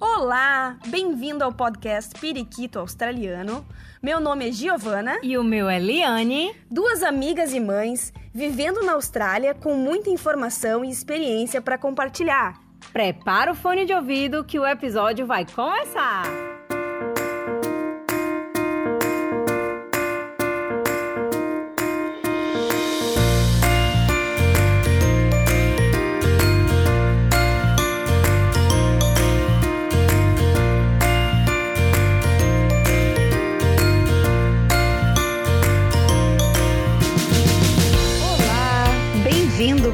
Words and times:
Olá, 0.00 0.78
bem-vindo 0.86 1.44
ao 1.44 1.52
podcast 1.52 2.18
Periquito 2.18 2.78
Australiano. 2.78 3.66
Meu 4.02 4.18
nome 4.18 4.48
é 4.48 4.52
Giovana. 4.52 5.18
E 5.22 5.36
o 5.36 5.44
meu 5.44 5.68
é 5.68 5.78
Liane. 5.78 6.56
Duas 6.70 7.02
amigas 7.02 7.52
e 7.52 7.60
mães 7.60 8.10
vivendo 8.32 8.82
na 8.82 8.92
Austrália 8.92 9.54
com 9.54 9.74
muita 9.74 10.08
informação 10.08 10.82
e 10.82 10.90
experiência 10.90 11.60
para 11.60 11.76
compartilhar. 11.76 12.58
Prepara 12.94 13.52
o 13.52 13.54
fone 13.54 13.84
de 13.84 13.92
ouvido 13.92 14.42
que 14.42 14.58
o 14.58 14.66
episódio 14.66 15.26
vai 15.26 15.44
começar! 15.44 16.59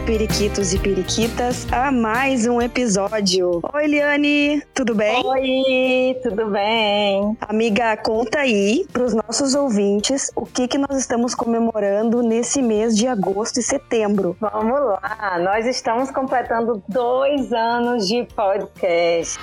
Periquitos 0.07 0.73
e 0.73 0.79
periquitas, 0.79 1.67
a 1.73 1.91
mais 1.91 2.47
um 2.47 2.63
episódio. 2.63 3.61
Oi, 3.75 3.87
Liane, 3.89 4.63
tudo 4.73 4.95
bem? 4.95 5.21
Oi, 5.27 6.17
tudo 6.23 6.47
bem? 6.49 7.37
Amiga, 7.41 7.97
conta 7.97 8.39
aí 8.39 8.87
para 8.93 9.03
os 9.03 9.13
nossos 9.13 9.57
ouvintes 9.57 10.31
o 10.37 10.47
que, 10.47 10.69
que 10.69 10.79
nós 10.79 10.97
estamos 10.97 11.35
comemorando 11.35 12.23
nesse 12.23 12.63
mês 12.63 12.97
de 12.97 13.09
agosto 13.09 13.59
e 13.59 13.65
setembro. 13.65 14.37
Vamos 14.41 14.81
lá, 14.81 15.41
nós 15.41 15.67
estamos 15.67 16.09
completando 16.13 16.81
dois 16.89 17.53
anos 17.53 18.07
de 18.07 18.25
podcast. 18.27 19.37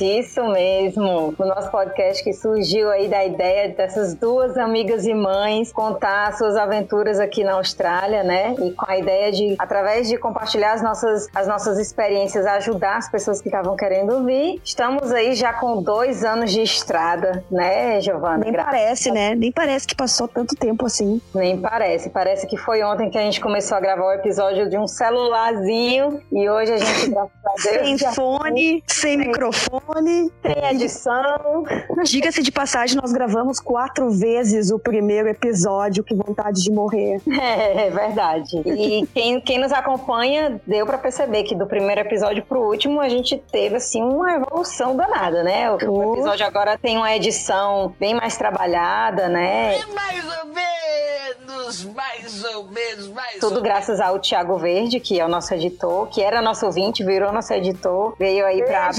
Isso 0.00 0.42
mesmo. 0.48 1.34
O 1.38 1.44
nosso 1.44 1.70
podcast 1.70 2.22
que 2.22 2.32
surgiu 2.32 2.90
aí 2.90 3.08
da 3.08 3.24
ideia 3.24 3.68
dessas 3.70 4.14
duas 4.14 4.56
amigas 4.56 5.06
e 5.06 5.14
mães 5.14 5.72
contar 5.72 6.32
suas 6.36 6.56
aventuras 6.56 7.18
aqui 7.18 7.42
na 7.42 7.54
Austrália, 7.54 8.22
né? 8.22 8.54
E 8.60 8.72
com 8.72 8.88
a 8.88 8.96
ideia 8.96 9.32
de, 9.32 9.56
através 9.58 10.08
de 10.08 10.16
compartilhar 10.16 10.72
as 10.72 10.82
nossas, 10.82 11.28
as 11.34 11.48
nossas 11.48 11.78
experiências, 11.78 12.46
ajudar 12.46 12.96
as 12.96 13.10
pessoas 13.10 13.40
que 13.40 13.48
estavam 13.48 13.76
querendo 13.76 14.14
ouvir. 14.14 14.60
Estamos 14.64 15.10
aí 15.12 15.34
já 15.34 15.52
com 15.52 15.82
dois 15.82 16.24
anos 16.24 16.52
de 16.52 16.62
estrada, 16.62 17.44
né, 17.50 18.00
Giovana? 18.00 18.38
Nem 18.38 18.52
Graças 18.52 18.70
parece, 18.70 19.10
né? 19.10 19.34
Nem 19.34 19.50
parece 19.50 19.86
que 19.86 19.94
passou 19.94 20.28
tanto 20.28 20.54
tempo 20.54 20.86
assim. 20.86 21.20
Nem 21.34 21.58
parece. 21.60 22.10
Parece 22.10 22.46
que 22.46 22.56
foi 22.56 22.82
ontem 22.82 23.10
que 23.10 23.18
a 23.18 23.22
gente 23.22 23.40
começou 23.40 23.76
a 23.76 23.80
gravar 23.80 24.06
o 24.06 24.12
episódio 24.12 24.68
de 24.68 24.78
um 24.78 24.86
celularzinho 24.86 26.20
e 26.30 26.48
hoje 26.48 26.72
a 26.72 26.76
gente, 26.76 27.10
graças 27.10 27.30
a 27.44 27.70
Deus, 27.70 28.00
sem 28.00 28.12
fone, 28.12 28.84
sem 28.86 29.16
microfone 29.16 29.87
telefone, 29.88 30.30
tem 30.42 30.64
edição. 30.70 31.64
Diga-se 32.04 32.42
de 32.42 32.52
passagem, 32.52 32.96
nós 33.00 33.12
gravamos 33.12 33.58
quatro 33.58 34.10
vezes 34.10 34.70
o 34.70 34.78
primeiro 34.78 35.28
episódio, 35.28 36.04
Que 36.04 36.14
Vontade 36.14 36.62
de 36.62 36.70
Morrer. 36.70 37.20
É, 37.28 37.86
é 37.86 37.90
verdade. 37.90 38.60
E 38.64 39.06
quem, 39.14 39.40
quem 39.40 39.58
nos 39.58 39.72
acompanha 39.72 40.60
deu 40.66 40.84
para 40.86 40.98
perceber 40.98 41.44
que 41.44 41.54
do 41.54 41.66
primeiro 41.66 42.00
episódio 42.00 42.44
pro 42.44 42.60
último 42.60 43.00
a 43.00 43.08
gente 43.08 43.38
teve, 43.50 43.76
assim, 43.76 44.02
uma 44.02 44.32
evolução 44.34 44.96
danada, 44.96 45.42
né? 45.42 45.70
O, 45.70 45.90
o 45.90 46.14
episódio 46.14 46.46
agora 46.46 46.76
tem 46.76 46.96
uma 46.96 47.14
edição 47.14 47.94
bem 47.98 48.14
mais 48.14 48.36
trabalhada, 48.36 49.28
né? 49.28 49.76
É 49.76 49.86
mais 49.94 50.24
ou 50.24 50.46
menos, 50.46 51.84
mais 51.84 52.44
ou 52.44 52.64
menos, 52.68 53.08
mais 53.08 53.38
Tudo 53.38 53.62
graças 53.62 54.00
ao 54.00 54.18
Thiago 54.18 54.58
Verde, 54.58 55.00
que 55.00 55.18
é 55.18 55.24
o 55.24 55.28
nosso 55.28 55.54
editor, 55.54 56.08
que 56.08 56.22
era 56.22 56.42
nosso 56.42 56.66
ouvinte, 56.66 57.04
virou 57.04 57.32
nosso 57.32 57.52
editor, 57.52 58.14
veio 58.18 58.44
aí 58.44 58.62
para 58.64 58.90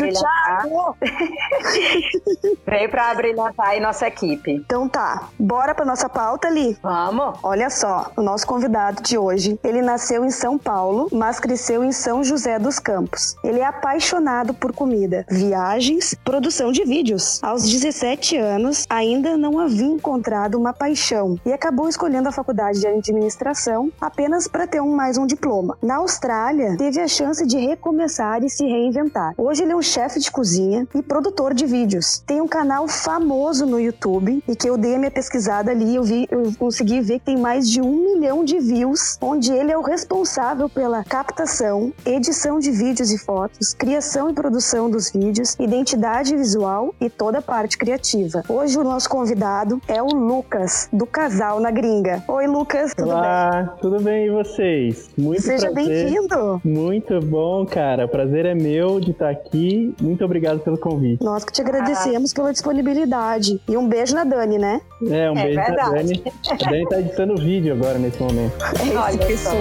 brilhantar. 0.79 0.95
Veio 2.65 2.89
pra 2.89 3.13
brilhantar 3.13 3.67
aí 3.69 3.79
nossa 3.79 4.07
equipe. 4.07 4.51
Então 4.51 4.87
tá, 4.87 5.29
bora 5.37 5.75
pra 5.75 5.85
nossa 5.85 6.07
pauta 6.07 6.47
ali? 6.47 6.77
Vamos. 6.81 7.39
Olha 7.43 7.69
só, 7.69 8.11
o 8.15 8.21
nosso 8.21 8.45
convidado 8.45 9.01
de 9.01 9.17
hoje, 9.17 9.59
ele 9.63 9.81
nasceu 9.81 10.23
em 10.25 10.29
São 10.29 10.57
Paulo, 10.57 11.07
mas 11.11 11.39
cresceu 11.39 11.83
em 11.83 11.91
São 11.91 12.23
José 12.23 12.59
dos 12.59 12.79
Campos. 12.79 13.35
Ele 13.43 13.59
é 13.59 13.65
apaixonado 13.65 14.53
por 14.53 14.73
comida, 14.73 15.25
viagens, 15.29 16.15
produção 16.23 16.71
de 16.71 16.83
vídeos. 16.85 17.43
Aos 17.43 17.63
17 17.63 18.37
anos, 18.37 18.85
ainda 18.89 19.37
não 19.37 19.59
havia 19.59 19.85
encontrado 19.87 20.55
uma 20.55 20.73
paixão 20.73 21.39
e 21.45 21.51
acabou 21.51 21.89
escolhendo 21.89 22.29
a 22.29 22.31
faculdade 22.31 22.79
de 22.79 22.87
administração 22.87 23.91
apenas 23.99 24.47
para 24.47 24.67
ter 24.67 24.81
um 24.81 24.95
mais 24.95 25.17
um 25.17 25.25
diploma. 25.25 25.77
Na 25.81 25.97
Austrália, 25.97 26.77
teve 26.77 26.99
a 26.99 27.07
chance 27.07 27.45
de 27.45 27.57
recomeçar 27.57 28.43
e 28.43 28.49
se 28.49 28.65
reinventar. 28.65 29.33
Hoje 29.37 29.63
ele 29.63 29.71
é 29.71 29.75
um 29.75 29.81
chefe 29.81 30.19
de 30.19 30.31
cozinha 30.31 30.68
e 30.93 31.01
produtor 31.01 31.53
de 31.53 31.65
vídeos. 31.65 32.19
Tem 32.19 32.41
um 32.41 32.47
canal 32.47 32.87
famoso 32.87 33.65
no 33.65 33.79
YouTube 33.79 34.43
e 34.47 34.55
que 34.55 34.69
eu 34.69 34.77
dei 34.77 34.95
a 34.95 34.97
minha 34.97 35.11
pesquisada 35.11 35.71
ali, 35.71 35.95
eu 35.95 36.03
vi, 36.03 36.27
eu 36.29 36.51
consegui 36.57 37.01
ver 37.01 37.19
que 37.19 37.25
tem 37.25 37.37
mais 37.37 37.69
de 37.69 37.81
um 37.81 38.13
milhão 38.13 38.43
de 38.43 38.59
views, 38.59 39.17
onde 39.21 39.51
ele 39.51 39.71
é 39.71 39.77
o 39.77 39.81
responsável 39.81 40.69
pela 40.69 41.03
captação, 41.03 41.91
edição 42.05 42.59
de 42.59 42.71
vídeos 42.71 43.11
e 43.11 43.17
fotos, 43.17 43.73
criação 43.73 44.29
e 44.29 44.33
produção 44.33 44.89
dos 44.89 45.11
vídeos, 45.11 45.55
identidade 45.59 46.35
visual 46.35 46.93
e 46.99 47.09
toda 47.09 47.39
a 47.39 47.41
parte 47.41 47.77
criativa. 47.77 48.43
Hoje 48.47 48.77
o 48.77 48.83
nosso 48.83 49.09
convidado 49.09 49.81
é 49.87 50.01
o 50.01 50.07
Lucas, 50.07 50.89
do 50.91 51.05
Casal 51.05 51.59
na 51.59 51.71
Gringa. 51.71 52.23
Oi, 52.27 52.47
Lucas, 52.47 52.93
tudo 52.93 53.09
Olá, 53.09 53.49
bem? 53.49 53.81
tudo 53.81 54.03
bem 54.03 54.27
e 54.27 54.29
vocês? 54.29 55.09
Muito 55.17 55.41
Seja 55.41 55.71
bem-vindo! 55.71 56.61
Muito 56.63 57.19
bom, 57.21 57.65
cara. 57.65 58.05
O 58.05 58.09
prazer 58.09 58.45
é 58.45 58.53
meu 58.53 58.99
de 58.99 59.11
estar 59.11 59.29
aqui. 59.29 59.93
Muito 60.01 60.23
obrigado 60.23 60.58
obrigado 60.59 60.63
pelo 60.63 60.77
convite. 60.77 61.23
Nós 61.23 61.43
que 61.43 61.51
te 61.51 61.61
agradecemos 61.61 62.31
ah. 62.31 62.35
pela 62.35 62.51
disponibilidade. 62.51 63.59
E 63.67 63.77
um 63.77 63.87
beijo 63.87 64.13
na 64.13 64.23
Dani, 64.23 64.57
né? 64.57 64.81
É, 65.03 65.31
um 65.31 65.37
é 65.37 65.43
beijo 65.43 65.59
verdade. 65.59 65.77
na 65.77 65.89
Dani. 65.91 66.23
A 66.49 66.69
Dani 66.69 66.89
tá 66.89 66.99
editando 66.99 67.37
vídeo 67.37 67.73
agora 67.73 67.97
nesse 67.97 68.21
momento. 68.21 68.53
É 68.79 68.85
isso, 68.85 68.97
Olha 68.97 69.17
pessoal. 69.17 69.55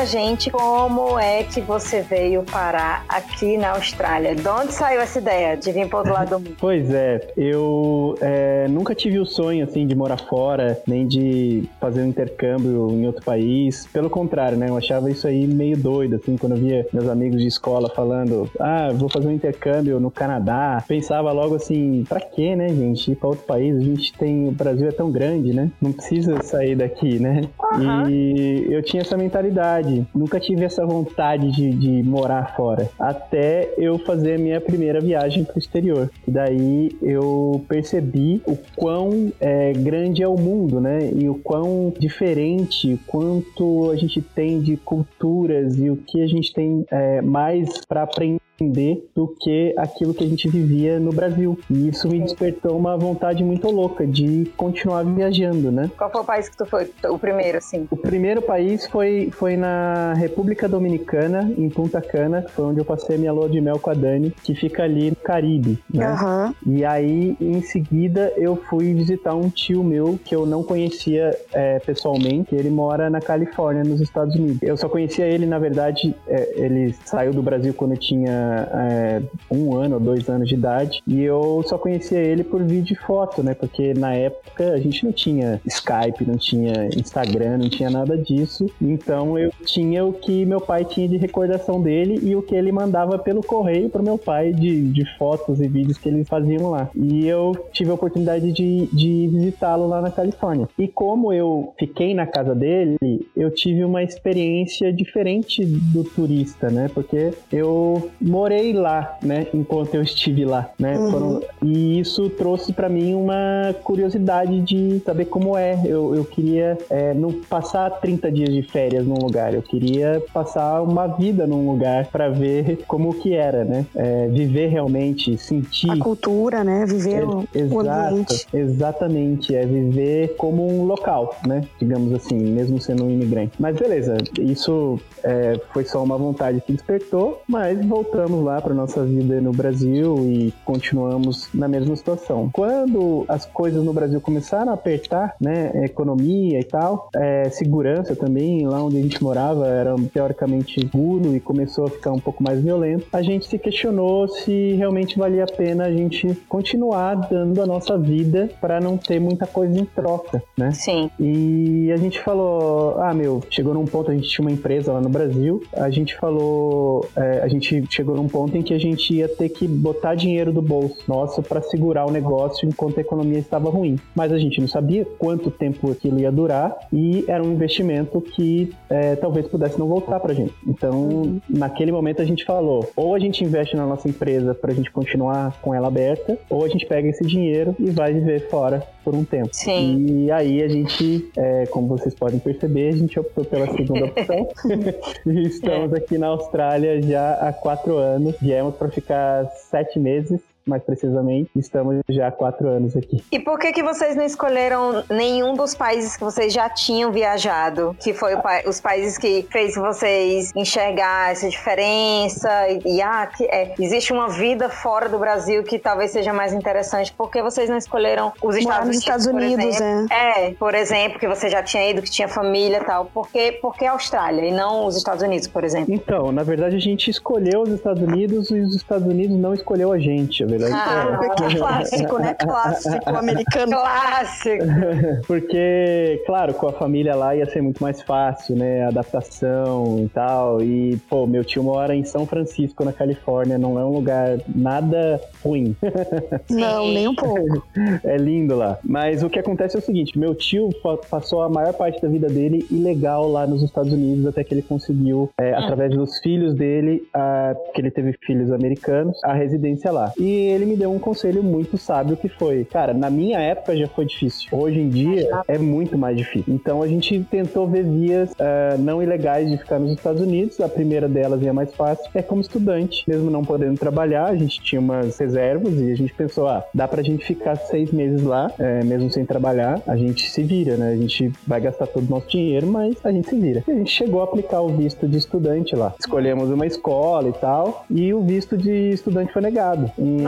pra 0.00 0.06
gente 0.06 0.50
como 0.50 1.18
é 1.18 1.42
que 1.42 1.60
você 1.60 2.00
veio 2.00 2.42
parar 2.42 3.04
aqui 3.06 3.58
na 3.58 3.72
Austrália. 3.72 4.34
De 4.34 4.48
onde 4.48 4.72
saiu 4.72 4.98
essa 4.98 5.18
ideia 5.18 5.58
de 5.58 5.70
vir 5.72 5.88
pro 5.88 5.98
outro 5.98 6.14
lado 6.14 6.30
do 6.30 6.38
mundo? 6.38 6.56
Pois 6.58 6.90
é, 6.90 7.20
eu 7.36 8.14
é, 8.20 8.66
nunca 8.68 8.94
tive 8.94 9.18
o 9.18 9.26
sonho, 9.26 9.62
assim, 9.62 9.86
de 9.86 9.94
morar 9.94 10.16
fora, 10.16 10.80
nem 10.86 11.06
de 11.06 11.68
fazer 11.78 12.02
um 12.02 12.06
intercâmbio 12.06 12.88
em 12.92 13.06
outro 13.06 13.22
país. 13.22 13.86
Pelo 13.92 14.08
contrário, 14.08 14.56
né? 14.56 14.70
Eu 14.70 14.76
achava 14.78 15.10
isso 15.10 15.26
aí 15.26 15.46
meio 15.46 15.76
doido, 15.76 16.16
assim, 16.16 16.36
quando 16.36 16.52
eu 16.52 16.58
via 16.58 16.86
meus 16.92 17.08
amigos 17.08 17.40
de 17.42 17.48
escola 17.48 17.90
falando, 17.90 18.48
ah, 18.58 18.88
vou 18.94 19.10
fazer 19.10 19.28
um 19.28 19.32
intercâmbio 19.32 20.00
no 20.00 20.10
Canadá. 20.10 20.82
Pensava 20.88 21.30
logo 21.32 21.56
assim, 21.56 22.04
pra 22.08 22.20
quê, 22.20 22.56
né, 22.56 22.68
gente? 22.68 23.12
Ir 23.12 23.16
pra 23.16 23.28
outro 23.28 23.44
país, 23.44 23.76
a 23.76 23.80
gente 23.80 24.14
tem, 24.14 24.48
o 24.48 24.52
Brasil 24.52 24.88
é 24.88 24.92
tão 24.92 25.10
grande, 25.10 25.52
né? 25.52 25.70
Não 25.80 25.92
precisa 25.92 26.40
sair 26.42 26.76
daqui, 26.76 27.18
né? 27.18 27.42
Uhum. 27.74 28.08
E 28.08 28.66
eu 28.70 28.82
tinha 28.82 29.02
essa 29.02 29.16
mentalidade. 29.16 29.89
Nunca 30.14 30.40
tive 30.40 30.64
essa 30.64 30.84
vontade 30.84 31.50
de, 31.50 31.70
de 31.70 32.02
morar 32.02 32.54
fora. 32.56 32.88
Até 32.98 33.72
eu 33.76 33.98
fazer 33.98 34.34
a 34.34 34.38
minha 34.38 34.60
primeira 34.60 35.00
viagem 35.00 35.44
para 35.44 35.56
o 35.56 35.58
exterior. 35.58 36.10
E 36.26 36.30
daí 36.30 36.90
eu 37.02 37.64
percebi 37.68 38.42
o 38.46 38.56
quão 38.76 39.32
é, 39.40 39.72
grande 39.72 40.22
é 40.22 40.28
o 40.28 40.36
mundo, 40.36 40.80
né? 40.80 41.10
E 41.14 41.28
o 41.28 41.34
quão 41.34 41.92
diferente, 41.98 42.98
quanto 43.06 43.90
a 43.90 43.96
gente 43.96 44.20
tem 44.20 44.60
de 44.60 44.76
culturas 44.76 45.78
e 45.78 45.90
o 45.90 45.96
que 45.96 46.22
a 46.22 46.26
gente 46.26 46.52
tem 46.52 46.84
é, 46.90 47.20
mais 47.20 47.84
para 47.86 48.02
aprender 48.02 48.40
entender 48.60 49.08
do 49.14 49.28
que 49.40 49.74
aquilo 49.76 50.12
que 50.12 50.22
a 50.22 50.26
gente 50.26 50.48
vivia 50.48 51.00
no 51.00 51.10
Brasil. 51.10 51.58
E 51.70 51.88
isso 51.88 52.08
me 52.08 52.20
despertou 52.20 52.76
uma 52.76 52.96
vontade 52.96 53.42
muito 53.42 53.68
louca 53.70 54.06
de 54.06 54.50
continuar 54.56 55.04
viajando, 55.04 55.72
né? 55.72 55.90
Qual 55.96 56.10
foi 56.10 56.20
o 56.20 56.24
país 56.24 56.48
que 56.48 56.56
tu 56.56 56.66
foi 56.66 56.90
o 57.08 57.18
primeiro, 57.18 57.58
assim? 57.58 57.88
O 57.90 57.96
primeiro 57.96 58.42
país 58.42 58.86
foi, 58.86 59.30
foi 59.32 59.56
na 59.56 60.12
República 60.14 60.68
Dominicana, 60.68 61.52
em 61.56 61.68
Punta 61.68 62.00
Cana, 62.00 62.42
que 62.42 62.52
foi 62.52 62.66
onde 62.66 62.80
eu 62.80 62.84
passei 62.84 63.16
a 63.16 63.18
minha 63.18 63.32
lua 63.32 63.48
de 63.48 63.60
mel 63.60 63.78
com 63.78 63.90
a 63.90 63.94
Dani, 63.94 64.30
que 64.42 64.54
fica 64.54 64.84
ali 64.84 65.10
no 65.10 65.16
Caribe, 65.16 65.78
né? 65.92 66.10
Uhum. 66.12 66.54
E 66.74 66.84
aí, 66.84 67.36
em 67.40 67.62
seguida, 67.62 68.32
eu 68.36 68.56
fui 68.56 68.92
visitar 68.92 69.34
um 69.34 69.48
tio 69.48 69.82
meu 69.82 70.18
que 70.22 70.34
eu 70.34 70.44
não 70.44 70.62
conhecia 70.62 71.36
é, 71.52 71.78
pessoalmente, 71.78 72.54
ele 72.54 72.70
mora 72.70 73.08
na 73.08 73.20
Califórnia, 73.20 73.82
nos 73.84 74.00
Estados 74.00 74.34
Unidos. 74.34 74.58
Eu 74.62 74.76
só 74.76 74.88
conhecia 74.88 75.26
ele, 75.26 75.46
na 75.46 75.58
verdade, 75.58 76.14
é, 76.26 76.52
ele 76.56 76.94
saiu 77.04 77.32
do 77.32 77.42
Brasil 77.42 77.72
quando 77.72 77.92
eu 77.92 77.98
tinha 77.98 78.49
é, 78.52 79.22
um 79.50 79.76
ano 79.76 79.94
ou 79.94 80.00
dois 80.00 80.28
anos 80.28 80.48
de 80.48 80.54
idade 80.54 81.02
e 81.06 81.22
eu 81.22 81.62
só 81.66 81.78
conhecia 81.78 82.18
ele 82.18 82.44
por 82.44 82.62
vídeo 82.62 82.94
e 82.94 83.06
foto, 83.06 83.42
né? 83.42 83.54
Porque 83.54 83.94
na 83.94 84.14
época 84.14 84.72
a 84.72 84.78
gente 84.78 85.04
não 85.04 85.12
tinha 85.12 85.60
Skype, 85.66 86.24
não 86.26 86.36
tinha 86.36 86.88
Instagram, 86.96 87.58
não 87.58 87.68
tinha 87.68 87.90
nada 87.90 88.16
disso. 88.16 88.66
Então 88.80 89.38
eu 89.38 89.50
tinha 89.64 90.04
o 90.04 90.12
que 90.12 90.44
meu 90.44 90.60
pai 90.60 90.84
tinha 90.84 91.08
de 91.08 91.16
recordação 91.16 91.80
dele 91.80 92.20
e 92.22 92.34
o 92.36 92.42
que 92.42 92.54
ele 92.54 92.72
mandava 92.72 93.18
pelo 93.18 93.42
correio 93.42 93.88
para 93.88 94.02
meu 94.02 94.18
pai 94.18 94.52
de, 94.52 94.90
de 94.92 95.04
fotos 95.16 95.60
e 95.60 95.68
vídeos 95.68 95.98
que 95.98 96.08
eles 96.08 96.28
faziam 96.28 96.70
lá. 96.70 96.90
E 96.94 97.26
eu 97.26 97.56
tive 97.72 97.90
a 97.90 97.94
oportunidade 97.94 98.52
de, 98.52 98.86
de 98.92 99.28
visitá-lo 99.28 99.86
lá 99.86 100.00
na 100.00 100.10
Califórnia. 100.10 100.68
E 100.78 100.88
como 100.88 101.32
eu 101.32 101.72
fiquei 101.78 102.14
na 102.14 102.26
casa 102.26 102.54
dele, 102.54 102.98
eu 103.36 103.50
tive 103.50 103.84
uma 103.84 104.02
experiência 104.02 104.92
diferente 104.92 105.64
do 105.64 106.04
turista, 106.04 106.70
né? 106.70 106.90
Porque 106.92 107.32
eu 107.52 108.10
morei 108.40 108.72
lá, 108.72 109.18
né? 109.22 109.46
Enquanto 109.52 109.94
eu 109.94 110.02
estive 110.02 110.46
lá, 110.46 110.70
né? 110.78 110.96
Uhum. 110.96 111.10
Foram... 111.10 111.42
E 111.62 112.00
isso 112.00 112.30
trouxe 112.30 112.72
para 112.72 112.88
mim 112.88 113.14
uma 113.14 113.74
curiosidade 113.84 114.60
de 114.62 115.00
saber 115.04 115.26
como 115.26 115.58
é. 115.58 115.78
Eu, 115.84 116.14
eu 116.14 116.24
queria 116.24 116.78
é, 116.88 117.12
não 117.12 117.32
passar 117.32 117.90
30 117.90 118.32
dias 118.32 118.48
de 118.48 118.62
férias 118.62 119.06
num 119.06 119.18
lugar, 119.18 119.52
eu 119.52 119.60
queria 119.60 120.22
passar 120.32 120.80
uma 120.80 121.06
vida 121.06 121.46
num 121.46 121.70
lugar 121.70 122.06
para 122.06 122.30
ver 122.30 122.78
como 122.88 123.12
que 123.12 123.34
era, 123.34 123.62
né? 123.62 123.84
É, 123.94 124.28
viver 124.28 124.68
realmente, 124.68 125.36
sentir. 125.36 125.90
A 125.90 125.98
cultura, 125.98 126.64
né? 126.64 126.86
Viver 126.86 127.22
é, 127.22 127.26
o, 127.26 127.46
exato, 127.54 127.74
o 127.74 127.80
ambiente. 127.80 128.46
Exatamente, 128.54 129.54
é 129.54 129.66
viver 129.66 130.34
como 130.38 130.66
um 130.66 130.84
local, 130.84 131.36
né? 131.46 131.62
Digamos 131.78 132.14
assim, 132.14 132.38
mesmo 132.38 132.80
sendo 132.80 133.04
um 133.04 133.10
imigrante. 133.10 133.52
Mas 133.58 133.76
beleza, 133.76 134.16
isso 134.38 134.98
é, 135.22 135.60
foi 135.74 135.84
só 135.84 136.02
uma 136.02 136.16
vontade 136.16 136.62
que 136.62 136.72
despertou, 136.72 137.42
mas 137.46 137.78
voltamos 138.20 138.44
lá 138.44 138.60
para 138.60 138.74
nossa 138.74 139.02
vida 139.02 139.40
no 139.40 139.50
Brasil 139.50 140.18
e 140.26 140.52
continuamos 140.64 141.48
na 141.54 141.66
mesma 141.66 141.96
situação. 141.96 142.50
Quando 142.52 143.24
as 143.26 143.46
coisas 143.46 143.82
no 143.82 143.94
Brasil 143.94 144.20
começaram 144.20 144.72
a 144.72 144.74
apertar, 144.74 145.34
né, 145.40 145.70
economia 145.84 146.60
e 146.60 146.64
tal, 146.64 147.08
é, 147.16 147.48
segurança 147.48 148.14
também, 148.14 148.66
lá 148.66 148.82
onde 148.82 148.98
a 148.98 149.00
gente 149.00 149.22
morava 149.22 149.66
era 149.66 149.94
teoricamente 150.12 150.80
seguro 150.80 151.34
e 151.34 151.40
começou 151.40 151.86
a 151.86 151.90
ficar 151.90 152.12
um 152.12 152.18
pouco 152.18 152.42
mais 152.42 152.60
violento, 152.60 153.06
a 153.10 153.22
gente 153.22 153.46
se 153.46 153.58
questionou 153.58 154.28
se 154.28 154.74
realmente 154.74 155.18
valia 155.18 155.44
a 155.44 155.46
pena 155.46 155.84
a 155.84 155.92
gente 155.92 156.34
continuar 156.46 157.14
dando 157.14 157.62
a 157.62 157.66
nossa 157.66 157.96
vida 157.96 158.50
para 158.60 158.80
não 158.80 158.98
ter 158.98 159.18
muita 159.18 159.46
coisa 159.46 159.78
em 159.78 159.84
troca, 159.84 160.42
né? 160.58 160.72
Sim. 160.72 161.10
E 161.18 161.90
a 161.90 161.96
gente 161.96 162.20
falou, 162.20 163.00
ah, 163.00 163.14
meu, 163.14 163.42
chegou 163.48 163.72
num 163.72 163.86
ponto, 163.86 164.10
a 164.10 164.14
gente 164.14 164.28
tinha 164.28 164.46
uma 164.46 164.52
empresa 164.52 164.92
lá 164.92 165.00
no 165.00 165.08
Brasil, 165.08 165.62
a 165.72 165.88
gente 165.88 166.16
falou, 166.16 167.08
é, 167.16 167.40
a 167.40 167.48
gente 167.48 167.82
chegou 167.88 168.09
num 168.14 168.28
ponto 168.28 168.56
em 168.56 168.62
que 168.62 168.74
a 168.74 168.78
gente 168.78 169.14
ia 169.14 169.28
ter 169.28 169.48
que 169.48 169.66
botar 169.66 170.14
dinheiro 170.14 170.52
do 170.52 170.62
bolso 170.62 170.98
nosso 171.06 171.42
para 171.42 171.62
segurar 171.62 172.06
o 172.06 172.10
negócio 172.10 172.68
enquanto 172.68 172.98
a 172.98 173.00
economia 173.00 173.38
estava 173.38 173.70
ruim. 173.70 173.98
Mas 174.14 174.32
a 174.32 174.38
gente 174.38 174.60
não 174.60 174.68
sabia 174.68 175.04
quanto 175.18 175.50
tempo 175.50 175.90
aquilo 175.90 176.20
ia 176.20 176.30
durar 176.30 176.76
e 176.92 177.24
era 177.28 177.42
um 177.42 177.52
investimento 177.52 178.20
que 178.20 178.72
é, 178.88 179.16
talvez 179.16 179.46
pudesse 179.46 179.78
não 179.78 179.86
voltar 179.86 180.20
para 180.20 180.32
a 180.32 180.34
gente. 180.34 180.54
Então, 180.66 180.92
uhum. 180.92 181.40
naquele 181.48 181.92
momento 181.92 182.22
a 182.22 182.24
gente 182.24 182.44
falou, 182.44 182.88
ou 182.96 183.14
a 183.14 183.18
gente 183.18 183.44
investe 183.44 183.76
na 183.76 183.86
nossa 183.86 184.08
empresa 184.08 184.54
para 184.54 184.72
a 184.72 184.74
gente 184.74 184.90
continuar 184.90 185.60
com 185.60 185.74
ela 185.74 185.88
aberta, 185.88 186.38
ou 186.48 186.64
a 186.64 186.68
gente 186.68 186.86
pega 186.86 187.08
esse 187.08 187.24
dinheiro 187.24 187.74
e 187.78 187.90
vai 187.90 188.12
viver 188.12 188.48
fora 188.48 188.82
por 189.04 189.14
um 189.14 189.24
tempo. 189.24 189.48
Sim. 189.52 190.24
E 190.24 190.30
aí 190.30 190.62
a 190.62 190.68
gente, 190.68 191.30
é, 191.36 191.66
como 191.66 191.88
vocês 191.88 192.14
podem 192.14 192.38
perceber, 192.38 192.88
a 192.88 192.96
gente 192.96 193.18
optou 193.18 193.44
pela 193.44 193.66
segunda 193.66 194.06
opção. 194.06 194.48
e 195.26 195.42
estamos 195.42 195.92
aqui 195.92 196.18
na 196.18 196.28
Austrália 196.28 197.00
já 197.02 197.34
há 197.34 197.52
quatro 197.52 197.98
anos. 198.00 198.36
Viemos 198.40 198.74
para 198.76 198.88
ficar 198.90 199.46
sete 199.70 199.98
meses 199.98 200.40
mais 200.70 200.82
precisamente. 200.82 201.50
Estamos 201.56 202.00
já 202.08 202.28
há 202.28 202.30
quatro 202.30 202.68
anos 202.68 202.96
aqui. 202.96 203.22
E 203.30 203.38
por 203.38 203.58
que 203.58 203.72
que 203.72 203.82
vocês 203.82 204.16
não 204.16 204.24
escolheram 204.24 205.02
nenhum 205.10 205.54
dos 205.54 205.74
países 205.74 206.16
que 206.16 206.22
vocês 206.22 206.52
já 206.52 206.70
tinham 206.70 207.10
viajado? 207.10 207.96
Que 208.00 208.14
foi 208.14 208.36
pa 208.36 208.62
os 208.66 208.80
países 208.80 209.18
que 209.18 209.46
fez 209.50 209.74
vocês 209.74 210.52
enxergar 210.54 211.32
essa 211.32 211.48
diferença 211.48 212.68
e, 212.68 212.96
e 212.96 213.02
ah, 213.02 213.26
que, 213.26 213.44
é, 213.44 213.74
existe 213.78 214.12
uma 214.12 214.28
vida 214.28 214.68
fora 214.68 215.08
do 215.08 215.18
Brasil 215.18 215.62
que 215.64 215.78
talvez 215.78 216.12
seja 216.12 216.32
mais 216.32 216.52
interessante. 216.52 217.12
Por 217.12 217.30
que 217.30 217.42
vocês 217.42 217.68
não 217.68 217.76
escolheram 217.76 218.32
os 218.42 218.56
Estados 218.56 218.86
Unidos? 218.88 218.98
Estados 218.98 219.26
Unidos, 219.26 219.80
é. 219.80 220.48
É, 220.48 220.54
por 220.54 220.74
exemplo, 220.74 221.18
que 221.18 221.26
você 221.26 221.48
já 221.48 221.62
tinha 221.62 221.90
ido, 221.90 222.02
que 222.02 222.10
tinha 222.10 222.28
família 222.28 222.78
e 222.78 222.84
tal. 222.84 223.06
Por 223.06 223.28
que, 223.28 223.52
por 223.52 223.74
que 223.74 223.84
a 223.84 223.92
Austrália 223.92 224.46
e 224.46 224.52
não 224.52 224.86
os 224.86 224.96
Estados 224.96 225.22
Unidos, 225.22 225.48
por 225.48 225.64
exemplo? 225.64 225.92
Então, 225.92 226.30
na 226.30 226.42
verdade, 226.42 226.76
a 226.76 226.80
gente 226.80 227.10
escolheu 227.10 227.62
os 227.62 227.70
Estados 227.70 228.02
Unidos 228.02 228.50
e 228.50 228.60
os 228.60 228.74
Estados 228.76 229.06
Unidos 229.06 229.36
não 229.36 229.52
escolheu 229.52 229.92
a 229.92 229.98
gente 229.98 230.44
verdade. 230.44 230.59
Ah, 230.66 231.18
é. 231.22 231.56
clássico, 231.56 232.18
né? 232.18 232.34
Clássico 232.40 233.16
americano. 233.16 233.72
Clássico. 233.72 234.64
Porque, 235.26 236.22
claro, 236.26 236.54
com 236.54 236.68
a 236.68 236.72
família 236.72 237.14
lá 237.14 237.34
ia 237.34 237.46
ser 237.46 237.62
muito 237.62 237.82
mais 237.82 238.02
fácil, 238.02 238.56
né? 238.56 238.84
Adaptação 238.84 240.00
e 240.04 240.08
tal. 240.08 240.62
E, 240.62 240.96
pô, 241.08 241.26
meu 241.26 241.44
tio 241.44 241.62
mora 241.62 241.94
em 241.94 242.04
São 242.04 242.26
Francisco, 242.26 242.84
na 242.84 242.92
Califórnia. 242.92 243.58
Não 243.58 243.78
é 243.78 243.84
um 243.84 243.90
lugar 243.90 244.38
nada 244.54 245.20
ruim. 245.44 245.76
Não, 246.50 246.86
nem 246.88 247.08
um 247.08 247.14
pouco. 247.14 247.62
É 248.04 248.16
lindo 248.16 248.56
lá. 248.56 248.78
Mas 248.82 249.22
o 249.22 249.30
que 249.30 249.38
acontece 249.38 249.76
é 249.76 249.78
o 249.78 249.82
seguinte: 249.82 250.18
meu 250.18 250.34
tio 250.34 250.70
passou 251.10 251.42
a 251.42 251.48
maior 251.48 251.72
parte 251.74 252.00
da 252.00 252.08
vida 252.08 252.28
dele 252.28 252.66
ilegal 252.70 253.28
lá 253.28 253.46
nos 253.46 253.62
Estados 253.62 253.92
Unidos 253.92 254.26
até 254.26 254.42
que 254.42 254.54
ele 254.54 254.62
conseguiu, 254.62 255.30
é, 255.38 255.54
através 255.54 255.94
dos 255.94 256.18
filhos 256.18 256.54
dele, 256.54 257.02
a, 257.14 257.54
que 257.74 257.80
ele 257.80 257.90
teve 257.90 258.12
filhos 258.24 258.50
americanos, 258.52 259.22
a 259.24 259.32
residência 259.32 259.90
lá. 259.90 260.12
E 260.18 260.49
ele 260.50 260.66
me 260.66 260.76
deu 260.76 260.92
um 260.92 260.98
conselho 260.98 261.42
muito 261.42 261.76
sábio 261.78 262.16
que 262.16 262.28
foi, 262.28 262.64
cara, 262.64 262.92
na 262.92 263.10
minha 263.10 263.38
época 263.40 263.76
já 263.76 263.86
foi 263.88 264.04
difícil. 264.04 264.48
Hoje 264.52 264.80
em 264.80 264.88
dia 264.88 265.28
é 265.48 265.58
muito 265.58 265.96
mais 265.96 266.16
difícil. 266.16 266.52
Então 266.52 266.82
a 266.82 266.88
gente 266.88 267.20
tentou 267.30 267.66
ver 267.66 267.84
vias 267.84 268.30
uh, 268.32 268.78
não 268.78 269.02
ilegais 269.02 269.50
de 269.50 269.58
ficar 269.58 269.78
nos 269.78 269.92
Estados 269.92 270.20
Unidos. 270.20 270.60
A 270.60 270.68
primeira 270.68 271.08
delas 271.08 271.42
e 271.42 271.48
a 271.48 271.52
mais 271.52 271.72
fácil 271.74 272.10
é 272.14 272.22
como 272.22 272.40
estudante, 272.40 273.04
mesmo 273.06 273.30
não 273.30 273.44
podendo 273.44 273.78
trabalhar, 273.78 274.26
a 274.26 274.36
gente 274.36 274.60
tinha 274.60 274.80
umas 274.80 275.18
reservas 275.18 275.74
e 275.78 275.92
a 275.92 275.96
gente 275.96 276.12
pensou, 276.14 276.48
ah, 276.48 276.64
dá 276.74 276.86
pra 276.86 277.02
gente 277.02 277.24
ficar 277.24 277.56
seis 277.56 277.90
meses 277.92 278.22
lá, 278.22 278.50
é, 278.58 278.84
mesmo 278.84 279.10
sem 279.10 279.24
trabalhar, 279.24 279.80
a 279.86 279.96
gente 279.96 280.30
se 280.30 280.42
vira, 280.42 280.76
né? 280.76 280.92
A 280.92 280.96
gente 280.96 281.32
vai 281.46 281.60
gastar 281.60 281.86
todo 281.86 282.06
o 282.06 282.10
nosso 282.10 282.28
dinheiro, 282.28 282.66
mas 282.66 282.96
a 283.04 283.12
gente 283.12 283.28
se 283.28 283.36
vira. 283.36 283.62
E 283.66 283.70
a 283.70 283.74
gente 283.74 283.90
chegou 283.90 284.20
a 284.20 284.24
aplicar 284.24 284.60
o 284.60 284.68
visto 284.68 285.06
de 285.08 285.16
estudante 285.18 285.74
lá. 285.74 285.94
Escolhemos 285.98 286.50
uma 286.50 286.66
escola 286.66 287.28
e 287.28 287.32
tal, 287.32 287.84
e 287.90 288.12
o 288.12 288.22
visto 288.22 288.56
de 288.56 288.90
estudante 288.90 289.32
foi 289.32 289.42
negado. 289.42 289.90
E 289.98 290.24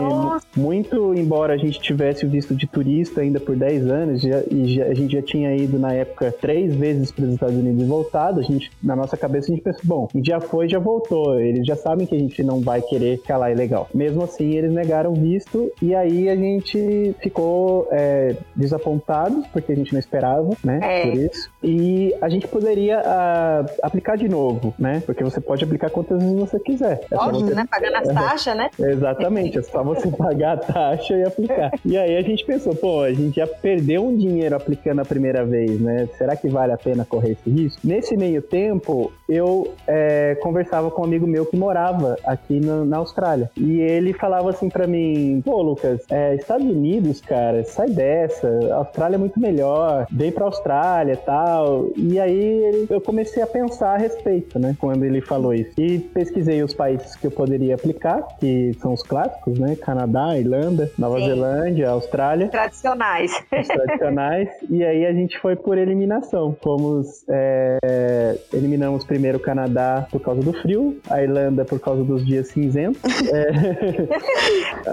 muito 0.57 1.15
embora 1.15 1.55
a 1.55 1.57
gente 1.57 1.81
tivesse 1.81 2.27
o 2.27 2.29
visto 2.29 2.55
de 2.55 2.67
turista 2.67 3.21
ainda 3.21 3.41
por 3.41 3.57
10 3.57 3.87
anos, 3.87 4.21
já, 4.21 4.43
e 4.51 4.75
já, 4.75 4.85
a 4.85 4.95
gente 4.95 5.13
já 5.13 5.23
tinha 5.23 5.55
ido 5.55 5.79
na 5.79 5.93
época 5.93 6.33
três 6.33 6.75
vezes 6.75 7.11
para 7.11 7.25
os 7.25 7.35
Estados 7.35 7.57
Unidos 7.57 7.83
e 7.83 7.87
voltado, 7.87 8.41
a 8.41 8.43
gente, 8.43 8.71
na 8.83 8.97
nossa 8.97 9.17
cabeça 9.17 9.51
a 9.51 9.55
gente 9.55 9.63
pensou, 9.63 9.83
bom, 9.85 10.09
já 10.23 10.41
foi, 10.41 10.69
já 10.69 10.79
voltou, 10.79 11.39
eles 11.41 11.67
já 11.67 11.77
sabem 11.77 12.07
que 12.07 12.15
a 12.15 12.19
gente 12.19 12.43
não 12.43 12.61
vai 12.61 12.83
querer 12.83 13.19
ficar 13.19 13.37
lá 13.37 13.51
ilegal. 13.51 13.89
Mesmo 13.95 14.23
assim, 14.23 14.55
eles 14.55 14.73
negaram 14.73 15.13
o 15.13 15.15
visto 15.15 15.71
e 15.81 15.95
aí 15.95 16.29
a 16.29 16.37
gente 16.37 17.15
ficou 17.21 17.89
é, 17.91 18.37
desapontado, 18.55 19.45
porque 19.53 19.73
a 19.73 19.77
gente 19.77 19.93
não 19.93 20.01
esperava, 20.01 20.51
né, 20.65 20.81
é. 20.83 21.03
por 21.03 21.19
isso. 21.19 21.51
E 21.63 22.15
a 22.21 22.29
gente 22.29 22.47
poderia 22.49 23.01
uh, 23.01 23.71
aplicar 23.83 24.17
de 24.17 24.29
novo, 24.29 24.75
né, 24.79 25.03
porque 25.05 25.23
você 25.23 25.41
pode 25.41 25.65
aplicar 25.65 25.91
quantas 25.91 26.23
vezes 26.23 26.39
você 26.39 26.59
quiser. 26.59 27.01
É 27.11 27.17
Óbvio, 27.17 27.47
você... 27.47 27.55
né, 27.55 27.67
pagando 27.71 27.97
as 27.97 28.09
taxas, 28.15 28.57
né? 28.57 28.71
Exatamente, 28.79 29.59
é 29.59 29.63
só 29.63 29.83
você 29.95 30.09
pagar 30.11 30.55
a 30.55 30.57
taxa 30.57 31.17
e 31.17 31.25
aplicar. 31.25 31.73
E 31.85 31.97
aí 31.97 32.17
a 32.17 32.23
gente 32.23 32.45
pensou, 32.45 32.75
pô, 32.75 33.03
a 33.03 33.13
gente 33.13 33.37
já 33.37 33.47
perdeu 33.47 34.07
um 34.07 34.17
dinheiro 34.17 34.55
aplicando 34.55 35.01
a 35.01 35.05
primeira 35.05 35.45
vez, 35.45 35.81
né? 35.81 36.09
Será 36.17 36.37
que 36.37 36.49
vale 36.49 36.73
a 36.73 36.79
pena 36.79 37.05
correr 37.05 37.33
esse 37.33 37.51
risco? 37.51 37.81
Nesse 37.85 38.17
meio 38.17 38.41
tempo, 38.41 39.13
eu 39.29 39.75
é, 39.87 40.37
conversava 40.37 40.91
com 40.91 41.03
um 41.03 41.05
amigo 41.05 41.27
meu 41.27 41.45
que 41.45 41.57
morava 41.57 42.17
aqui 42.25 42.61
no, 42.61 42.85
na 42.85 42.99
Austrália. 42.99 43.51
E 43.57 43.81
ele 43.81 44.13
falava 44.13 44.51
assim 44.51 44.69
para 44.69 44.87
mim, 44.87 45.43
pô, 45.45 45.61
Lucas, 45.61 46.01
é, 46.11 46.35
Estados 46.35 46.67
Unidos, 46.67 47.21
cara, 47.21 47.65
sai 47.65 47.91
dessa, 47.91 48.49
a 48.71 48.77
Austrália 48.77 49.17
é 49.17 49.19
muito 49.19 49.39
melhor, 49.39 50.07
vem 50.11 50.31
pra 50.33 50.45
Austrália 50.45 51.15
e 51.15 51.17
tal. 51.17 51.89
E 51.97 52.19
aí 52.19 52.87
eu 52.89 53.01
comecei 53.01 53.43
a 53.43 53.47
pensar 53.47 53.95
a 53.95 53.99
respeito, 53.99 54.59
né? 54.59 54.77
Quando 54.79 55.05
ele 55.05 55.21
falou 55.21 55.53
isso. 55.53 55.73
E 55.79 55.99
pesquisei 55.99 56.63
os 56.63 56.75
países 56.75 57.17
que 57.17 57.27
eu 57.27 57.31
poderia 57.31 57.75
aplicar, 57.75 58.23
que 58.39 58.73
são 58.81 58.93
os 58.93 59.03
clássicos, 59.03 59.59
né? 59.59 59.77
Canadá, 59.83 60.39
Irlanda, 60.39 60.91
Nova 60.99 61.19
Sim. 61.19 61.27
Zelândia, 61.27 61.91
Austrália. 61.91 62.49
Tradicionais. 62.49 63.33
Os 63.33 63.69
tradicionais. 63.69 64.49
e 64.71 64.85
aí 64.85 65.07
a 65.07 65.13
gente 65.13 65.39
foi 65.41 65.57
por 65.57 65.77
eliminação. 65.77 66.57
Fomos. 66.63 67.25
É, 67.29 68.39
eliminamos 68.53 69.05
primeiro 69.05 69.39
o 69.39 69.41
Canadá 69.41 70.07
por 70.11 70.21
causa 70.21 70.41
do 70.41 70.53
frio, 70.53 70.99
a 71.09 71.23
Irlanda 71.23 71.65
por 71.65 71.81
causa 71.81 72.03
dos 72.05 72.25
dias 72.25 72.49
cinzentos. 72.49 73.01
É, 73.31 73.49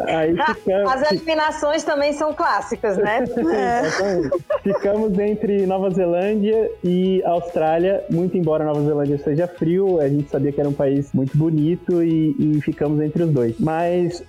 aí 0.16 0.36
ficamos... 0.36 0.92
As 0.92 1.12
eliminações 1.12 1.84
também 1.84 2.14
são 2.14 2.34
clássicas, 2.34 2.98
né? 2.98 3.24
é. 3.54 4.62
ficamos 4.64 5.18
entre 5.20 5.66
Nova 5.66 5.90
Zelândia 5.90 6.72
e 6.84 7.22
Austrália, 7.26 8.04
muito 8.10 8.38
embora 8.38 8.64
Nova 8.64 8.82
Zelândia 8.82 9.18
seja 9.18 9.48
frio, 9.48 10.00
a 10.00 10.08
gente 10.08 10.30
sabia 10.30 10.52
que 10.52 10.60
era 10.60 10.70
um 10.70 10.74
país 10.74 11.12
muito 11.14 11.38
bonito 11.38 12.02
e, 12.04 12.36
e 12.40 12.62
ficamos 12.62 13.00
entre 13.02 13.24
os 13.24 13.32
dois. 13.32 13.60
Mas 13.60 14.20
uh, 14.22 14.26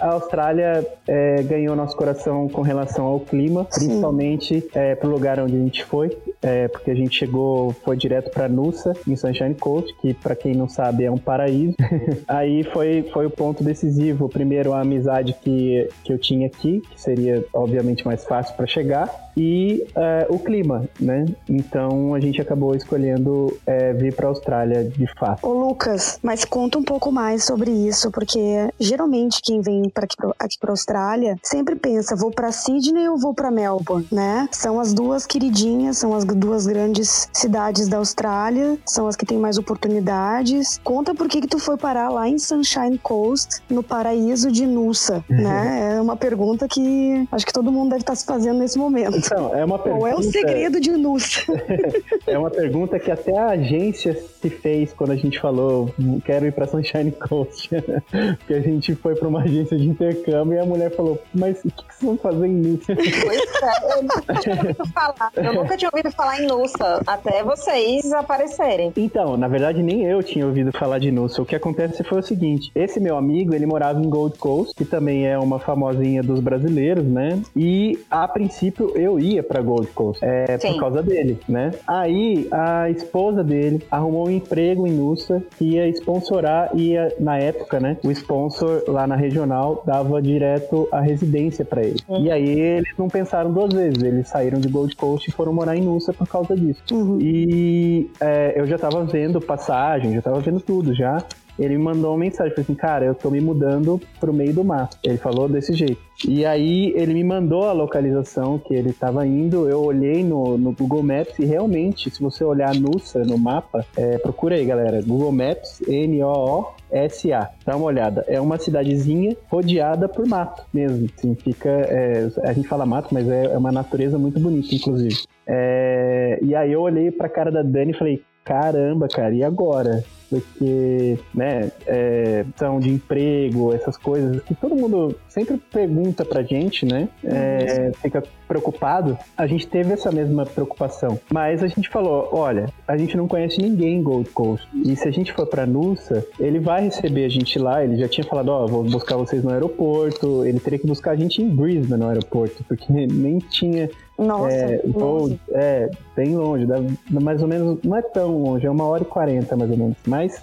a 0.00 0.12
Austrália 0.12 0.86
é, 1.06 1.42
ganhou 1.42 1.76
nosso 1.76 1.96
coração 1.96 2.48
com 2.48 2.62
relação 2.62 3.04
ao 3.04 3.20
clima, 3.20 3.64
principalmente 3.64 4.66
é, 4.74 4.94
pro 4.94 5.10
lugar 5.10 5.38
onde 5.38 5.54
a 5.56 5.58
gente 5.58 5.84
foi, 5.84 6.16
é, 6.42 6.68
porque 6.68 6.90
a 6.90 6.94
gente 6.94 7.16
chegou, 7.16 7.72
foi 7.84 7.96
direto 7.96 8.30
para 8.30 8.48
Nusa, 8.48 8.92
em 9.06 9.16
Sunshine 9.16 9.54
Coast, 9.54 9.94
que 10.00 10.14
para 10.14 10.34
quem 10.36 10.54
não 10.54 10.68
sabe 10.68 11.04
é 11.04 11.10
um 11.10 11.18
paraíso. 11.18 11.76
Aí 12.28 12.64
foi, 12.64 13.08
foi 13.12 13.26
o 13.26 13.30
ponto 13.30 13.62
decisivo. 13.62 14.28
Primeiro, 14.28 14.72
a 14.72 14.80
amizade 14.80 15.34
que, 15.42 15.88
que 16.02 16.12
eu 16.12 16.18
tinha 16.18 16.46
aqui, 16.46 16.80
que 16.90 17.00
seria 17.00 17.44
obviamente 17.52 18.04
mais 18.04 18.24
fácil 18.24 18.54
para 18.56 18.66
chegar 18.66 19.23
e 19.36 19.86
uh, 19.90 20.34
o 20.34 20.38
clima, 20.38 20.84
né? 21.00 21.26
Então 21.48 22.14
a 22.14 22.20
gente 22.20 22.40
acabou 22.40 22.74
escolhendo 22.74 23.46
uh, 23.46 23.98
vir 23.98 24.14
para 24.14 24.26
a 24.26 24.30
Austrália 24.30 24.84
de 24.84 25.06
fato. 25.18 25.46
Ô 25.46 25.52
Lucas, 25.52 26.18
mas 26.22 26.44
conta 26.44 26.78
um 26.78 26.82
pouco 26.82 27.10
mais 27.10 27.44
sobre 27.44 27.70
isso, 27.70 28.10
porque 28.10 28.38
geralmente 28.78 29.40
quem 29.42 29.60
vem 29.60 29.88
para 29.88 30.06
aqui, 30.38 30.58
para 30.58 30.70
Austrália 30.70 31.36
sempre 31.42 31.74
pensa, 31.74 32.16
vou 32.16 32.30
para 32.30 32.52
Sydney 32.52 33.08
ou 33.08 33.18
vou 33.18 33.34
para 33.34 33.50
Melbourne, 33.50 34.06
né? 34.10 34.48
São 34.52 34.78
as 34.78 34.92
duas 34.92 35.26
queridinhas, 35.26 35.98
são 35.98 36.14
as 36.14 36.24
duas 36.24 36.66
grandes 36.66 37.28
cidades 37.32 37.88
da 37.88 37.98
Austrália, 37.98 38.78
são 38.86 39.06
as 39.06 39.16
que 39.16 39.26
têm 39.26 39.38
mais 39.38 39.58
oportunidades. 39.58 40.80
Conta 40.82 41.14
por 41.14 41.28
que 41.28 41.40
que 41.40 41.48
tu 41.48 41.58
foi 41.58 41.76
parar 41.76 42.08
lá 42.08 42.28
em 42.28 42.38
Sunshine 42.38 42.98
Coast, 42.98 43.62
no 43.68 43.82
paraíso 43.82 44.50
de 44.50 44.66
Nusa, 44.66 45.24
né? 45.28 45.94
É 45.96 46.00
uma 46.00 46.16
pergunta 46.16 46.68
que 46.68 47.26
acho 47.30 47.46
que 47.46 47.52
todo 47.52 47.70
mundo 47.72 47.90
deve 47.90 48.02
estar 48.02 48.14
se 48.14 48.24
fazendo 48.24 48.58
nesse 48.58 48.78
momento. 48.78 49.23
Então, 49.26 49.54
é 49.54 49.64
uma 49.64 49.78
pergunta. 49.78 50.04
Qual 50.04 50.12
é 50.12 50.14
o 50.16 50.22
segredo 50.22 50.80
de 50.80 50.90
Nusa? 50.90 51.40
é 52.26 52.38
uma 52.38 52.50
pergunta 52.50 52.98
que 52.98 53.10
até 53.10 53.36
a 53.36 53.48
agência 53.48 54.14
se 54.14 54.50
fez 54.50 54.92
quando 54.92 55.12
a 55.12 55.16
gente 55.16 55.40
falou, 55.40 55.92
quero 56.24 56.46
ir 56.46 56.52
para 56.52 56.66
Sunshine 56.66 57.12
Coast. 57.12 57.70
Porque 58.38 58.54
a 58.54 58.60
gente 58.60 58.94
foi 58.94 59.14
para 59.14 59.28
uma 59.28 59.42
agência 59.42 59.76
de 59.76 59.88
intercâmbio 59.88 60.54
e 60.54 60.58
a 60.58 60.66
mulher 60.66 60.94
falou, 60.94 61.20
mas 61.34 61.58
o 61.64 61.70
que, 61.70 61.84
que 61.84 61.94
vocês 61.94 62.02
vão 62.02 62.16
fazer 62.18 62.46
em 62.46 62.54
Nusa? 62.54 62.94
Pois 62.94 63.62
é, 63.62 63.92
eu 63.92 64.02
nunca 64.02 64.34
tinha 64.40 64.56
ouvido 64.56 64.86
falar. 64.92 65.32
Eu 65.36 65.52
nunca 65.54 65.76
tinha 65.76 65.90
ouvido 65.92 66.12
falar 66.12 66.40
em 66.40 66.46
Nusa, 66.46 67.00
até 67.06 67.42
vocês 67.42 68.12
aparecerem. 68.12 68.92
Então, 68.96 69.36
na 69.36 69.48
verdade, 69.48 69.82
nem 69.82 70.04
eu 70.04 70.22
tinha 70.22 70.46
ouvido 70.46 70.72
falar 70.72 70.98
de 70.98 71.10
Nusa. 71.10 71.40
O 71.40 71.46
que 71.46 71.56
acontece 71.56 72.04
foi 72.04 72.18
o 72.18 72.22
seguinte: 72.22 72.70
esse 72.74 73.00
meu 73.00 73.16
amigo, 73.16 73.54
ele 73.54 73.66
morava 73.66 74.00
em 74.00 74.08
Gold 74.08 74.38
Coast, 74.38 74.74
que 74.74 74.84
também 74.84 75.26
é 75.26 75.38
uma 75.38 75.58
famosinha 75.58 76.22
dos 76.22 76.40
brasileiros, 76.40 77.04
né? 77.04 77.40
E 77.56 77.98
a 78.10 78.26
princípio 78.28 78.92
eu 78.94 79.13
eu 79.14 79.20
ia 79.20 79.42
para 79.42 79.60
Gold 79.60 79.88
Coast 79.88 80.24
é, 80.24 80.58
por 80.58 80.78
causa 80.78 81.02
dele, 81.02 81.38
né? 81.48 81.72
Aí 81.86 82.48
a 82.50 82.90
esposa 82.90 83.42
dele 83.42 83.82
arrumou 83.90 84.26
um 84.26 84.30
emprego 84.30 84.86
em 84.86 84.92
Nusa 84.92 85.42
que 85.56 85.64
ia 85.64 85.88
sponsorar, 85.90 86.70
ia, 86.74 87.14
na 87.18 87.38
época, 87.38 87.78
né? 87.80 87.96
O 88.04 88.10
sponsor 88.10 88.84
lá 88.88 89.06
na 89.06 89.16
regional 89.16 89.82
dava 89.86 90.20
direto 90.20 90.88
a 90.90 91.00
residência 91.00 91.64
para 91.64 91.82
ele. 91.82 92.00
Uhum. 92.08 92.24
E 92.24 92.30
aí 92.30 92.48
eles 92.48 92.92
não 92.98 93.08
pensaram 93.08 93.52
duas 93.52 93.72
vezes, 93.72 94.02
eles 94.02 94.28
saíram 94.28 94.60
de 94.60 94.68
Gold 94.68 94.94
Coast 94.96 95.28
e 95.28 95.32
foram 95.32 95.52
morar 95.52 95.76
em 95.76 95.82
Nusa 95.82 96.12
por 96.12 96.26
causa 96.26 96.56
disso. 96.56 96.82
Uhum. 96.92 97.18
E 97.20 98.10
é, 98.20 98.54
eu 98.56 98.66
já 98.66 98.78
tava 98.78 99.04
vendo 99.04 99.40
passagem, 99.40 100.14
já 100.14 100.22
tava 100.22 100.40
vendo 100.40 100.60
tudo 100.60 100.94
já 100.94 101.24
ele 101.58 101.76
me 101.76 101.84
mandou 101.84 102.12
uma 102.12 102.18
mensagem, 102.18 102.52
falou 102.52 102.64
assim, 102.64 102.74
cara, 102.74 103.04
eu 103.04 103.14
tô 103.14 103.30
me 103.30 103.40
mudando 103.40 104.00
pro 104.18 104.32
meio 104.32 104.52
do 104.52 104.64
mar. 104.64 104.90
Ele 105.02 105.18
falou 105.18 105.48
desse 105.48 105.72
jeito. 105.72 106.00
E 106.26 106.46
aí 106.46 106.92
ele 106.96 107.12
me 107.12 107.24
mandou 107.24 107.64
a 107.64 107.72
localização 107.72 108.58
que 108.58 108.72
ele 108.72 108.90
estava 108.90 109.26
indo, 109.26 109.68
eu 109.68 109.82
olhei 109.82 110.22
no, 110.22 110.56
no, 110.56 110.72
Google 110.72 111.02
Maps 111.02 111.38
e 111.38 111.44
realmente, 111.44 112.08
se 112.10 112.20
você 112.20 112.44
olhar 112.44 112.74
Nusa 112.74 113.24
no 113.24 113.36
mapa, 113.36 113.84
é, 113.96 114.18
procura 114.18 114.54
aí, 114.54 114.64
galera, 114.64 115.02
Google 115.02 115.32
Maps, 115.32 115.80
N-O-O-S-A. 115.86 117.50
Dá 117.66 117.76
uma 117.76 117.86
olhada. 117.86 118.24
É 118.28 118.40
uma 118.40 118.58
cidadezinha 118.58 119.36
rodeada 119.48 120.08
por 120.08 120.26
mato 120.26 120.64
mesmo. 120.72 121.08
Assim, 121.16 121.34
fica, 121.34 121.70
é, 121.70 122.28
a 122.44 122.52
gente 122.52 122.68
fala 122.68 122.86
mato, 122.86 123.12
mas 123.12 123.28
é, 123.28 123.46
é 123.46 123.58
uma 123.58 123.72
natureza 123.72 124.18
muito 124.18 124.38
bonita, 124.38 124.74
inclusive. 124.74 125.16
É, 125.46 126.38
e 126.42 126.54
aí 126.54 126.72
eu 126.72 126.80
olhei 126.80 127.10
pra 127.10 127.28
cara 127.28 127.50
da 127.50 127.62
Dani 127.62 127.90
e 127.90 127.98
falei, 127.98 128.22
caramba, 128.44 129.08
cara, 129.08 129.34
e 129.34 129.42
agora? 129.42 130.04
Porque, 130.28 131.18
né, 131.34 131.70
é, 131.86 132.44
são 132.56 132.80
de 132.80 132.90
emprego, 132.90 133.72
essas 133.72 133.96
coisas 133.96 134.42
que 134.42 134.54
todo 134.54 134.74
mundo 134.74 135.14
sempre 135.28 135.56
pergunta 135.56 136.24
pra 136.24 136.42
gente, 136.42 136.84
né? 136.84 137.08
É, 137.22 137.92
fica 138.00 138.22
preocupado. 138.48 139.16
A 139.36 139.46
gente 139.46 139.66
teve 139.66 139.92
essa 139.92 140.10
mesma 140.10 140.44
preocupação. 140.44 141.18
Mas 141.32 141.62
a 141.62 141.68
gente 141.68 141.88
falou: 141.88 142.28
olha, 142.32 142.66
a 142.86 142.96
gente 142.96 143.16
não 143.16 143.28
conhece 143.28 143.60
ninguém 143.60 143.98
em 143.98 144.02
Gold 144.02 144.30
Coast. 144.30 144.68
E 144.74 144.96
se 144.96 145.08
a 145.08 145.10
gente 145.10 145.32
for 145.32 145.46
pra 145.46 145.66
Nusa, 145.66 146.26
ele 146.38 146.58
vai 146.58 146.84
receber 146.84 147.24
a 147.24 147.28
gente 147.28 147.58
lá. 147.58 147.84
Ele 147.84 147.96
já 147.96 148.08
tinha 148.08 148.24
falado: 148.24 148.48
ó, 148.48 148.64
oh, 148.64 148.68
vou 148.68 148.82
buscar 148.84 149.16
vocês 149.16 149.42
no 149.44 149.50
aeroporto. 149.50 150.44
Ele 150.44 150.58
teria 150.58 150.78
que 150.78 150.86
buscar 150.86 151.12
a 151.12 151.16
gente 151.16 151.42
em 151.42 151.48
Brisbane 151.48 152.02
no 152.02 152.08
aeroporto, 152.08 152.64
porque 152.64 152.86
nem 152.90 153.38
tinha 153.38 153.88
nossa, 154.18 154.54
é, 154.54 154.80
voo, 154.86 155.38
é, 155.50 155.90
bem 156.16 156.36
longe, 156.36 156.66
dá, 156.66 156.76
mais 157.10 157.42
ou 157.42 157.48
menos, 157.48 157.78
não 157.82 157.96
é 157.96 158.02
tão 158.02 158.38
longe, 158.38 158.66
é 158.66 158.70
uma 158.70 158.84
hora 158.84 159.02
e 159.02 159.06
quarenta 159.06 159.56
mais 159.56 159.70
ou 159.70 159.76
menos, 159.76 159.96
mas... 160.06 160.40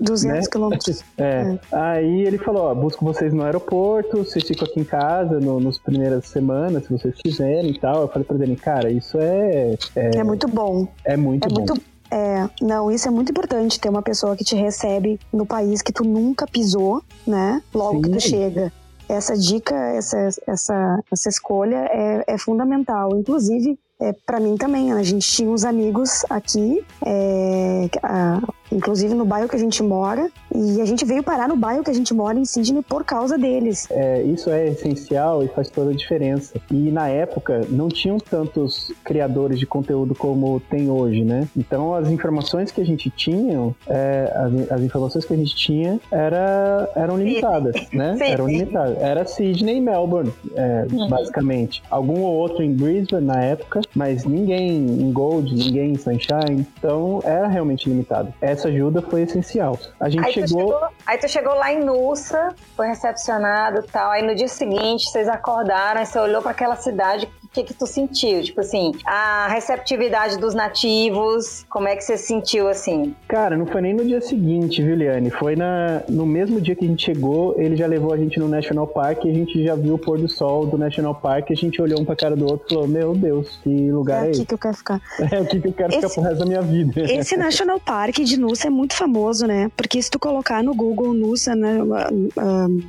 200 0.00 0.24
né? 0.24 0.50
quilômetros. 0.50 1.04
É. 1.18 1.58
é. 1.72 1.76
aí 1.76 2.22
ele 2.22 2.38
falou, 2.38 2.62
ó, 2.62 2.74
busco 2.74 3.04
vocês 3.04 3.32
no 3.32 3.42
aeroporto, 3.42 4.18
vocês 4.18 4.44
ficam 4.44 4.66
aqui 4.66 4.80
em 4.80 4.84
casa 4.84 5.38
no, 5.38 5.60
nos 5.60 5.78
primeiras 5.78 6.26
semanas, 6.26 6.84
se 6.84 6.90
vocês 6.90 7.14
quiserem 7.16 7.70
e 7.70 7.78
tal. 7.78 8.02
Eu 8.02 8.08
falei 8.08 8.24
pra 8.24 8.36
ele, 8.36 8.56
cara, 8.56 8.90
isso 8.90 9.18
é... 9.18 9.74
É, 9.96 10.18
é 10.18 10.24
muito 10.24 10.48
bom. 10.48 10.88
É 11.04 11.16
muito 11.16 11.46
é 11.46 11.48
bom. 11.48 11.56
Muito... 11.56 11.82
É, 12.10 12.48
não, 12.60 12.90
isso 12.90 13.06
é 13.06 13.10
muito 13.10 13.30
importante, 13.30 13.78
ter 13.78 13.88
uma 13.88 14.02
pessoa 14.02 14.36
que 14.36 14.44
te 14.44 14.56
recebe 14.56 15.20
no 15.32 15.44
país 15.44 15.82
que 15.82 15.92
tu 15.92 16.04
nunca 16.04 16.46
pisou, 16.46 17.02
né? 17.26 17.62
Logo 17.72 17.96
Sim. 17.96 18.02
que 18.02 18.10
tu 18.10 18.20
chega 18.20 18.72
essa 19.10 19.36
dica, 19.36 19.74
essa, 19.74 20.28
essa, 20.46 21.00
essa 21.10 21.28
escolha 21.28 21.88
é, 21.90 22.24
é 22.26 22.38
fundamental. 22.38 23.16
Inclusive, 23.16 23.78
é, 24.00 24.12
para 24.12 24.40
mim 24.40 24.56
também, 24.56 24.92
a 24.92 25.02
gente 25.02 25.26
tinha 25.28 25.50
uns 25.50 25.64
amigos 25.64 26.24
aqui, 26.30 26.84
é, 27.04 27.88
a, 28.02 28.40
inclusive 28.72 29.14
no 29.14 29.24
bairro 29.24 29.48
que 29.48 29.56
a 29.56 29.58
gente 29.58 29.82
mora, 29.82 30.30
e 30.54 30.80
a 30.80 30.84
gente 30.84 31.04
veio 31.04 31.22
parar 31.22 31.48
no 31.48 31.56
bairro 31.56 31.84
que 31.84 31.90
a 31.90 31.94
gente 31.94 32.12
mora 32.12 32.38
em 32.38 32.44
Sydney 32.44 32.82
por 32.82 33.04
causa 33.04 33.38
deles. 33.38 33.86
É, 33.90 34.22
isso 34.22 34.50
é 34.50 34.68
essencial 34.68 35.42
e 35.42 35.48
faz 35.48 35.68
toda 35.68 35.90
a 35.90 35.94
diferença. 35.94 36.60
E 36.70 36.90
na 36.90 37.08
época 37.08 37.62
não 37.68 37.88
tinham 37.88 38.18
tantos 38.18 38.92
criadores 39.04 39.58
de 39.58 39.66
conteúdo 39.66 40.14
como 40.14 40.60
tem 40.60 40.90
hoje, 40.90 41.24
né? 41.24 41.48
Então 41.56 41.94
as 41.94 42.08
informações 42.08 42.70
que 42.70 42.80
a 42.80 42.84
gente 42.84 43.10
tinha, 43.10 43.74
é, 43.86 44.32
as, 44.34 44.72
as, 44.72 44.80
informações 44.82 45.24
que 45.24 45.32
a 45.32 45.36
gente 45.36 45.54
tinha 45.54 46.00
era, 46.10 46.90
eram 46.96 47.16
limitadas, 47.16 47.76
sim. 47.76 47.96
né? 47.96 48.16
Sim, 48.16 48.24
eram 48.24 48.46
sim. 48.46 48.58
limitadas. 48.58 48.98
Era 48.98 49.24
Sydney 49.24 49.76
e 49.76 49.80
Melbourne, 49.80 50.32
é, 50.54 50.86
uhum. 50.90 51.08
basicamente. 51.08 51.82
Algum 51.90 52.20
ou 52.22 52.34
outro 52.34 52.62
em 52.62 52.72
Brisbane 52.72 53.26
na 53.26 53.40
época, 53.42 53.80
mas 53.94 54.24
ninguém 54.24 54.70
em 54.70 55.12
Gold, 55.12 55.54
ninguém 55.54 55.92
em 55.92 55.96
Sunshine. 55.96 56.66
Então 56.78 57.20
era 57.24 57.46
realmente 57.46 57.88
limitado. 57.88 58.32
Essa 58.40 58.59
ajuda 58.68 59.02
foi 59.02 59.22
essencial. 59.22 59.78
A 59.98 60.08
gente 60.08 60.24
aí 60.26 60.32
chegou... 60.32 60.72
chegou... 60.72 60.88
Aí 61.06 61.18
tu 61.18 61.28
chegou 61.28 61.54
lá 61.54 61.72
em 61.72 61.84
Nussa, 61.84 62.54
foi 62.76 62.88
recepcionado 62.88 63.80
e 63.80 63.82
tal. 63.90 64.10
Aí 64.10 64.22
no 64.22 64.34
dia 64.34 64.48
seguinte 64.48 65.10
vocês 65.10 65.28
acordaram, 65.28 66.00
aí 66.00 66.06
você 66.06 66.18
olhou 66.18 66.42
para 66.42 66.52
aquela 66.52 66.76
cidade 66.76 67.28
que 67.52 67.64
que 67.64 67.74
tu 67.74 67.86
sentiu? 67.86 68.42
Tipo 68.42 68.60
assim, 68.60 68.92
a 69.04 69.48
receptividade 69.48 70.38
dos 70.38 70.54
nativos, 70.54 71.66
como 71.68 71.88
é 71.88 71.96
que 71.96 72.02
você 72.02 72.16
sentiu 72.16 72.68
assim? 72.68 73.14
Cara, 73.26 73.56
não 73.56 73.66
foi 73.66 73.80
nem 73.80 73.94
no 73.94 74.04
dia 74.04 74.20
seguinte, 74.20 74.82
viu, 74.82 74.94
Liane? 74.94 75.30
Foi 75.30 75.56
na, 75.56 76.02
no 76.08 76.24
mesmo 76.24 76.60
dia 76.60 76.74
que 76.76 76.84
a 76.84 76.88
gente 76.88 77.04
chegou, 77.04 77.54
ele 77.58 77.76
já 77.76 77.86
levou 77.86 78.12
a 78.12 78.16
gente 78.16 78.38
no 78.38 78.48
National 78.48 78.86
Park 78.86 79.24
e 79.24 79.30
a 79.30 79.34
gente 79.34 79.64
já 79.64 79.74
viu 79.74 79.94
o 79.94 79.98
pôr 79.98 80.18
do 80.18 80.28
sol 80.28 80.66
do 80.66 80.78
National 80.78 81.14
Park 81.14 81.50
e 81.50 81.52
a 81.52 81.56
gente 81.56 81.82
olhou 81.82 82.00
um 82.00 82.04
pra 82.04 82.14
cara 82.14 82.36
do 82.36 82.44
outro 82.46 82.66
e 82.70 82.74
falou, 82.74 82.88
meu 82.88 83.14
Deus, 83.14 83.58
que 83.62 83.90
lugar 83.90 84.24
é, 84.24 84.26
é 84.26 84.30
aqui 84.30 84.30
esse? 84.30 84.46
que 84.46 84.54
eu 84.54 84.58
quero 84.58 84.76
ficar. 84.76 85.00
É 85.30 85.36
aqui 85.36 85.60
que 85.60 85.68
eu 85.68 85.72
quero 85.72 85.90
esse, 85.90 86.00
ficar 86.00 86.14
pro 86.14 86.22
resto 86.22 86.38
da 86.38 86.46
minha 86.46 86.62
vida. 86.62 87.00
Esse 87.02 87.36
National 87.36 87.78
Park 87.80 88.16
de 88.18 88.38
Nusa 88.38 88.66
é 88.66 88.70
muito 88.70 88.94
famoso, 88.94 89.46
né? 89.46 89.70
Porque 89.76 90.00
se 90.00 90.10
tu 90.10 90.18
colocar 90.18 90.62
no 90.62 90.74
Google 90.74 91.12
Nusa, 91.12 91.54
né, 91.54 91.78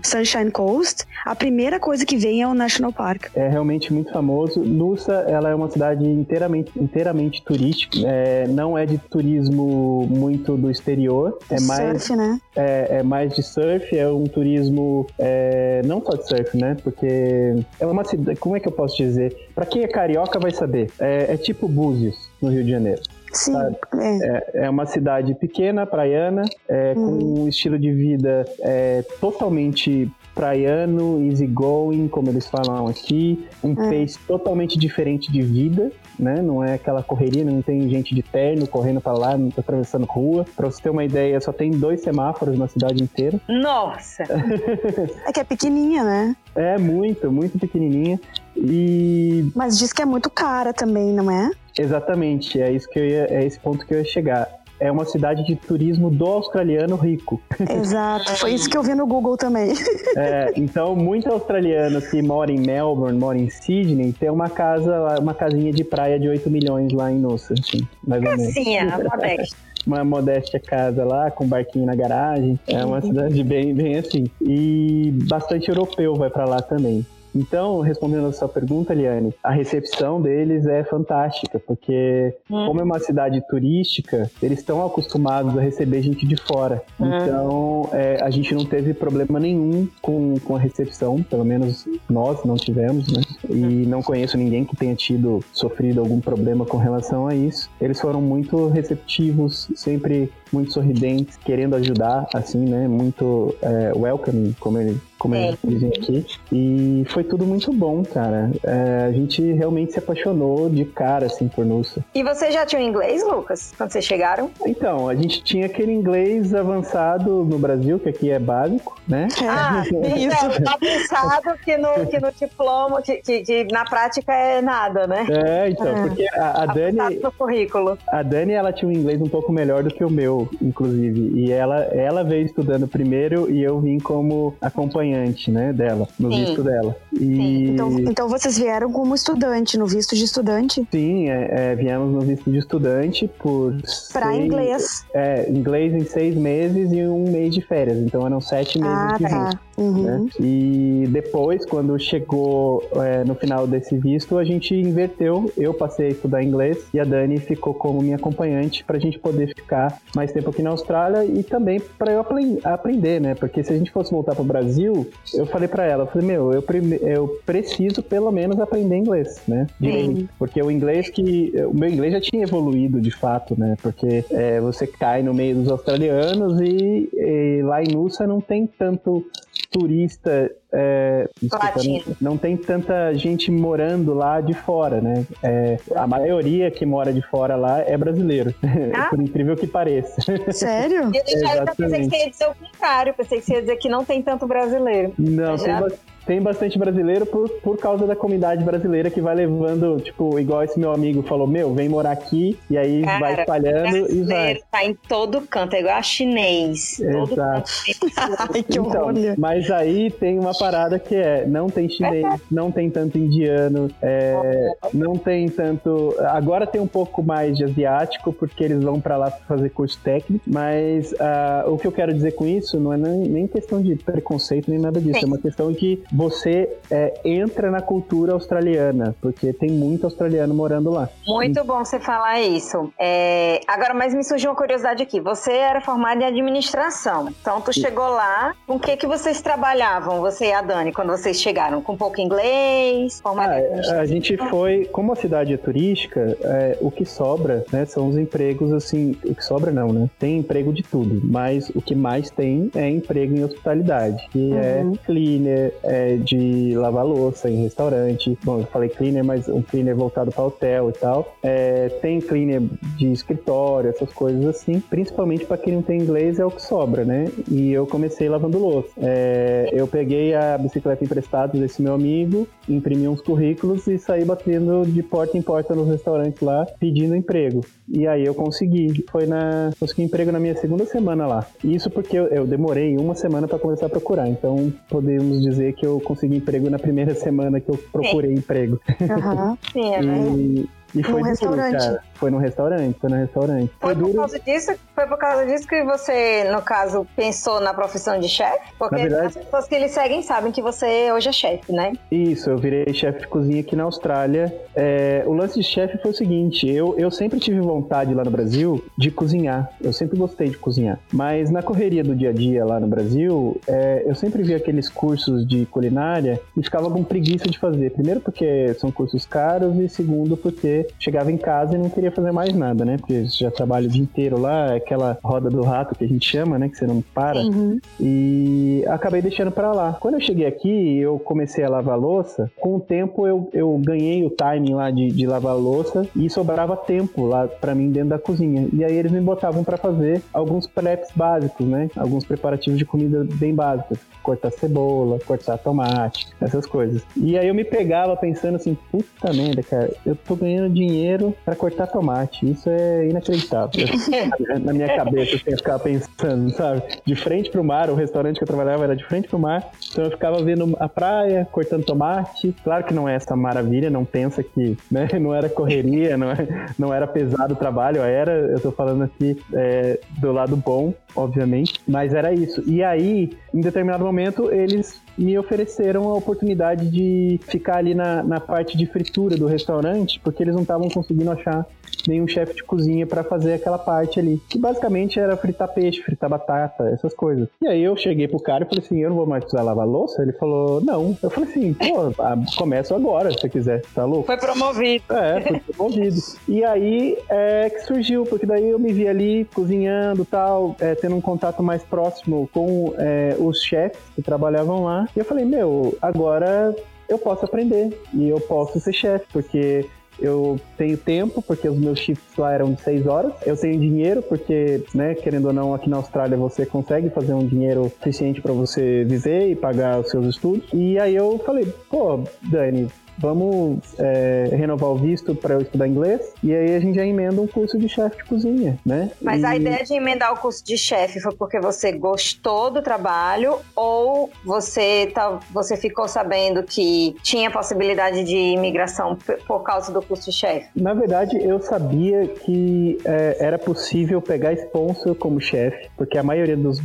Sunshine 0.04 0.52
Coast, 0.52 1.06
a 1.26 1.36
primeira 1.36 1.80
coisa 1.80 2.06
que 2.06 2.18
vem 2.18 2.42
é 2.42 2.48
o 2.48 2.54
National 2.54 2.92
Park. 2.92 3.28
É 3.36 3.48
realmente 3.48 3.94
muito 3.94 4.12
famoso. 4.12 4.51
Nusa, 4.60 5.26
ela 5.28 5.50
é 5.50 5.56
uma 5.56 5.70
cidade 5.70 6.06
inteiramente, 6.06 6.72
inteiramente 6.80 7.44
turística. 7.44 7.98
É, 8.06 8.48
não 8.48 8.78
é 8.78 8.86
de 8.86 8.98
turismo 8.98 10.08
muito 10.10 10.56
do 10.58 10.70
exterior. 10.70 11.38
É 11.50 11.60
mais, 11.62 12.04
surf, 12.04 12.16
né? 12.16 12.40
É, 12.56 12.98
é, 12.98 13.04
mais 13.04 13.34
de 13.34 13.44
surf, 13.44 13.98
é 13.98 14.08
um 14.08 14.26
turismo 14.26 15.08
é, 15.18 15.82
não 15.86 16.04
só 16.04 16.12
de 16.12 16.28
surf, 16.28 16.58
né? 16.58 16.76
Porque 16.84 17.56
é 17.80 17.86
uma 17.86 18.04
cidade, 18.04 18.40
como 18.40 18.56
é 18.56 18.60
que 18.60 18.68
eu 18.68 18.72
posso 18.72 18.98
dizer? 18.98 19.50
Para 19.56 19.66
quem 19.66 19.84
é 19.84 19.88
carioca 19.88 20.40
vai 20.40 20.52
saber. 20.52 20.92
É, 21.00 21.34
é 21.34 21.38
tipo 21.38 21.68
Búzios, 21.68 22.16
no 22.42 22.50
Rio 22.50 22.64
de 22.64 22.72
Janeiro. 22.72 23.02
Sim, 23.34 23.56
é. 23.56 24.28
é. 24.28 24.66
é. 24.66 24.70
uma 24.70 24.86
cidade 24.86 25.34
pequena, 25.36 25.86
praiana, 25.86 26.44
é, 26.68 26.94
com 26.94 27.00
uhum. 27.00 27.44
um 27.44 27.48
estilo 27.48 27.80
de 27.80 27.92
vida 27.92 28.46
é, 28.60 29.04
totalmente 29.20 30.12
praiano, 30.34 31.24
easygoing, 31.26 32.08
como 32.08 32.30
eles 32.30 32.48
falam 32.48 32.88
aqui, 32.88 33.48
um 33.64 33.72
É. 33.74 33.90
pace 33.90 34.18
totalmente 34.28 34.78
diferente 34.78 35.32
de 35.32 35.42
vida, 35.42 35.92
né? 36.20 36.36
Não 36.42 36.64
é 36.64 36.74
aquela 36.76 37.04
correria, 37.04 37.44
não 37.44 37.62
tem 37.62 37.88
gente 37.90 38.14
de 38.16 38.22
terno 38.22 38.68
correndo 38.68 39.02
pra 39.02 39.14
lá, 39.14 39.38
atravessando 39.58 40.06
rua. 40.06 40.46
Pra 40.56 40.70
você 40.70 40.82
ter 40.82 40.90
uma 40.90 41.04
ideia, 41.04 41.40
só 41.42 41.52
tem 41.52 41.72
dois 41.72 42.02
semáforos 42.02 42.58
na 42.58 42.68
cidade 42.68 43.04
inteira. 43.04 43.40
Nossa! 43.48 44.24
É 45.26 45.32
que 45.32 45.40
é 45.40 45.44
pequenininha, 45.44 46.04
né? 46.04 46.36
É 46.56 46.78
muito, 46.78 47.32
muito 47.32 47.58
pequenininha. 47.60 48.20
E 48.56 49.50
Mas 49.56 49.78
diz 49.78 49.94
que 49.94 50.02
é 50.02 50.06
muito 50.06 50.30
cara 50.30 50.74
também, 50.74 51.14
não 51.14 51.30
é? 51.32 51.52
exatamente, 51.78 52.62
é 52.62 52.72
isso 52.72 52.88
que 52.90 53.00
eu 53.00 53.06
ia, 53.06 53.28
é 53.30 53.46
esse 53.46 53.58
ponto 53.60 53.86
que 53.86 53.94
eu 53.94 54.00
ia 54.00 54.06
chegar. 54.06 54.48
É 54.82 54.92
uma 54.92 55.06
cidade 55.06 55.46
de 55.46 55.56
turismo 55.56 56.10
do 56.10 56.26
australiano 56.26 56.96
rico. 56.96 57.40
Exato. 57.70 58.32
Foi 58.38 58.52
isso 58.52 58.68
que 58.68 58.76
eu 58.76 58.82
vi 58.82 58.96
no 58.96 59.06
Google 59.06 59.38
também. 59.38 59.74
É, 60.18 60.52
então, 60.58 60.96
muito 60.96 61.30
australiano 61.30 62.02
que 62.02 62.22
mora 62.22 62.52
em 62.52 62.60
Melbourne, 62.60 63.18
mora 63.18 63.38
em 63.38 63.50
Sydney, 63.50 64.12
tem 64.12 64.30
uma 64.30 64.50
casa, 64.50 65.20
uma 65.20 65.34
casinha 65.34 65.72
de 65.72 65.84
praia 65.84 66.20
de 66.20 66.28
8 66.28 66.50
milhões 66.50 66.92
lá 66.92 67.12
em 67.12 67.18
Noosa, 67.18 67.54
assim, 67.54 67.88
mais 68.06 68.22
ou 68.22 68.30
menos. 68.30 68.54
Sim, 68.54 68.78
a 68.78 68.98
modéstia. 68.98 69.58
Uma 69.88 70.04
modéstia 70.04 70.60
casa 70.60 71.04
lá, 71.04 71.32
com 71.32 71.48
barquinho 71.48 71.86
na 71.86 71.96
garagem. 71.96 72.60
É 72.68 72.86
uma 72.86 73.02
cidade 73.02 73.44
bem, 73.44 73.74
bem 73.74 73.98
assim. 73.98 74.26
E 74.40 75.12
bastante 75.28 75.70
europeu 75.70 76.14
vai 76.16 76.30
pra 76.30 76.46
lá 76.46 76.62
também. 76.62 77.04
Então, 77.36 77.82
respondendo 77.82 78.28
a 78.28 78.34
sua 78.34 78.48
pergunta, 78.48 78.94
Liane, 78.94 79.34
a 79.44 79.52
recepção 79.52 80.22
deles 80.22 80.66
é 80.66 80.84
fantástica, 80.84 81.60
porque 81.60 82.34
Hum. 82.50 82.66
como 82.68 82.82
é 82.82 82.84
uma 82.84 83.00
cidade 83.00 83.42
turística, 83.48 84.30
eles 84.42 84.60
estão 84.60 84.86
acostumados 84.86 85.58
a 85.58 85.62
receber 85.62 86.02
gente 86.02 86.26
de 86.26 86.36
fora. 86.36 86.84
Hum. 87.00 87.06
Então, 87.06 87.90
é, 87.94 88.22
a 88.22 88.30
gente 88.30 88.54
não 88.54 88.66
teve 88.66 88.94
problema 88.94 89.40
nenhum 89.40 89.88
com, 90.02 90.36
com 90.44 90.56
a 90.56 90.60
recepção, 90.60 91.22
pelo 91.24 91.46
menos 91.46 91.86
nós 92.10 92.44
não 92.44 92.56
tivemos, 92.56 93.12
né? 93.12 93.22
E 93.50 93.86
não 93.86 94.02
conheço 94.02 94.38
ninguém 94.38 94.66
que 94.66 94.76
tenha 94.76 94.96
tido, 94.96 95.44
sofrido 95.54 96.00
algum 96.00 96.20
problema 96.20 96.66
com 96.66 96.78
relação 96.78 97.28
a 97.28 97.36
isso. 97.36 97.70
Eles 97.80 98.00
foram 98.00 98.22
muito 98.22 98.68
receptivos, 98.68 99.70
sempre 99.76 100.32
muito 100.52 100.72
sorridentes, 100.74 101.38
querendo 101.38 101.76
ajudar, 101.76 102.28
assim, 102.34 102.60
né? 102.60 102.88
Muito 102.88 103.56
é, 103.62 103.92
welcoming, 103.96 104.56
como 104.60 104.78
ele 104.80 105.00
como 105.18 105.36
eles 105.36 105.56
dizem 105.64 105.90
aqui. 105.90 106.26
E 106.52 107.06
foi 107.10 107.24
tudo 107.24 107.46
muito 107.46 107.72
bom, 107.72 108.04
cara. 108.04 108.50
É, 108.64 109.06
a 109.08 109.12
gente 109.12 109.40
realmente 109.54 109.94
se 109.94 110.00
apaixonou 110.00 110.68
de 110.68 110.84
cara, 110.84 111.28
assim, 111.28 111.48
por 111.48 111.64
Nussa. 111.64 112.04
E 112.16 112.24
você 112.24 112.52
já 112.52 112.66
tinha 112.66 112.82
inglês, 112.82 113.24
Lucas, 113.24 113.72
quando 113.78 113.92
vocês 113.92 114.04
chegaram? 114.04 114.50
Então, 114.66 115.08
a 115.08 115.14
gente 115.14 115.44
tinha 115.44 115.68
aquele 115.68 115.92
inglês 115.94 116.56
avançado 116.56 117.44
no 117.46 117.60
Brasil, 117.60 118.00
que 118.00 118.10
aqui 118.10 118.32
é 118.32 118.40
básico, 118.40 119.00
né? 119.08 119.28
Ah, 119.48 119.84
isso. 120.18 120.46
É, 120.56 120.60
tá 120.62 120.76
pensado 120.80 121.56
que 121.64 121.78
no, 121.78 122.08
que 122.08 122.20
no 122.20 122.32
diploma, 122.32 123.02
que, 123.04 123.18
que, 123.18 123.42
que 123.42 123.64
na 123.66 123.86
prática 123.86 124.34
é 124.34 124.60
nada, 124.60 125.06
né? 125.06 125.28
É, 125.30 125.70
então, 125.70 125.88
É. 125.88 126.02
porque 126.08 126.28
a, 126.34 126.64
a 126.64 126.68
Tá 126.68 126.74
Dani, 126.74 127.20
no 127.22 127.32
currículo. 127.32 127.96
a 128.08 128.24
Dani, 128.24 128.54
ela 128.54 128.74
tinha 128.74 128.90
um 128.90 128.92
inglês 128.92 129.22
um 129.22 129.30
pouco 129.30 129.52
melhor 129.54 129.84
do 129.84 129.94
que 129.94 130.04
o 130.04 130.10
meu, 130.10 130.41
inclusive. 130.62 131.32
E 131.36 131.52
ela, 131.52 131.78
ela 131.86 132.24
veio 132.24 132.46
estudando 132.46 132.88
primeiro 132.88 133.50
e 133.52 133.62
eu 133.64 133.80
vim 133.80 133.98
como 134.00 134.54
acompanhante, 134.62 135.50
né, 135.52 135.72
dela, 135.74 136.08
no 136.20 136.32
Sim. 136.32 136.46
visto 136.46 136.64
dela. 136.64 136.96
E 137.14 137.18
Sim, 137.18 137.68
Então, 137.74 138.00
então 138.00 138.28
vocês 138.30 138.58
vieram 138.58 138.92
como 138.92 139.14
estudante, 139.16 139.78
no 139.78 139.86
visto 139.86 140.16
de 140.16 140.24
estudante, 140.24 140.86
sim, 140.92 141.30
é, 141.30 141.72
é, 141.72 141.76
viemos 141.76 142.14
no 142.14 142.22
visto 142.22 142.50
de 142.52 142.58
estudante 142.58 143.30
por 143.40 143.74
pra 144.12 144.32
seis- 144.32 144.46
inglês. 144.46 145.06
É, 145.14 145.50
inglês 145.50 145.94
em 145.94 146.06
seis 146.06 146.36
meses 146.36 146.92
e 146.92 147.02
um 147.04 147.30
mês 147.32 147.54
de 147.54 147.62
férias. 147.62 147.98
Então 148.00 148.26
eram 148.26 148.40
sete 148.42 148.80
meses 148.80 148.96
Ah, 148.98 149.16
de 149.18 149.24
tá. 149.24 149.50
Uhum. 149.82 150.04
né? 150.04 150.26
E 150.40 151.06
depois, 151.10 151.66
quando 151.66 151.98
chegou 152.00 152.84
é, 152.96 153.24
no 153.24 153.36
final 153.36 153.66
desse 153.66 153.98
visto, 153.98 154.38
a 154.38 154.44
gente 154.44 154.74
inverteu. 154.76 155.52
Eu 155.58 155.74
passei 155.74 156.08
a 156.08 156.10
estudar 156.10 156.44
inglês 156.44 156.78
e 156.94 157.00
a 157.00 157.04
Dani 157.04 157.40
ficou 157.40 157.74
como 157.74 158.02
minha 158.02 158.16
acompanhante 158.16 158.84
para 158.84 158.98
a 158.98 159.00
gente 159.00 159.18
poder 159.20 159.48
ficar 159.56 160.00
mais 160.16 160.32
tempo 160.32 160.50
aqui 160.50 160.62
na 160.62 160.70
Austrália 160.70 161.26
e 161.26 161.44
também 161.44 161.80
para 161.98 162.12
eu 162.12 162.20
apren- 162.20 162.60
aprender, 162.64 163.20
né? 163.20 163.36
Porque 163.36 163.64
se 163.64 163.74
a 163.74 163.78
gente 163.78 163.92
fosse 163.92 164.12
voltar 164.12 164.36
para 164.36 164.42
o 164.42 164.46
Brasil, 164.46 165.08
eu 165.34 165.46
falei 165.46 165.68
para 165.68 165.86
ela, 165.86 166.04
eu 166.04 166.08
falei, 166.08 166.28
meu, 166.28 166.52
eu, 166.54 166.64
eu 167.02 167.28
preciso 167.46 168.04
pelo 168.04 168.32
menos 168.32 168.60
aprender 168.60 168.98
inglês, 168.98 169.42
né? 169.48 169.68
Direito. 169.80 170.30
Porque 170.38 170.62
o 170.62 170.70
inglês 170.70 171.10
que. 171.10 171.54
O 171.66 171.74
meu 171.78 171.90
inglês 171.90 172.14
já 172.14 172.22
tinha 172.22 172.44
evoluído 172.44 173.02
de 173.02 173.12
fato, 173.12 173.58
né? 173.58 173.76
Porque 173.82 174.24
é, 174.32 174.60
você 174.60 174.86
cai 174.86 175.24
no 175.24 175.34
meio 175.34 175.56
dos 175.56 175.70
australianos 175.72 176.60
e, 176.62 177.10
e 177.14 177.62
lá 177.64 177.82
em 177.84 177.88
Nusa 177.94 178.28
não 178.28 178.42
tem 178.42 178.68
tanto 178.68 179.26
turista. 179.72 180.50
É, 180.74 181.28
desculpa, 181.42 181.74
não, 181.84 182.32
não 182.32 182.38
tem 182.38 182.56
tanta 182.58 183.14
gente 183.14 183.52
morando 183.52 184.14
lá 184.14 184.40
de 184.42 184.54
fora, 184.54 185.02
né? 185.02 185.26
É, 185.44 185.78
a 185.96 186.08
maioria 186.08 186.72
que 186.72 186.86
mora 186.86 187.12
de 187.12 187.22
fora 187.22 187.56
lá 187.56 187.80
é 187.82 187.98
brasileiro, 187.98 188.54
Ah. 188.94 189.08
por 189.10 189.22
incrível 189.22 189.56
que 189.56 189.68
pareça. 189.68 190.22
Sério? 190.52 191.12
Eu, 191.14 191.40
já, 191.40 191.56
eu 191.58 191.66
pensei 191.66 192.08
que 192.08 192.08
Exatamente. 192.08 192.10
você 192.10 192.18
ia 192.18 192.30
dizer 192.30 192.46
o 192.50 192.56
contrário, 192.56 193.14
pensei 193.14 193.40
que 193.40 193.46
você 193.46 193.54
ia 193.54 193.62
dizer 193.62 193.76
que 193.78 193.90
não 193.90 194.04
tem 194.06 194.22
tanto 194.22 194.48
brasileiro. 194.48 195.14
Não, 195.18 195.58
tem, 195.58 195.80
ba- 195.80 195.88
tem 196.26 196.42
bastante 196.42 196.78
brasileiro 196.78 197.26
por, 197.26 197.50
por 197.62 197.78
causa 197.78 198.06
da 198.06 198.16
comunidade 198.16 198.64
brasileira 198.64 199.10
que 199.10 199.20
vai 199.22 199.36
levando, 199.36 200.00
tipo, 200.02 200.40
igual 200.40 200.64
esse 200.64 200.80
meu 200.80 200.92
amigo 200.94 201.22
falou, 201.24 201.48
meu, 201.48 201.74
vem 201.74 201.90
morar 201.90 202.12
aqui, 202.12 202.58
e 202.70 202.78
aí 202.78 203.02
Cara, 203.02 203.20
vai 203.20 203.40
espalhando 203.40 204.12
e 204.12 204.24
vai. 204.24 204.60
Tá 204.72 204.86
em 204.86 204.94
todo 204.94 205.42
canto, 205.42 205.76
é 205.76 205.80
igual 205.80 205.96
a 205.98 206.02
chinês. 206.04 206.98
Todo 206.98 207.34
Exato. 207.34 207.36
canto. 207.36 208.52
Ai, 208.54 208.64
que 208.64 208.80
Então, 208.80 209.08
mas 209.38 209.70
aí 209.72 210.12
tem 210.12 210.38
uma 210.40 210.54
parada 210.62 211.00
que 211.00 211.16
é, 211.16 211.46
não 211.48 211.68
tem 211.68 211.90
chinês, 211.90 212.40
não 212.52 212.72
tem 212.72 212.88
tanto 212.88 213.18
indiano, 213.18 213.90
é, 214.00 214.76
não 214.94 215.18
tem 215.18 215.50
tanto. 215.50 216.16
Agora 216.20 216.68
tem 216.68 216.80
um 216.80 216.88
pouco 216.88 217.24
mais 217.24 217.58
de 217.58 217.64
asiático, 217.64 218.32
porque 218.32 218.64
eles 218.64 218.84
vão 218.84 219.02
pra 219.02 219.18
lá 219.18 219.32
fazer 219.32 219.70
curso 219.70 220.00
técnico, 220.04 220.44
mas 220.46 221.16
ah, 221.20 221.64
o 221.66 221.80
que 221.80 221.88
eu 221.88 221.92
quero 221.92 222.14
dizer 222.14 222.34
com 222.34 222.46
isso 222.46 222.80
não 222.80 222.94
é 222.94 222.98
nem, 222.98 223.28
nem 223.28 223.48
questão 223.48 223.82
de 223.82 223.96
preconceito 223.96 224.70
nem 224.70 224.80
nada 224.80 225.02
disso, 225.02 225.20
Sim. 225.20 225.26
é 225.26 225.28
uma 225.28 225.40
questão 225.40 225.74
que 225.74 226.04
você 226.12 226.70
é, 226.92 227.20
entra 227.26 227.72
na 227.72 227.82
cultura 227.82 228.34
australiana, 228.34 229.16
porque 229.20 229.52
tem 229.54 229.72
muito 229.72 230.06
australiano 230.06 230.54
morando 230.54 230.92
lá. 230.92 231.10
Muito 231.26 231.64
bom 231.64 231.84
você 231.84 232.00
falar 232.00 232.40
isso. 232.40 232.94
É, 233.00 233.62
agora, 233.68 233.96
mas 233.96 234.14
me 234.14 234.24
surgiu 234.24 234.52
uma 234.52 234.56
curiosidade 234.56 235.02
aqui. 235.02 235.20
Você 235.20 235.52
era 235.54 235.82
formada 235.82 236.22
em 236.22 236.26
administração. 236.26 237.30
Então, 237.42 237.62
tu 237.62 237.74
chegou 237.74 238.10
lá. 238.10 238.54
Com 238.68 238.76
o 238.76 238.80
que, 238.80 238.96
que 238.96 239.08
vocês 239.08 239.42
trabalhavam, 239.42 240.22
você 240.22 240.51
e 240.52 240.54
a 240.54 240.62
Dani, 240.62 240.92
quando 240.92 241.10
vocês 241.12 241.40
chegaram? 241.42 241.82
Com 241.82 241.96
pouco 241.96 242.20
inglês? 242.20 243.22
Ah, 243.24 243.58
é, 243.58 244.00
a 244.00 244.06
gente 244.06 244.36
foi, 244.50 244.84
como 244.92 245.14
a 245.14 245.16
cidade 245.16 245.54
é 245.54 245.58
turística, 245.58 246.38
é, 246.44 246.78
o 246.82 246.92
que 246.92 247.06
sobra, 247.06 247.64
né, 247.72 247.86
são 247.86 248.10
os 248.10 248.18
empregos 248.18 248.74
assim, 248.74 249.16
o 249.26 249.34
que 249.34 249.46
sobra 249.46 249.72
não, 249.72 249.94
né? 249.94 250.10
Tem 250.20 250.38
emprego 250.40 250.74
de 250.74 250.84
tudo, 250.84 251.22
mas 251.24 251.70
o 251.70 251.82
que 251.82 251.96
mais 251.96 252.30
tem 252.30 252.70
é 252.76 252.90
emprego 252.90 253.34
em 253.38 253.44
hospitalidade, 253.46 254.28
que 254.30 254.52
Uhum. 254.52 254.58
é 254.58 255.06
cleaner, 255.06 255.74
é 255.84 256.16
de 256.18 256.74
lavar 256.76 257.06
louça 257.06 257.50
em 257.50 257.64
restaurante. 257.64 258.38
Bom, 258.44 258.60
eu 258.60 258.66
falei 258.66 258.90
cleaner, 258.90 259.24
mas 259.24 259.48
um 259.48 259.62
cleaner 259.62 259.96
voltado 259.96 260.32
para 260.32 260.44
hotel 260.44 260.90
e 260.90 260.94
tal. 260.94 261.34
É, 261.42 261.88
tem 262.02 262.20
cleaner 262.20 262.62
de 262.98 263.12
escritório, 263.12 263.90
essas 263.90 264.12
coisas 264.12 264.46
assim. 264.46 264.82
Principalmente 264.82 265.46
para 265.46 265.58
quem 265.58 265.74
não 265.76 265.82
tem 265.82 266.02
inglês 266.02 266.40
é 266.40 266.46
o 266.46 266.52
que 266.52 266.62
sobra, 266.62 267.06
né? 267.06 267.32
E 267.50 267.72
eu 267.72 267.88
comecei 267.88 268.28
lavando 268.28 268.58
louça. 268.58 268.90
É, 269.02 269.70
eu 269.72 269.88
peguei 269.88 270.34
a 270.34 270.41
bicicleta 270.58 271.04
emprestada 271.04 271.58
desse 271.58 271.82
meu 271.82 271.94
amigo, 271.94 272.48
imprimi 272.68 273.08
uns 273.08 273.22
currículos 273.22 273.88
e 273.88 273.98
saí 273.98 274.26
batendo 274.26 274.86
de 274.86 275.04
porta 275.04 275.38
em 275.38 275.42
porta 275.42 275.76
nos 275.76 275.88
restaurantes 275.88 276.42
lá, 276.42 276.66
pedindo 276.80 277.16
emprego. 277.16 277.62
E 277.88 278.08
aí 278.08 278.26
eu 278.26 278.34
consegui. 278.34 279.04
Foi 279.12 279.26
na. 279.26 279.72
Consegui 279.80 280.04
emprego 280.04 280.32
na 280.32 280.40
minha 280.40 280.56
segunda 280.56 280.86
semana 280.86 281.28
lá. 281.28 281.46
Isso 281.64 281.90
porque 281.90 282.18
eu, 282.18 282.28
eu 282.28 282.46
demorei 282.46 282.98
uma 282.98 283.16
semana 283.16 283.48
para 283.48 283.60
começar 283.60 283.88
a 283.88 283.90
procurar. 283.90 284.30
Então 284.30 284.72
podemos 284.90 285.42
dizer 285.42 285.74
que 285.74 285.86
eu 285.86 286.00
consegui 286.00 286.38
emprego 286.38 286.70
na 286.70 286.80
primeira 286.80 287.14
semana 287.16 287.60
que 287.60 287.70
eu 287.70 287.78
procurei 287.92 288.34
emprego. 288.34 288.80
Aham. 289.02 289.58
Sim, 289.74 289.94
é 289.94 290.02
verdade. 290.02 290.38
E, 290.38 290.70
e 290.96 291.04
foi 291.04 291.14
duro, 291.14 291.24
restaurante. 291.26 291.78
cara. 291.78 292.04
Foi 292.16 292.30
no 292.30 292.38
restaurante, 292.38 292.98
foi 293.00 293.10
no 293.10 293.16
restaurante. 293.16 293.72
Foi 293.80 293.94
Foi 293.94 293.96
por 293.96 294.02
duro. 294.08 294.18
causa 294.20 294.40
disso, 294.40 294.72
foi 294.94 295.08
por 295.08 295.18
causa 295.18 295.46
disso 295.46 295.68
que 295.68 295.84
você, 295.84 296.44
no 296.52 296.62
caso, 296.62 297.08
pensou 297.16 297.60
na 297.60 297.74
profissão 297.74 298.20
de 298.20 298.28
chefe? 298.30 298.72
Porque 298.78 298.96
Na 298.96 299.02
verdade- 299.02 299.26
as 299.28 299.36
pessoas 299.38 299.68
que 299.68 299.80
lhe 299.80 299.90
seguem 299.90 300.22
sabem 300.22 300.52
que 300.52 300.62
você 300.62 301.12
hoje 301.12 301.30
é 301.30 301.32
chefe, 301.32 301.72
né? 301.72 301.94
Isso, 302.12 302.50
eu 302.50 302.58
virei 302.58 302.94
chefe 302.94 303.22
de 303.22 303.28
cozinha 303.28 303.62
aqui 303.62 303.76
na 303.76 303.84
Austrália. 303.84 304.54
É, 304.76 305.24
o 305.26 305.34
lance 305.34 305.56
de 305.60 305.64
chefe 305.66 305.98
foi 305.98 306.12
o 306.12 306.14
seguinte: 306.14 306.70
eu, 306.70 306.96
eu 306.98 307.10
sempre 307.10 307.40
tive 307.40 307.60
vontade 307.60 308.14
lá 308.14 308.24
no 308.24 308.32
Brasil 308.32 308.84
de 308.98 309.10
cozinhar. 309.10 309.70
Eu 309.82 309.92
sempre 309.94 310.18
gostei 310.18 310.50
de 310.50 310.58
cozinhar. 310.58 311.00
Mas 311.12 311.50
na 311.50 311.64
correria 311.64 312.04
do 312.04 312.16
dia 312.16 312.30
a 312.30 312.34
dia 312.34 312.64
lá 312.64 312.80
no 312.80 312.88
Brasil, 312.88 313.60
é, 313.68 314.04
eu 314.06 314.14
sempre 314.16 314.44
vi 314.44 314.54
aqueles 314.54 314.90
cursos 314.90 315.46
de 315.48 315.66
culinária 315.66 316.40
e 316.56 316.62
ficava 316.64 316.90
com 316.90 317.04
preguiça 317.04 317.46
de 317.50 317.58
fazer. 317.58 317.92
Primeiro, 317.92 318.20
porque 318.22 318.74
são 318.76 318.92
cursos 318.92 319.26
caros, 319.26 319.76
e 319.80 319.90
segundo, 319.90 320.38
porque 320.38 320.81
chegava 321.00 321.32
em 321.32 321.38
casa 321.38 321.76
e 321.76 321.78
não 321.78 321.90
queria 321.90 322.12
fazer 322.12 322.32
mais 322.32 322.54
nada, 322.54 322.86
né? 322.86 322.98
Porque 322.98 323.26
já 323.26 323.52
trabalha 323.52 323.88
o 323.88 323.92
dia 323.92 324.02
inteiro 324.02 324.40
lá, 324.40 324.76
aquela 324.76 325.18
roda 325.24 325.50
do 325.50 325.62
rato 325.62 325.96
que 325.96 326.04
a 326.04 326.08
gente 326.08 326.28
chama, 326.28 326.58
né? 326.58 326.70
Que 326.70 326.78
você 326.78 326.88
não 326.88 327.02
para. 327.02 327.42
Uhum. 327.42 327.80
E 328.00 328.84
acabei 328.88 329.22
deixando 329.22 329.52
para 329.52 329.72
lá. 329.72 329.98
Quando 330.00 330.16
eu 330.16 330.22
cheguei 330.22 330.46
aqui, 330.46 330.98
eu 330.98 331.20
comecei 331.20 331.64
a 331.64 331.70
lavar 331.70 331.98
louça. 331.98 332.52
Com 332.60 332.76
o 332.76 332.80
tempo, 332.80 333.28
eu, 333.28 333.50
eu 333.54 333.78
ganhei 333.84 334.26
o 334.26 334.30
timing 334.30 334.74
lá 334.74 334.92
de, 334.92 335.10
de 335.10 335.28
lavar 335.28 335.56
louça 335.56 336.08
e 336.16 336.30
sobrava 336.30 336.76
tempo 336.76 337.26
lá 337.26 337.48
para 337.48 337.76
mim 337.76 337.92
dentro 337.92 338.10
da 338.10 338.20
cozinha. 338.20 338.68
E 338.74 338.84
aí 338.84 338.96
eles 338.96 339.12
me 339.12 339.22
botavam 339.22 339.64
para 339.64 339.78
fazer 339.78 340.22
alguns 340.34 340.68
preps 340.68 341.10
básicos, 341.16 341.66
né? 341.68 341.90
Alguns 341.96 342.26
preparativos 342.26 342.78
de 342.78 342.86
comida 342.86 343.26
bem 343.36 343.54
básicos. 343.54 344.00
Cortar 344.24 344.52
cebola, 344.52 345.20
cortar 345.26 345.58
tomate, 345.58 346.28
essas 346.40 346.66
coisas. 346.66 347.02
E 347.18 347.38
aí 347.38 347.48
eu 347.48 347.56
me 347.56 347.64
pegava 347.64 348.16
pensando 348.16 348.56
assim, 348.56 348.78
puta 348.92 349.34
merda, 349.34 349.64
cara, 349.64 349.92
eu 350.06 350.16
tô 350.16 350.36
ganhando 350.36 350.71
dinheiro 350.72 351.36
para 351.46 351.56
cortar 351.56 351.88
tomate. 351.88 352.50
Isso 352.50 352.70
é 352.70 353.08
inacreditável. 353.08 353.72
Na 354.64 354.74
minha 354.74 354.96
cabeça, 354.96 355.36
assim, 355.36 355.52
eu 355.52 355.58
ficava 355.58 355.80
pensando, 355.80 356.50
sabe? 356.52 356.84
De 357.06 357.16
frente 357.16 357.50
pro 357.50 357.64
mar, 357.64 357.90
o 357.90 357.96
restaurante 357.96 358.38
que 358.38 358.44
eu 358.44 358.48
trabalhava 358.48 358.84
era 358.84 358.96
de 358.96 359.06
frente 359.06 359.28
pro 359.28 359.40
mar. 359.40 359.72
Então 359.92 360.06
eu 360.06 360.12
ficava 360.12 360.42
vendo 360.44 360.76
a 360.80 360.88
praia, 360.88 361.48
cortando 361.52 361.84
tomate. 361.84 362.56
Claro 362.64 362.84
que 362.84 362.94
não 362.94 363.08
é 363.08 363.16
essa 363.16 363.36
maravilha, 363.36 363.90
não 363.90 364.06
pensa 364.06 364.44
que 364.44 364.78
né, 364.90 365.08
não 365.20 365.34
era 365.34 365.50
correria, 365.50 366.18
não, 366.18 366.32
é, 366.32 366.68
não 366.78 366.94
era 366.94 367.08
pesado 367.08 367.54
o 367.54 367.58
trabalho, 367.58 368.02
era, 368.02 368.32
eu 368.32 368.60
tô 368.60 368.72
falando 368.72 369.04
aqui 369.04 369.38
é, 369.54 370.00
do 370.20 370.32
lado 370.32 370.56
bom, 370.56 370.94
obviamente, 371.16 371.80
mas 371.88 372.14
era 372.14 372.34
isso. 372.34 372.64
E 372.68 372.84
aí, 372.84 373.32
em 373.54 373.62
determinado 373.62 374.04
momento, 374.04 374.52
eles 374.52 375.00
me 375.18 375.38
ofereceram 375.38 376.10
a 376.10 376.14
oportunidade 376.14 376.90
de 376.90 377.40
ficar 377.44 377.78
ali 377.78 377.94
na, 377.94 378.24
na 378.24 378.40
parte 378.40 378.78
de 378.78 378.86
fritura 378.86 379.38
do 379.38 379.46
restaurante, 379.46 380.20
porque 380.24 380.44
eles 380.44 380.56
não 380.56 380.64
estavam 380.64 380.90
conseguindo 380.90 381.32
achar 381.32 381.66
nenhum 382.08 382.28
chefe 382.28 382.56
de 382.56 382.64
cozinha 382.64 383.06
para 383.06 383.24
fazer 383.24 383.54
aquela 383.54 383.78
parte 383.78 384.20
ali. 384.20 384.42
Que 384.50 384.58
basicamente 384.58 385.20
era 385.20 385.36
fritar 385.38 385.68
peixe, 385.68 386.02
fritar 386.02 386.30
batata, 386.30 386.90
essas 386.90 387.14
coisas. 387.14 387.48
E 387.62 387.68
aí 387.68 387.84
eu 387.84 387.96
cheguei 387.96 388.28
pro 388.28 388.40
cara 388.40 388.64
e 388.64 388.68
falei 388.68 388.84
assim: 388.84 389.00
eu 389.00 389.10
não 389.10 389.18
vou 389.18 389.26
mais 389.26 389.44
precisar 389.44 389.64
lavar 389.64 389.88
louça? 389.88 390.22
Ele 390.22 390.34
falou: 390.34 390.82
não. 390.82 391.18
Eu 391.22 391.30
falei 391.30 391.50
assim: 391.50 391.74
pô, 391.74 392.12
começa 392.58 392.96
agora, 392.96 393.32
se 393.32 393.40
você 393.40 393.50
quiser, 393.50 393.82
tá 393.94 394.06
louco? 394.06 394.26
Foi 394.26 394.38
promovido. 394.38 395.04
É, 395.12 395.42
foi 395.42 395.60
promovido. 395.60 396.18
e 396.48 396.64
aí 396.64 397.18
é 397.30 397.70
que 397.70 397.82
surgiu, 397.82 398.26
porque 398.26 398.46
daí 398.46 398.70
eu 398.70 398.80
me 398.80 398.94
vi 398.94 399.08
ali 399.08 399.46
cozinhando 399.54 400.26
tal, 400.26 400.76
é, 400.80 400.96
tendo 401.02 401.16
um 401.16 401.22
contato 401.22 401.64
mais 401.64 401.84
próximo 401.84 402.48
com 402.54 402.94
é, 402.98 403.36
os 403.40 403.62
chefes 403.62 404.00
que 404.16 404.22
trabalhavam 404.22 404.84
lá. 404.84 405.08
E 405.16 405.20
eu 405.20 405.26
falei: 405.26 405.44
meu, 405.44 405.98
agora 406.02 406.76
eu 407.10 407.18
posso 407.18 407.46
aprender 407.46 408.00
e 408.14 408.30
eu 408.30 408.40
posso 408.40 408.80
ser 408.80 408.94
chefe, 408.94 409.26
porque 409.34 409.86
eu 410.20 410.60
tenho 410.78 410.98
tempo, 410.98 411.42
porque 411.42 411.68
os 411.68 411.78
meus 411.78 412.00
shifts 412.00 412.38
lá 412.38 412.54
eram 412.54 412.74
de 412.74 412.82
6 412.82 413.08
horas. 413.08 413.34
Eu 413.46 413.58
tenho 413.58 413.80
dinheiro, 413.80 414.22
porque, 414.22 414.84
né, 414.94 415.16
querendo 415.16 415.46
ou 415.46 415.54
não, 415.54 415.74
aqui 415.74 415.90
na 415.90 415.98
Austrália 415.98 416.38
você 416.38 416.66
consegue 416.66 417.10
fazer 417.10 417.34
um 417.34 417.46
dinheiro 417.46 417.90
suficiente 417.90 418.40
para 418.40 418.54
você 418.54 419.04
viver 419.04 419.50
e 419.50 419.56
pagar 419.56 420.00
os 420.00 420.10
seus 420.10 420.28
estudos. 420.28 420.68
E 420.74 421.00
aí 421.00 421.16
eu 421.16 421.40
falei, 421.40 421.66
pô, 421.90 422.20
Dani, 422.44 422.88
vamos 423.18 423.80
é, 424.00 424.50
renovar 424.52 424.90
o 424.90 424.96
visto 424.96 425.36
para 425.36 425.56
eu 425.56 425.62
estudar 425.62 425.88
inglês 425.88 426.34
e 426.44 426.54
aí 426.54 426.76
a 426.76 426.80
gente 426.80 426.96
já 426.96 427.06
emenda 427.06 427.42
um 427.42 427.48
curso 427.48 427.78
de 427.78 427.88
chefe 427.88 428.18
de 428.18 428.24
cozinha, 428.26 428.78
né? 428.86 429.12
Mas 429.22 429.42
e... 429.42 429.46
a 429.46 429.56
ideia 429.56 429.84
de 429.84 429.94
emendar 429.94 430.34
o 430.34 430.38
curso 430.38 430.64
de 430.64 430.78
chefe 430.78 431.20
foi 431.20 431.34
porque 431.36 431.60
você 431.60 431.92
gostou 431.92 432.72
do 432.72 432.82
trabalho 432.82 433.58
ou 433.76 434.30
você 434.44 435.12
tá, 435.14 435.40
você 435.52 435.78
ficou 435.78 436.08
sabendo 436.08 436.64
que 436.64 437.16
tinha 437.22 437.52
possibilidade 437.52 438.24
de 438.24 438.36
imigração 438.36 439.18
por 439.48 439.62
causa 439.62 439.92
do 439.92 440.02
curso 440.02 440.30
de 440.30 440.36
chefe? 440.36 440.68
Na 440.76 440.94
verdade, 440.94 441.38
eu 441.42 441.62
sabia 441.62 442.28
que 442.28 442.98
é, 443.06 443.38
era 443.40 443.60
possível 443.60 444.22
pegar 444.22 444.54
sponsor 444.54 445.16
como 445.16 445.40
chefe, 445.40 445.90
porque 445.98 446.18
a 446.18 446.24
maioria 446.24 446.58
dos, 446.58 446.80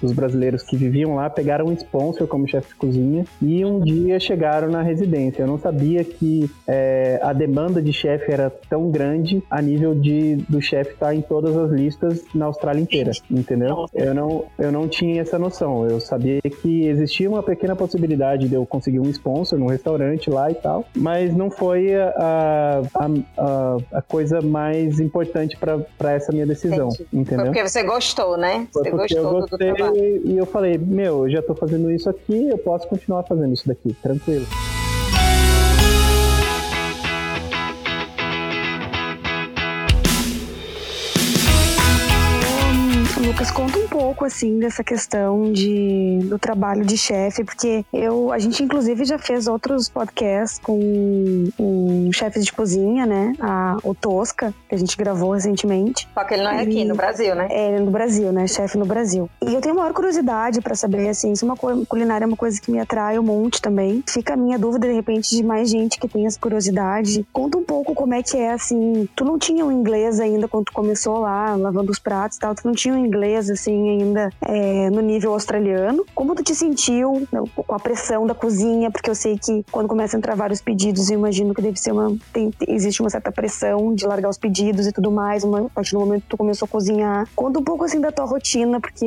dos 0.00 0.12
brasileiros 0.12 0.62
que 0.62 0.76
viviam 0.76 1.16
lá 1.16 1.28
pegaram 1.28 1.66
um 1.66 1.72
sponsor 1.72 2.26
como 2.26 2.46
chefe 2.46 2.68
de 2.68 2.74
cozinha 2.74 3.24
e 3.40 3.64
um 3.64 3.80
dia 3.80 4.18
chegaram 4.20 4.68
na 4.68 4.82
residência. 4.82 5.42
Eu 5.42 5.46
não 5.46 5.58
sabia 5.58 5.69
sabia 5.70 6.02
que 6.02 6.50
é, 6.66 7.20
a 7.22 7.32
demanda 7.32 7.80
de 7.80 7.92
chefe 7.92 8.32
era 8.32 8.50
tão 8.50 8.90
grande 8.90 9.42
a 9.48 9.62
nível 9.62 9.94
de 9.94 10.36
do 10.48 10.60
chefe 10.60 10.92
estar 10.92 11.06
tá 11.06 11.14
em 11.14 11.20
todas 11.20 11.56
as 11.56 11.70
listas 11.70 12.24
na 12.34 12.46
Austrália 12.46 12.80
inteira, 12.80 13.12
entendeu? 13.30 13.86
Eu 13.94 14.12
não, 14.12 14.44
eu 14.58 14.72
não 14.72 14.88
tinha 14.88 15.20
essa 15.20 15.38
noção. 15.38 15.88
Eu 15.88 16.00
sabia 16.00 16.40
que 16.40 16.86
existia 16.86 17.28
uma 17.28 17.42
pequena 17.42 17.76
possibilidade 17.76 18.48
de 18.48 18.54
eu 18.54 18.66
conseguir 18.66 18.98
um 18.98 19.08
sponsor 19.08 19.58
num 19.58 19.66
restaurante 19.66 20.28
lá 20.28 20.50
e 20.50 20.54
tal, 20.54 20.84
mas 20.96 21.34
não 21.34 21.50
foi 21.50 21.94
a, 21.94 22.82
a, 22.94 23.06
a, 23.38 23.76
a 23.98 24.02
coisa 24.02 24.40
mais 24.40 24.98
importante 24.98 25.56
para 25.56 26.12
essa 26.12 26.32
minha 26.32 26.46
decisão, 26.46 26.88
Entendi. 26.88 27.08
entendeu? 27.12 27.36
Foi 27.36 27.44
porque 27.46 27.68
você 27.68 27.82
gostou, 27.84 28.36
né? 28.36 28.66
Foi 28.72 28.82
você 28.82 28.90
gostou 28.90 29.18
eu 29.18 29.30
gostei 29.30 29.70
do 29.70 29.76
trabalho. 29.76 30.22
E 30.24 30.36
eu 30.36 30.46
falei, 30.46 30.78
meu, 30.78 31.26
eu 31.26 31.30
já 31.30 31.42
tô 31.42 31.54
fazendo 31.54 31.90
isso 31.90 32.10
aqui, 32.10 32.48
eu 32.48 32.58
posso 32.58 32.88
continuar 32.88 33.22
fazendo 33.22 33.52
isso 33.52 33.66
daqui, 33.68 33.94
tranquilo. 34.02 34.46
Lucas, 43.30 43.52
conta 43.52 43.78
um 43.78 43.86
pouco 43.86 43.99
assim 44.24 44.58
dessa 44.58 44.82
questão 44.82 45.52
de, 45.52 46.18
do 46.24 46.38
trabalho 46.38 46.84
de 46.84 46.96
chefe, 46.96 47.44
porque 47.44 47.84
eu, 47.92 48.32
a 48.32 48.38
gente 48.38 48.62
inclusive 48.62 49.04
já 49.04 49.18
fez 49.18 49.46
outros 49.46 49.88
podcasts 49.88 50.58
com 50.58 51.48
um 51.58 52.10
chefe 52.12 52.40
de 52.40 52.52
cozinha, 52.52 53.06
né? 53.06 53.32
A, 53.40 53.76
o 53.82 53.94
Tosca, 53.94 54.54
que 54.68 54.74
a 54.74 54.78
gente 54.78 54.96
gravou 54.96 55.32
recentemente. 55.32 56.08
Só 56.12 56.24
que 56.24 56.34
ele 56.34 56.42
não 56.42 56.50
é 56.50 56.62
aqui, 56.62 56.84
no 56.84 56.94
Brasil, 56.94 57.34
né? 57.34 57.48
É, 57.50 57.78
no 57.78 57.90
Brasil, 57.90 58.32
né? 58.32 58.46
Chefe 58.46 58.76
no 58.78 58.86
Brasil. 58.86 59.28
E 59.46 59.54
eu 59.54 59.60
tenho 59.60 59.74
maior 59.74 59.92
curiosidade 59.92 60.60
para 60.60 60.74
saber, 60.74 61.08
assim, 61.08 61.34
se 61.34 61.44
uma 61.44 61.56
culinária 61.56 62.24
é 62.24 62.26
uma 62.26 62.36
coisa 62.36 62.60
que 62.60 62.70
me 62.70 62.78
atrai 62.78 63.18
um 63.18 63.22
monte 63.22 63.60
também. 63.60 64.02
Fica 64.08 64.34
a 64.34 64.36
minha 64.36 64.58
dúvida, 64.58 64.86
de 64.86 64.94
repente, 64.94 65.34
de 65.34 65.42
mais 65.42 65.70
gente 65.70 65.98
que 65.98 66.08
tem 66.08 66.26
essa 66.26 66.38
curiosidade. 66.38 67.26
Conta 67.32 67.58
um 67.58 67.64
pouco 67.64 67.94
como 67.94 68.14
é 68.14 68.22
que 68.22 68.36
é, 68.36 68.52
assim. 68.52 69.08
Tu 69.14 69.24
não 69.24 69.38
tinha 69.38 69.64
o 69.64 69.72
inglês 69.72 70.20
ainda 70.20 70.48
quando 70.48 70.66
tu 70.66 70.72
começou 70.72 71.18
lá, 71.18 71.54
lavando 71.54 71.90
os 71.90 71.98
pratos 71.98 72.36
e 72.36 72.40
tal, 72.40 72.54
tu 72.54 72.66
não 72.66 72.72
tinha 72.72 72.94
o 72.94 72.98
inglês 72.98 73.20
inglês, 73.20 73.50
assim, 73.50 73.90
ainda 73.90 74.09
é, 74.42 74.90
no 74.90 75.00
nível 75.00 75.32
australiano. 75.32 76.04
Como 76.14 76.34
tu 76.34 76.42
te 76.42 76.54
sentiu 76.54 77.26
né, 77.32 77.42
com 77.54 77.74
a 77.74 77.78
pressão 77.78 78.26
da 78.26 78.34
cozinha? 78.34 78.90
Porque 78.90 79.10
eu 79.10 79.14
sei 79.14 79.38
que 79.38 79.64
quando 79.70 79.88
começa 79.88 80.16
a 80.16 80.18
entrar 80.18 80.34
vários 80.34 80.60
pedidos, 80.60 81.10
eu 81.10 81.18
imagino 81.18 81.54
que 81.54 81.62
deve 81.62 81.78
ser 81.78 81.92
uma. 81.92 82.16
Tem, 82.32 82.50
existe 82.68 83.00
uma 83.00 83.10
certa 83.10 83.30
pressão 83.32 83.94
de 83.94 84.06
largar 84.06 84.28
os 84.28 84.38
pedidos 84.38 84.86
e 84.86 84.92
tudo 84.92 85.10
mais, 85.10 85.44
uma, 85.44 85.66
a 85.66 85.70
partir 85.70 85.92
do 85.92 86.00
momento 86.00 86.22
que 86.22 86.28
tu 86.28 86.36
começou 86.36 86.66
a 86.66 86.68
cozinhar. 86.68 87.28
Conta 87.34 87.58
um 87.58 87.64
pouco 87.64 87.84
assim 87.84 88.00
da 88.00 88.10
tua 88.10 88.24
rotina, 88.24 88.80
porque 88.80 89.06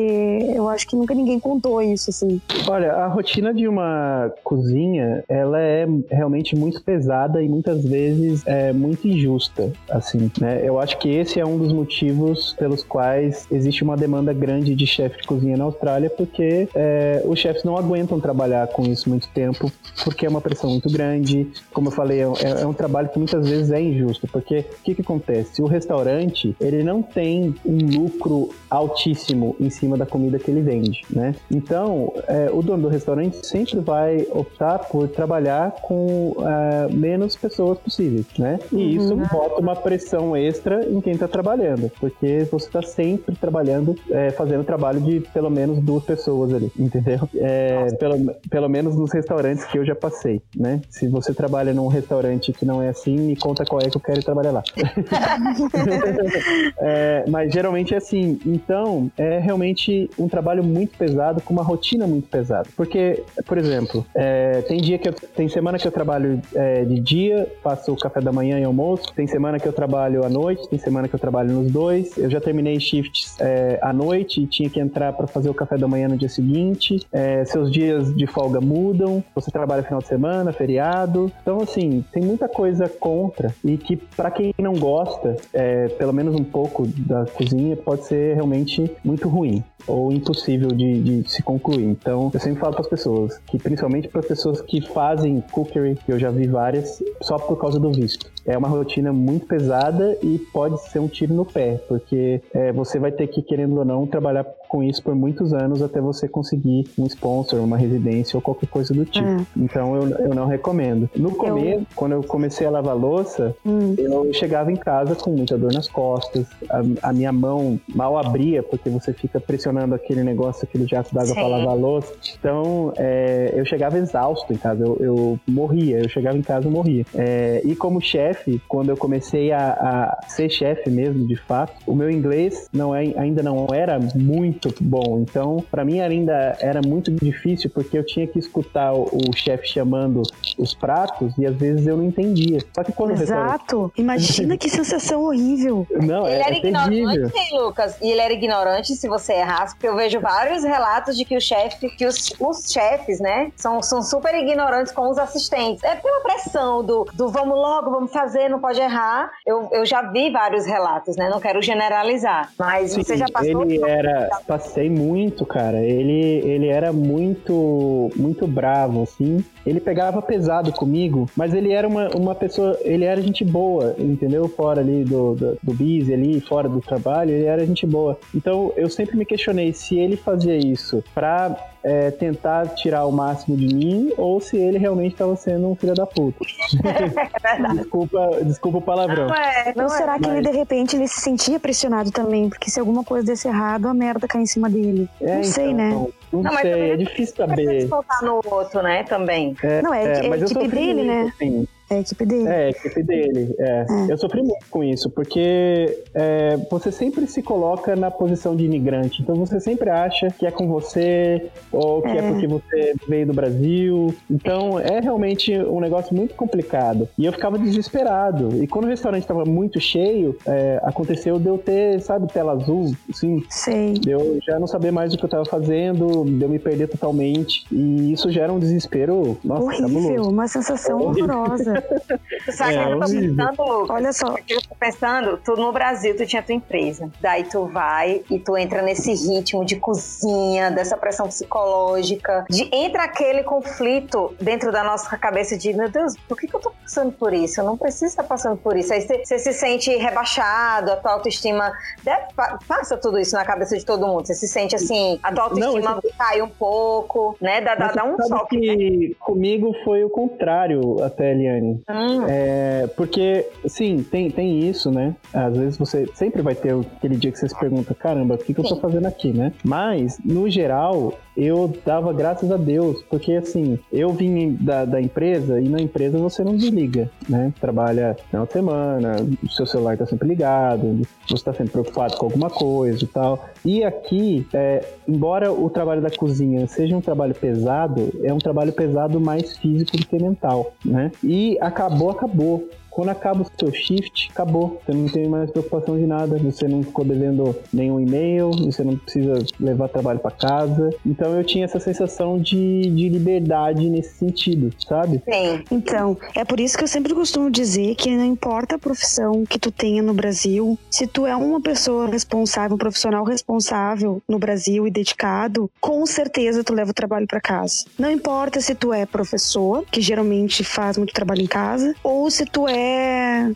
eu 0.54 0.70
acho 0.70 0.88
que 0.88 0.96
nunca 0.96 1.14
ninguém 1.14 1.40
contou 1.40 1.82
isso, 1.82 2.10
assim. 2.10 2.42
Olha, 2.68 2.94
a 2.94 3.08
rotina 3.08 3.54
de 3.54 3.68
uma 3.68 4.32
cozinha, 4.44 5.24
ela 5.28 5.60
é 5.60 5.86
realmente 6.10 6.56
muito 6.56 6.82
pesada 6.82 7.42
e 7.42 7.50
muitas 7.50 7.84
vezes 7.84 8.46
é 8.46 8.72
muito 8.74 9.08
injusta, 9.08 9.72
assim, 9.90 10.32
né? 10.40 10.62
Eu 10.64 10.80
acho 10.80 10.98
que 10.98 11.10
esse 11.10 11.40
é 11.40 11.46
um 11.46 11.58
dos 11.58 11.72
motivos 11.72 12.54
pelos 12.54 12.84
quais 12.84 13.48
existe 13.52 13.84
uma 13.84 13.96
demanda 13.96 14.34
grande 14.34 14.76
de 14.76 14.86
chefe 14.94 15.22
de 15.22 15.28
cozinha 15.28 15.58
na 15.58 15.66
Austrália, 15.66 16.10
porque 16.10 16.68
é, 16.76 17.22
os 17.26 17.40
chefes 17.40 17.64
não 17.64 17.78
aguentam 17.78 18.20
trabalhar 18.20 18.68
com 18.68 18.84
isso 18.84 19.10
muito 19.10 19.28
tempo, 19.30 19.72
porque 20.04 20.26
é 20.26 20.30
uma 20.30 20.42
pressão 20.42 20.70
muito 20.70 20.90
grande. 20.90 21.48
Como 21.74 21.88
eu 21.88 21.92
falei, 21.92 22.22
é, 22.22 22.62
é 22.62 22.68
um 22.68 22.74
trabalho 22.74 23.10
que 23.10 23.18
muitas 23.18 23.48
vezes 23.48 23.72
é 23.72 23.82
injusto, 23.82 24.28
porque 24.28 24.60
o 24.60 24.84
que, 24.84 24.96
que 24.96 25.02
acontece? 25.02 25.62
O 25.62 25.66
restaurante, 25.66 26.56
ele 26.60 26.84
não 26.84 27.02
tem 27.02 27.56
um 27.66 27.78
lucro 27.78 28.50
altíssimo 28.70 29.56
em 29.60 29.70
cima 29.70 29.98
da 29.98 30.06
comida 30.06 30.40
que 30.40 30.50
ele 30.50 30.62
vende, 30.62 31.02
né? 31.10 31.36
Então, 31.52 32.14
é, 32.28 32.50
o 32.52 32.62
dono 32.62 32.84
do 32.84 32.90
restaurante 32.90 33.46
sempre 33.46 33.80
vai 33.80 34.26
optar 34.32 34.80
por 34.80 35.08
trabalhar 35.08 35.72
com 35.82 36.36
é, 36.40 36.94
menos 36.94 37.36
pessoas 37.36 37.78
possíveis, 37.80 38.26
né? 38.38 38.60
E 38.72 38.76
uhum. 38.76 38.90
isso 38.90 39.16
bota 39.16 39.60
uma 39.60 39.76
pressão 39.76 40.36
extra 40.36 40.86
em 40.90 41.00
quem 41.02 41.14
está 41.14 41.28
trabalhando, 41.28 41.92
porque 42.00 42.48
você 42.52 42.68
está 42.68 42.82
sempre 42.82 43.36
trabalhando 43.36 43.96
é, 44.10 44.32
fazendo 44.32 44.64
trabalho 44.74 45.02
de 45.02 45.20
pelo 45.20 45.52
menos 45.52 45.80
duas 45.80 46.04
pessoas 46.04 46.54
ali, 46.54 46.72
entendeu? 46.78 47.30
É, 47.36 47.88
pelo, 48.00 48.34
pelo 48.50 48.68
menos 48.68 48.96
nos 48.96 49.12
restaurantes 49.12 49.66
que 49.66 49.78
eu 49.78 49.86
já 49.86 49.96
passei, 49.96 50.42
né? 50.56 50.82
Se 50.90 51.08
você 51.08 51.34
trabalha 51.34 51.74
num 51.74 51.88
restaurante 51.88 52.52
que 52.52 52.66
não 52.66 52.82
é 52.82 52.90
assim, 52.90 53.16
me 53.16 53.36
conta 53.36 53.66
qual 53.66 53.82
é 53.82 53.90
que 53.90 53.96
eu 53.96 54.02
quero 54.02 54.24
trabalhar 54.24 54.52
lá. 54.52 54.64
é, 56.80 57.26
mas 57.28 57.54
geralmente 57.54 57.94
é 57.94 57.98
assim. 57.98 58.40
Então, 58.46 59.12
é 59.18 59.40
realmente 59.40 60.10
um 60.18 60.28
trabalho 60.28 60.64
muito 60.64 60.98
pesado, 60.98 61.42
com 61.42 61.54
uma 61.54 61.64
rotina 61.64 62.08
muito 62.08 62.28
pesada. 62.28 62.68
Porque, 62.76 63.24
por 63.46 63.58
exemplo, 63.58 64.06
é, 64.16 64.62
tem 64.62 64.82
dia 64.82 64.98
que 64.98 65.10
eu, 65.10 65.14
tem 65.14 65.48
semana 65.48 65.78
que 65.78 65.88
eu 65.88 65.92
trabalho 65.92 66.42
é, 66.56 66.84
de 66.84 67.00
dia, 67.00 67.48
faço 67.62 67.94
o 67.94 67.98
café 67.98 68.22
da 68.22 68.32
manhã 68.32 68.60
e 68.60 68.64
almoço, 68.64 69.14
tem 69.14 69.28
semana 69.28 69.60
que 69.60 69.68
eu 69.68 69.74
trabalho 69.74 70.26
à 70.26 70.30
noite, 70.30 70.68
tem 70.68 70.80
semana 70.80 71.08
que 71.08 71.14
eu 71.14 71.20
trabalho 71.20 71.54
nos 71.54 71.72
dois. 71.72 72.18
Eu 72.18 72.30
já 72.30 72.42
terminei 72.42 72.80
shifts 72.80 73.40
é, 73.40 73.78
à 73.82 73.94
noite 73.94 74.48
tinha 74.48 74.63
que 74.70 74.80
entrar 74.80 75.14
para 75.14 75.28
fazer 75.28 75.50
o 75.50 75.54
café 75.54 75.78
da 75.78 75.88
manhã 75.88 76.08
no 76.08 76.18
dia 76.18 76.30
seguinte, 76.30 77.00
é, 77.12 77.46
seus 77.46 77.72
dias 77.72 78.14
de 78.16 78.28
folga 78.28 78.60
mudam, 78.60 79.24
você 79.34 79.52
trabalha 79.52 79.84
final 79.84 80.00
de 80.00 80.08
semana, 80.08 80.52
feriado. 80.52 81.32
Então, 81.42 81.62
assim, 81.62 82.04
tem 82.12 82.24
muita 82.24 82.48
coisa 82.48 82.88
contra 82.88 83.54
e 83.64 83.78
que, 83.78 83.96
para 83.96 84.32
quem 84.32 84.54
não 84.60 84.74
gosta, 84.74 85.36
é, 85.54 85.88
pelo 85.90 86.14
menos 86.14 86.36
um 86.36 86.44
pouco 86.44 86.88
da 86.88 87.26
cozinha, 87.26 87.76
pode 87.76 88.06
ser 88.06 88.36
realmente 88.36 88.92
muito 89.04 89.28
ruim 89.28 89.64
ou 89.88 90.12
impossível 90.12 90.70
de, 90.70 91.02
de 91.02 91.30
se 91.30 91.44
concluir. 91.44 91.84
Então, 91.84 92.32
eu 92.34 92.40
sempre 92.40 92.60
falo 92.60 92.74
para 92.74 92.82
as 92.82 92.88
pessoas, 92.88 93.38
que 93.48 93.58
principalmente 93.58 94.08
para 94.08 94.22
pessoas 94.22 94.62
que 94.62 94.82
fazem 94.82 95.44
cookery, 95.52 95.98
que 96.06 96.12
eu 96.12 96.20
já 96.20 96.30
vi 96.30 96.48
várias, 96.48 97.04
só 97.22 97.38
por 97.38 97.58
causa 97.58 97.80
do 97.80 97.92
visto. 97.92 98.32
É 98.46 98.58
uma 98.58 98.68
rotina 98.68 99.14
muito 99.14 99.46
pesada 99.46 100.18
e 100.22 100.38
pode 100.38 100.82
ser 100.90 101.00
um 101.00 101.08
tiro 101.08 101.34
no 101.34 101.46
pé, 101.46 101.80
porque 101.88 102.42
é, 102.54 102.72
você 102.74 103.00
vai 103.00 103.12
ter 103.12 103.28
que, 103.28 103.42
querendo 103.42 103.78
ou 103.78 103.86
não, 103.86 104.06
trabalhar 104.06 104.46
com 104.74 104.82
isso 104.82 105.04
por 105.04 105.14
muitos 105.14 105.54
anos 105.54 105.84
até 105.84 106.02
você 106.02 106.28
conseguir 106.28 106.86
um 106.98 107.06
sponsor, 107.06 107.60
uma 107.60 107.78
residência 107.78 108.36
ou 108.36 108.42
qualquer 108.42 108.66
coisa 108.66 108.92
do 108.92 109.06
tipo. 109.06 109.24
É. 109.24 109.46
Então, 109.56 109.96
eu, 109.96 110.10
eu 110.18 110.34
não 110.34 110.48
recomendo. 110.48 111.08
No 111.16 111.30
começo, 111.36 111.82
eu... 111.82 111.88
quando 111.96 112.14
eu 112.14 112.24
comecei 112.24 112.66
a 112.66 112.72
lavar 112.72 112.98
louça, 112.98 113.56
hum. 113.64 113.94
eu 114.00 114.34
chegava 114.34 114.72
em 114.72 114.76
casa 114.76 115.14
com 115.14 115.30
muita 115.30 115.56
dor 115.60 115.72
nas 115.72 115.88
costas, 115.88 116.48
a, 116.68 117.10
a 117.10 117.14
minha 117.14 117.32
mão 117.32 117.80
mal 117.94 118.18
abria, 118.18 118.64
porque 118.64 118.90
você 118.90 119.14
fica 119.14 119.40
pressionando 119.40 119.94
aquele 119.94 120.24
negócio, 120.24 120.64
aquele 120.68 120.88
jato 120.88 121.14
d'água 121.14 121.36
para 121.36 121.48
lavar 121.48 121.78
louça. 121.78 122.12
Então, 122.40 122.94
é, 122.98 123.54
eu 123.56 123.66
chegava 123.66 124.00
exausto 124.00 124.52
em 124.52 124.58
casa, 124.58 124.84
eu, 124.84 124.98
eu, 125.00 125.40
morria, 125.48 126.00
eu 126.00 126.10
chegava 126.10 126.36
em 126.36 126.42
casa 126.42 126.68
e 126.68 126.72
morria. 126.72 127.06
É, 127.14 127.62
e 127.64 127.76
como 127.76 128.02
chefe, 128.02 128.60
quando 128.68 128.90
eu 128.90 128.98
comecei 128.98 129.52
a, 129.52 130.18
a 130.24 130.28
ser 130.28 130.50
chefe 130.50 130.90
mesmo, 130.90 131.28
de 131.28 131.36
fato, 131.36 131.74
o 131.86 131.94
meu 131.94 132.10
inglês 132.10 132.68
não 132.74 132.96
é, 132.96 133.14
ainda 133.18 133.44
não 133.44 133.68
era 133.72 134.00
muito 134.16 134.63
bom. 134.82 135.20
Então, 135.20 135.64
para 135.72 135.84
mim 135.84 136.00
ainda 136.00 136.56
era 136.60 136.82
muito 136.86 137.12
difícil, 137.12 137.70
porque 137.70 137.98
eu 137.98 138.06
tinha 138.06 138.28
que 138.28 138.40
escutar 138.40 138.94
o, 138.94 139.04
o 139.04 139.36
chefe 139.36 139.68
chamando 139.68 140.22
os 140.58 140.74
pratos 140.74 141.34
e 141.38 141.46
às 141.46 141.56
vezes 141.56 141.88
eu 141.88 141.98
não 141.98 142.04
entendia. 142.04 142.60
Só 142.74 142.84
que 142.84 142.92
quando 142.92 143.12
Exato! 143.12 143.92
Imagina 143.98 144.58
que 144.58 144.70
sensação 144.70 145.24
horrível. 145.24 145.88
Não, 145.92 146.28
ele 146.28 146.36
é, 146.36 146.46
era 146.46 146.56
é 146.56 146.58
ignorante, 146.58 147.54
Lucas, 147.54 147.98
e 148.02 148.12
ele 148.12 148.22
era 148.22 148.34
ignorante 148.34 148.96
se 148.96 149.08
você 149.08 149.34
errar 149.34 149.64
porque 149.72 149.88
eu 149.88 149.96
vejo 149.96 150.20
vários 150.20 150.64
relatos 150.64 151.16
de 151.16 151.24
que 151.24 151.38
o 151.38 151.42
chefe, 151.42 151.90
que 151.90 152.06
os, 152.06 152.34
os 152.40 152.72
chefes, 152.72 153.20
né, 153.20 153.52
são, 153.56 153.82
são 153.82 154.02
super 154.02 154.34
ignorantes 154.36 154.92
com 154.92 155.10
os 155.10 155.18
assistentes. 155.18 155.84
É 155.84 155.96
pela 155.96 156.22
pressão 156.22 156.84
do, 156.84 157.06
do 157.14 157.30
vamos 157.30 157.56
logo, 157.56 157.92
vamos 157.92 158.12
fazer, 158.12 158.50
não 158.50 158.60
pode 158.60 158.80
errar. 158.82 159.32
Eu, 159.46 159.70
eu 159.72 159.86
já 159.86 160.02
vi 160.02 160.32
vários 160.32 160.66
relatos, 160.66 161.16
né? 161.16 161.30
Não 161.30 161.40
quero 161.40 161.62
generalizar. 161.62 162.52
Mas 162.58 162.92
Sim, 162.92 163.04
você 163.04 163.18
já 163.18 163.26
passou. 163.32 163.64
Ele 163.64 163.82
era. 163.84 164.30
Passei 164.54 164.88
muito, 164.88 165.48
cara. 165.48 165.82
Ele, 165.82 166.48
ele 166.48 166.68
era 166.68 166.94
muito, 166.94 168.12
muito 168.16 168.46
bravo, 168.46 169.02
assim. 169.02 169.44
Ele 169.66 169.80
pegava 169.80 170.22
pesado 170.22 170.72
comigo, 170.72 171.28
mas 171.36 171.56
ele 171.56 171.72
era 171.72 171.88
uma, 171.88 172.10
uma 172.10 172.36
pessoa. 172.36 172.78
Ele 172.82 173.04
era 173.04 173.20
gente 173.20 173.44
boa, 173.44 173.96
entendeu? 173.98 174.48
Fora 174.48 174.82
ali 174.82 175.04
do, 175.04 175.34
do, 175.34 175.58
do 175.64 175.74
busy 175.74 176.14
ali, 176.14 176.40
fora 176.40 176.70
do 176.70 176.80
trabalho, 176.80 177.32
ele 177.32 177.46
era 177.46 177.66
gente 177.66 177.88
boa. 177.88 178.20
Então 178.36 178.72
eu 178.78 178.88
sempre 178.92 179.18
me 179.18 179.26
questionei 179.26 179.74
se 179.74 179.98
ele 179.98 180.16
fazia 180.16 180.56
isso 180.56 181.04
pra 181.16 181.73
é, 181.84 182.12
tentar 182.12 182.68
tirar 182.70 183.06
o 183.06 183.12
máximo 183.12 183.58
de 183.58 183.74
mim 183.74 184.14
ou 184.18 184.40
se 184.40 184.58
ele 184.58 184.78
realmente 184.78 185.14
estava 185.14 185.36
sendo 185.36 185.70
um 185.70 185.76
filho 185.76 185.94
da 185.94 186.06
puta. 186.06 186.40
É 186.84 187.74
desculpa, 187.76 188.30
desculpa 188.44 188.78
o 188.78 188.82
palavrão. 188.82 189.28
Não, 189.28 189.36
é, 189.36 189.74
não, 189.76 189.84
não 189.84 189.90
será 189.90 190.16
é. 190.16 190.20
que 190.20 190.30
ele 190.30 190.42
de 190.42 190.58
repente 190.58 190.96
ele 190.96 191.08
se 191.08 191.20
sentia 191.22 191.60
pressionado 191.60 192.12
também? 192.12 192.50
Porque 192.50 192.72
se 192.72 192.80
alguma 192.80 193.04
coisa 193.04 193.26
desse 193.26 193.48
errado, 193.48 193.88
a 193.88 193.94
merda 193.94 194.28
cai 194.28 194.42
em 194.42 194.46
cima 194.46 194.70
dele. 194.70 195.10
É, 195.20 195.26
não 195.26 195.40
então, 195.40 195.52
sei, 195.52 195.74
né? 195.74 195.90
Não, 195.90 196.10
não, 196.32 196.42
não 196.44 196.58
sei, 196.58 196.92
é 196.92 196.98
difícil 196.98 197.36
saber. 197.36 197.88
Não 197.90 198.04
no 198.22 198.42
outro, 198.46 198.82
né? 198.82 199.04
Também. 199.04 199.56
É, 199.62 199.82
não, 199.82 199.94
é, 199.94 200.04
é, 200.04 200.28
é 200.28 200.34
a 200.34 200.38
equipe 200.38 200.68
dele, 200.68 201.04
né? 201.04 201.34
Assim. 201.36 201.68
É 201.90 201.96
a 201.96 202.00
equipe 202.00 202.26
dele. 202.26 202.48
É, 202.48 202.66
a 202.66 202.70
equipe 202.70 203.04
dele. 203.04 203.56
É. 203.60 203.86
é. 204.10 204.12
Eu 204.12 204.18
sofri 204.18 204.42
muito 204.42 204.66
com 204.70 204.84
isso, 204.84 205.10
porque 205.10 206.04
é, 206.14 206.58
você 206.70 206.92
sempre 206.92 207.28
se 207.28 207.42
coloca 207.42 207.96
na 207.96 208.10
posição 208.10 208.56
de 208.56 208.66
imigrante. 208.66 209.22
Então 209.22 209.36
você 209.36 209.60
sempre 209.60 209.90
acha 209.90 210.30
que 210.32 210.46
é 210.46 210.52
com 210.52 210.68
você, 210.68 211.50
ou 211.72 212.02
que 212.02 212.10
é, 212.10 212.18
é 212.18 212.32
porque 212.32 212.48
você 212.48 212.94
veio 213.08 213.28
do 213.28 213.34
Brasil. 213.34 214.14
Então 214.30 214.80
é 214.80 215.00
realmente 215.00 215.58
um 215.58 215.80
negócio 215.80 216.16
muito 216.16 216.36
complicado. 216.36 217.08
E 217.18 217.26
eu 217.26 217.34
ficava 217.34 217.58
desesperado. 217.58 218.64
E 218.64 218.68
quando 218.68 218.86
o 218.86 218.90
restaurante 218.90 219.24
estava 219.24 219.46
muito 219.46 219.80
cheio, 219.80 220.38
é, 220.46 220.80
aconteceu 220.84 221.40
de 221.40 221.48
eu 221.48 221.58
ter, 221.58 222.02
sabe, 222.02 222.28
tela 222.32 222.54
azul, 222.54 222.94
assim. 223.10 223.44
Sei. 223.50 223.94
De 223.94 224.12
eu 224.12 224.40
já 224.46 224.60
não 224.60 224.68
saber 224.68 224.92
mais 224.92 225.14
o 225.14 225.18
que 225.18 225.24
eu 225.24 225.28
estava 225.28 225.46
fazendo, 225.46 226.24
de 226.26 226.42
eu 226.42 226.50
me 226.50 226.60
perder 226.60 226.88
totalmente. 226.88 227.66
E 227.72 228.12
isso 228.12 228.32
gera 228.32 228.52
um 228.52 228.60
desespero, 228.60 229.38
nossa, 229.44 229.84
Horrível, 229.84 230.24
uma 230.24 230.48
sensação 230.48 231.00
horrorosa. 231.00 231.73
Sabe 232.52 232.76
o 232.76 232.80
é, 232.80 232.86
que 232.86 232.92
eu 232.92 233.00
tô 233.00 233.06
pensando, 233.06 233.64
Lucas? 233.64 233.90
Olha 233.90 234.14
só. 234.14 234.36
Eu 234.50 234.62
tô 234.62 234.76
pensando, 234.80 235.38
tu 235.38 235.56
no 235.56 235.72
Brasil, 235.72 236.16
tu 236.16 236.26
tinha 236.26 236.42
tua 236.42 236.56
empresa. 236.56 237.10
Daí 237.22 237.44
tu 237.44 237.66
vai 237.66 238.24
e 238.30 238.40
tu 238.40 238.58
entra 238.58 238.82
nesse 238.82 239.14
ritmo 239.14 239.66
de 239.66 239.78
cozinha, 239.78 240.72
dessa 240.72 240.98
pressão 240.98 241.28
psicológica, 241.28 242.46
de 242.50 242.70
entra 242.74 243.04
aquele 243.04 243.44
conflito 243.44 244.36
dentro 244.40 244.72
da 244.72 244.84
nossa 244.84 245.18
cabeça 245.18 245.58
de, 245.58 245.74
meu 245.74 245.90
Deus, 245.90 246.16
por 246.28 246.38
que, 246.38 246.48
que 246.48 246.56
eu 246.56 246.60
tô 246.60 246.72
passando 246.72 247.12
por 247.12 247.34
isso? 247.34 247.60
Eu 247.60 247.66
não 247.66 247.78
preciso 247.78 248.06
estar 248.06 248.24
passando 248.24 248.58
por 248.58 248.76
isso. 248.76 248.94
Aí 248.94 249.02
você 249.02 249.40
se 249.40 249.54
sente 249.54 249.96
rebaixado, 249.96 250.92
a 250.92 250.96
tua 250.98 251.14
autoestima 251.14 251.72
deve, 252.04 252.26
passa 252.68 252.98
tudo 252.98 253.20
isso 253.20 253.36
na 253.36 253.46
cabeça 253.46 253.78
de 253.78 253.86
todo 253.86 254.08
mundo. 254.08 254.26
Você 254.26 254.34
se 254.34 254.48
sente 254.48 254.76
assim, 254.76 255.20
a 255.24 255.32
tua 255.32 255.46
autoestima 255.46 255.92
não, 255.92 256.02
cai 256.18 256.42
um 256.42 256.50
pouco, 256.50 257.38
né? 257.40 257.62
Dá, 257.62 257.76
dá, 257.76 257.88
dá 257.92 258.04
um 258.04 258.18
choque. 258.28 258.60
Que 258.60 259.08
né? 259.10 259.16
Comigo 259.20 259.74
foi 259.84 260.04
o 260.04 260.10
contrário, 260.10 261.02
até, 261.04 261.32
Eliane. 261.32 261.63
Hum. 261.90 262.26
É, 262.28 262.88
porque, 262.96 263.48
sim, 263.66 264.04
tem, 264.04 264.30
tem 264.30 264.68
isso, 264.68 264.92
né? 264.92 265.16
Às 265.34 265.56
vezes 265.56 265.78
você 265.78 266.08
sempre 266.14 266.42
vai 266.42 266.56
ter 266.56 266.76
aquele 266.76 267.16
dia 267.16 267.32
que 267.32 267.38
você 267.38 267.50
se 267.50 267.58
pergunta, 267.60 267.94
caramba, 267.94 268.36
o 268.36 268.38
que, 268.38 268.54
que 268.54 268.60
eu 268.60 268.66
tô 268.66 268.76
fazendo 268.78 269.06
aqui, 269.06 269.32
né? 269.32 269.54
Mas, 269.64 270.20
no 270.24 270.50
geral, 270.50 271.14
eu 271.36 271.74
dava 271.86 272.14
graças 272.14 272.52
a 272.52 272.58
Deus, 272.58 273.04
porque 273.10 273.34
assim, 273.34 273.80
eu 273.92 274.12
vim 274.12 274.58
da, 274.60 274.86
da 274.86 275.02
empresa 275.02 275.60
e 275.60 275.68
na 275.68 275.82
empresa 275.82 276.18
você 276.18 276.44
não 276.44 276.56
desliga, 276.56 277.10
né? 277.28 277.54
Trabalha 277.60 278.16
de 278.32 278.54
semana, 278.54 279.16
o 279.44 279.50
seu 279.50 279.66
celular 279.66 279.98
tá 279.98 280.06
sempre 280.06 280.28
ligado, 280.28 281.02
você 281.28 281.34
está 281.34 281.54
sempre 281.54 281.72
preocupado 281.72 282.18
com 282.18 282.26
alguma 282.26 282.50
coisa 282.50 283.04
e 283.04 283.08
tal. 283.08 283.46
E 283.66 283.84
aqui, 283.84 284.46
é, 284.54 284.86
embora 285.08 285.52
o 285.52 285.70
trabalho 285.70 286.02
da 286.02 286.12
cozinha 286.12 286.68
seja 286.68 286.96
um 286.96 287.02
trabalho 287.02 287.34
pesado, 287.34 288.12
é 288.24 288.34
um 288.34 288.38
trabalho 288.40 288.72
pesado 288.72 289.20
mais 289.20 289.58
físico 289.58 289.98
do 289.98 290.06
que 290.06 290.22
mental, 290.22 290.74
né? 290.86 291.12
E 291.24 291.58
acabou, 291.60 292.10
acabou. 292.10 292.68
Quando 292.94 293.10
acaba 293.10 293.42
o 293.42 293.48
seu 293.60 293.74
shift, 293.74 294.30
acabou. 294.32 294.80
Você 294.86 294.96
não 294.96 295.10
tem 295.10 295.28
mais 295.28 295.50
preocupação 295.50 295.98
de 295.98 296.06
nada. 296.06 296.38
Você 296.38 296.68
não 296.68 296.84
ficou 296.84 297.04
devendo 297.04 297.56
nenhum 297.74 298.00
e-mail, 298.00 298.52
você 298.52 298.84
não 298.84 298.96
precisa 298.96 299.44
levar 299.60 299.88
trabalho 299.90 300.20
para 300.20 300.30
casa. 300.30 300.92
Então 301.04 301.36
eu 301.36 301.44
tinha 301.44 301.66
essa 301.66 301.80
sensação 301.80 302.38
de, 302.38 302.92
de 302.92 303.10
liberdade 303.10 303.90
nesse 303.90 304.20
sentido, 304.20 304.72
sabe? 304.88 305.24
Sim. 305.26 305.64
Então, 305.72 306.16
é 306.36 306.46
por 306.46 306.60
isso 306.60 306.78
que 306.78 306.84
eu 306.84 306.88
sempre 306.88 307.16
costumo 307.16 307.50
dizer 307.50 307.96
que 307.96 308.16
não 308.16 308.26
importa 308.26 308.76
a 308.76 308.80
profissão 308.80 309.44
que 309.44 309.58
tu 309.58 309.72
tenha 309.72 310.04
no 310.04 310.14
Brasil, 310.14 310.78
se 310.92 311.08
tu 311.08 311.26
é 311.26 311.36
uma 311.36 311.60
pessoa 311.60 312.08
responsável, 312.08 312.76
um 312.76 312.78
profissional 312.78 313.24
responsável 313.24 314.22
no 314.30 314.38
Brasil 314.38 314.86
e 314.86 314.92
dedicado, 314.92 315.70
com 315.82 316.06
certeza 316.06 316.64
tu 316.64 316.76
leva 316.76 316.92
o 316.92 316.94
trabalho 316.94 317.26
para 317.26 317.42
casa. 317.42 317.86
Não 317.98 318.12
importa 318.12 318.62
se 318.62 318.76
tu 318.76 318.94
é 318.94 319.04
professor, 319.08 319.84
que 319.92 320.00
geralmente 320.00 320.64
faz 320.64 320.96
muito 320.96 321.14
trabalho 321.14 321.42
em 321.42 321.48
casa, 321.48 321.96
ou 322.04 322.30
se 322.30 322.46
tu 322.46 322.68
é 322.68 322.83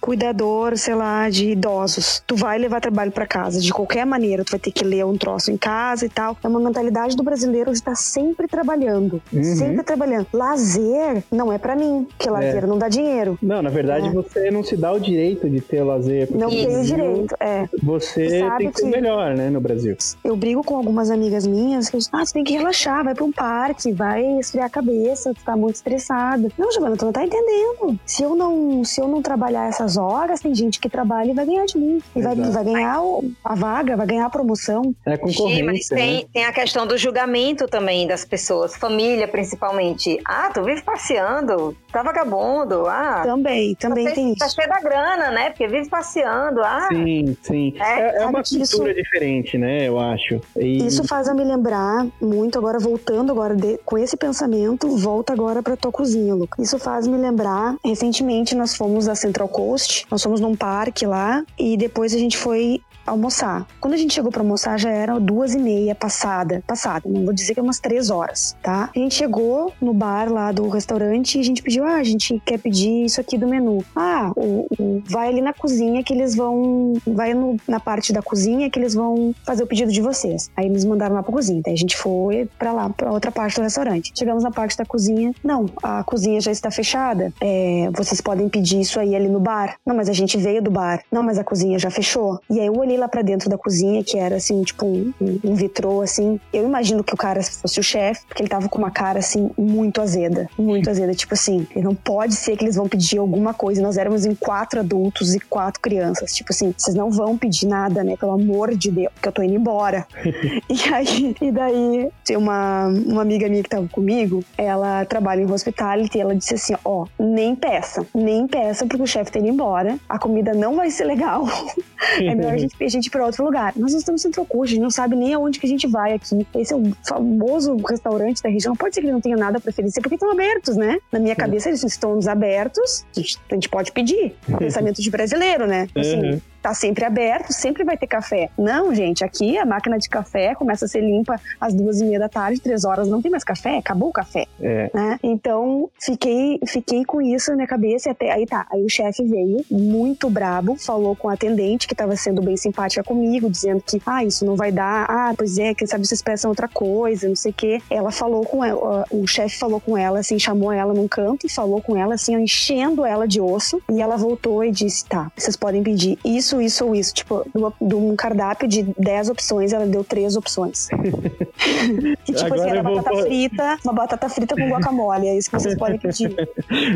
cuidador, 0.01 0.77
sei 0.77 0.95
lá, 0.95 1.29
de 1.29 1.51
idosos. 1.51 2.21
Tu 2.25 2.35
vai 2.35 2.57
levar 2.57 2.81
trabalho 2.81 3.11
para 3.11 3.25
casa. 3.25 3.59
De 3.59 3.71
qualquer 3.71 4.05
maneira, 4.05 4.43
tu 4.43 4.51
vai 4.51 4.59
ter 4.59 4.71
que 4.71 4.83
ler 4.83 5.05
um 5.05 5.17
troço 5.17 5.51
em 5.51 5.57
casa 5.57 6.05
e 6.05 6.09
tal. 6.09 6.37
É 6.43 6.47
uma 6.47 6.59
mentalidade 6.59 7.15
do 7.15 7.23
brasileiro 7.23 7.71
de 7.71 7.77
estar 7.77 7.91
tá 7.91 7.95
sempre 7.95 8.47
trabalhando. 8.47 9.21
Uhum. 9.31 9.43
Sempre 9.43 9.83
trabalhando. 9.83 10.27
Lazer 10.33 11.23
não 11.31 11.51
é 11.51 11.57
para 11.57 11.75
mim, 11.75 12.07
porque 12.09 12.29
lazer 12.29 12.63
é. 12.63 12.67
não 12.67 12.77
dá 12.77 12.89
dinheiro. 12.89 13.37
Não, 13.41 13.61
na 13.61 13.69
verdade, 13.69 14.07
é. 14.07 14.11
você 14.11 14.51
não 14.51 14.63
se 14.63 14.75
dá 14.75 14.91
o 14.91 14.99
direito 14.99 15.49
de 15.49 15.61
ter 15.61 15.83
lazer. 15.83 16.29
Não 16.31 16.49
tem 16.49 16.79
o 16.79 16.83
direito, 16.83 17.35
é. 17.39 17.67
Você 17.81 18.43
tem 18.57 18.71
que 18.71 18.79
ser 18.79 18.87
melhor, 18.87 19.35
né, 19.35 19.49
no 19.49 19.59
Brasil. 19.61 19.95
Eu 20.23 20.35
brigo 20.35 20.63
com 20.63 20.75
algumas 20.75 21.09
amigas 21.09 21.45
minhas 21.47 21.89
que 21.89 21.97
ah, 22.11 22.25
você 22.25 22.33
tem 22.33 22.43
que 22.43 22.53
relaxar, 22.53 23.03
vai 23.03 23.15
pra 23.15 23.23
um 23.23 23.31
parque, 23.31 23.91
vai 23.91 24.23
esfriar 24.39 24.67
a 24.67 24.69
cabeça, 24.69 25.33
tu 25.33 25.43
tá 25.43 25.55
muito 25.55 25.75
estressada. 25.75 26.49
Não, 26.57 26.71
Giovana, 26.71 26.95
tu 26.95 27.05
não 27.05 27.11
tá 27.11 27.23
entendendo. 27.23 27.99
Se 28.05 28.23
eu 28.23 28.35
não, 28.35 28.83
se 28.83 29.01
eu 29.01 29.07
não 29.07 29.16
não 29.17 29.21
trabalhar 29.23 29.67
essas 29.67 29.97
horas, 29.97 30.39
tem 30.39 30.53
gente 30.53 30.79
que 30.79 30.87
trabalha 30.89 31.31
e 31.31 31.33
vai 31.33 31.45
ganhar 31.45 31.65
de 31.65 31.77
mim. 31.77 31.99
E 32.15 32.21
vai, 32.21 32.35
vai 32.35 32.63
ganhar 32.63 33.01
o- 33.01 33.31
a 33.43 33.55
vaga, 33.55 33.97
vai 33.97 34.05
ganhar 34.05 34.25
a 34.25 34.29
promoção. 34.29 34.93
É 35.05 35.15
Sim, 35.15 35.21
mas 35.23 35.35
concorrência, 35.35 35.95
né? 35.95 36.01
tem, 36.01 36.27
tem 36.33 36.45
a 36.45 36.53
questão 36.53 36.85
do 36.85 36.97
julgamento 36.97 37.67
também 37.67 38.07
das 38.07 38.23
pessoas, 38.23 38.75
família 38.75 39.27
principalmente. 39.27 40.19
Ah, 40.25 40.49
tu 40.53 40.63
vive 40.63 40.81
passeando, 40.83 41.75
tá 41.91 42.03
vagabundo. 42.03 42.85
Ah, 42.85 43.23
Também, 43.25 43.75
também 43.75 44.07
você 44.07 44.13
tem 44.13 44.35
tá 44.35 44.45
isso. 44.45 44.55
cheio 44.55 44.69
da 44.69 44.79
grana, 44.79 45.31
né? 45.31 45.49
Porque 45.49 45.67
vive 45.67 45.89
passeando. 45.89 46.61
Ah, 46.61 46.87
Sim, 46.91 47.35
sim. 47.41 47.73
É, 47.79 47.97
É, 47.97 48.23
é 48.23 48.25
uma 48.25 48.43
cultura 48.43 48.93
diferente, 48.93 49.57
né? 49.57 49.87
Eu 49.87 49.99
acho. 49.99 50.39
E- 50.55 50.85
Isso 50.85 51.03
faz 51.05 51.27
eu 51.27 51.35
me 51.35 51.43
lembrar 51.43 52.05
muito 52.21 52.57
agora, 52.59 52.77
voltando 52.79 53.31
agora 53.31 53.55
de- 53.55 53.79
com 53.85 53.97
esse 53.97 54.15
pensamento, 54.15 54.87
volta 54.97 55.33
agora 55.33 55.63
pra 55.63 55.75
tua 55.75 55.91
cozinha, 55.91 56.35
Luca. 56.35 56.61
Isso 56.61 56.77
faz 56.77 57.07
me 57.07 57.17
lembrar, 57.17 57.75
recentemente 57.83 58.53
nós 58.55 58.75
fomos 58.75 59.06
a 59.07 59.15
Central 59.15 59.47
Coast, 59.47 60.05
nós 60.09 60.21
fomos 60.21 60.39
num 60.39 60.55
parque 60.55 61.05
lá 61.05 61.43
e 61.57 61.77
depois 61.77 62.13
a 62.13 62.17
gente 62.17 62.37
foi 62.37 62.81
almoçar. 63.07 63.65
Quando 63.79 63.93
a 63.93 63.97
gente 63.97 64.13
chegou 64.13 64.31
pra 64.31 64.41
almoçar 64.41 64.77
já 64.79 64.89
era 64.89 65.19
duas 65.19 65.53
e 65.55 65.59
meia 65.59 65.95
passada, 65.95 66.63
passada, 66.67 67.03
não 67.09 67.25
vou 67.25 67.33
dizer 67.33 67.53
que 67.53 67.59
é 67.59 67.63
umas 67.63 67.79
três 67.79 68.09
horas, 68.09 68.55
tá? 68.61 68.89
A 68.95 68.99
gente 68.99 69.15
chegou 69.15 69.73
no 69.81 69.93
bar 69.93 70.31
lá 70.31 70.51
do 70.51 70.67
restaurante 70.69 71.37
e 71.37 71.41
a 71.41 71.43
gente 71.43 71.61
pediu, 71.63 71.83
ah, 71.83 71.95
a 71.95 72.03
gente 72.03 72.41
quer 72.45 72.59
pedir 72.59 73.05
isso 73.05 73.19
aqui 73.21 73.37
do 73.37 73.47
menu. 73.47 73.83
Ah, 73.95 74.31
o, 74.35 74.67
o- 74.77 75.01
vai 75.09 75.29
ali 75.29 75.41
na 75.41 75.53
cozinha 75.53 76.03
que 76.03 76.13
eles 76.13 76.35
vão, 76.35 76.93
vai 77.05 77.33
no- 77.33 77.57
na 77.67 77.79
parte 77.79 78.11
da 78.13 78.21
cozinha 78.21 78.69
que 78.69 78.77
eles 78.79 78.93
vão 78.93 79.33
fazer 79.45 79.63
o 79.63 79.67
pedido 79.67 79.91
de 79.91 80.01
vocês. 80.01 80.49
Aí 80.55 80.65
eles 80.65 80.83
mandaram 80.85 81.15
lá 81.15 81.23
pra 81.23 81.31
cozinha, 81.33 81.61
daí 81.63 81.73
a 81.73 81.77
gente 81.77 81.95
foi 81.97 82.47
pra 82.59 82.71
lá, 82.71 82.89
pra 82.89 83.11
outra 83.11 83.31
parte 83.31 83.55
do 83.55 83.63
restaurante. 83.63 84.11
Chegamos 84.17 84.43
na 84.43 84.51
parte 84.51 84.77
da 84.77 84.85
cozinha, 84.85 85.31
não, 85.43 85.65
a 85.81 86.03
cozinha 86.03 86.39
já 86.41 86.51
está 86.51 86.69
fechada, 86.71 87.31
é, 87.41 87.89
vocês 87.95 88.21
podem 88.21 88.49
pedir 88.49 88.81
isso 88.81 88.99
aí 88.99 89.15
ali 89.15 89.27
no 89.29 89.39
bar. 89.39 89.75
Não, 89.85 89.95
mas 89.95 90.09
a 90.09 90.13
gente 90.13 90.37
veio 90.37 90.61
do 90.61 90.71
bar. 90.71 91.01
Não, 91.11 91.23
mas 91.23 91.37
a 91.37 91.43
cozinha 91.43 91.77
já 91.79 91.89
fechou. 91.89 92.39
E 92.49 92.59
aí 92.59 92.65
eu 92.67 92.75
olhei 92.77 92.96
lá 92.97 93.07
pra 93.07 93.21
dentro 93.21 93.49
da 93.49 93.57
cozinha, 93.57 94.03
que 94.03 94.17
era 94.17 94.35
assim, 94.35 94.61
tipo 94.63 94.85
um, 94.85 95.13
um, 95.19 95.39
um 95.43 95.55
vitrô, 95.55 96.01
assim. 96.01 96.39
Eu 96.51 96.65
imagino 96.65 97.03
que 97.03 97.13
o 97.13 97.17
cara 97.17 97.41
fosse 97.43 97.79
o 97.79 97.83
chefe, 97.83 98.25
porque 98.27 98.41
ele 98.41 98.49
tava 98.49 98.67
com 98.69 98.77
uma 98.77 98.91
cara 98.91 99.19
assim, 99.19 99.49
muito 99.57 100.01
azeda. 100.01 100.49
Muito 100.57 100.89
azeda. 100.89 101.13
Tipo 101.13 101.33
assim, 101.33 101.67
não 101.75 101.95
pode 101.95 102.35
ser 102.35 102.57
que 102.57 102.65
eles 102.65 102.75
vão 102.75 102.87
pedir 102.87 103.17
alguma 103.17 103.53
coisa. 103.53 103.81
Nós 103.81 103.97
éramos 103.97 104.25
em 104.25 104.35
quatro 104.35 104.79
adultos 104.79 105.33
e 105.35 105.39
quatro 105.39 105.81
crianças. 105.81 106.33
Tipo 106.33 106.51
assim, 106.51 106.73
vocês 106.77 106.95
não 106.95 107.11
vão 107.11 107.37
pedir 107.37 107.67
nada, 107.67 108.03
né? 108.03 108.15
Pelo 108.17 108.33
amor 108.33 108.75
de 108.75 108.91
Deus, 108.91 109.11
porque 109.13 109.27
eu 109.27 109.31
tô 109.31 109.41
indo 109.41 109.55
embora. 109.55 110.05
e 110.69 110.93
aí, 110.93 111.35
e 111.41 111.51
daí, 111.51 112.09
tem 112.25 112.37
uma, 112.37 112.87
uma 112.87 113.21
amiga 113.21 113.47
minha 113.49 113.63
que 113.63 113.69
tava 113.69 113.87
comigo, 113.87 114.43
ela 114.57 115.05
trabalha 115.05 115.41
em 115.41 115.51
hospitality 115.51 116.17
e 116.17 116.21
ela 116.21 116.35
disse 116.35 116.55
assim: 116.55 116.75
ó, 116.83 117.05
nem 117.19 117.55
peça, 117.55 118.05
nem 118.13 118.47
peça, 118.47 118.85
porque 118.85 119.01
o 119.01 119.07
chefe 119.07 119.31
tá 119.31 119.39
indo 119.39 119.49
embora, 119.49 119.97
a 120.07 120.19
comida 120.19 120.53
não 120.53 120.75
vai 120.75 120.89
ser 120.89 121.05
legal. 121.05 121.45
é 122.19 122.35
melhor 122.35 122.53
a 122.53 122.57
gente, 122.57 122.75
a 122.87 122.91
gente 122.91 123.07
ir 123.07 123.09
pra 123.09 123.25
outro 123.25 123.43
lugar. 123.43 123.73
Nós 123.75 123.91
não 123.91 123.99
estamos 123.99 124.21
em 124.21 124.23
Centro 124.27 124.47
a 124.63 124.65
gente 124.65 124.79
não 124.79 124.89
sabe 124.89 125.15
nem 125.15 125.33
aonde 125.33 125.59
que 125.59 125.65
a 125.65 125.69
gente 125.69 125.87
vai 125.87 126.13
aqui. 126.13 126.45
Esse 126.55 126.73
é 126.73 126.75
o 126.75 126.91
famoso 127.07 127.75
restaurante 127.87 128.41
da 128.41 128.49
região. 128.49 128.71
Não 128.71 128.77
pode 128.77 128.95
ser 128.95 129.01
que 129.01 129.07
ele 129.07 129.13
não 129.13 129.21
tenha 129.21 129.37
nada 129.37 129.59
pra 129.59 129.69
oferecer, 129.69 130.01
porque 130.01 130.15
estão 130.15 130.31
abertos, 130.31 130.75
né? 130.75 130.97
Na 131.11 131.19
minha 131.19 131.35
cabeça, 131.35 131.69
eles 131.69 131.83
estão 131.83 132.17
abertos, 132.27 133.05
a 133.15 133.19
gente, 133.19 133.39
a 133.49 133.53
gente 133.53 133.69
pode 133.69 133.91
pedir. 133.91 134.35
Pensamento 134.57 135.01
de 135.01 135.09
brasileiro, 135.09 135.67
né? 135.67 135.87
Assim, 135.95 136.17
Uhum. 136.17 136.41
Tá 136.67 136.73
sempre 136.73 137.05
aberto, 137.05 137.53
sempre 137.53 137.85
vai 137.85 137.97
ter 137.97 138.07
café. 138.07 138.49
Não, 138.57 138.93
gente, 138.93 139.23
aqui 139.23 139.57
a 139.57 139.65
máquina 139.65 139.97
de 139.97 140.09
café 140.09 140.53
começa 140.53 140.83
a 140.83 140.87
ser 140.87 140.99
limpa 140.99 141.39
às 141.61 141.73
duas 141.73 142.01
e 142.01 142.05
meia 142.05 142.19
da 142.19 142.27
tarde, 142.27 142.59
três 142.59 142.83
horas 142.83 143.07
não 143.07 143.21
tem 143.21 143.31
mais 143.31 143.43
café, 143.43 143.77
acabou 143.77 144.09
o 144.09 144.11
café. 144.11 144.45
É. 144.59 144.91
Né? 144.93 145.19
Então, 145.23 145.89
fiquei, 145.97 146.59
fiquei 146.67 147.05
com 147.05 147.21
isso 147.21 147.51
na 147.51 147.57
minha 147.57 147.67
cabeça 147.67 148.09
e 148.09 148.11
até 148.11 148.31
aí 148.31 148.45
tá. 148.45 148.67
Aí 148.69 148.83
o 148.83 148.89
chefe 148.89 149.23
veio, 149.23 149.63
muito 149.71 150.29
brabo, 150.29 150.75
falou 150.75 151.15
com 151.15 151.29
a 151.29 151.33
atendente 151.33 151.87
que 151.87 151.93
estava 151.93 152.17
sendo 152.17 152.41
bem 152.41 152.57
simpática 152.57 153.01
comigo, 153.01 153.49
dizendo 153.49 153.81
que, 153.81 154.01
ah, 154.05 154.25
isso 154.25 154.45
não 154.45 154.57
vai 154.57 154.71
dar, 154.71 155.05
ah, 155.09 155.33
pois 155.37 155.57
é, 155.57 155.73
quem 155.73 155.87
sabe 155.87 156.05
vocês 156.05 156.21
peçam 156.21 156.49
outra 156.49 156.67
coisa, 156.67 157.29
não 157.29 157.35
sei 157.35 157.51
o 157.51 157.55
quê. 157.55 157.81
Ela 157.89 158.11
falou 158.11 158.43
com 158.43 158.63
ela, 158.63 159.05
o 159.09 159.25
chefe 159.25 159.57
falou 159.57 159.79
com 159.79 159.97
ela, 159.97 160.19
assim, 160.19 160.37
chamou 160.37 160.73
ela 160.73 160.93
num 160.93 161.07
canto 161.07 161.47
e 161.47 161.49
falou 161.49 161.81
com 161.81 161.95
ela, 161.95 162.15
assim, 162.15 162.35
enchendo 162.35 163.05
ela 163.05 163.25
de 163.25 163.39
osso. 163.39 163.81
E 163.89 164.01
ela 164.01 164.17
voltou 164.17 164.65
e 164.65 164.71
disse, 164.71 165.05
tá, 165.05 165.31
vocês 165.37 165.55
podem 165.55 165.81
pedir 165.81 166.19
isso, 166.25 166.56
isso 166.61 166.85
ou 166.85 166.95
isso. 166.95 167.13
Tipo, 167.13 167.45
de 167.81 167.95
um 167.95 168.15
cardápio 168.15 168.67
de 168.67 168.83
10 168.97 169.29
opções, 169.29 169.73
ela 169.73 169.85
deu 169.85 170.03
três 170.03 170.35
opções. 170.35 170.87
que 171.57 172.33
tipo 172.33 172.45
Agora 172.45 172.61
assim, 172.61 172.69
era 172.69 172.83
vou 172.83 172.95
batata 172.95 173.09
pôr- 173.15 173.25
frita, 173.25 173.77
uma 173.83 173.93
batata 173.93 174.29
frita 174.29 174.55
com 174.55 174.69
guacamole, 174.69 175.27
é 175.27 175.37
isso 175.37 175.49
que 175.49 175.59
vocês 175.59 175.75
podem 175.77 175.97
pedir. 175.97 176.33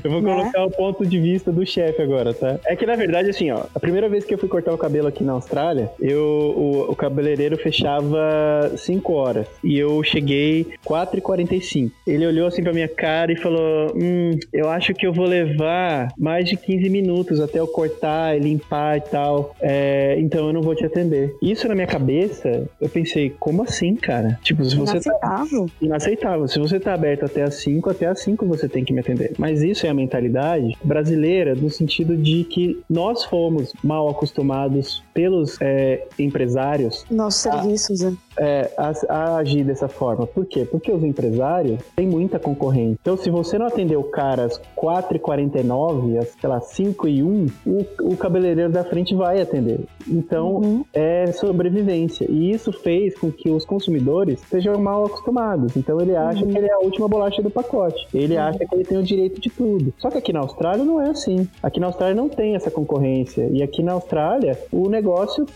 Eu 0.03 0.11
vou 0.11 0.21
Né? 0.21 0.31
colocar 0.33 0.65
o 0.65 0.71
ponto 0.71 1.05
de 1.05 1.19
vista 1.19 1.51
do 1.51 1.65
chefe 1.65 2.01
agora, 2.01 2.33
tá? 2.33 2.59
É 2.65 2.75
que 2.75 2.85
na 2.85 2.95
verdade, 2.95 3.29
assim, 3.29 3.49
ó, 3.51 3.63
a 3.73 3.79
primeira 3.79 4.07
vez 4.07 4.23
que 4.25 4.33
eu 4.33 4.37
fui 4.37 4.47
cortar 4.49 4.73
o 4.73 4.77
cabelo 4.77 5.07
aqui 5.07 5.23
na 5.23 5.33
Austrália, 5.33 5.89
eu, 5.99 6.21
o, 6.21 6.91
o 6.91 6.95
cabeleireiro 6.95 7.57
fechava 7.57 8.71
5 8.77 9.13
horas 9.13 9.47
e 9.63 9.77
eu 9.77 10.01
cheguei 10.03 10.67
4h45. 10.85 11.91
Ele 12.05 12.25
olhou 12.27 12.47
assim 12.47 12.63
pra 12.63 12.73
minha 12.73 12.87
cara 12.87 13.31
e 13.31 13.35
falou: 13.35 13.93
Hum, 13.95 14.31
eu 14.53 14.69
acho 14.69 14.93
que 14.93 15.05
eu 15.05 15.13
vou 15.13 15.25
levar 15.25 16.09
mais 16.17 16.47
de 16.47 16.55
15 16.57 16.89
minutos 16.89 17.39
até 17.39 17.59
eu 17.59 17.67
cortar 17.67 18.35
e 18.35 18.39
limpar 18.39 18.97
e 18.97 19.01
tal. 19.01 19.55
É, 19.61 20.15
então 20.19 20.47
eu 20.47 20.53
não 20.53 20.61
vou 20.61 20.75
te 20.75 20.85
atender. 20.85 21.35
Isso 21.41 21.67
na 21.67 21.75
minha 21.75 21.87
cabeça, 21.87 22.67
eu 22.79 22.89
pensei, 22.89 23.33
como 23.39 23.63
assim, 23.63 23.95
cara? 23.95 24.39
Tipo, 24.43 24.50
se 24.55 24.75
você 24.75 24.99
tá 24.99 25.11
Inaceitável. 25.11 25.69
inaceitável. 25.81 26.47
Se 26.47 26.59
você 26.59 26.79
tá 26.79 26.93
aberto 26.93 27.25
até 27.25 27.43
as 27.43 27.55
5, 27.55 27.89
até 27.89 28.05
as 28.07 28.19
5 28.21 28.45
você 28.45 28.67
tem 28.67 28.83
que 28.83 28.93
me 28.93 28.99
atender. 28.99 29.33
Mas 29.37 29.61
isso 29.61 29.85
é 29.85 29.89
a 29.89 29.93
mentalidade 29.93 30.77
brasileira 30.83 31.55
no 31.55 31.69
sentido 31.69 32.15
de 32.17 32.43
que 32.43 32.81
nós 32.89 33.23
fomos 33.25 33.73
mal 33.83 34.09
acostumados 34.09 35.03
pelos 35.13 35.57
é, 35.61 36.05
empresários 36.17 37.05
Nossos 37.09 37.41
serviços, 37.41 38.01
né? 38.01 38.15
é, 38.37 38.71
a, 38.77 38.91
a 39.09 39.37
agir 39.37 39.63
dessa 39.63 39.87
forma. 39.87 40.25
Por 40.25 40.45
quê? 40.45 40.65
Porque 40.65 40.91
os 40.91 41.03
empresários 41.03 41.79
têm 41.95 42.07
muita 42.07 42.39
concorrência. 42.39 42.97
Então, 43.01 43.17
se 43.17 43.29
você 43.29 43.57
não 43.57 43.65
atender 43.67 43.95
o 43.97 44.03
cara 44.03 44.45
às 44.45 44.59
4h49, 44.75 46.17
às, 46.19 46.29
sei 46.39 46.49
lá, 46.49 46.59
5 46.61 47.07
e 47.07 47.23
1, 47.23 47.47
o, 47.65 47.85
o 48.13 48.17
cabeleireiro 48.17 48.71
da 48.71 48.83
frente 48.83 49.15
vai 49.15 49.41
atender. 49.41 49.81
Então, 50.07 50.51
Uhum. 50.61 50.85
é 50.93 51.31
sobrevivência. 51.31 52.25
E 52.29 52.51
isso 52.51 52.71
fez 52.71 53.17
com 53.17 53.31
que 53.31 53.49
os 53.49 53.65
consumidores 53.65 54.39
sejam 54.49 54.77
mal 54.79 55.05
acostumados. 55.05 55.75
Então, 55.77 55.99
ele 56.01 56.15
acha 56.15 56.45
que 56.45 56.57
ele 56.57 56.67
é 56.67 56.73
a 56.73 56.79
última 56.79 57.07
bolacha 57.07 57.41
do 57.41 57.49
pacote. 57.49 58.07
Ele 58.13 58.37
acha 58.37 58.59
que 58.59 58.75
ele 58.75 58.83
tem 58.83 58.97
o 58.97 59.03
direito 59.03 59.39
de 59.39 59.49
tudo. 59.49 59.93
Só 59.97 60.09
que 60.09 60.17
aqui 60.17 60.33
na 60.33 60.39
Austrália 60.39 60.83
não 60.83 61.01
é 61.01 61.09
assim. 61.09 61.47
Aqui 61.61 61.79
na 61.79 61.87
Austrália 61.87 62.15
não 62.15 62.29
tem 62.29 62.55
essa 62.55 62.71
concorrência. 62.71 63.47
E 63.51 63.61
aqui 63.61 63.83
na 63.83 63.93
Austrália, 63.93 64.57
o 64.71 64.89
negócio 64.89 65.00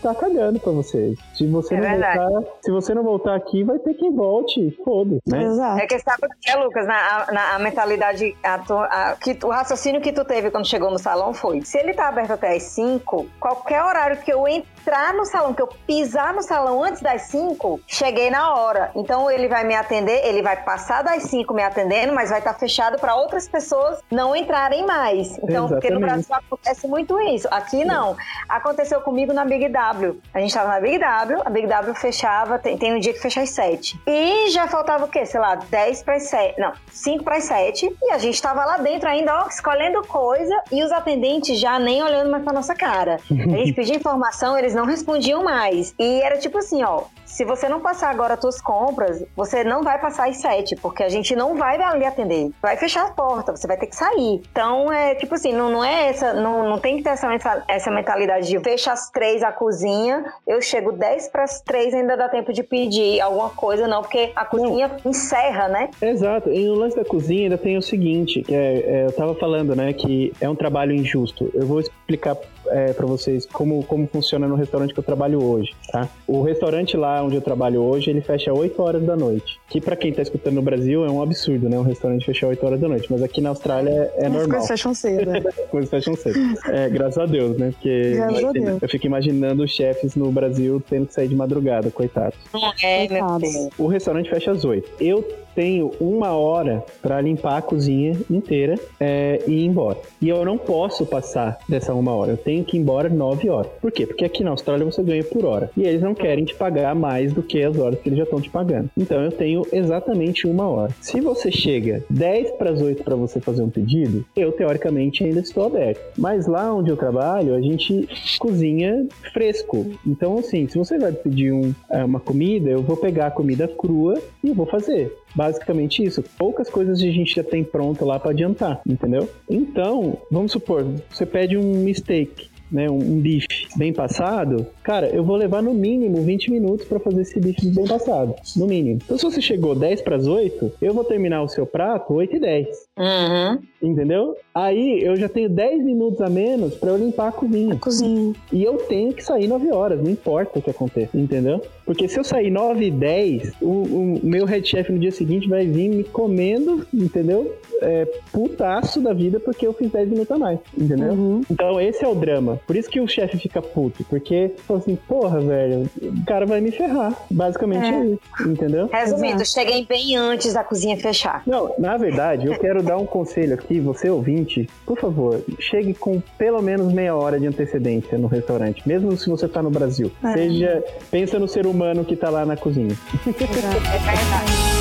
tá 0.02 0.14
cagando 0.14 0.58
pra 0.60 0.72
vocês. 0.72 1.18
Se 1.34 1.46
você 1.46 1.74
É 1.74 1.80
não 1.80 1.88
verdade. 1.90 2.18
voltar, 2.18 2.50
se 2.62 2.70
você 2.70 2.94
não 2.94 3.02
voltar 3.02 3.34
aqui, 3.34 3.64
vai 3.64 3.78
ter 3.78 3.94
quem 3.94 4.14
volte. 4.14 4.70
Foda, 4.84 5.18
né? 5.26 5.42
Exato. 5.44 5.80
É 5.80 5.86
que 5.86 5.98
sabe 5.98 6.26
o 6.26 6.28
que 6.40 6.50
é, 6.50 6.56
Lucas? 6.56 6.86
Na, 6.86 7.26
na 7.32 7.54
a 7.54 7.58
mentalidade, 7.58 8.36
a 8.42 8.54
a- 8.54 9.16
que, 9.16 9.38
o 9.44 9.48
raciocínio 9.50 10.00
que 10.00 10.12
tu 10.12 10.24
teve 10.24 10.50
quando 10.50 10.66
chegou 10.66 10.90
no 10.90 10.98
salão 10.98 11.32
foi: 11.34 11.62
se 11.62 11.78
ele 11.78 11.94
tá 11.94 12.08
aberto 12.08 12.32
até 12.32 12.56
as 12.56 12.62
5, 12.64 13.26
qualquer 13.40 13.82
horário 13.82 14.16
que 14.18 14.32
eu 14.32 14.46
entrar 14.48 14.75
no 15.14 15.24
salão, 15.24 15.52
que 15.52 15.62
eu 15.62 15.68
pisar 15.86 16.32
no 16.32 16.42
salão 16.42 16.82
antes 16.82 17.02
das 17.02 17.22
5, 17.22 17.80
cheguei 17.86 18.30
na 18.30 18.54
hora. 18.54 18.90
Então 18.94 19.30
ele 19.30 19.48
vai 19.48 19.64
me 19.64 19.74
atender, 19.74 20.24
ele 20.24 20.42
vai 20.42 20.56
passar 20.62 21.02
das 21.02 21.24
5 21.24 21.52
me 21.52 21.62
atendendo, 21.62 22.12
mas 22.12 22.30
vai 22.30 22.38
estar 22.38 22.54
fechado 22.54 22.98
para 22.98 23.14
outras 23.16 23.48
pessoas 23.48 24.00
não 24.10 24.36
entrarem 24.36 24.86
mais. 24.86 25.36
Então, 25.38 25.68
porque 25.68 25.90
no 25.90 25.98
Exatamente. 25.98 26.28
Brasil 26.28 26.34
acontece 26.34 26.86
muito 26.86 27.20
isso. 27.20 27.48
Aqui 27.50 27.84
não. 27.84 28.16
Aconteceu 28.48 29.00
comigo 29.00 29.32
na 29.32 29.44
Big 29.44 29.68
W. 29.68 30.20
A 30.32 30.40
gente 30.40 30.54
tava 30.54 30.68
na 30.68 30.80
Big 30.80 30.98
W, 30.98 31.42
a 31.44 31.50
Big 31.50 31.66
W 31.66 31.94
fechava, 31.94 32.58
tem, 32.58 32.78
tem 32.78 32.94
um 32.94 33.00
dia 33.00 33.12
que 33.12 33.20
fecha 33.20 33.42
às 33.42 33.50
7. 33.50 34.00
E 34.06 34.50
já 34.50 34.68
faltava 34.68 35.04
o 35.04 35.08
quê? 35.08 35.26
Sei 35.26 35.40
lá, 35.40 35.56
10 35.56 36.02
para 36.02 36.14
as 36.14 36.24
7. 36.24 36.60
Não, 36.60 36.72
5 36.90 37.24
para 37.24 37.36
as 37.38 37.44
7. 37.44 37.96
E 38.02 38.10
a 38.12 38.18
gente 38.18 38.40
tava 38.40 38.64
lá 38.64 38.78
dentro 38.78 39.08
ainda, 39.08 39.42
ó, 39.42 39.48
escolhendo 39.48 40.06
coisa 40.06 40.54
e 40.70 40.84
os 40.84 40.92
atendentes 40.92 41.58
já 41.58 41.78
nem 41.78 42.02
olhando 42.02 42.30
mais 42.30 42.44
pra 42.44 42.52
nossa 42.52 42.74
cara. 42.74 43.18
A 43.30 43.56
gente 43.56 43.72
pedia 43.74 43.96
informação, 43.96 44.56
eles 44.56 44.75
não 44.76 44.84
respondiam 44.84 45.42
mais. 45.42 45.94
E 45.98 46.20
era 46.22 46.38
tipo 46.38 46.58
assim, 46.58 46.82
ó. 46.84 47.04
Se 47.24 47.44
você 47.44 47.68
não 47.68 47.80
passar 47.80 48.10
agora 48.10 48.34
as 48.34 48.40
suas 48.40 48.60
compras, 48.60 49.24
você 49.34 49.64
não 49.64 49.82
vai 49.82 50.00
passar 50.00 50.28
às 50.28 50.36
7, 50.36 50.76
porque 50.76 51.02
a 51.02 51.08
gente 51.08 51.34
não 51.34 51.56
vai 51.56 51.76
lhe 51.98 52.04
atender. 52.04 52.50
Vai 52.62 52.76
fechar 52.76 53.06
a 53.06 53.10
porta, 53.10 53.54
você 53.54 53.66
vai 53.66 53.76
ter 53.76 53.88
que 53.88 53.96
sair. 53.96 54.40
Então, 54.50 54.92
é 54.92 55.14
tipo 55.16 55.34
assim, 55.34 55.52
não, 55.52 55.70
não 55.70 55.84
é 55.84 56.08
essa, 56.08 56.32
não, 56.32 56.68
não 56.68 56.78
tem 56.78 56.96
que 56.96 57.02
ter 57.02 57.10
essa, 57.10 57.28
essa 57.68 57.90
mentalidade 57.90 58.48
de 58.48 58.58
fecha 58.60 58.92
às 58.92 59.10
3 59.10 59.42
a 59.42 59.52
cozinha, 59.52 60.24
eu 60.46 60.62
chego 60.62 60.92
10 60.92 61.28
para 61.28 61.44
as 61.44 61.60
3, 61.60 61.94
ainda 61.94 62.16
dá 62.16 62.28
tempo 62.28 62.52
de 62.52 62.62
pedir 62.62 63.20
alguma 63.20 63.50
coisa, 63.50 63.88
não, 63.88 64.02
porque 64.02 64.32
a 64.36 64.44
cozinha 64.44 64.96
encerra, 65.04 65.68
né? 65.68 65.90
Exato. 66.00 66.50
E 66.50 66.64
no 66.66 66.74
lance 66.74 66.96
da 66.96 67.04
cozinha 67.04 67.42
ainda 67.42 67.58
tem 67.58 67.76
o 67.76 67.82
seguinte, 67.82 68.42
que 68.42 68.54
é, 68.54 68.78
é, 68.78 69.06
eu 69.06 69.12
tava 69.12 69.34
falando, 69.34 69.74
né, 69.74 69.92
que 69.92 70.32
é 70.40 70.48
um 70.48 70.54
trabalho 70.54 70.92
injusto. 70.92 71.50
Eu 71.52 71.66
vou 71.66 71.80
explicar 71.80 72.36
é, 72.70 72.92
para 72.92 73.06
vocês 73.06 73.46
como, 73.46 73.82
como 73.84 74.06
funciona 74.06 74.46
no 74.46 74.54
restaurante 74.54 74.92
que 74.92 75.00
eu 75.00 75.04
trabalho 75.04 75.42
hoje, 75.42 75.74
tá? 75.90 76.08
O 76.26 76.42
restaurante 76.42 76.96
lá 76.96 77.22
onde 77.22 77.36
eu 77.36 77.40
trabalho 77.40 77.82
hoje, 77.82 78.10
ele 78.10 78.20
fecha 78.20 78.52
8 78.52 78.82
horas 78.82 79.02
da 79.02 79.16
noite. 79.16 79.58
Que 79.68 79.80
para 79.80 79.96
quem 79.96 80.12
tá 80.12 80.22
escutando 80.22 80.54
no 80.54 80.62
Brasil 80.62 81.04
é 81.04 81.10
um 81.10 81.22
absurdo, 81.22 81.68
né? 81.68 81.78
Um 81.78 81.82
restaurante 81.82 82.24
fechar 82.24 82.48
8 82.48 82.66
horas 82.66 82.80
da 82.80 82.88
noite. 82.88 83.06
Mas 83.10 83.22
aqui 83.22 83.40
na 83.40 83.50
Austrália 83.50 83.90
é, 84.16 84.26
é 84.26 84.28
normal. 84.28 84.40
As 84.40 84.46
coisas 84.46 84.68
fecham 84.68 84.94
cedo. 84.94 85.30
As 85.36 85.70
coisas 85.70 85.90
fecham 85.90 86.16
cedo. 86.16 86.38
É, 86.66 86.88
graças 86.88 87.18
a 87.18 87.26
Deus, 87.26 87.56
né? 87.56 87.70
Porque 87.72 88.14
graças 88.14 88.44
a 88.44 88.52
Deus. 88.52 88.82
eu 88.82 88.88
fico 88.88 89.06
imaginando 89.06 89.62
os 89.62 89.70
chefes 89.70 90.14
no 90.14 90.30
Brasil 90.30 90.82
tendo 90.88 91.06
que 91.06 91.14
sair 91.14 91.28
de 91.28 91.34
madrugada, 91.34 91.90
coitados. 91.90 92.38
É, 92.82 93.06
Deus. 93.06 93.70
O 93.78 93.86
restaurante 93.86 94.28
fecha 94.30 94.50
às 94.50 94.64
8. 94.64 94.90
Eu 95.00 95.45
tenho 95.56 95.90
uma 95.98 96.32
hora 96.32 96.84
para 97.00 97.20
limpar 97.20 97.56
a 97.56 97.62
cozinha 97.62 98.14
inteira 98.30 98.74
é, 99.00 99.42
e 99.46 99.52
ir 99.52 99.64
embora. 99.64 99.98
E 100.20 100.28
eu 100.28 100.44
não 100.44 100.58
posso 100.58 101.06
passar 101.06 101.58
dessa 101.66 101.94
uma 101.94 102.12
hora. 102.14 102.32
Eu 102.32 102.36
tenho 102.36 102.62
que 102.62 102.76
ir 102.76 102.80
embora 102.80 103.08
nove 103.08 103.48
horas. 103.48 103.72
Por 103.80 103.90
quê? 103.90 104.06
Porque 104.06 104.24
aqui 104.24 104.44
na 104.44 104.50
Austrália 104.50 104.84
você 104.84 105.02
ganha 105.02 105.24
por 105.24 105.46
hora. 105.46 105.70
E 105.76 105.82
eles 105.82 106.02
não 106.02 106.14
querem 106.14 106.44
te 106.44 106.54
pagar 106.54 106.94
mais 106.94 107.32
do 107.32 107.42
que 107.42 107.62
as 107.62 107.78
horas 107.78 107.98
que 107.98 108.08
eles 108.10 108.18
já 108.18 108.24
estão 108.24 108.40
te 108.40 108.50
pagando. 108.50 108.90
Então 108.96 109.22
eu 109.22 109.32
tenho 109.32 109.66
exatamente 109.72 110.46
uma 110.46 110.68
hora. 110.68 110.94
Se 111.00 111.20
você 111.20 111.50
chega 111.50 112.04
10 112.10 112.52
para 112.52 112.70
as 112.70 112.82
8 112.82 113.02
para 113.02 113.16
você 113.16 113.40
fazer 113.40 113.62
um 113.62 113.70
pedido, 113.70 114.24
eu 114.36 114.52
teoricamente 114.52 115.24
ainda 115.24 115.40
estou 115.40 115.64
aberto. 115.64 116.00
Mas 116.18 116.46
lá 116.46 116.72
onde 116.74 116.90
eu 116.90 116.96
trabalho, 116.96 117.54
a 117.54 117.60
gente 117.60 118.06
cozinha 118.38 119.06
fresco. 119.32 119.86
Então, 120.06 120.38
assim, 120.38 120.68
se 120.68 120.76
você 120.76 120.98
vai 120.98 121.12
pedir 121.12 121.52
um, 121.52 121.72
é, 121.90 122.04
uma 122.04 122.20
comida, 122.20 122.68
eu 122.68 122.82
vou 122.82 122.96
pegar 122.96 123.28
a 123.28 123.30
comida 123.30 123.66
crua 123.66 124.20
e 124.42 124.50
vou 124.52 124.66
fazer. 124.66 125.12
Basicamente 125.36 126.02
isso. 126.02 126.24
Poucas 126.36 126.70
coisas 126.70 126.98
a 126.98 127.02
gente 127.02 127.34
já 127.34 127.44
tem 127.44 127.62
pronto 127.62 128.04
lá 128.04 128.18
para 128.18 128.30
adiantar, 128.30 128.80
entendeu? 128.86 129.28
Então, 129.48 130.16
vamos 130.30 130.52
supor, 130.52 130.84
você 131.10 131.26
pede 131.26 131.56
um 131.56 131.92
steak 131.94 132.48
né, 132.70 132.90
um, 132.90 132.96
um 132.96 133.20
bife 133.20 133.68
bem 133.76 133.92
passado, 133.92 134.66
cara, 134.82 135.08
eu 135.08 135.22
vou 135.24 135.36
levar 135.36 135.62
no 135.62 135.72
mínimo 135.72 136.22
20 136.22 136.50
minutos 136.50 136.86
para 136.86 136.98
fazer 136.98 137.22
esse 137.22 137.38
bife 137.40 137.68
bem 137.70 137.86
passado. 137.86 138.34
No 138.56 138.66
mínimo. 138.66 139.00
Então, 139.04 139.16
se 139.16 139.24
você 139.24 139.40
chegou 139.40 139.74
10 139.74 140.02
para 140.02 140.16
as 140.16 140.26
8, 140.26 140.72
eu 140.80 140.94
vou 140.94 141.04
terminar 141.04 141.42
o 141.42 141.48
seu 141.48 141.66
prato 141.66 142.14
8 142.14 142.36
e 142.36 142.40
10. 142.40 142.68
Uhum. 142.98 143.58
Entendeu? 143.82 144.36
Aí 144.54 145.02
eu 145.02 145.16
já 145.16 145.28
tenho 145.28 145.48
10 145.48 145.84
minutos 145.84 146.20
a 146.20 146.28
menos 146.28 146.74
para 146.74 146.90
eu 146.90 146.96
limpar 146.96 147.28
a 147.28 147.32
cozinha. 147.32 147.74
A 147.74 147.78
cozinha. 147.78 148.34
E 148.52 148.62
eu 148.62 148.76
tenho 148.78 149.12
que 149.12 149.22
sair 149.22 149.46
9 149.46 149.70
horas, 149.70 150.02
não 150.02 150.10
importa 150.10 150.58
o 150.58 150.62
que 150.62 150.70
aconteça, 150.70 151.16
entendeu? 151.16 151.60
Porque 151.86 152.08
se 152.08 152.18
eu 152.18 152.24
sair 152.24 152.50
9 152.50 152.84
e 152.84 152.90
10, 152.90 153.52
o, 153.62 153.68
o 153.68 154.20
meu 154.24 154.44
head 154.44 154.68
chef 154.68 154.92
no 154.92 154.98
dia 154.98 155.12
seguinte 155.12 155.48
vai 155.48 155.64
vir 155.64 155.88
me 155.88 156.02
comendo, 156.02 156.84
entendeu? 156.92 157.56
É, 157.80 158.06
putaço 158.32 159.00
da 159.00 159.12
vida 159.12 159.38
porque 159.38 159.66
eu 159.66 159.72
fiz 159.72 159.92
10 159.92 160.08
minutos 160.08 160.32
a 160.32 160.38
mais, 160.38 160.58
entendeu? 160.76 161.12
Uhum. 161.12 161.42
Então 161.48 161.80
esse 161.80 162.04
é 162.04 162.08
o 162.08 162.14
drama. 162.14 162.58
Por 162.66 162.74
isso 162.74 162.90
que 162.90 163.00
o 163.00 163.06
chefe 163.06 163.38
fica 163.38 163.62
puto, 163.62 164.02
porque 164.04 164.50
fala 164.66 164.80
assim, 164.80 164.96
porra, 164.96 165.40
velho, 165.40 165.88
o 166.02 166.24
cara 166.24 166.44
vai 166.44 166.60
me 166.60 166.72
ferrar. 166.72 167.14
Basicamente 167.30 167.86
é, 167.86 168.00
é 168.00 168.06
isso, 168.06 168.48
entendeu? 168.48 168.88
Resumindo, 168.92 169.42
Exato. 169.42 169.50
cheguei 169.50 169.86
bem 169.86 170.16
antes 170.16 170.54
da 170.54 170.64
cozinha 170.64 170.96
fechar. 170.96 171.42
Não, 171.46 171.72
na 171.78 171.96
verdade, 171.96 172.46
eu 172.46 172.58
quero 172.58 172.82
dar 172.82 172.96
um 172.96 173.06
conselho 173.06 173.54
aqui, 173.54 173.78
você 173.78 174.10
ouvinte, 174.10 174.68
por 174.84 174.98
favor, 174.98 175.40
chegue 175.60 175.94
com 175.94 176.20
pelo 176.36 176.60
menos 176.60 176.92
meia 176.92 177.14
hora 177.14 177.38
de 177.38 177.46
antecedência 177.46 178.18
no 178.18 178.26
restaurante, 178.26 178.82
mesmo 178.88 179.16
se 179.16 179.28
você 179.28 179.46
tá 179.46 179.62
no 179.62 179.70
Brasil. 179.70 180.10
É. 180.24 180.32
Seja, 180.32 180.84
pensa 181.10 181.38
no 181.38 181.46
ser 181.46 181.64
humano 181.66 181.75
que 182.04 182.16
tá 182.16 182.30
lá 182.30 182.44
na 182.44 182.56
cozinha. 182.56 182.96
É 183.26 183.30
verdade. 183.30 184.75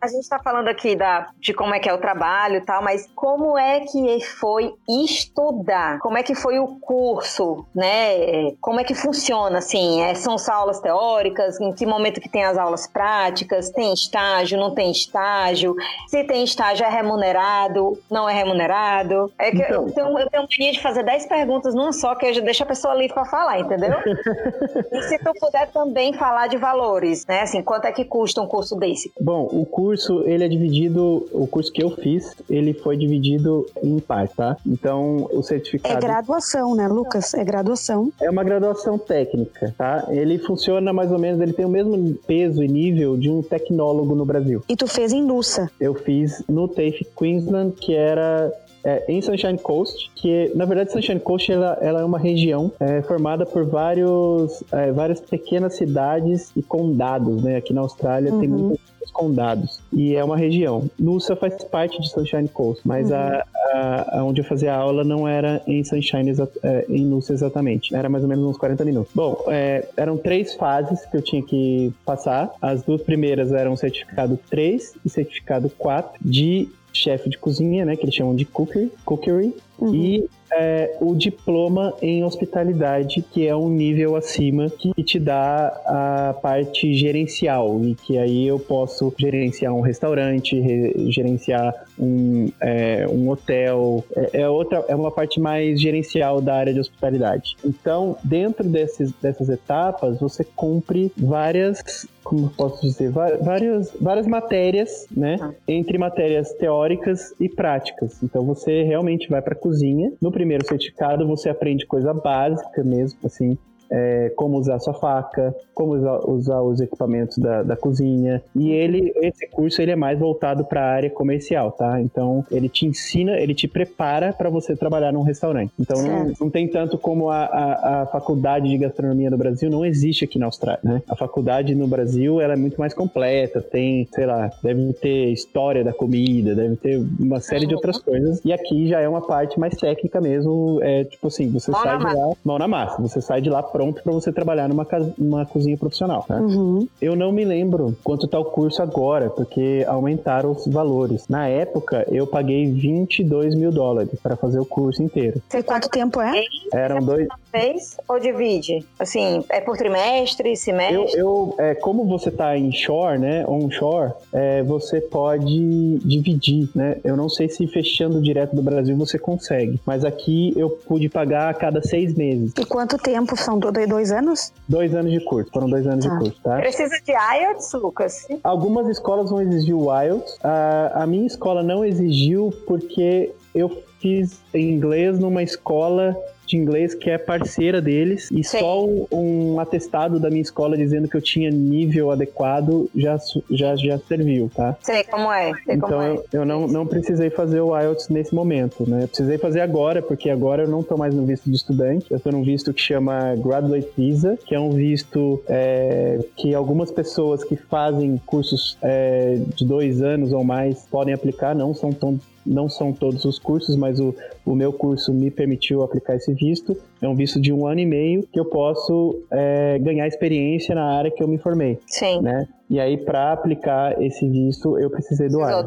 A, 0.00 0.06
gente 0.06 0.22
está 0.22 0.38
falando 0.38 0.68
aqui 0.68 0.94
da, 0.94 1.28
de 1.38 1.52
como 1.52 1.74
é 1.74 1.78
que 1.78 1.88
é 1.88 1.92
o 1.92 1.98
trabalho 1.98 2.56
e 2.56 2.60
tal, 2.60 2.82
mas 2.82 3.08
como 3.14 3.58
é 3.58 3.80
que 3.80 4.20
foi 4.20 4.74
estudar? 4.88 5.98
Como 5.98 6.16
é 6.16 6.22
que 6.22 6.34
foi 6.34 6.58
o 6.58 6.78
curso, 6.80 7.66
né? 7.74 8.52
Como 8.60 8.80
é 8.80 8.84
que 8.84 8.94
funciona, 8.94 9.58
assim? 9.58 10.02
É, 10.02 10.14
são 10.14 10.38
só 10.38 10.52
aulas 10.52 10.80
teóricas? 10.80 11.60
Em 11.60 11.72
que 11.72 11.86
momento 11.86 12.20
que 12.20 12.28
tem 12.28 12.44
as 12.44 12.56
aulas 12.56 12.86
práticas? 12.86 13.70
Tem 13.70 13.92
estágio, 13.92 14.58
não 14.58 14.74
tem 14.74 14.90
estágio? 14.90 15.74
Se 16.06 16.24
tem 16.24 16.44
estágio, 16.44 16.84
é 16.84 16.88
remunerado? 16.88 17.98
Não 18.10 18.28
é 18.28 18.34
remunerado? 18.34 19.32
É 19.38 19.50
que 19.50 19.62
então, 19.62 19.86
eu, 19.86 19.92
tenho, 19.92 20.18
eu 20.18 20.30
tenho 20.30 20.46
mania 20.58 20.72
de 20.72 20.80
fazer 20.80 21.02
10 21.02 21.26
perguntas 21.26 21.74
numa 21.74 21.92
só, 21.92 22.14
que 22.14 22.26
eu 22.26 22.34
já 22.34 22.40
deixo 22.40 22.62
a 22.62 22.66
pessoa 22.66 22.94
livre 22.94 23.14
para 23.14 23.24
falar, 23.24 23.60
entendeu? 23.60 23.90
e 24.92 25.02
se 25.02 25.18
tu 25.18 25.32
puder 25.40 25.68
também 25.68 26.12
falar 26.12 26.46
de 26.48 26.56
valores, 26.56 27.26
né? 27.26 27.42
Assim, 27.42 27.62
quanto 27.62 27.86
é 27.86 27.92
que 27.92 28.04
custa 28.04 28.40
um 28.40 28.46
curso 28.46 28.76
desse? 28.76 29.12
Bom, 29.20 29.48
o 29.50 29.64
curso, 29.66 29.97
ele 30.24 30.44
é 30.44 30.48
dividido, 30.48 31.26
o 31.32 31.46
curso 31.46 31.72
que 31.72 31.82
eu 31.82 31.90
fiz, 31.90 32.34
ele 32.48 32.72
foi 32.74 32.96
dividido 32.96 33.66
em 33.82 33.98
partes, 33.98 34.36
tá? 34.36 34.56
Então, 34.66 35.28
o 35.32 35.42
certificado... 35.42 35.96
É 35.96 36.00
graduação, 36.00 36.74
né, 36.74 36.88
Lucas? 36.88 37.34
É 37.34 37.44
graduação. 37.44 38.12
É 38.20 38.30
uma 38.30 38.44
graduação 38.44 38.98
técnica, 38.98 39.74
tá? 39.76 40.06
Ele 40.08 40.38
funciona 40.38 40.92
mais 40.92 41.10
ou 41.10 41.18
menos, 41.18 41.40
ele 41.40 41.52
tem 41.52 41.64
o 41.64 41.68
mesmo 41.68 42.14
peso 42.26 42.62
e 42.62 42.68
nível 42.68 43.16
de 43.16 43.30
um 43.30 43.42
tecnólogo 43.42 44.14
no 44.14 44.24
Brasil. 44.24 44.62
E 44.68 44.76
tu 44.76 44.86
fez 44.86 45.12
em 45.12 45.22
Nusa? 45.22 45.70
Eu 45.80 45.94
fiz 45.94 46.42
no 46.48 46.68
TAFE 46.68 47.06
Queensland, 47.16 47.72
que 47.72 47.94
era 47.94 48.52
é, 48.88 49.04
em 49.06 49.20
Sunshine 49.20 49.58
Coast, 49.58 50.10
que 50.14 50.50
na 50.54 50.64
verdade 50.64 50.90
Sunshine 50.92 51.20
Coast 51.20 51.52
ela, 51.52 51.78
ela 51.82 52.00
é 52.00 52.04
uma 52.04 52.18
região 52.18 52.72
é, 52.80 53.02
formada 53.02 53.44
por 53.44 53.66
vários, 53.66 54.64
é, 54.72 54.90
várias 54.92 55.20
pequenas 55.20 55.74
cidades 55.74 56.50
e 56.56 56.62
condados, 56.62 57.42
né? 57.42 57.56
Aqui 57.56 57.74
na 57.74 57.82
Austrália 57.82 58.32
uhum. 58.32 58.40
tem 58.40 58.48
muitos 58.48 59.10
condados 59.12 59.80
e 59.92 60.14
é 60.14 60.24
uma 60.24 60.36
região. 60.36 60.88
Nusa 60.98 61.36
faz 61.36 61.62
parte 61.64 62.00
de 62.00 62.08
Sunshine 62.08 62.48
Coast, 62.48 62.80
mas 62.86 63.10
uhum. 63.10 63.16
a, 63.16 63.44
a, 63.74 64.18
a, 64.20 64.24
onde 64.24 64.40
eu 64.40 64.44
fazia 64.44 64.72
a 64.72 64.76
aula 64.76 65.04
não 65.04 65.28
era 65.28 65.60
em 65.66 65.84
Sunshine, 65.84 66.32
é, 66.62 66.86
em 66.88 67.04
Nusa 67.04 67.34
exatamente. 67.34 67.94
Era 67.94 68.08
mais 68.08 68.24
ou 68.24 68.30
menos 68.30 68.44
uns 68.44 68.56
40 68.56 68.84
minutos. 68.86 69.12
Bom, 69.14 69.44
é, 69.48 69.86
eram 69.96 70.16
três 70.16 70.54
fases 70.54 71.04
que 71.04 71.16
eu 71.16 71.22
tinha 71.22 71.42
que 71.42 71.92
passar. 72.06 72.52
As 72.62 72.82
duas 72.82 73.02
primeiras 73.02 73.52
eram 73.52 73.76
certificado 73.76 74.38
3 74.48 74.94
e 75.04 75.10
certificado 75.10 75.68
4 75.68 76.18
de 76.22 76.68
chefe 76.92 77.28
de 77.28 77.38
cozinha, 77.38 77.84
né, 77.84 77.96
que 77.96 78.04
eles 78.04 78.14
chamam 78.14 78.34
de 78.34 78.44
cookery, 78.44 78.90
cookery 79.04 79.54
uhum. 79.78 79.94
e 79.94 80.28
é, 80.50 80.96
o 81.00 81.14
diploma 81.14 81.94
em 82.00 82.24
hospitalidade, 82.24 83.22
que 83.22 83.46
é 83.46 83.54
um 83.54 83.68
nível 83.68 84.16
acima 84.16 84.70
que 84.70 84.92
te 85.02 85.18
dá 85.18 85.68
a 85.86 86.34
parte 86.40 86.94
gerencial 86.94 87.80
e 87.84 87.94
que 87.94 88.16
aí 88.16 88.46
eu 88.46 88.58
posso 88.58 89.12
gerenciar 89.18 89.74
um 89.74 89.80
restaurante, 89.80 90.58
re, 90.58 91.10
gerenciar 91.10 91.74
um, 91.98 92.50
é, 92.60 93.06
um 93.08 93.28
hotel, 93.28 94.04
é, 94.16 94.40
é, 94.40 94.48
outra, 94.48 94.84
é 94.88 94.94
uma 94.94 95.10
parte 95.10 95.38
mais 95.38 95.80
gerencial 95.80 96.40
da 96.40 96.54
área 96.54 96.72
de 96.72 96.80
hospitalidade. 96.80 97.56
Então, 97.64 98.16
dentro 98.24 98.66
desses, 98.68 99.12
dessas 99.20 99.48
etapas, 99.48 100.18
você 100.18 100.44
cumpre 100.44 101.12
várias 101.16 102.06
como 102.28 102.50
posso 102.50 102.82
dizer, 102.82 103.10
várias, 103.10 103.90
várias 103.98 104.26
matérias, 104.26 105.06
né? 105.10 105.38
Ah. 105.40 105.50
Entre 105.66 105.96
matérias 105.96 106.52
teóricas 106.52 107.34
e 107.40 107.48
práticas. 107.48 108.22
Então 108.22 108.44
você 108.44 108.82
realmente 108.82 109.30
vai 109.30 109.40
para 109.40 109.54
a 109.54 109.56
cozinha. 109.56 110.12
No 110.20 110.30
primeiro 110.30 110.66
certificado 110.66 111.26
você 111.26 111.48
aprende 111.48 111.86
coisa 111.86 112.12
básica 112.12 112.84
mesmo, 112.84 113.18
assim, 113.24 113.56
é, 113.90 114.32
como 114.36 114.58
usar 114.58 114.78
sua 114.78 114.94
faca, 114.94 115.54
como 115.74 115.94
usar, 115.94 116.28
usar 116.28 116.62
os 116.62 116.80
equipamentos 116.80 117.38
da, 117.38 117.62
da, 117.62 117.76
cozinha. 117.76 118.42
E 118.54 118.70
ele, 118.70 119.12
esse 119.16 119.46
curso, 119.48 119.80
ele 119.80 119.92
é 119.92 119.96
mais 119.96 120.18
voltado 120.18 120.64
para 120.64 120.80
a 120.80 120.90
área 120.90 121.10
comercial, 121.10 121.72
tá? 121.72 122.00
Então, 122.00 122.44
ele 122.50 122.68
te 122.68 122.86
ensina, 122.86 123.38
ele 123.38 123.54
te 123.54 123.68
prepara 123.68 124.32
para 124.32 124.50
você 124.50 124.76
trabalhar 124.76 125.12
num 125.12 125.22
restaurante. 125.22 125.72
Então, 125.78 126.02
não, 126.02 126.32
não, 126.40 126.50
tem 126.50 126.68
tanto 126.68 126.98
como 126.98 127.30
a, 127.30 127.44
a, 127.44 128.02
a, 128.02 128.06
faculdade 128.06 128.68
de 128.68 128.78
gastronomia 128.78 129.30
no 129.30 129.38
Brasil 129.38 129.70
não 129.70 129.84
existe 129.84 130.24
aqui 130.24 130.38
na 130.38 130.46
Austrália, 130.46 130.80
né? 130.82 131.02
A 131.08 131.16
faculdade 131.16 131.74
no 131.74 131.86
Brasil, 131.86 132.40
ela 132.40 132.54
é 132.54 132.56
muito 132.56 132.78
mais 132.78 132.92
completa, 132.92 133.60
tem, 133.60 134.08
sei 134.12 134.26
lá, 134.26 134.50
deve 134.62 134.92
ter 134.94 135.30
história 135.30 135.84
da 135.84 135.92
comida, 135.92 136.54
deve 136.54 136.76
ter 136.76 137.04
uma 137.18 137.40
série 137.40 137.66
de 137.66 137.74
outras 137.74 137.98
coisas. 137.98 138.40
E 138.44 138.52
aqui 138.52 138.88
já 138.88 139.00
é 139.00 139.08
uma 139.08 139.22
parte 139.22 139.58
mais 139.58 139.76
técnica 139.76 140.20
mesmo, 140.20 140.80
é 140.82 141.04
tipo 141.04 141.28
assim, 141.28 141.50
você 141.50 141.70
mão 141.70 141.82
sai 141.82 141.98
de 141.98 142.04
lá, 142.04 142.32
mão 142.44 142.58
na 142.58 142.68
massa, 142.68 143.00
você 143.00 143.20
sai 143.20 143.40
de 143.40 143.50
lá 143.50 143.62
pronto 143.78 144.02
para 144.02 144.12
você 144.12 144.32
trabalhar 144.32 144.68
numa, 144.68 144.84
numa 145.16 145.46
cozinha 145.46 145.76
profissional. 145.76 146.26
Né? 146.28 146.36
Uhum. 146.40 146.88
Eu 147.00 147.14
não 147.14 147.30
me 147.30 147.44
lembro 147.44 147.96
quanto 148.02 148.26
tá 148.26 148.36
o 148.40 148.44
curso 148.44 148.82
agora, 148.82 149.30
porque 149.30 149.84
aumentaram 149.86 150.50
os 150.50 150.66
valores. 150.66 151.28
Na 151.28 151.46
época, 151.46 152.04
eu 152.10 152.26
paguei 152.26 152.68
22 152.68 153.54
mil 153.54 153.70
dólares 153.70 154.18
para 154.20 154.34
fazer 154.34 154.58
o 154.58 154.66
curso 154.66 155.00
inteiro. 155.00 155.40
Sei 155.48 155.62
quanto 155.62 155.88
tempo 155.88 156.20
é? 156.20 156.42
Eram 156.72 156.98
dois. 156.98 157.28
Vez 157.52 157.96
ou 158.08 158.18
divide? 158.18 158.84
Assim, 158.98 159.44
é 159.48 159.60
por 159.60 159.76
trimestre, 159.76 160.56
semestre? 160.56 160.96
Eu, 160.96 161.08
eu 161.16 161.54
é, 161.58 161.74
como 161.74 162.04
você 162.04 162.30
tá 162.30 162.58
em 162.58 162.72
shore, 162.72 163.18
né, 163.18 163.46
onshore, 163.46 164.12
é, 164.32 164.62
você 164.64 165.00
pode 165.00 165.98
dividir, 166.04 166.68
né? 166.74 166.96
Eu 167.04 167.16
não 167.16 167.28
sei 167.28 167.48
se 167.48 167.66
fechando 167.68 168.20
direto 168.20 168.54
do 168.54 168.62
Brasil 168.62 168.96
você 168.96 169.18
consegue, 169.18 169.80
mas 169.86 170.04
aqui 170.04 170.52
eu 170.56 170.68
pude 170.68 171.08
pagar 171.08 171.48
a 171.48 171.54
cada 171.54 171.80
seis 171.80 172.14
meses. 172.14 172.52
E 172.58 172.64
quanto 172.66 172.98
tempo 172.98 173.36
são 173.36 173.58
Por 173.68 173.86
dois 173.86 174.10
anos? 174.10 174.50
Dois 174.66 174.94
anos 174.94 175.12
de 175.12 175.22
curso, 175.26 175.50
foram 175.52 175.68
dois 175.68 175.86
anos 175.86 176.06
ah. 176.06 176.08
de 176.08 176.18
curso, 176.18 176.40
tá? 176.42 176.56
Precisa 176.56 176.94
de 177.04 177.12
IELTS, 177.12 177.74
Lucas? 177.74 178.26
Algumas 178.42 178.88
escolas 178.88 179.28
vão 179.28 179.42
exigir 179.42 179.74
o 179.74 179.94
IELTS. 179.94 180.38
A, 180.42 181.02
a 181.02 181.06
minha 181.06 181.26
escola 181.26 181.62
não 181.62 181.84
exigiu 181.84 182.50
porque 182.66 183.30
eu 183.54 183.68
fiz 184.00 184.40
inglês 184.54 185.18
numa 185.18 185.42
escola 185.42 186.16
de 186.48 186.56
inglês 186.56 186.94
que 186.94 187.10
é 187.10 187.18
parceira 187.18 187.80
deles 187.80 188.30
e 188.32 188.42
só 188.42 188.86
um 189.12 189.60
atestado 189.60 190.18
da 190.18 190.30
minha 190.30 190.42
escola 190.42 190.76
dizendo 190.76 191.06
que 191.08 191.16
eu 191.16 191.20
tinha 191.20 191.50
nível 191.50 192.10
adequado 192.10 192.88
já, 192.96 193.18
já, 193.50 193.76
já 193.76 193.98
serviu, 193.98 194.50
tá? 194.54 194.76
Sei 194.80 195.04
como 195.04 195.30
é. 195.30 195.52
Sei 195.64 195.74
então 195.74 195.88
como 195.90 196.02
é. 196.02 196.10
eu, 196.14 196.24
eu 196.32 196.44
não, 196.44 196.66
não 196.66 196.86
precisei 196.86 197.30
fazer 197.30 197.60
o 197.60 197.78
IELTS 197.78 198.08
nesse 198.08 198.34
momento, 198.34 198.88
né? 198.88 199.04
Eu 199.04 199.08
precisei 199.08 199.36
fazer 199.38 199.60
agora, 199.60 200.00
porque 200.00 200.30
agora 200.30 200.62
eu 200.62 200.68
não 200.68 200.82
tô 200.82 200.96
mais 200.96 201.14
no 201.14 201.26
visto 201.26 201.50
de 201.50 201.56
estudante, 201.56 202.06
eu 202.10 202.18
tô 202.18 202.30
num 202.30 202.42
visto 202.42 202.72
que 202.72 202.80
chama 202.80 203.34
Graduate 203.36 203.88
Visa, 203.96 204.38
que 204.46 204.54
é 204.54 204.60
um 204.60 204.70
visto 204.70 205.42
é, 205.48 206.18
que 206.36 206.54
algumas 206.54 206.90
pessoas 206.90 207.44
que 207.44 207.56
fazem 207.56 208.16
cursos 208.24 208.78
é, 208.80 209.38
de 209.54 209.64
dois 209.64 210.00
anos 210.00 210.32
ou 210.32 210.42
mais 210.42 210.86
podem 210.90 211.12
aplicar, 211.12 211.54
não 211.54 211.74
são 211.74 211.92
tão 211.92 212.18
não 212.48 212.68
são 212.68 212.92
todos 212.92 213.24
os 213.24 213.38
cursos, 213.38 213.76
mas 213.76 214.00
o, 214.00 214.14
o 214.44 214.54
meu 214.54 214.72
curso 214.72 215.12
me 215.12 215.30
permitiu 215.30 215.82
aplicar 215.82 216.16
esse 216.16 216.32
visto. 216.32 216.76
É 217.00 217.08
um 217.08 217.14
visto 217.14 217.40
de 217.40 217.52
um 217.52 217.66
ano 217.66 217.80
e 217.80 217.86
meio 217.86 218.26
que 218.32 218.38
eu 218.38 218.44
posso 218.44 219.22
é, 219.30 219.78
ganhar 219.78 220.06
experiência 220.06 220.74
na 220.74 220.98
área 220.98 221.10
que 221.10 221.22
eu 221.22 221.28
me 221.28 221.38
formei. 221.38 221.78
Sim. 221.86 222.20
Né? 222.22 222.46
E 222.70 222.78
aí, 222.78 222.98
para 222.98 223.32
aplicar 223.32 224.00
esse 224.02 224.28
visto, 224.28 224.78
eu 224.78 224.90
precisei 224.90 225.28
do 225.28 225.40
ar. 225.40 225.64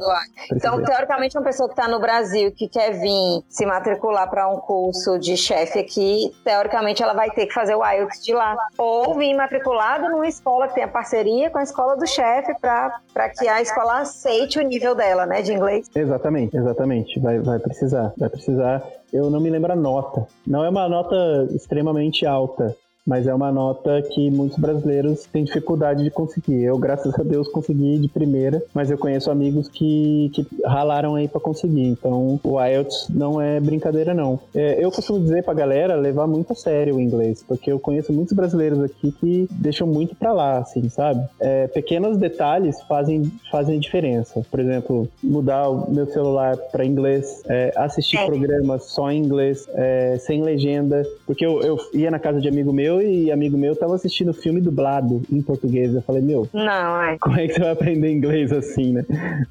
Então, 0.54 0.84
teoricamente, 0.84 1.36
uma 1.36 1.44
pessoa 1.44 1.68
que 1.68 1.74
está 1.74 1.88
no 1.88 2.00
Brasil 2.00 2.52
que 2.52 2.68
quer 2.68 2.92
vir 2.92 3.44
se 3.50 3.66
matricular 3.66 4.30
para 4.30 4.48
um 4.48 4.58
curso 4.58 5.18
de 5.18 5.36
chefe 5.36 5.80
aqui, 5.80 6.32
teoricamente, 6.44 7.02
ela 7.02 7.14
vai 7.14 7.32
ter 7.32 7.48
que 7.48 7.54
fazer 7.54 7.74
o 7.74 7.84
IELTS 7.84 8.24
de 8.24 8.34
lá. 8.34 8.56
Ou 8.78 9.16
vir 9.16 9.34
matriculado 9.34 10.10
numa 10.10 10.28
escola 10.28 10.68
que 10.68 10.76
tenha 10.76 10.88
parceria 10.88 11.50
com 11.50 11.58
a 11.58 11.64
escola 11.64 11.96
do 11.98 12.06
chefe 12.06 12.54
para 12.62 13.30
que 13.30 13.48
a 13.48 13.62
escola 13.62 14.02
aceite 14.02 14.60
o 14.60 14.62
nível 14.62 14.94
dela, 14.94 15.26
né, 15.26 15.42
de 15.42 15.54
inglês. 15.54 15.90
Exatamente, 15.96 16.56
exatamente. 16.56 17.20
Vai, 17.20 17.40
vai 17.40 17.58
precisar. 17.58 18.14
Vai 18.16 18.30
precisar. 18.30 18.84
Eu 19.12 19.30
não 19.30 19.40
me 19.40 19.50
lembro 19.50 19.72
a 19.74 19.76
nota. 19.76 20.28
Não 20.46 20.64
é 20.64 20.70
uma 20.70 20.88
nota 20.88 21.48
extremamente 21.54 22.26
alta, 22.26 22.76
mas 23.06 23.28
é 23.28 23.34
uma 23.34 23.52
nota 23.52 24.02
que 24.02 24.30
muitos 24.30 24.58
brasileiros 24.58 25.26
têm 25.26 25.44
dificuldade 25.44 26.04
de 26.04 26.12
conseguir. 26.12 26.64
Eu, 26.64 26.78
graças 26.78 27.14
a 27.20 27.24
Deus, 27.24 27.48
consegui 27.48 27.98
de 27.98 28.08
primeira, 28.08 28.62
mas 28.74 28.92
eu 28.92 28.98
conheço 28.98 29.32
amigos 29.32 29.68
que, 29.68 30.32
que 30.34 30.46
ralaram 30.66 31.16
aí 31.16 31.28
para 31.28 31.42
conseguir. 31.42 31.88
Então, 31.88 32.40
o 32.44 32.62
IELTS 32.62 33.08
não 33.10 33.42
é 33.42 33.60
brincadeira, 33.60 34.14
não. 34.14 34.40
É, 34.54 34.84
eu 34.84 34.92
costumo 34.92 35.20
dizer 35.20 35.44
pra 35.44 35.54
galera 35.54 35.96
levar 35.96 36.28
muito 36.28 36.54
a 36.54 36.56
sério 36.56 36.96
o 36.96 37.02
inglês, 37.02 37.44
porque 37.48 37.72
eu 37.72 37.80
conheço 37.80 38.14
muitos 38.14 38.34
brasileiros 38.34 38.82
aqui 38.84 39.12
que 39.12 39.48
deixam 39.52 39.88
muito 39.88 40.16
para 40.16 40.32
lá, 40.32 40.60
assim, 40.60 40.88
sabe? 40.90 41.28
É, 41.40 41.68
pequenos 41.68 42.18
detalhes 42.18 42.82
fazem, 42.84 43.32
fazem 43.52 43.80
diferença. 43.80 44.46
Por 44.50 44.60
exemplo, 44.60 45.08
mudar 45.24 45.70
o 45.70 45.92
meu 45.92 46.06
celular 46.06 46.56
para 46.72 46.86
inglês, 46.86 47.42
é, 47.48 47.74
assistir 47.76 48.18
é. 48.18 48.26
programas 48.26 48.86
só 48.86 49.12
em 49.12 49.20
inglês, 49.24 49.68
é, 49.74 50.18
sem 50.20 50.44
legenda, 50.44 51.04
porque 51.26 51.46
eu, 51.46 51.62
eu 51.62 51.78
ia 51.94 52.12
na 52.12 52.20
casa 52.20 52.40
de 52.40 52.48
amigo 52.48 52.72
meu 52.72 52.91
eu 52.92 53.02
e 53.02 53.32
amigo 53.32 53.58
meu 53.58 53.76
tava 53.76 53.96
assistindo 53.96 54.34
filme 54.34 54.60
dublado 54.60 55.22
em 55.32 55.42
português. 55.42 55.94
Eu 55.94 56.02
falei, 56.02 56.22
meu, 56.22 56.48
não, 56.54 57.02
é. 57.04 57.18
Como 57.20 57.40
é 57.40 57.48
que 57.48 57.54
você 57.54 57.60
vai 57.60 57.72
aprender 57.72 58.12
inglês 58.12 58.52
assim, 58.52 58.94
né? 58.94 59.06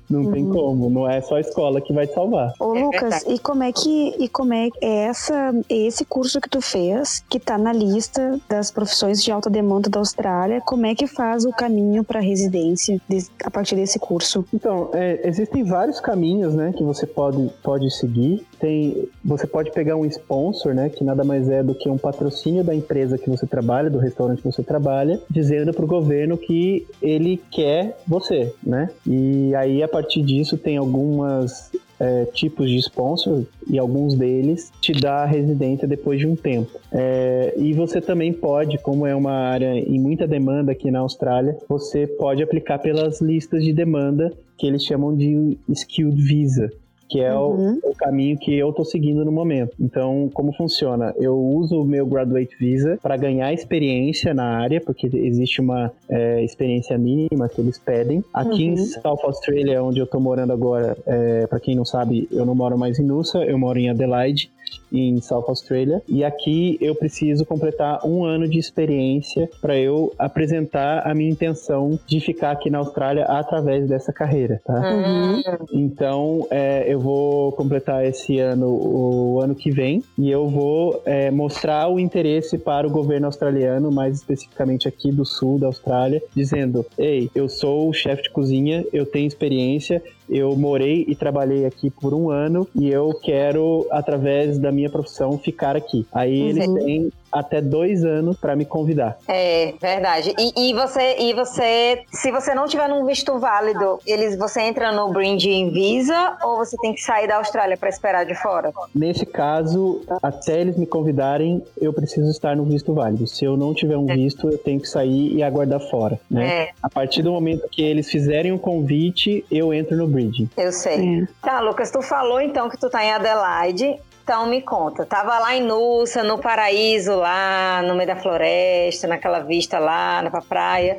Não 0.09 0.25
uhum. 0.25 0.33
tem 0.33 0.49
como, 0.49 0.91
não 0.91 1.09
é 1.09 1.21
só 1.21 1.37
a 1.37 1.41
escola 1.41 1.81
que 1.81 1.93
vai 1.93 2.07
te 2.07 2.15
salvar. 2.15 2.53
Ô, 2.59 2.75
é 2.75 2.83
Lucas, 2.83 3.25
e 3.27 3.39
como 3.39 3.63
é 3.63 3.73
que 3.73 4.15
e 4.19 4.29
como 4.29 4.53
é 4.53 4.69
essa 4.81 5.55
esse 5.69 6.05
curso 6.05 6.41
que 6.41 6.49
tu 6.49 6.61
fez, 6.61 7.25
que 7.29 7.39
tá 7.39 7.57
na 7.57 7.73
lista 7.73 8.39
das 8.49 8.71
profissões 8.71 9.23
de 9.23 9.31
alta 9.31 9.49
demanda 9.49 9.89
da 9.89 9.99
Austrália, 9.99 10.61
como 10.61 10.87
é 10.87 10.95
que 10.95 11.07
faz 11.07 11.45
o 11.45 11.51
caminho 11.51 12.05
para 12.05 12.21
residência 12.21 13.01
a 13.45 13.51
partir 13.51 13.77
desse 13.77 13.99
curso? 13.99 14.45
Então, 14.53 14.91
é, 14.93 15.21
existem 15.27 15.65
vários 15.65 16.01
caminhos, 16.01 16.55
né, 16.55 16.73
que 16.77 16.83
você 16.83 17.07
pode 17.07 17.51
pode 17.63 17.91
seguir. 17.91 18.47
Tem, 18.61 19.09
você 19.25 19.47
pode 19.47 19.73
pegar 19.73 19.97
um 19.97 20.05
sponsor, 20.05 20.75
né, 20.75 20.91
que 20.91 21.03
nada 21.03 21.25
mais 21.25 21.49
é 21.49 21.63
do 21.63 21.75
que 21.75 21.89
um 21.89 21.97
patrocínio 21.97 22.63
da 22.63 22.75
empresa 22.75 23.17
que 23.17 23.31
você 23.31 23.47
trabalha, 23.47 23.89
do 23.89 23.99
restaurante 23.99 24.43
que 24.43 24.53
você 24.53 24.63
trabalha, 24.63 25.21
dizendo 25.31 25.73
para 25.73 25.85
o 25.85 25.89
governo 25.89 26.37
que 26.37 26.87
ele 27.01 27.41
quer 27.51 27.97
você, 28.07 28.53
né? 28.63 28.91
E 29.07 29.55
aí 29.55 29.83
a 29.83 29.89
partir 29.89 30.23
disso 30.23 30.59
tem 30.59 30.77
algumas 30.77 31.71
é, 32.01 32.25
tipos 32.25 32.71
de 32.71 32.79
sponsor 32.79 33.45
e 33.69 33.79
alguns 33.79 34.15
deles 34.15 34.73
te 34.81 34.93
dá 34.93 35.27
residência 35.27 35.87
depois 35.87 36.19
de 36.19 36.27
um 36.27 36.35
tempo. 36.35 36.81
É, 36.91 37.53
e 37.57 37.75
você 37.75 38.01
também 38.01 38.33
pode, 38.33 38.79
como 38.79 39.07
é 39.07 39.15
uma 39.15 39.33
área 39.33 39.79
em 39.79 40.01
muita 40.01 40.27
demanda 40.27 40.73
aqui 40.73 40.91
na 40.91 41.01
Austrália, 41.01 41.57
você 41.69 42.07
pode 42.07 42.43
aplicar 42.43 42.79
pelas 42.79 43.21
listas 43.21 43.63
de 43.63 43.73
demanda 43.73 44.33
que 44.57 44.67
eles 44.67 44.83
chamam 44.85 45.15
de 45.15 45.59
Skilled 45.69 46.21
Visa 46.21 46.71
que 47.11 47.21
é 47.21 47.35
uhum. 47.35 47.81
o, 47.83 47.91
o, 47.91 47.95
caminho 47.95 48.39
que 48.39 48.57
eu 48.57 48.73
tô 48.73 48.85
seguindo 48.85 49.25
no 49.25 49.33
momento. 49.33 49.75
Então, 49.81 50.31
como 50.33 50.53
funciona? 50.53 51.13
Eu 51.19 51.37
uso 51.37 51.83
o 51.83 51.85
meu 51.85 52.07
Graduate 52.07 52.57
Visa 52.57 52.99
para 53.03 53.17
ganhar 53.17 53.53
experiência 53.53 54.33
na 54.33 54.45
área, 54.45 54.81
porque 54.81 55.11
existe 55.13 55.61
uma 55.61 55.93
é, 56.09 56.43
experiência 56.45 56.97
mínima 56.97 57.49
que 57.49 57.61
eles 57.61 57.79
pedem. 57.79 58.25
Aqui 58.33 58.69
uhum. 58.69 58.75
em 58.75 58.77
South 58.77 59.21
Australia, 59.25 59.83
onde 59.83 59.99
eu 59.99 60.07
tô 60.07 60.21
morando 60.21 60.53
agora, 60.53 60.97
é, 61.05 61.47
para 61.49 61.59
quem 61.59 61.75
não 61.75 61.85
sabe, 61.85 62.29
eu 62.31 62.47
não 62.47 62.55
moro 62.55 62.79
mais 62.79 62.99
em 63.01 63.05
Noosa, 63.05 63.39
eu 63.45 63.59
moro 63.59 63.79
em 63.79 63.91
Adelaide 63.91 64.51
em 64.93 65.21
South 65.21 65.45
Australia. 65.49 66.03
E 66.09 66.25
aqui 66.25 66.79
eu 66.81 66.95
preciso 66.95 67.45
completar 67.45 68.05
um 68.05 68.25
ano 68.25 68.49
de 68.49 68.59
experiência 68.59 69.49
para 69.61 69.77
eu 69.77 70.13
apresentar 70.19 71.07
a 71.07 71.15
minha 71.15 71.31
intenção 71.31 71.99
de 72.07 72.21
ficar 72.21 72.53
aqui 72.53 72.71
na 72.71 72.79
Austrália 72.79 73.25
através 73.25 73.89
dessa 73.89 74.13
carreira, 74.13 74.61
tá? 74.65 74.75
Uhum. 74.75 75.43
Então, 75.73 76.47
é, 76.51 76.85
eu 76.93 77.01
vou 77.01 77.53
completar 77.53 78.05
esse 78.05 78.39
ano, 78.39 78.69
o 78.69 79.41
ano 79.41 79.55
que 79.55 79.71
vem, 79.71 80.03
e 80.19 80.31
eu 80.31 80.49
vou 80.49 81.03
é, 81.05 81.31
mostrar 81.31 81.89
o 81.89 81.99
interesse 81.99 82.59
para 82.59 82.87
o 82.87 82.91
governo 82.91 83.27
australiano, 83.27 83.91
mais 83.91 84.17
especificamente 84.17 84.89
aqui 84.89 85.11
do 85.11 85.25
sul 85.25 85.59
da 85.59 85.67
Austrália, 85.67 86.23
dizendo: 86.35 86.85
Ei, 86.99 87.31
eu 87.35 87.49
sou 87.49 87.93
chefe 87.93 88.25
de 88.25 88.31
cozinha, 88.31 88.85
eu 88.93 89.07
tenho 89.07 89.27
experiência, 89.27 90.03
eu 90.31 90.55
morei 90.57 91.05
e 91.09 91.17
trabalhei 91.17 91.67
aqui 91.67 91.91
por 91.91 92.15
um 92.15 92.31
ano 92.31 92.67
e 92.75 92.89
eu 92.89 93.13
quero, 93.21 93.87
através 93.91 94.59
da 94.59 94.71
minha 94.71 94.89
profissão, 94.89 95.37
ficar 95.37 95.77
aqui. 95.77 96.07
Aí 96.13 96.41
uhum. 96.41 96.49
eles 96.49 96.75
têm 96.75 97.13
até 97.31 97.61
dois 97.61 98.05
anos 98.05 98.37
para 98.37 98.57
me 98.57 98.65
convidar. 98.65 99.19
É, 99.29 99.75
verdade. 99.81 100.35
E, 100.39 100.71
e, 100.71 100.75
você, 100.75 101.17
e 101.19 101.33
você, 101.33 102.03
se 102.13 102.31
você 102.31 102.55
não 102.55 102.67
tiver 102.67 102.89
num 102.89 103.05
visto 103.05 103.39
válido, 103.39 103.99
eles, 104.07 104.37
você 104.37 104.63
entra 104.63 104.93
no 104.93 105.13
Bridging 105.13 105.71
Visa 105.71 106.37
ou 106.43 106.57
você 106.57 106.77
tem 106.79 106.93
que 106.93 107.01
sair 107.01 107.29
da 107.29 107.37
Austrália 107.37 107.77
para 107.77 107.89
esperar 107.89 108.25
de 108.25 108.35
fora? 108.35 108.73
Nesse 108.95 109.25
caso, 109.25 110.03
até 110.23 110.61
eles 110.61 110.77
me 110.77 110.87
convidarem, 110.87 111.63
eu 111.81 111.93
preciso 111.93 112.31
estar 112.31 112.57
no 112.57 112.65
visto 112.65 112.95
válido. 112.95 113.27
Se 113.27 113.45
eu 113.45 113.57
não 113.57 113.75
tiver 113.75 113.97
um 113.97 114.11
é. 114.11 114.15
visto, 114.15 114.49
eu 114.49 114.59
tenho 114.59 114.81
que 114.81 114.89
sair 114.89 115.35
e 115.35 115.43
aguardar 115.43 115.81
fora, 115.81 116.19
né? 116.31 116.49
É. 116.49 116.71
A 116.83 116.89
partir 116.89 117.23
do 117.23 117.33
momento 117.33 117.69
que 117.71 117.83
eles 117.83 118.11
fizerem 118.11 118.53
o 118.53 118.57
um 118.57 118.59
convite, 118.59 119.45
eu 119.51 119.73
entro 119.73 119.97
no 119.97 120.07
Bridging. 120.07 120.49
Eu 120.57 120.73
sei. 120.73 121.23
É. 121.23 121.29
Tá, 121.43 121.61
Lucas, 121.61 121.91
tu 121.91 122.03
falou 122.03 122.41
então 122.41 122.69
que 122.69 122.77
tu 122.77 122.89
tá 122.91 123.05
em 123.05 123.13
Adelaide. 123.13 123.99
Então 124.31 124.47
me 124.47 124.63
conta, 124.63 125.05
tava 125.05 125.41
lá 125.41 125.57
em 125.57 125.61
Nussa, 125.61 126.23
no 126.23 126.39
paraíso 126.39 127.17
lá, 127.17 127.83
no 127.83 127.97
meio 127.97 128.07
da 128.07 128.15
floresta, 128.15 129.09
naquela 129.09 129.41
vista 129.41 129.81
lá 129.81 130.23
na 130.23 130.41
praia, 130.41 130.99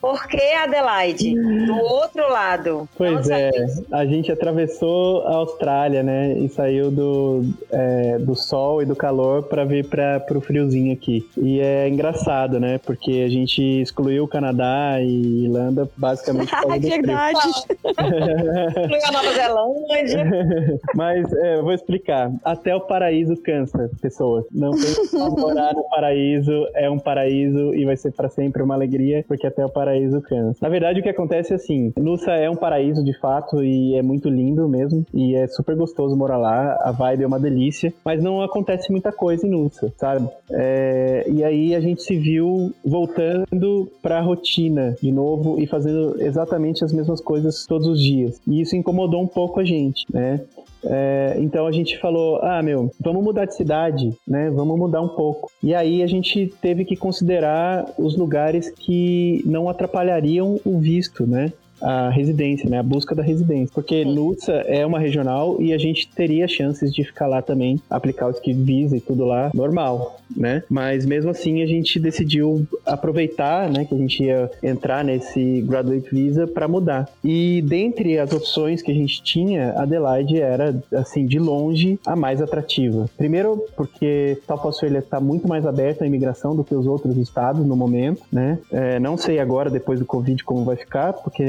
por 0.00 0.26
que 0.26 0.40
Adelaide? 0.54 1.34
Do 1.34 1.74
outro 1.74 2.30
lado. 2.30 2.88
Pois 2.96 3.28
é, 3.28 3.50
a 3.90 4.04
gente 4.04 4.30
atravessou 4.30 5.26
a 5.26 5.36
Austrália, 5.36 6.02
né? 6.02 6.32
E 6.38 6.48
saiu 6.48 6.90
do, 6.90 7.44
é, 7.70 8.18
do 8.18 8.34
sol 8.34 8.82
e 8.82 8.84
do 8.84 8.96
calor 8.96 9.44
para 9.44 9.64
vir 9.64 9.86
para 9.86 10.24
o 10.36 10.40
friozinho 10.40 10.92
aqui. 10.92 11.28
E 11.36 11.60
é 11.60 11.88
engraçado, 11.88 12.58
né? 12.58 12.78
Porque 12.78 13.22
a 13.26 13.28
gente 13.28 13.62
excluiu 13.80 14.24
o 14.24 14.28
Canadá 14.28 15.00
e 15.00 15.44
Irlanda 15.44 15.88
basicamente 15.96 16.50
por 16.62 16.78
do 16.78 16.88
Verdade. 16.88 17.38
excluiu 17.38 19.02
a 19.06 19.12
Nova 19.12 19.32
Zelândia. 19.32 20.80
Mas 20.94 21.32
é, 21.32 21.56
eu 21.56 21.62
vou 21.62 21.72
explicar. 21.72 22.30
Até 22.44 22.74
o 22.74 22.80
paraíso 22.80 23.36
cansa 23.36 23.90
pessoas. 24.00 24.44
Não 24.50 24.70
tem 24.70 25.20
morar 25.30 25.74
no 25.74 25.84
paraíso, 25.88 26.66
é 26.74 26.88
um 26.90 26.98
paraíso 26.98 27.74
e 27.74 27.84
vai 27.84 27.96
ser 27.96 28.12
para 28.12 28.28
sempre 28.28 28.62
uma 28.62 28.74
alegria, 28.74 29.24
porque 29.26 29.46
até 29.52 29.64
o 29.64 29.68
paraíso 29.68 30.20
cansa. 30.22 30.58
Na 30.60 30.68
verdade, 30.68 31.00
o 31.00 31.02
que 31.02 31.08
acontece 31.08 31.52
é 31.52 31.56
assim: 31.56 31.92
Nussa 31.96 32.32
é 32.32 32.50
um 32.50 32.56
paraíso 32.56 33.04
de 33.04 33.16
fato 33.18 33.62
e 33.62 33.94
é 33.94 34.02
muito 34.02 34.28
lindo 34.28 34.68
mesmo. 34.68 35.06
E 35.14 35.34
é 35.34 35.46
super 35.46 35.76
gostoso 35.76 36.16
morar 36.16 36.38
lá. 36.38 36.78
A 36.82 36.90
vibe 36.90 37.24
é 37.24 37.26
uma 37.26 37.38
delícia. 37.38 37.92
Mas 38.04 38.22
não 38.22 38.42
acontece 38.42 38.90
muita 38.90 39.12
coisa 39.12 39.46
em 39.46 39.50
Nussa, 39.50 39.92
sabe? 39.96 40.28
É, 40.50 41.26
e 41.28 41.44
aí 41.44 41.74
a 41.74 41.80
gente 41.80 42.02
se 42.02 42.16
viu 42.16 42.72
voltando 42.84 43.90
pra 44.02 44.20
rotina 44.20 44.96
de 45.00 45.12
novo 45.12 45.60
e 45.60 45.66
fazendo 45.66 46.20
exatamente 46.20 46.84
as 46.84 46.92
mesmas 46.92 47.20
coisas 47.20 47.66
todos 47.66 47.86
os 47.86 48.00
dias. 48.00 48.40
E 48.46 48.60
isso 48.60 48.74
incomodou 48.74 49.22
um 49.22 49.26
pouco 49.26 49.60
a 49.60 49.64
gente, 49.64 50.04
né? 50.12 50.40
É, 50.84 51.36
então 51.38 51.66
a 51.66 51.72
gente 51.72 51.98
falou, 51.98 52.40
ah, 52.42 52.62
meu, 52.62 52.90
vamos 53.00 53.22
mudar 53.22 53.44
de 53.44 53.54
cidade, 53.54 54.12
né? 54.26 54.50
Vamos 54.50 54.78
mudar 54.78 55.00
um 55.00 55.08
pouco. 55.08 55.50
E 55.62 55.74
aí 55.74 56.02
a 56.02 56.06
gente 56.06 56.52
teve 56.60 56.84
que 56.84 56.96
considerar 56.96 57.86
os 57.98 58.16
lugares 58.16 58.70
que 58.70 59.42
não 59.46 59.68
atrapalhariam 59.68 60.60
o 60.64 60.78
visto, 60.78 61.26
né? 61.26 61.52
A 61.82 62.10
residência, 62.10 62.68
né? 62.68 62.78
A 62.78 62.82
busca 62.82 63.14
da 63.14 63.22
residência. 63.22 63.72
Porque 63.74 64.04
Nussa 64.04 64.52
é 64.52 64.84
uma 64.86 64.98
regional 64.98 65.56
e 65.60 65.72
a 65.72 65.78
gente 65.78 66.08
teria 66.08 66.46
chances 66.48 66.92
de 66.92 67.04
ficar 67.04 67.26
lá 67.26 67.42
também, 67.42 67.80
aplicar 67.90 68.28
o 68.28 68.30
Ski 68.30 68.52
Visa 68.52 68.96
e 68.96 69.00
tudo 69.00 69.24
lá 69.24 69.50
normal, 69.54 70.20
né? 70.34 70.62
Mas 70.68 71.04
mesmo 71.04 71.30
assim 71.30 71.62
a 71.62 71.66
gente 71.66 71.98
decidiu 71.98 72.66
aproveitar, 72.86 73.70
né, 73.70 73.84
que 73.84 73.94
a 73.94 73.98
gente 73.98 74.22
ia 74.22 74.50
entrar 74.62 75.04
nesse 75.04 75.62
Graduate 75.62 76.08
Visa 76.10 76.46
para 76.46 76.68
mudar. 76.68 77.08
E 77.24 77.62
dentre 77.62 78.18
as 78.18 78.32
opções 78.32 78.82
que 78.82 78.90
a 78.90 78.94
gente 78.94 79.22
tinha, 79.22 79.72
Adelaide 79.76 80.40
era, 80.40 80.82
assim, 80.92 81.26
de 81.26 81.38
longe 81.38 81.98
a 82.06 82.14
mais 82.14 82.40
atrativa. 82.40 83.08
Primeiro 83.16 83.64
porque 83.76 84.38
Talpaço 84.46 84.84
ele 84.84 84.98
está 84.98 85.20
muito 85.20 85.48
mais 85.48 85.66
aberto 85.66 86.02
à 86.02 86.06
imigração 86.06 86.54
do 86.54 86.64
que 86.64 86.74
os 86.74 86.86
outros 86.86 87.16
estados 87.16 87.64
no 87.66 87.76
momento, 87.76 88.22
né? 88.30 88.58
É, 88.70 88.98
não 88.98 89.16
sei 89.16 89.38
agora, 89.38 89.70
depois 89.70 89.98
do 89.98 90.06
Covid, 90.06 90.42
como 90.44 90.64
vai 90.64 90.76
ficar, 90.76 91.12
porque 91.12 91.42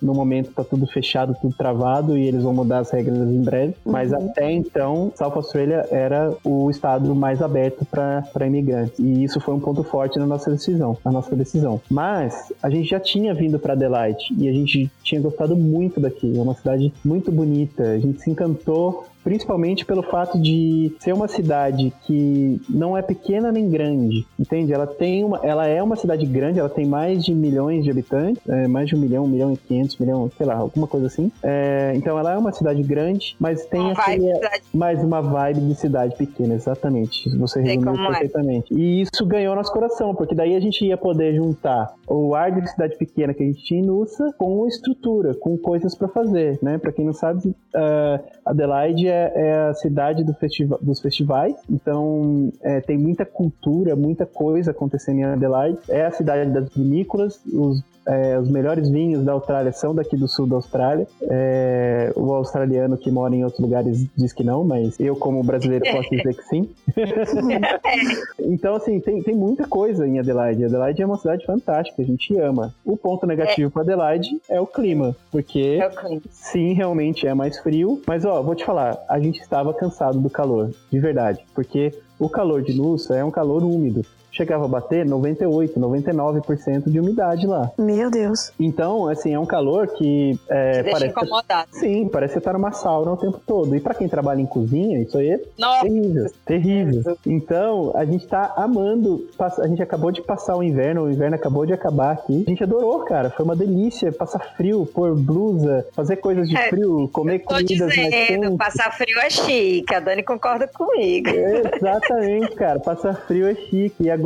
no 0.00 0.14
momento 0.14 0.52
tá 0.52 0.64
tudo 0.64 0.86
fechado, 0.86 1.36
tudo 1.40 1.54
travado 1.54 2.16
e 2.16 2.26
eles 2.26 2.42
vão 2.42 2.52
mudar 2.52 2.78
as 2.78 2.90
regras 2.90 3.18
em 3.18 3.42
breve. 3.42 3.74
Uhum. 3.84 3.92
Mas 3.92 4.12
até 4.12 4.50
então, 4.50 5.12
South 5.16 5.32
Australia 5.34 5.86
era 5.90 6.32
o 6.44 6.70
estado 6.70 7.14
mais 7.14 7.42
aberto 7.42 7.84
para 7.84 8.46
imigrantes. 8.46 8.98
E 8.98 9.24
isso 9.24 9.40
foi 9.40 9.54
um 9.54 9.60
ponto 9.60 9.82
forte 9.82 10.18
na 10.18 10.26
nossa 10.26 10.50
decisão, 10.50 10.96
na 11.04 11.12
nossa 11.12 11.34
decisão. 11.34 11.80
Mas 11.90 12.52
a 12.62 12.70
gente 12.70 12.88
já 12.88 13.00
tinha 13.00 13.34
vindo 13.34 13.58
para 13.58 13.74
Adelaide 13.74 14.24
e 14.36 14.48
a 14.48 14.52
gente 14.52 14.90
tinha 15.02 15.20
gostado 15.20 15.56
muito 15.56 16.00
daqui. 16.00 16.36
É 16.36 16.40
uma 16.40 16.54
cidade 16.54 16.92
muito 17.04 17.30
bonita. 17.30 17.82
A 17.82 17.98
gente 17.98 18.20
se 18.20 18.30
encantou 18.30 19.04
principalmente 19.22 19.84
pelo 19.84 20.02
fato 20.02 20.38
de 20.38 20.92
ser 20.98 21.12
uma 21.12 21.28
cidade 21.28 21.92
que 22.06 22.60
não 22.68 22.96
é 22.96 23.02
pequena 23.02 23.52
nem 23.52 23.68
grande, 23.68 24.26
entende? 24.38 24.72
Ela 24.72 24.86
tem 24.86 25.24
uma, 25.24 25.40
ela 25.42 25.66
é 25.66 25.82
uma 25.82 25.96
cidade 25.96 26.26
grande, 26.26 26.58
ela 26.58 26.68
tem 26.68 26.86
mais 26.86 27.24
de 27.24 27.34
milhões 27.34 27.84
de 27.84 27.90
habitantes, 27.90 28.42
é, 28.48 28.66
mais 28.66 28.88
de 28.88 28.96
um 28.96 28.98
milhão, 28.98 29.24
um 29.24 29.28
milhão 29.28 29.52
e 29.52 29.56
quinhentos, 29.56 29.96
milhão, 29.98 30.30
sei 30.36 30.46
lá, 30.46 30.54
alguma 30.54 30.86
coisa 30.86 31.06
assim. 31.06 31.30
É, 31.42 31.92
então 31.96 32.18
ela 32.18 32.32
é 32.32 32.38
uma 32.38 32.52
cidade 32.52 32.82
grande, 32.82 33.36
mas 33.38 33.64
tem 33.66 33.80
uma 33.80 33.92
aquele, 33.92 34.32
mais 34.72 35.02
uma 35.02 35.20
vibe 35.20 35.60
de 35.60 35.74
cidade 35.74 36.16
pequena, 36.16 36.54
exatamente. 36.54 37.28
Você 37.36 37.60
resumiu 37.60 37.94
é. 37.94 38.06
perfeitamente. 38.08 38.72
É. 38.72 38.76
E 38.76 39.02
isso 39.02 39.26
ganhou 39.26 39.54
nosso 39.54 39.72
coração, 39.72 40.14
porque 40.14 40.34
daí 40.34 40.54
a 40.54 40.60
gente 40.60 40.84
ia 40.84 40.96
poder 40.96 41.34
juntar 41.34 41.94
o 42.06 42.34
ar 42.34 42.50
de 42.50 42.68
cidade 42.68 42.96
pequena 42.96 43.34
que 43.34 43.42
a 43.42 43.46
gente 43.46 43.62
tinha 43.64 43.80
em 43.80 43.86
Nussa 43.86 44.32
com 44.36 44.66
estrutura, 44.66 45.34
com 45.34 45.56
coisas 45.56 45.94
para 45.94 46.08
fazer, 46.08 46.58
né? 46.62 46.78
Para 46.78 46.92
quem 46.92 47.04
não 47.04 47.12
sabe, 47.12 47.48
uh, 47.48 48.24
Adelaide 48.44 49.08
é, 49.08 49.19
é 49.34 49.68
a 49.68 49.74
cidade 49.74 50.24
do 50.24 50.34
festiva 50.34 50.78
dos 50.80 51.00
festivais, 51.00 51.54
então 51.68 52.52
é, 52.62 52.80
tem 52.80 52.98
muita 52.98 53.24
cultura, 53.24 53.94
muita 53.96 54.26
coisa 54.26 54.70
acontecendo 54.70 55.18
em 55.18 55.24
Adelaide. 55.24 55.78
É 55.88 56.06
a 56.06 56.10
cidade 56.10 56.50
das 56.50 56.68
vinícolas, 56.74 57.40
os 57.46 57.82
é, 58.06 58.38
os 58.38 58.48
melhores 58.48 58.88
vinhos 58.88 59.24
da 59.24 59.32
Austrália 59.32 59.72
são 59.72 59.94
daqui 59.94 60.16
do 60.16 60.28
sul 60.28 60.46
da 60.46 60.56
Austrália. 60.56 61.06
É, 61.22 62.12
o 62.16 62.32
australiano 62.32 62.96
que 62.96 63.10
mora 63.10 63.34
em 63.34 63.44
outros 63.44 63.60
lugares 63.60 64.06
diz 64.16 64.32
que 64.32 64.42
não, 64.42 64.64
mas 64.64 64.98
eu, 64.98 65.16
como 65.16 65.42
brasileiro, 65.42 65.84
posso 65.90 66.10
dizer 66.10 66.34
que 66.34 66.42
sim. 66.44 66.68
então, 68.38 68.74
assim, 68.74 69.00
tem, 69.00 69.22
tem 69.22 69.34
muita 69.34 69.66
coisa 69.66 70.06
em 70.06 70.18
Adelaide. 70.18 70.64
Adelaide 70.64 71.02
é 71.02 71.06
uma 71.06 71.18
cidade 71.18 71.44
fantástica, 71.44 72.02
a 72.02 72.04
gente 72.04 72.36
ama. 72.38 72.74
O 72.84 72.96
ponto 72.96 73.26
negativo 73.26 73.68
é. 73.68 73.70
para 73.70 73.82
Adelaide 73.82 74.40
é 74.48 74.60
o 74.60 74.66
clima, 74.66 75.14
porque 75.30 75.78
é 75.80 75.86
o 75.86 75.90
clima. 75.90 76.22
sim, 76.30 76.72
realmente 76.72 77.26
é 77.26 77.34
mais 77.34 77.58
frio. 77.58 78.00
Mas, 78.06 78.24
ó, 78.24 78.42
vou 78.42 78.54
te 78.54 78.64
falar, 78.64 78.98
a 79.08 79.18
gente 79.18 79.40
estava 79.40 79.72
cansado 79.74 80.18
do 80.18 80.30
calor, 80.30 80.70
de 80.90 80.98
verdade, 80.98 81.40
porque 81.54 81.92
o 82.18 82.28
calor 82.28 82.62
de 82.62 82.76
Nussa 82.76 83.16
é 83.16 83.24
um 83.24 83.30
calor 83.30 83.62
úmido 83.62 84.04
chegava 84.30 84.64
a 84.64 84.68
bater 84.68 85.04
98, 85.04 85.78
99% 85.78 86.90
de 86.90 87.00
umidade 87.00 87.46
lá. 87.46 87.70
Meu 87.78 88.10
Deus. 88.10 88.52
Então, 88.58 89.08
assim, 89.08 89.34
é 89.34 89.38
um 89.38 89.46
calor 89.46 89.88
que 89.88 90.38
é, 90.48 90.82
Te 90.82 90.90
parece 90.90 91.06
incomodado. 91.06 91.68
Sim, 91.72 92.08
parece 92.08 92.38
estar 92.38 92.52
numa 92.52 92.72
sauna 92.72 93.12
o 93.12 93.16
tempo 93.16 93.40
todo. 93.46 93.74
E 93.74 93.80
para 93.80 93.94
quem 93.94 94.08
trabalha 94.08 94.40
em 94.40 94.46
cozinha, 94.46 95.00
isso 95.00 95.18
aí 95.18 95.30
é 95.30 95.40
Nossa. 95.58 95.82
terrível, 95.82 96.32
terrível. 96.44 97.18
Então, 97.26 97.92
a 97.94 98.04
gente 98.04 98.26
tá 98.26 98.54
amando, 98.56 99.28
a 99.38 99.66
gente 99.66 99.82
acabou 99.82 100.10
de 100.10 100.22
passar 100.22 100.56
o 100.56 100.62
inverno, 100.62 101.04
o 101.04 101.10
inverno 101.10 101.36
acabou 101.36 101.66
de 101.66 101.72
acabar 101.72 102.12
aqui. 102.12 102.44
A 102.46 102.50
gente 102.50 102.62
adorou, 102.62 103.00
cara, 103.00 103.30
foi 103.30 103.44
uma 103.44 103.56
delícia 103.56 104.12
passar 104.12 104.54
frio, 104.56 104.86
pôr 104.86 105.14
blusa, 105.14 105.86
fazer 105.92 106.16
coisas 106.16 106.48
de 106.48 106.56
é, 106.56 106.68
frio, 106.68 107.08
comer 107.12 107.40
comidas 107.40 107.68
dizendo, 107.68 108.00
mais 108.10 108.26
quentes. 108.28 108.56
passar 108.56 108.92
frio 108.92 109.18
é 109.18 109.30
chique, 109.30 109.94
a 109.94 110.00
Dani 110.00 110.22
concorda 110.22 110.66
comigo. 110.68 111.28
É, 111.28 111.76
exatamente, 111.76 112.54
cara, 112.54 112.78
passar 112.80 113.14
frio 113.26 113.46
é 113.46 113.54
chique. 113.54 113.94
E 114.00 114.10
agora, 114.10 114.19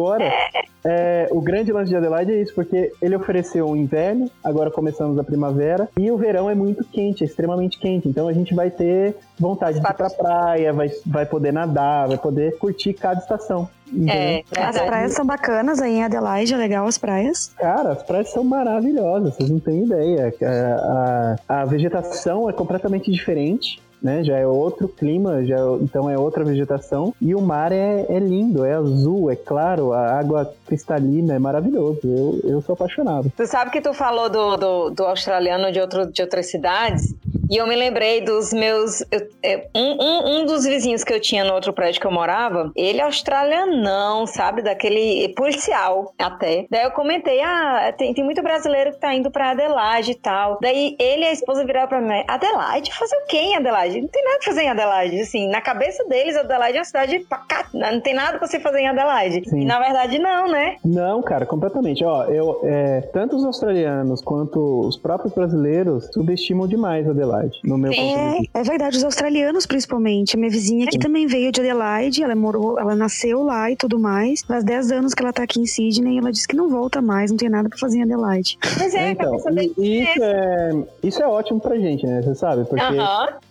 é, 0.84 1.28
o 1.30 1.40
grande 1.40 1.72
lance 1.72 1.88
de 1.88 1.96
Adelaide 1.96 2.32
é 2.32 2.42
isso, 2.42 2.54
porque 2.54 2.92
ele 3.00 3.16
ofereceu 3.16 3.66
o 3.68 3.76
inverno, 3.76 4.30
agora 4.42 4.70
começamos 4.70 5.18
a 5.18 5.24
primavera, 5.24 5.88
e 5.98 6.10
o 6.10 6.16
verão 6.16 6.50
é 6.50 6.54
muito 6.54 6.84
quente, 6.84 7.24
é 7.24 7.26
extremamente 7.26 7.78
quente. 7.78 8.08
Então 8.08 8.28
a 8.28 8.32
gente 8.32 8.54
vai 8.54 8.70
ter 8.70 9.16
vontade 9.38 9.80
de 9.80 9.86
ir 9.86 9.94
pra 9.94 10.10
praia, 10.10 10.72
vai, 10.72 10.90
vai 11.06 11.24
poder 11.24 11.52
nadar, 11.52 12.08
vai 12.08 12.18
poder 12.18 12.58
curtir 12.58 12.92
cada 12.92 13.20
estação. 13.20 13.68
É, 14.08 14.42
as 14.56 14.78
praias 14.80 15.12
são 15.12 15.24
bacanas 15.24 15.80
aí 15.80 15.96
em 15.96 16.04
Adelaide, 16.04 16.52
é 16.52 16.56
legal 16.56 16.86
as 16.86 16.98
praias. 16.98 17.54
Cara, 17.56 17.92
as 17.92 18.02
praias 18.02 18.30
são 18.30 18.42
maravilhosas, 18.42 19.34
vocês 19.34 19.50
não 19.50 19.60
têm 19.60 19.84
ideia. 19.84 20.34
A, 20.42 21.36
a, 21.48 21.60
a 21.60 21.64
vegetação 21.64 22.50
é 22.50 22.52
completamente 22.52 23.10
diferente 23.10 23.80
né? 24.04 24.22
Já 24.22 24.36
é 24.36 24.46
outro 24.46 24.86
clima, 24.86 25.42
já, 25.46 25.56
então 25.80 26.10
é 26.10 26.18
outra 26.18 26.44
vegetação. 26.44 27.14
E 27.18 27.34
o 27.34 27.40
mar 27.40 27.72
é, 27.72 28.04
é 28.06 28.18
lindo, 28.18 28.62
é 28.62 28.74
azul, 28.74 29.30
é 29.30 29.36
claro, 29.36 29.94
a 29.94 30.18
água 30.18 30.52
cristalina, 30.66 31.34
é 31.34 31.38
maravilhoso. 31.38 32.00
Eu, 32.04 32.40
eu 32.44 32.60
sou 32.60 32.74
apaixonado. 32.74 33.32
Tu 33.34 33.46
sabe 33.46 33.70
que 33.70 33.80
tu 33.80 33.94
falou 33.94 34.28
do, 34.28 34.56
do, 34.58 34.90
do 34.90 35.04
australiano 35.04 35.72
de, 35.72 35.80
outro, 35.80 36.12
de 36.12 36.20
outras 36.20 36.50
cidades? 36.50 37.14
E 37.50 37.56
eu 37.56 37.66
me 37.66 37.76
lembrei 37.76 38.20
dos 38.20 38.52
meus. 38.52 39.00
Eu, 39.10 39.28
é, 39.42 39.68
um, 39.74 40.02
um, 40.02 40.40
um, 40.40 40.46
dos 40.46 40.64
vizinhos 40.64 41.04
que 41.04 41.12
eu 41.12 41.20
tinha 41.20 41.44
no 41.44 41.52
outro 41.52 41.72
prédio 41.72 42.00
que 42.00 42.06
eu 42.06 42.10
morava, 42.10 42.72
ele 42.76 43.00
é 43.00 43.04
australianão, 43.04 44.26
sabe? 44.26 44.62
Daquele 44.62 45.28
policial 45.34 46.12
até. 46.18 46.66
Daí 46.70 46.84
eu 46.84 46.90
comentei: 46.92 47.40
ah, 47.40 47.92
tem, 47.96 48.14
tem 48.14 48.24
muito 48.24 48.42
brasileiro 48.42 48.92
que 48.92 49.00
tá 49.00 49.14
indo 49.14 49.30
pra 49.30 49.50
Adelaide 49.50 50.12
e 50.12 50.14
tal. 50.14 50.58
Daí 50.60 50.96
ele 50.98 51.22
e 51.22 51.26
a 51.26 51.32
esposa 51.32 51.64
viraram 51.64 51.88
pra 51.88 52.00
mim: 52.00 52.24
Adelaide? 52.26 52.94
Fazer 52.94 53.16
o 53.16 53.26
quê 53.26 53.38
em 53.38 53.56
Adelaide? 53.56 54.00
Não 54.00 54.08
tem 54.08 54.24
nada 54.24 54.38
pra 54.38 54.46
fazer 54.46 54.62
em 54.62 54.70
Adelaide. 54.70 55.20
Assim, 55.20 55.48
na 55.48 55.60
cabeça 55.60 56.04
deles, 56.04 56.36
Adelaide 56.36 56.78
é 56.78 56.80
uma 56.80 56.84
cidade 56.84 57.18
pacata. 57.20 57.68
Não 57.72 58.00
tem 58.00 58.14
nada 58.14 58.38
pra 58.38 58.46
você 58.46 58.58
fazer 58.58 58.80
em 58.80 58.88
Adelaide. 58.88 59.48
Sim. 59.48 59.60
E 59.60 59.64
na 59.64 59.78
verdade, 59.78 60.18
não, 60.18 60.48
né? 60.48 60.76
Não, 60.84 61.22
cara, 61.22 61.44
completamente. 61.46 62.04
Ó, 62.04 62.24
eu, 62.24 62.60
é, 62.64 63.00
tanto 63.12 63.36
os 63.36 63.44
australianos 63.44 64.22
quanto 64.22 64.80
os 64.80 64.96
próprios 64.96 65.32
brasileiros 65.32 66.08
subestimam 66.12 66.66
demais 66.66 67.08
Adelaide. 67.08 67.33
Adelaide, 67.34 67.60
no 67.64 67.76
meu 67.76 67.92
é, 67.92 68.38
é 68.52 68.62
verdade, 68.62 68.96
os 68.96 69.04
australianos 69.04 69.66
principalmente. 69.66 70.36
A 70.36 70.38
minha 70.38 70.50
vizinha 70.50 70.86
aqui 70.86 70.98
também 70.98 71.26
veio 71.26 71.50
de 71.50 71.60
Adelaide, 71.60 72.22
ela 72.22 72.34
morou, 72.34 72.78
ela 72.78 72.94
nasceu 72.94 73.42
lá 73.42 73.70
e 73.70 73.76
tudo 73.76 73.98
mais. 73.98 74.42
Faz 74.42 74.64
10 74.64 74.92
anos 74.92 75.14
que 75.14 75.22
ela 75.22 75.32
tá 75.32 75.42
aqui 75.42 75.60
em 75.60 75.66
Sydney 75.66 76.14
e 76.14 76.18
ela 76.18 76.30
disse 76.30 76.46
que 76.46 76.56
não 76.56 76.68
volta 76.68 77.02
mais, 77.02 77.30
não 77.30 77.36
tem 77.36 77.48
nada 77.48 77.68
pra 77.68 77.78
fazer 77.78 77.98
em 77.98 78.02
Adelaide. 78.02 78.58
Mas 78.78 78.94
é, 78.94 79.10
então, 79.10 79.36
e, 79.78 80.02
isso 80.02 80.22
é, 80.22 80.84
isso 81.02 81.22
é 81.22 81.26
ótimo 81.26 81.60
pra 81.60 81.76
gente, 81.76 82.06
né? 82.06 82.22
Você 82.22 82.34
sabe? 82.34 82.64
Porque 82.64 82.84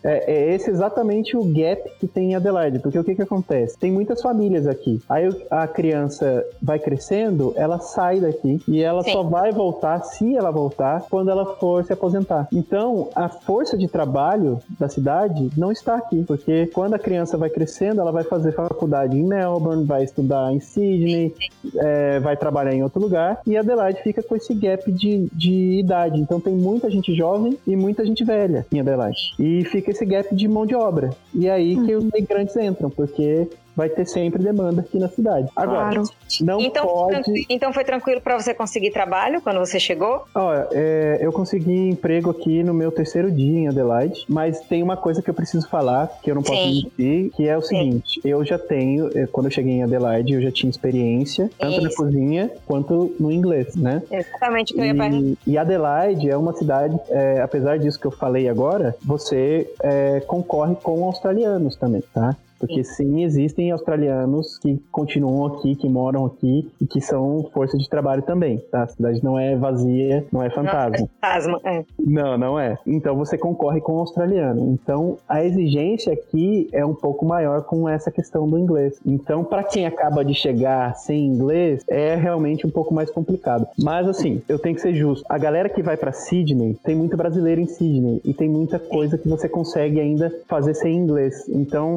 é, 0.03 0.31
é, 0.31 0.55
esse 0.55 0.69
exatamente 0.69 1.35
o 1.35 1.43
gap 1.43 1.89
que 1.99 2.07
tem 2.07 2.31
em 2.31 2.35
Adelaide. 2.35 2.79
Porque 2.79 2.97
o 2.97 3.03
que 3.03 3.15
que 3.15 3.21
acontece? 3.21 3.77
Tem 3.77 3.91
muitas 3.91 4.21
famílias 4.21 4.67
aqui. 4.67 5.01
Aí 5.09 5.29
a 5.49 5.67
criança 5.67 6.45
vai 6.61 6.79
crescendo, 6.79 7.53
ela 7.55 7.79
sai 7.79 8.19
daqui 8.19 8.61
e 8.67 8.81
ela 8.81 9.03
Sim. 9.03 9.13
só 9.13 9.23
vai 9.23 9.51
voltar, 9.51 10.01
se 10.03 10.35
ela 10.35 10.51
voltar, 10.51 11.03
quando 11.09 11.29
ela 11.29 11.55
for 11.55 11.83
se 11.83 11.93
aposentar. 11.93 12.47
Então, 12.51 13.09
a 13.15 13.29
força 13.29 13.72
força 13.73 13.77
de 13.77 13.87
trabalho 13.87 14.59
da 14.79 14.87
cidade 14.87 15.49
não 15.57 15.71
está 15.71 15.95
aqui, 15.95 16.23
porque 16.23 16.67
quando 16.67 16.93
a 16.93 16.99
criança 16.99 17.37
vai 17.37 17.49
crescendo, 17.49 18.01
ela 18.01 18.11
vai 18.11 18.23
fazer 18.23 18.51
faculdade 18.53 19.17
em 19.17 19.23
Melbourne, 19.23 19.85
vai 19.85 20.03
estudar 20.03 20.53
em 20.53 20.59
Sydney, 20.59 21.33
é, 21.75 22.19
vai 22.19 22.37
trabalhar 22.37 22.73
em 22.73 22.83
outro 22.83 23.01
lugar, 23.01 23.41
e 23.45 23.57
Adelaide 23.57 24.01
fica 24.03 24.21
com 24.21 24.35
esse 24.35 24.53
gap 24.53 24.91
de, 24.91 25.27
de 25.33 25.79
idade. 25.79 26.19
Então 26.19 26.39
tem 26.39 26.53
muita 26.53 26.89
gente 26.89 27.13
jovem 27.15 27.57
e 27.65 27.75
muita 27.75 28.05
gente 28.05 28.23
velha 28.23 28.65
em 28.71 28.79
Adelaide. 28.79 29.33
E 29.39 29.63
fica 29.65 29.91
esse 29.91 30.05
gap 30.05 30.33
de 30.35 30.47
mão 30.47 30.65
de 30.65 30.75
obra. 30.75 31.11
E 31.33 31.47
é 31.47 31.51
aí 31.51 31.75
que 31.75 31.95
os 31.95 32.03
migrantes 32.03 32.55
entram, 32.55 32.89
porque 32.89 33.47
vai 33.75 33.89
ter 33.89 34.05
sempre 34.05 34.41
demanda 34.43 34.81
aqui 34.81 34.97
na 34.99 35.07
cidade. 35.09 35.47
Agora, 35.55 35.91
Claro. 35.91 36.03
não 36.41 36.61
Então, 36.61 36.85
pode. 36.87 37.45
então 37.49 37.73
foi 37.73 37.83
tranquilo 37.83 38.21
pra 38.21 38.39
você 38.39 38.53
conseguir 38.53 38.91
trabalho 38.91 39.41
quando 39.41 39.59
você 39.59 39.79
chegou? 39.79 40.23
Olha, 40.35 40.67
é, 40.71 41.17
eu 41.21 41.31
consegui 41.31 41.89
emprego 41.89 42.29
aqui 42.29 42.63
no 42.63 42.73
meu 42.73 42.91
terceiro 42.91 43.31
dia 43.31 43.59
em 43.59 43.67
Adelaide, 43.67 44.25
mas 44.29 44.59
tem 44.61 44.81
uma 44.83 44.95
coisa 44.97 45.21
que 45.21 45.29
eu 45.29 45.33
preciso 45.33 45.67
falar, 45.69 46.07
que 46.21 46.29
eu 46.31 46.35
não 46.35 46.43
posso 46.43 46.61
Sim. 46.61 46.83
mentir, 46.97 47.31
que 47.35 47.47
é 47.47 47.57
o 47.57 47.61
Sim. 47.61 47.77
seguinte, 47.77 48.21
eu 48.23 48.43
já 48.45 48.57
tenho, 48.59 49.09
eh, 49.17 49.27
quando 49.31 49.47
eu 49.47 49.51
cheguei 49.51 49.73
em 49.73 49.83
Adelaide, 49.83 50.33
eu 50.33 50.41
já 50.41 50.51
tinha 50.51 50.69
experiência, 50.69 51.49
tanto 51.57 51.81
na 51.81 51.87
Isso. 51.87 51.97
cozinha 51.97 52.51
quanto 52.65 53.15
no 53.19 53.31
inglês, 53.31 53.75
né? 53.75 54.01
Exatamente 54.11 54.73
o 54.73 54.75
que 54.75 54.81
eu 54.81 54.85
ia 54.85 54.95
perguntar. 54.95 55.37
E, 55.47 55.51
e 55.51 55.57
Adelaide 55.57 56.29
é 56.29 56.37
uma 56.37 56.53
cidade, 56.53 56.97
é, 57.09 57.41
apesar 57.41 57.77
disso 57.79 57.99
que 57.99 58.05
eu 58.07 58.11
falei 58.11 58.47
agora, 58.47 58.95
você 59.03 59.69
é, 59.81 60.19
concorre 60.21 60.75
com 60.75 61.03
australianos 61.05 61.75
também, 61.75 62.03
tá? 62.13 62.35
Porque 62.65 62.83
sim, 62.83 63.23
existem 63.23 63.71
australianos 63.71 64.57
que 64.57 64.81
continuam 64.91 65.45
aqui, 65.47 65.75
que 65.75 65.89
moram 65.89 66.25
aqui 66.25 66.71
e 66.79 66.87
que 66.87 67.01
são 67.01 67.49
força 67.53 67.77
de 67.77 67.89
trabalho 67.89 68.21
também, 68.21 68.59
tá? 68.71 68.83
A 68.83 68.87
cidade 68.87 69.23
não 69.23 69.37
é 69.37 69.55
vazia, 69.55 70.25
não 70.31 70.41
é 70.41 70.49
fantasma. 70.49 71.09
Fantasma. 71.21 71.59
É. 71.65 71.83
Não, 71.99 72.37
não 72.37 72.59
é. 72.59 72.77
Então 72.87 73.15
você 73.17 73.37
concorre 73.37 73.81
com 73.81 73.93
o 73.93 73.99
australiano. 73.99 74.71
Então 74.73 75.17
a 75.27 75.43
exigência 75.43 76.13
aqui 76.13 76.69
é 76.71 76.85
um 76.85 76.93
pouco 76.93 77.25
maior 77.25 77.63
com 77.63 77.87
essa 77.87 78.11
questão 78.11 78.49
do 78.49 78.57
inglês. 78.57 78.99
Então, 79.05 79.43
para 79.43 79.63
quem 79.63 79.85
acaba 79.85 80.23
de 80.23 80.33
chegar 80.33 80.95
sem 80.95 81.25
inglês, 81.25 81.83
é 81.87 82.15
realmente 82.15 82.65
um 82.65 82.69
pouco 82.69 82.93
mais 82.93 83.09
complicado. 83.09 83.67
Mas 83.81 84.07
assim, 84.07 84.41
eu 84.47 84.57
tenho 84.57 84.75
que 84.75 84.81
ser 84.81 84.93
justo. 84.93 85.25
A 85.27 85.37
galera 85.37 85.69
que 85.69 85.81
vai 85.81 85.97
para 85.97 86.11
Sydney, 86.11 86.77
tem 86.83 86.95
muito 86.95 87.17
brasileiro 87.17 87.59
em 87.59 87.67
Sydney 87.67 88.21
e 88.23 88.33
tem 88.33 88.49
muita 88.49 88.79
coisa 88.79 89.17
que 89.17 89.27
você 89.27 89.49
consegue 89.49 89.99
ainda 89.99 90.33
fazer 90.47 90.73
sem 90.73 90.95
inglês. 90.95 91.47
Então, 91.49 91.95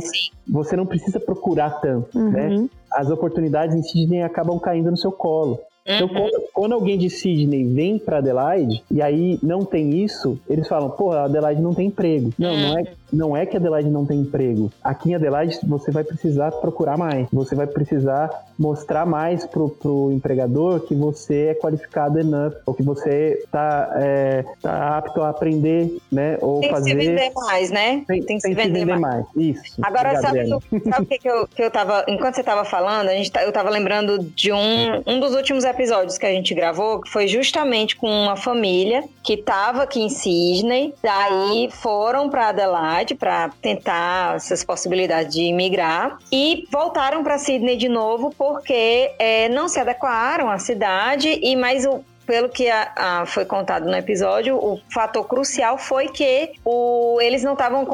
você 0.57 0.75
não 0.75 0.87
precisa 0.87 1.21
procurar 1.21 1.81
tanto, 1.81 2.19
né? 2.19 2.49
Uhum. 2.49 2.69
As 2.91 3.11
oportunidades 3.11 3.77
em 3.77 3.83
Sydney 3.83 4.23
acabam 4.23 4.59
caindo 4.59 4.91
no 4.91 4.97
seu 4.97 5.13
colo. 5.13 5.61
Então, 5.87 6.07
Uhum. 6.09 6.14
quando, 6.14 6.43
quando 6.53 6.72
alguém 6.72 6.99
de 6.99 7.09
Sydney 7.09 7.64
vem 7.64 7.99
para 7.99 8.18
Adelaide 8.18 8.82
e 8.91 9.01
aí 9.01 9.39
não 9.43 9.64
tem 9.64 10.03
isso, 10.03 10.39
eles 10.51 10.66
falam, 10.66 10.91
pô, 10.91 11.12
Adelaide 11.12 11.61
não 11.62 11.72
tem 11.74 11.87
emprego. 11.87 12.32
Não, 12.39 12.57
não 12.57 12.78
é, 12.78 12.84
não 13.12 13.37
é 13.37 13.47
que 13.47 13.57
Adelaide 13.57 13.89
não 13.89 14.05
tem 14.05 14.18
emprego. 14.20 14.70
Aqui 14.82 15.11
em 15.11 15.14
Adelaide 15.14 15.59
você 15.64 15.91
vai 15.93 16.03
precisar 16.03 16.51
procurar 16.51 16.97
mais. 16.99 17.28
Você 17.32 17.55
vai 17.55 17.66
precisar 17.68 18.30
mostrar 18.59 19.07
mais 19.07 19.45
pro, 19.47 19.68
pro 19.68 20.11
empregador 20.12 20.80
que 20.80 20.95
você 20.95 21.49
é 21.49 21.55
qualificado 21.55 22.18
enough, 22.18 22.55
ou 22.64 22.74
que 22.74 22.82
você 22.82 23.45
tá, 23.53 23.93
é, 23.97 24.45
tá 24.62 24.97
apto 24.99 25.20
a 25.20 25.28
aprender, 25.28 25.97
né? 26.11 26.39
Ou 26.41 26.61
Tem 26.61 26.68
que 26.70 26.74
fazer. 26.74 26.91
se 26.91 26.97
vender 26.97 27.32
mais, 27.34 27.70
né? 27.70 28.03
Tem, 28.09 28.22
tem 28.22 28.37
que 28.39 28.43
se 28.49 28.55
vender 28.55 28.84
mais. 28.99 29.24
Isso. 29.37 29.62
Agora, 29.82 30.20
sabe, 30.20 30.49
sabe 30.49 31.03
o 31.03 31.07
que, 31.07 31.18
que, 31.18 31.28
eu, 31.28 31.47
que 31.47 31.62
eu 31.62 31.70
tava. 31.70 32.05
Enquanto 32.09 32.34
você 32.34 32.43
tava 32.43 32.64
falando, 32.64 33.09
a 33.09 33.12
gente, 33.12 33.30
tá- 33.30 33.45
eu 33.45 33.53
tava 33.53 33.68
lembrando 33.70 34.18
de 34.34 34.51
um, 34.53 35.03
um 35.07 35.20
dos 35.20 35.34
últimos 35.34 35.62
episódios 35.64 35.76
que 36.18 36.27
a 36.27 36.31
gente 36.31 36.55
gravou, 36.55 37.01
foi 37.07 37.27
justamente 37.29 37.97
com 37.97 38.09
uma 38.09 38.37
família 38.37 39.05
que 39.22 39.37
tava 39.37 39.83
aqui 39.83 40.01
em 40.01 40.09
Sydney. 40.09 40.95
Daí 41.03 41.68
foram 41.70 42.29
pra 42.29 42.49
Adelaide 42.49 43.14
pra 43.14 43.51
tentar 43.61 44.37
essas 44.37 44.64
possibilidades 44.64 45.35
de 45.35 45.43
imigrar. 45.43 46.18
E 46.33 46.64
voltaram 46.70 47.22
pra 47.22 47.39
Sydney 47.39 47.77
de 47.77 47.89
novo 47.89 48.33
porque 48.37 49.11
é, 49.18 49.49
não 49.49 49.68
se 49.68 49.79
adequaram 49.79 50.51
à 50.51 50.59
cidade 50.59 51.39
e 51.43 51.55
mais 51.55 51.85
o 51.85 52.05
pelo 52.27 52.49
que 52.49 52.68
a- 52.68 52.93
a- 52.97 53.27
foi 53.27 53.45
contado 53.45 53.87
no 53.87 53.97
episódio, 53.97 54.57
o 54.57 54.81
fator 54.93 55.24
crucial 55.27 55.79
foi 55.79 56.09
que 56.09 56.53
o, 56.64 57.18
eles 57.20 57.43
não 57.43 57.53
estavam 57.53 57.87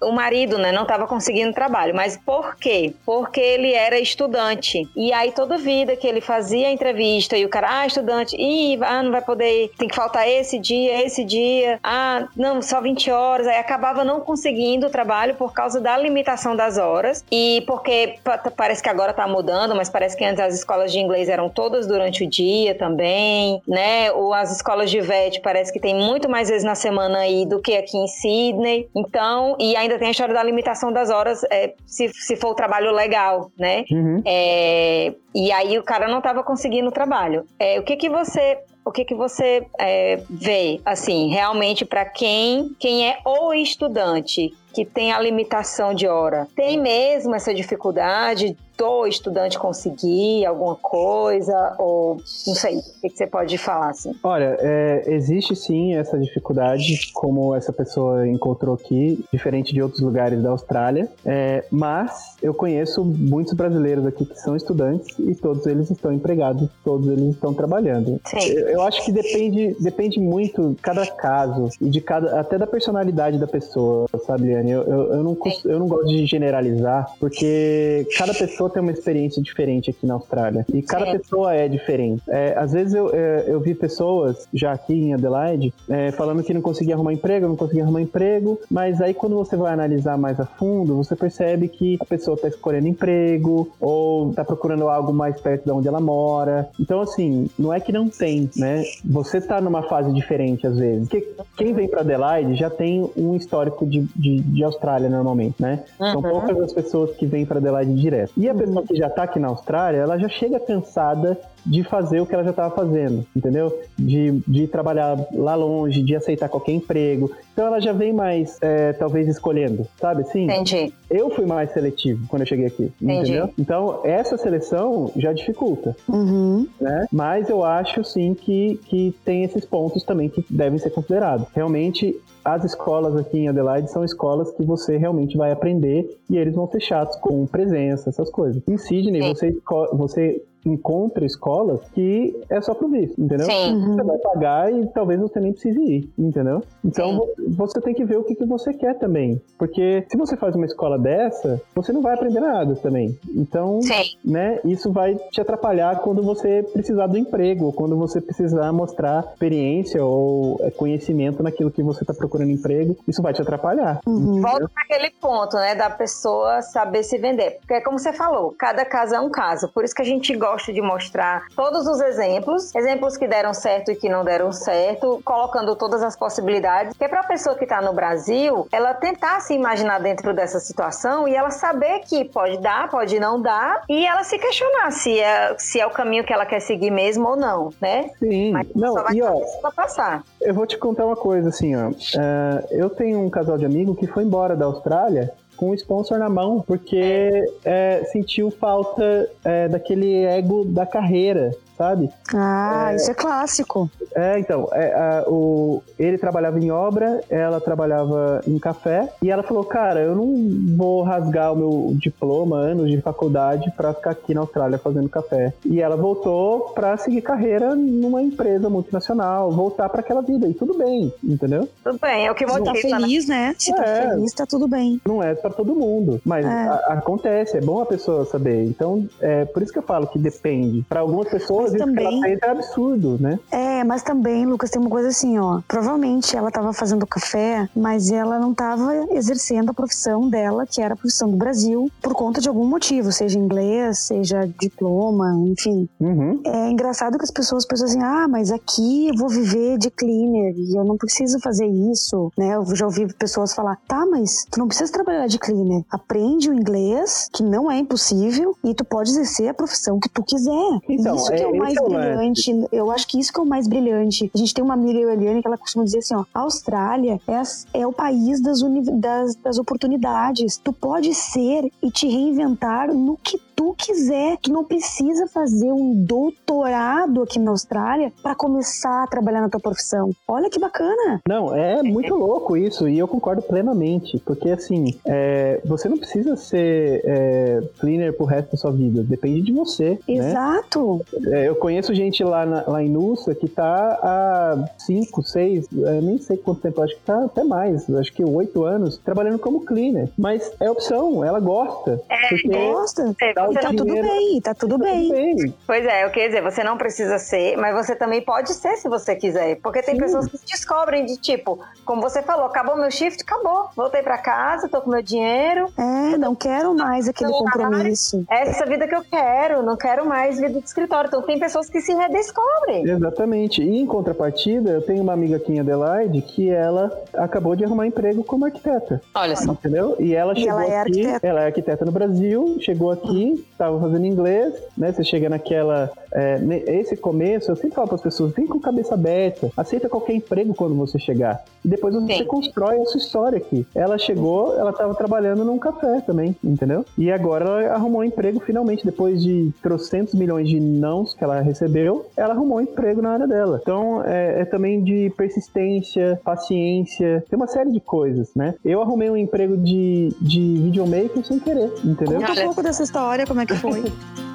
o 0.00 0.12
marido, 0.12 0.58
né, 0.58 0.72
não 0.72 0.82
estava 0.82 1.06
conseguindo 1.06 1.52
trabalho. 1.52 1.94
Mas 1.94 2.16
por 2.16 2.56
quê? 2.56 2.92
Porque 3.06 3.40
ele 3.40 3.72
era 3.72 3.98
estudante. 3.98 4.88
E 4.96 5.12
aí 5.12 5.32
toda 5.32 5.56
vida 5.58 5.96
que 5.96 6.06
ele 6.06 6.20
fazia 6.20 6.68
a 6.68 6.72
entrevista 6.72 7.36
e 7.36 7.44
o 7.44 7.48
cara, 7.48 7.80
ah, 7.80 7.86
estudante, 7.86 8.36
ih, 8.36 8.78
ah, 8.82 9.02
não 9.02 9.10
vai 9.12 9.22
poder, 9.22 9.70
tem 9.78 9.88
que 9.88 9.94
faltar 9.94 10.28
esse 10.28 10.58
dia, 10.58 11.04
esse 11.04 11.24
dia, 11.24 11.78
ah, 11.82 12.26
não, 12.36 12.60
só 12.62 12.80
20 12.80 13.10
horas. 13.10 13.46
Aí 13.46 13.56
acabava 13.56 14.04
não 14.04 14.20
conseguindo 14.20 14.86
o 14.86 14.90
trabalho 14.90 15.34
por 15.34 15.52
causa 15.52 15.80
da 15.80 15.96
limitação 15.96 16.56
das 16.56 16.78
horas. 16.78 17.24
E 17.30 17.62
porque 17.66 18.16
pa- 18.24 18.38
parece 18.56 18.82
que 18.82 18.88
agora 18.88 19.12
tá 19.12 19.26
mudando, 19.26 19.74
mas 19.74 19.88
parece 19.88 20.16
que 20.16 20.24
antes 20.24 20.40
as 20.40 20.54
escolas 20.54 20.90
de 20.92 20.98
inglês 20.98 21.28
eram 21.28 21.48
todas 21.48 21.86
durante 21.86 22.24
o 22.24 22.28
dia 22.28 22.74
também, 22.74 23.51
né? 23.66 24.12
Ou 24.12 24.32
as 24.32 24.54
escolas 24.54 24.90
de 24.90 25.00
VET 25.00 25.40
parece 25.40 25.72
que 25.72 25.80
tem 25.80 25.94
muito 25.94 26.28
mais 26.28 26.48
vezes 26.48 26.64
na 26.64 26.74
semana 26.74 27.18
aí 27.18 27.46
do 27.46 27.60
que 27.60 27.76
aqui 27.76 27.96
em 27.96 28.06
Sydney. 28.06 28.88
Então, 28.94 29.56
e 29.58 29.76
ainda 29.76 29.98
tem 29.98 30.08
a 30.08 30.10
história 30.10 30.34
da 30.34 30.42
limitação 30.42 30.92
das 30.92 31.10
horas, 31.10 31.42
é, 31.50 31.74
se, 31.86 32.08
se 32.08 32.36
for 32.36 32.50
o 32.50 32.54
trabalho 32.54 32.92
legal, 32.92 33.50
né? 33.58 33.84
Uhum. 33.90 34.22
É, 34.24 35.12
e 35.34 35.50
aí 35.52 35.78
o 35.78 35.82
cara 35.82 36.08
não 36.08 36.18
estava 36.18 36.42
conseguindo 36.42 36.88
o 36.88 36.92
trabalho. 36.92 37.44
É, 37.58 37.78
o 37.78 37.82
que 37.82 37.96
que 37.96 38.08
você 38.08 38.58
o 38.84 38.90
que 38.90 39.04
que 39.04 39.14
você 39.14 39.64
é, 39.78 40.20
vê 40.28 40.80
assim 40.84 41.28
realmente 41.30 41.84
para 41.84 42.04
quem 42.04 42.74
quem 42.80 43.08
é 43.08 43.18
o 43.24 43.54
estudante 43.54 44.52
que 44.74 44.84
tem 44.84 45.12
a 45.12 45.20
limitação 45.20 45.94
de 45.94 46.06
hora 46.06 46.46
tem 46.56 46.80
mesmo 46.80 47.34
essa 47.34 47.52
dificuldade 47.54 48.56
do 48.76 49.06
estudante 49.06 49.58
conseguir 49.58 50.46
alguma 50.46 50.74
coisa 50.76 51.76
ou 51.78 52.16
não 52.46 52.54
sei 52.54 52.78
o 52.78 52.82
que, 53.00 53.10
você 53.10 53.26
pode 53.26 53.56
falar 53.58 53.90
assim 53.90 54.12
Olha, 54.22 54.56
é, 54.60 55.04
existe 55.06 55.54
sim 55.54 55.94
essa 55.94 56.18
dificuldade, 56.18 57.12
como 57.12 57.54
essa 57.54 57.72
pessoa 57.72 58.26
encontrou 58.26 58.74
aqui, 58.74 59.24
diferente 59.32 59.72
de 59.72 59.82
outros 59.82 60.00
lugares 60.00 60.42
da 60.42 60.50
Austrália, 60.50 61.08
é, 61.24 61.64
mas 61.70 62.36
eu 62.42 62.54
conheço 62.54 63.04
muitos 63.04 63.54
brasileiros 63.54 64.06
aqui 64.06 64.24
que 64.24 64.38
são 64.38 64.56
estudantes 64.56 65.16
e 65.18 65.34
todos 65.34 65.66
eles 65.66 65.90
estão 65.90 66.12
empregados, 66.12 66.68
todos 66.84 67.06
eles 67.08 67.34
estão 67.34 67.54
trabalhando. 67.54 68.20
Sim. 68.26 68.50
Eu, 68.50 68.68
eu 68.68 68.82
acho 68.82 69.04
que 69.04 69.12
depende, 69.12 69.76
depende 69.80 70.18
muito 70.18 70.70
de 70.70 70.82
cada 70.82 71.06
caso 71.06 71.68
e 71.80 71.88
de 71.88 72.00
cada, 72.00 72.40
até 72.40 72.58
da 72.58 72.66
personalidade 72.66 73.38
da 73.38 73.46
pessoa, 73.46 74.06
sabe, 74.26 74.54
Liane? 74.62 74.70
Eu, 74.70 74.82
eu, 74.82 75.12
eu 75.14 75.22
não, 75.22 75.36
eu 75.64 75.78
não 75.78 75.88
gosto 75.88 76.06
de 76.06 76.24
generalizar, 76.26 77.12
porque 77.18 78.06
cada 78.16 78.32
pessoa 78.32 78.70
tem 78.70 78.80
uma 78.82 78.92
experiência 78.92 79.42
diferente 79.42 79.90
aqui 79.90 80.06
na 80.06 80.14
Austrália 80.14 80.64
e 80.72 80.82
cada 80.82 81.06
pessoa 81.06 81.54
é 81.54 81.68
diferente. 81.68 82.22
É, 82.28 82.54
às 82.56 82.72
vezes 82.72 82.94
eu, 82.94 83.10
é, 83.12 83.44
eu 83.46 83.60
vi 83.60 83.74
pessoas 83.74 84.46
já 84.52 84.72
aqui 84.72 84.94
em 84.94 85.14
Adelaide 85.14 85.72
é, 85.88 86.12
falando 86.12 86.42
que 86.42 86.54
não 86.54 86.62
conseguia 86.62 86.94
arrumar 86.94 87.12
emprego, 87.12 87.48
não 87.48 87.56
conseguia 87.56 87.82
arrumar 87.82 88.00
emprego, 88.00 88.58
mas 88.70 89.00
aí 89.00 89.12
quando 89.12 89.36
você 89.36 89.56
vai 89.56 89.72
analisar 89.72 90.16
mais 90.16 90.38
a 90.38 90.46
fundo, 90.46 90.96
você 90.96 91.16
percebe 91.16 91.68
que 91.68 91.96
a 92.00 92.04
pessoa 92.04 92.34
está 92.34 92.48
escolhendo 92.48 92.88
emprego 92.88 93.70
ou 93.80 94.30
está 94.30 94.44
procurando 94.44 94.88
algo 94.88 95.12
mais 95.12 95.40
perto 95.40 95.64
de 95.64 95.70
onde 95.70 95.88
ela 95.88 96.00
mora. 96.00 96.68
Então, 96.78 97.00
assim, 97.00 97.48
não 97.58 97.72
é 97.72 97.80
que 97.80 97.92
não 97.92 98.08
tem, 98.08 98.48
né? 98.56 98.82
Você 99.04 99.40
tá 99.40 99.60
numa 99.60 99.82
fase 99.82 100.12
diferente 100.12 100.66
às 100.66 100.76
vezes. 100.78 101.08
Porque 101.08 101.34
quem 101.56 101.72
vem 101.72 101.88
para 101.88 102.00
Adelaide 102.00 102.54
já 102.54 102.70
tem 102.70 103.10
um 103.16 103.34
histórico 103.34 103.86
de, 103.86 104.06
de, 104.14 104.40
de 104.52 104.62
Austrália 104.62 105.08
normalmente, 105.08 105.60
né? 105.60 105.82
São 105.98 106.16
Uhum. 106.16 106.22
poucas 106.22 106.60
as 106.60 106.72
pessoas 106.72 107.12
que 107.16 107.26
vêm 107.26 107.46
para 107.46 107.58
Adelaide 107.58 107.94
direto. 107.94 108.32
E 108.36 108.48
a 108.48 108.54
pessoa 108.54 108.82
que 108.86 108.94
já 108.94 109.08
tá 109.08 109.22
aqui 109.22 109.38
na 109.38 109.48
Austrália, 109.48 109.98
ela 109.98 110.18
já 110.18 110.28
chega 110.28 110.60
cansada 110.60 111.38
de 111.64 111.82
fazer 111.84 112.20
o 112.20 112.26
que 112.26 112.34
ela 112.34 112.44
já 112.44 112.50
estava 112.50 112.74
fazendo, 112.74 113.24
entendeu? 113.34 113.72
De, 113.98 114.32
de 114.46 114.66
trabalhar 114.66 115.16
lá 115.32 115.54
longe, 115.54 116.02
de 116.02 116.14
aceitar 116.16 116.48
qualquer 116.48 116.72
emprego. 116.72 117.30
Então 117.52 117.66
ela 117.66 117.80
já 117.80 117.92
vem 117.92 118.12
mais, 118.12 118.58
é, 118.60 118.92
talvez, 118.94 119.28
escolhendo, 119.28 119.86
sabe 120.00 120.22
assim? 120.22 120.44
entendi 120.44 120.92
Eu 121.10 121.30
fui 121.30 121.44
mais 121.46 121.70
seletivo 121.72 122.26
quando 122.28 122.42
eu 122.42 122.46
cheguei 122.46 122.66
aqui, 122.66 122.90
Entendi. 123.00 123.30
entendeu? 123.32 123.50
Então 123.58 124.00
essa 124.04 124.36
seleção 124.36 125.10
já 125.16 125.32
dificulta, 125.32 125.94
Uhum. 126.08 126.66
né? 126.80 127.06
Mas 127.12 127.48
eu 127.48 127.64
acho 127.64 128.02
sim 128.04 128.34
que, 128.34 128.80
que 128.86 129.14
tem 129.24 129.44
esses 129.44 129.64
pontos 129.64 130.02
também 130.02 130.28
que 130.28 130.44
devem 130.50 130.78
ser 130.78 130.90
considerados. 130.90 131.46
Realmente 131.54 132.18
as 132.44 132.64
escolas 132.64 133.16
aqui 133.16 133.38
em 133.38 133.48
Adelaide 133.48 133.88
são 133.90 134.04
escolas 134.04 134.50
que 134.50 134.64
você 134.64 134.96
realmente 134.96 135.36
vai 135.36 135.52
aprender 135.52 136.18
e 136.28 136.36
eles 136.36 136.54
vão 136.56 136.66
ser 136.68 136.80
chatos 136.80 137.14
com 137.20 137.46
presença, 137.46 138.10
essas 138.10 138.28
coisas. 138.30 138.60
Em 138.66 138.76
Sydney, 138.76 139.22
Sim. 139.22 139.28
você, 139.34 139.56
você 139.92 140.42
encontra 140.64 141.24
escolas 141.24 141.80
que 141.94 142.34
é 142.48 142.60
só 142.60 142.74
pro 142.74 142.88
visto, 142.88 143.20
entendeu? 143.20 143.46
sim 143.46 143.72
Uhum. 143.72 143.94
Você 143.96 144.02
vai 144.04 144.18
pagar 144.18 144.72
e 144.72 144.86
talvez 144.88 145.20
você 145.20 145.40
nem 145.40 145.52
precise 145.52 145.80
ir, 145.80 146.10
entendeu? 146.18 146.62
Então 146.84 147.10
Sim. 147.10 147.16
vo- 147.16 147.28
você 147.56 147.80
tem 147.80 147.94
que 147.94 148.04
ver 148.04 148.18
o 148.18 148.24
que, 148.24 148.34
que 148.34 148.44
você 148.44 148.72
quer 148.72 148.98
também. 148.98 149.40
Porque 149.58 150.04
se 150.10 150.16
você 150.16 150.36
faz 150.36 150.54
uma 150.54 150.66
escola 150.66 150.98
dessa, 150.98 151.60
você 151.74 151.92
não 151.92 152.00
vai 152.02 152.14
aprender 152.14 152.40
nada 152.40 152.74
também. 152.76 153.18
Então, 153.34 153.80
sim 153.82 154.02
né, 154.24 154.60
isso 154.64 154.92
vai 154.92 155.16
te 155.30 155.40
atrapalhar 155.40 156.00
quando 156.00 156.22
você 156.22 156.62
precisar 156.72 157.06
do 157.06 157.18
emprego, 157.18 157.66
ou 157.66 157.72
quando 157.72 157.96
você 157.96 158.20
precisar 158.20 158.72
mostrar 158.72 159.24
experiência 159.32 160.04
ou 160.04 160.58
é, 160.60 160.70
conhecimento 160.70 161.42
naquilo 161.42 161.70
que 161.70 161.82
você 161.82 162.02
está 162.02 162.14
procurando 162.14 162.50
emprego. 162.50 162.96
Isso 163.08 163.20
vai 163.22 163.32
te 163.32 163.42
atrapalhar. 163.42 164.00
Uhum. 164.06 164.40
Volta 164.40 164.68
para 164.72 164.84
aquele 164.84 165.10
ponto, 165.20 165.56
né, 165.56 165.74
da 165.74 165.90
pessoa 165.90 166.62
saber 166.62 167.02
se 167.02 167.18
vender. 167.18 167.58
Porque 167.60 167.74
é 167.74 167.80
como 167.80 167.98
você 167.98 168.12
falou, 168.12 168.54
cada 168.56 168.84
caso 168.84 169.14
é 169.14 169.20
um 169.20 169.30
caso. 169.30 169.68
Por 169.72 169.84
isso 169.84 169.94
que 169.94 170.02
a 170.02 170.04
gente 170.04 170.34
gosta 170.36 170.51
gosto 170.52 170.72
de 170.72 170.82
mostrar 170.82 171.46
todos 171.56 171.86
os 171.86 172.00
exemplos, 172.00 172.74
exemplos 172.74 173.16
que 173.16 173.26
deram 173.26 173.54
certo 173.54 173.90
e 173.90 173.96
que 173.96 174.08
não 174.08 174.22
deram 174.22 174.52
certo, 174.52 175.20
colocando 175.24 175.74
todas 175.74 176.02
as 176.02 176.14
possibilidades, 176.14 176.94
que 176.96 177.04
é 177.04 177.08
para 177.08 177.20
a 177.20 177.24
pessoa 177.24 177.56
que 177.56 177.64
está 177.64 177.80
no 177.80 177.94
Brasil, 177.94 178.66
ela 178.70 178.92
tentar 178.92 179.40
se 179.40 179.54
imaginar 179.54 179.98
dentro 180.00 180.34
dessa 180.34 180.60
situação 180.60 181.26
e 181.26 181.34
ela 181.34 181.50
saber 181.50 182.00
que 182.00 182.24
pode 182.26 182.58
dar, 182.58 182.90
pode 182.90 183.18
não 183.18 183.40
dar, 183.40 183.82
e 183.88 184.06
ela 184.06 184.24
se 184.24 184.38
questionar 184.38 184.90
se 184.90 185.18
é, 185.18 185.56
se 185.58 185.80
é 185.80 185.86
o 185.86 185.90
caminho 185.90 186.24
que 186.24 186.32
ela 186.32 186.44
quer 186.44 186.60
seguir 186.60 186.90
mesmo 186.90 187.28
ou 187.30 187.36
não, 187.36 187.70
né? 187.80 188.10
Sim, 188.18 188.52
Mas 188.52 188.66
não, 188.74 188.92
só 188.92 189.04
vai 189.04 189.14
e 189.14 189.22
ó, 189.22 189.40
passar. 189.74 190.22
eu 190.40 190.52
vou 190.52 190.66
te 190.66 190.76
contar 190.76 191.06
uma 191.06 191.16
coisa 191.16 191.48
assim, 191.48 191.74
ó. 191.74 191.90
É, 191.90 192.66
eu 192.72 192.90
tenho 192.90 193.20
um 193.20 193.30
casal 193.30 193.56
de 193.56 193.64
amigo 193.64 193.94
que 193.94 194.06
foi 194.06 194.24
embora 194.24 194.54
da 194.54 194.66
Austrália 194.66 195.32
com 195.62 195.70
o 195.70 195.74
sponsor 195.74 196.18
na 196.18 196.28
mão, 196.28 196.60
porque 196.66 197.30
é, 197.64 198.02
sentiu 198.10 198.50
falta 198.50 199.30
é, 199.44 199.68
daquele 199.68 200.24
ego 200.24 200.64
da 200.64 200.84
carreira, 200.84 201.52
sabe? 201.82 202.08
Ah, 202.34 202.92
isso 202.94 203.10
é 203.10 203.14
clássico. 203.14 203.90
É, 204.14 204.38
então, 204.38 204.68
é, 204.72 204.92
a- 204.94 205.24
o, 205.26 205.82
ele 205.98 206.16
trabalhava 206.16 206.58
em 206.60 206.70
obra, 206.70 207.20
ela 207.28 207.60
trabalhava 207.60 208.40
em 208.46 208.56
café, 208.58 209.08
e 209.20 209.30
ela 209.30 209.42
falou, 209.42 209.64
cara, 209.64 210.00
eu 210.00 210.14
não 210.14 210.32
vou 210.76 211.02
rasgar 211.02 211.52
o 211.52 211.56
meu 211.56 211.92
diploma, 211.98 212.58
anos 212.58 212.88
de 212.90 213.00
faculdade, 213.00 213.72
pra 213.76 213.92
ficar 213.94 214.10
aqui 214.10 214.32
na 214.34 214.42
Austrália 214.42 214.78
fazendo 214.78 215.08
café. 215.08 215.52
E 215.64 215.80
ela 215.80 215.96
voltou 215.96 216.70
pra 216.74 216.96
seguir 216.96 217.20
carreira 217.22 217.74
numa 217.74 218.22
empresa 218.22 218.68
multinacional, 218.70 219.50
voltar 219.50 219.88
pra 219.88 220.00
aquela 220.00 220.22
vida, 220.22 220.46
e 220.46 220.54
tudo 220.54 220.76
bem, 220.78 221.12
entendeu? 221.24 221.68
Tudo 221.82 221.98
bem, 222.00 222.26
é 222.26 222.30
o 222.30 222.34
que 222.34 222.46
Se 222.46 222.62
tá 222.62 222.72
né? 222.72 222.80
feliz, 222.80 223.26
né? 223.26 223.54
Se 223.58 223.74
tá 223.74 223.82
É. 223.84 224.08
feliz, 224.10 224.32
tá 224.34 224.46
tudo 224.46 224.68
bem. 224.68 225.00
Não 225.06 225.22
é 225.22 225.34
pra 225.34 225.50
todo 225.50 225.74
mundo, 225.74 226.20
mas 226.24 226.44
É. 226.44 226.48
a- 226.48 226.74
acontece, 226.90 227.56
é 227.56 227.60
bom 227.60 227.80
a 227.80 227.86
pessoa 227.86 228.24
saber. 228.24 228.64
Então, 228.64 229.06
é 229.20 229.44
por 229.46 229.62
isso 229.62 229.72
que 229.72 229.78
eu 229.78 229.82
falo 229.82 230.06
que 230.06 230.18
depende. 230.18 230.84
Pra 230.88 231.00
algumas 231.00 231.28
pessoas, 231.28 231.71
Mas 231.72 231.82
isso 231.82 231.92
que 231.92 232.00
ela 232.00 232.10
também- 232.10 232.38
é 232.42 232.50
absurdo, 232.50 233.18
né? 233.20 233.38
É, 233.50 233.84
mas 233.84 234.02
também, 234.02 234.46
Lucas, 234.46 234.70
tem 234.70 234.80
uma 234.80 234.90
coisa 234.90 235.08
assim, 235.08 235.38
ó. 235.38 235.60
Provavelmente 235.66 236.36
ela 236.36 236.50
tava 236.50 236.72
fazendo 236.72 237.06
café, 237.06 237.68
mas 237.74 238.10
ela 238.10 238.38
não 238.38 238.54
tava 238.54 238.92
exercendo 239.10 239.70
a 239.70 239.74
profissão 239.74 240.28
dela, 240.28 240.66
que 240.66 240.80
era 240.82 240.94
a 240.94 240.96
profissão 240.96 241.30
do 241.30 241.36
Brasil, 241.36 241.90
por 242.00 242.14
conta 242.14 242.40
de 242.40 242.48
algum 242.48 242.66
motivo, 242.66 243.10
seja 243.12 243.38
inglês, 243.38 243.98
seja 244.00 244.48
diploma, 244.60 245.34
enfim. 245.46 245.88
Uhum. 246.00 246.40
É 246.44 246.70
engraçado 246.70 247.18
que 247.18 247.24
as 247.24 247.30
pessoas 247.30 247.64
pensam 247.66 247.86
assim, 247.86 248.02
ah, 248.02 248.26
mas 248.28 248.50
aqui 248.50 249.08
eu 249.08 249.14
vou 249.16 249.28
viver 249.28 249.78
de 249.78 249.90
cleaner 249.90 250.54
e 250.56 250.76
eu 250.76 250.84
não 250.84 250.96
preciso 250.96 251.38
fazer 251.40 251.66
isso, 251.66 252.30
né? 252.38 252.54
Eu 252.54 252.74
já 252.74 252.86
ouvi 252.86 253.12
pessoas 253.14 253.54
falar, 253.54 253.76
tá, 253.86 254.04
mas 254.06 254.44
tu 254.50 254.58
não 254.58 254.66
precisa 254.66 254.92
trabalhar 254.92 255.26
de 255.26 255.38
cleaner. 255.38 255.82
Aprende 255.90 256.50
o 256.50 256.54
inglês, 256.54 257.28
que 257.32 257.42
não 257.42 257.70
é 257.70 257.78
impossível, 257.78 258.54
e 258.64 258.74
tu 258.74 258.84
pode 258.84 259.10
exercer 259.10 259.48
a 259.48 259.54
profissão 259.54 259.98
que 259.98 260.08
tu 260.08 260.22
quiser. 260.22 260.52
Então, 260.88 261.14
isso 261.16 261.28
que 261.30 261.34
é, 261.34 261.42
é- 261.42 261.46
o 261.46 261.61
mais 261.62 261.76
é 261.76 261.80
o 261.80 261.88
lance. 261.88 262.42
brilhante. 262.42 262.68
Eu 262.72 262.90
acho 262.90 263.06
que 263.08 263.18
isso 263.18 263.32
que 263.32 263.38
é 263.40 263.42
o 263.42 263.46
mais 263.46 263.66
brilhante. 263.68 264.30
A 264.34 264.38
gente 264.38 264.52
tem 264.54 264.64
uma 264.64 264.74
amiga, 264.74 264.98
Eliane, 265.12 265.40
que 265.40 265.46
ela 265.48 265.58
costuma 265.58 265.84
dizer 265.84 265.98
assim, 265.98 266.14
ó, 266.14 266.24
a 266.34 266.40
Austrália 266.40 267.20
é, 267.26 267.36
as- 267.36 267.66
é 267.72 267.86
o 267.86 267.92
país 267.92 268.40
das, 268.40 268.62
uni- 268.62 268.90
das, 269.00 269.34
das 269.36 269.58
oportunidades. 269.58 270.58
Tu 270.58 270.72
pode 270.72 271.14
ser 271.14 271.70
e 271.82 271.90
te 271.90 272.06
reinventar 272.06 272.92
no 272.92 273.16
que 273.16 273.38
tu 273.54 273.74
quiser. 273.76 274.36
Tu 274.42 274.52
não 274.52 274.64
precisa 274.64 275.26
fazer 275.26 275.72
um 275.72 275.94
doutorado 276.04 277.22
aqui 277.22 277.38
na 277.38 277.50
Austrália 277.50 278.12
para 278.22 278.34
começar 278.34 279.04
a 279.04 279.06
trabalhar 279.06 279.40
na 279.40 279.48
tua 279.48 279.60
profissão. 279.60 280.10
Olha 280.28 280.48
que 280.50 280.58
bacana. 280.58 281.20
Não, 281.28 281.54
é 281.54 281.82
muito 281.82 282.14
louco 282.14 282.56
isso, 282.56 282.88
e 282.88 282.98
eu 282.98 283.08
concordo 283.08 283.42
plenamente, 283.42 284.18
porque 284.24 284.50
assim, 284.50 284.94
é, 285.06 285.60
você 285.64 285.88
não 285.88 285.96
precisa 285.98 286.36
ser 286.36 287.02
é, 287.04 287.60
cleaner 287.80 288.16
pro 288.16 288.24
resto 288.26 288.52
da 288.52 288.56
sua 288.58 288.72
vida, 288.72 289.02
depende 289.02 289.42
de 289.42 289.52
você, 289.52 289.90
né? 289.90 289.98
Exato. 290.08 291.00
É, 291.26 291.48
eu 291.48 291.56
conheço 291.56 291.94
gente 291.94 292.22
lá, 292.24 292.44
na- 292.46 292.64
lá 292.66 292.82
em 292.82 292.88
Nussa 292.88 293.34
que 293.34 293.48
tá 293.48 293.98
há 294.02 294.64
5, 294.78 295.22
6, 295.22 295.66
nem 296.02 296.18
sei 296.18 296.36
quanto 296.36 296.60
tempo, 296.60 296.82
acho 296.82 296.94
que 296.96 297.02
tá 297.02 297.24
até 297.24 297.44
mais, 297.44 297.88
acho 297.94 298.12
que 298.12 298.24
8 298.24 298.64
anos, 298.64 298.98
trabalhando 298.98 299.38
como 299.38 299.60
cleaner, 299.64 300.08
mas 300.18 300.50
é 300.60 300.70
opção, 300.70 301.24
ela 301.24 301.40
gosta, 301.40 302.00
porque 302.28 302.48
Gosta. 302.48 303.14
É, 303.20 303.32
o 303.48 303.52
você 303.52 303.60
Tá 303.60 303.68
não- 303.68 303.76
tudo 303.76 303.92
bem, 303.94 304.40
tá 304.40 304.54
tudo 304.54 304.78
bem. 304.78 305.08
bem. 305.10 305.54
Pois 305.66 305.84
é, 305.86 306.04
eu 306.04 306.10
queria 306.10 306.28
dizer, 306.28 306.42
você 306.42 306.62
não 306.64 306.76
precisa 306.76 307.18
ser, 307.18 307.56
mas 307.56 307.74
você 307.74 307.94
também 307.94 308.20
pode 308.22 308.52
ser 308.52 308.76
se 308.76 308.88
você 308.88 309.14
quiser. 309.16 309.56
Porque 309.62 309.82
tem 309.82 309.94
Sim. 309.94 310.00
pessoas 310.00 310.26
que 310.26 310.36
se 310.38 310.46
descobrem 310.46 311.04
de 311.04 311.16
tipo, 311.16 311.58
como 311.84 312.00
você 312.02 312.22
falou, 312.22 312.46
acabou 312.46 312.76
meu 312.76 312.90
shift, 312.90 313.22
acabou. 313.22 313.68
Voltei 313.76 314.02
pra 314.02 314.18
casa, 314.18 314.68
tô 314.68 314.80
com 314.80 314.90
meu 314.90 315.02
dinheiro. 315.02 315.68
É, 315.78 316.16
não 316.18 316.34
quero 316.34 316.74
mais 316.74 317.08
aquele 317.08 317.30
Não, 317.30 317.38
compromisso. 317.38 318.24
É 318.30 318.42
essa 318.42 318.64
vida 318.66 318.86
que 318.86 318.94
eu 318.94 319.02
quero, 319.04 319.62
não 319.62 319.76
quero 319.76 320.06
mais 320.06 320.38
vida 320.38 320.58
de 320.60 320.64
escritório. 320.66 321.08
Então 321.08 321.22
tem 321.22 321.38
pessoas 321.38 321.68
que 321.68 321.80
se 321.80 321.92
redescobrem. 321.94 322.84
Exatamente. 322.88 323.62
E 323.62 323.78
em 323.80 323.86
contrapartida, 323.86 324.70
eu 324.70 324.82
tenho 324.82 325.02
uma 325.02 325.12
amiga 325.12 325.36
aqui 325.36 325.52
em 325.52 325.60
Adelaide 325.60 326.20
que 326.22 326.50
ela 326.50 326.90
acabou 327.14 327.54
de 327.56 327.64
arrumar 327.64 327.86
emprego 327.86 328.22
como 328.24 328.44
arquiteta. 328.44 329.00
Olha 329.14 329.36
só. 329.36 329.52
Entendeu? 329.52 329.96
E 329.98 330.14
ela 330.14 330.32
E 330.32 330.40
chegou 330.40 330.60
ela 330.60 330.64
é 330.64 330.80
aqui, 330.80 331.00
arquiteta. 331.00 331.26
ela 331.26 331.40
é 331.42 331.46
arquiteta 331.46 331.84
no 331.84 331.92
Brasil, 331.92 332.56
chegou 332.60 332.90
aqui, 332.90 333.31
estava 333.34 333.78
fazendo 333.80 334.06
inglês, 334.06 334.54
né? 334.76 334.92
Você 334.92 335.04
chega 335.04 335.28
naquela. 335.28 335.90
é, 336.14 336.40
esse 336.66 336.96
começo, 336.96 337.50
eu 337.50 337.56
sempre 337.56 337.74
falo 337.74 337.88
para 337.88 337.96
as 337.96 338.02
pessoas, 338.02 338.32
vem 338.32 338.46
com 338.46 338.60
cabeça 338.60 338.94
aberta, 338.94 339.50
aceita 339.56 339.88
qualquer 339.88 340.14
emprego 340.14 340.54
quando 340.54 340.74
você 340.74 340.98
chegar. 340.98 341.42
E 341.64 341.68
depois 341.68 341.94
você 341.94 342.18
Sim. 342.18 342.24
constrói 342.24 342.80
a 342.80 342.84
sua 342.86 342.98
história 342.98 343.38
aqui. 343.38 343.66
Ela 343.74 343.98
chegou, 343.98 344.56
ela 344.58 344.70
estava 344.70 344.94
trabalhando 344.94 345.44
num 345.44 345.58
café 345.58 346.00
também, 346.00 346.36
entendeu? 346.42 346.84
E 346.98 347.10
agora 347.10 347.44
ela 347.44 347.74
arrumou 347.74 348.00
um 348.00 348.04
emprego 348.04 348.40
finalmente, 348.40 348.84
depois 348.84 349.22
de 349.22 349.52
trocentos 349.62 350.14
milhões 350.14 350.48
de 350.48 350.58
nãos 350.60 351.14
que 351.14 351.22
ela 351.22 351.40
recebeu, 351.40 352.06
ela 352.16 352.34
arrumou 352.34 352.58
um 352.58 352.62
emprego 352.62 353.00
na 353.00 353.10
área 353.10 353.26
dela. 353.26 353.60
Então 353.62 354.02
é, 354.04 354.42
é 354.42 354.44
também 354.44 354.82
de 354.82 355.12
persistência, 355.16 356.20
paciência, 356.24 357.24
tem 357.28 357.36
uma 357.36 357.46
série 357.46 357.70
de 357.70 357.80
coisas, 357.80 358.30
né? 358.34 358.54
Eu 358.64 358.80
arrumei 358.82 359.10
um 359.10 359.16
emprego 359.16 359.56
de, 359.56 360.14
de 360.20 360.40
videomaker 360.62 361.24
sem 361.24 361.38
querer, 361.38 361.72
entendeu? 361.84 362.20
Conta 362.20 362.32
um 362.32 362.44
pouco 362.46 362.62
dessa 362.62 362.82
história, 362.82 363.21
como 363.26 363.40
é 363.40 363.46
que 363.46 363.54
foi. 363.54 363.82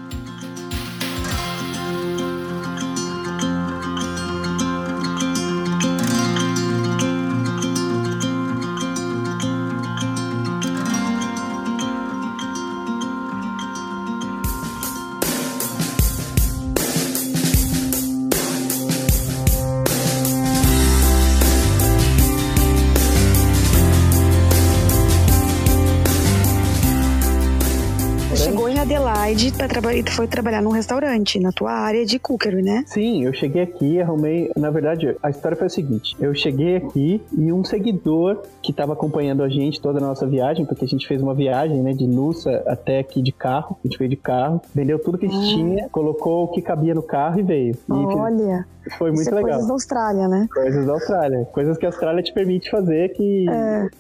pra 29.58 29.68
traba- 29.68 29.93
e 29.95 30.03
tu 30.03 30.12
foi 30.12 30.28
trabalhar 30.28 30.62
num 30.62 30.70
restaurante, 30.70 31.39
na 31.39 31.51
tua 31.51 31.72
área 31.72 32.05
de 32.05 32.20
cookery, 32.20 32.62
né? 32.62 32.84
Sim, 32.86 33.24
eu 33.24 33.34
cheguei 33.34 33.64
aqui, 33.64 33.99
arrumei. 33.99 34.51
Na 34.55 34.70
verdade, 34.70 35.16
a 35.22 35.30
história 35.30 35.58
foi 35.58 35.68
a 35.68 35.70
seguinte: 35.70 36.16
eu 36.20 36.34
cheguei 36.36 36.78
aqui 36.78 37.22
e 37.38 37.51
um 37.51 37.64
seguidor 37.64 38.41
que 38.62 38.72
estava 38.72 38.93
acompanhando 38.93 39.41
a 39.43 39.49
gente 39.49 39.82
toda 39.82 39.97
a 39.97 40.01
nossa 40.01 40.26
viagem, 40.28 40.66
porque 40.66 40.86
a 40.86 40.88
gente 40.88 41.08
fez 41.08 41.22
uma 41.22 41.34
viagem, 41.34 41.82
né, 41.82 41.93
de 41.93 42.05
Nussa 42.08 42.64
até 42.68 42.99
aqui 42.99 43.22
de 43.22 43.32
carro. 43.32 43.78
A 43.84 43.88
gente 43.88 43.97
veio 43.97 44.10
de 44.10 44.16
carro, 44.16 44.62
vendeu 44.74 44.99
tudo 44.99 45.18
que 45.18 45.26
a 45.26 45.30
gente 45.30 45.51
Ah. 45.51 45.55
tinha, 45.55 45.89
colocou 45.89 46.45
o 46.45 46.47
que 46.49 46.62
cabia 46.62 46.93
no 46.93 47.03
carro 47.03 47.39
e 47.39 47.43
veio. 47.43 47.74
E 47.74 47.91
Olha, 47.91 48.66
foi 48.97 49.09
muito 49.11 49.21
isso 49.21 49.29
é 49.31 49.35
legal. 49.35 49.49
coisas 49.51 49.67
da 49.67 49.73
Austrália, 49.73 50.27
né? 50.27 50.47
Coisas 50.53 50.85
da 50.85 50.93
Austrália. 50.93 51.45
Coisas 51.51 51.77
que 51.77 51.85
a 51.85 51.89
Austrália 51.89 52.23
te 52.23 52.33
permite 52.33 52.69
fazer 52.69 53.09
que, 53.13 53.45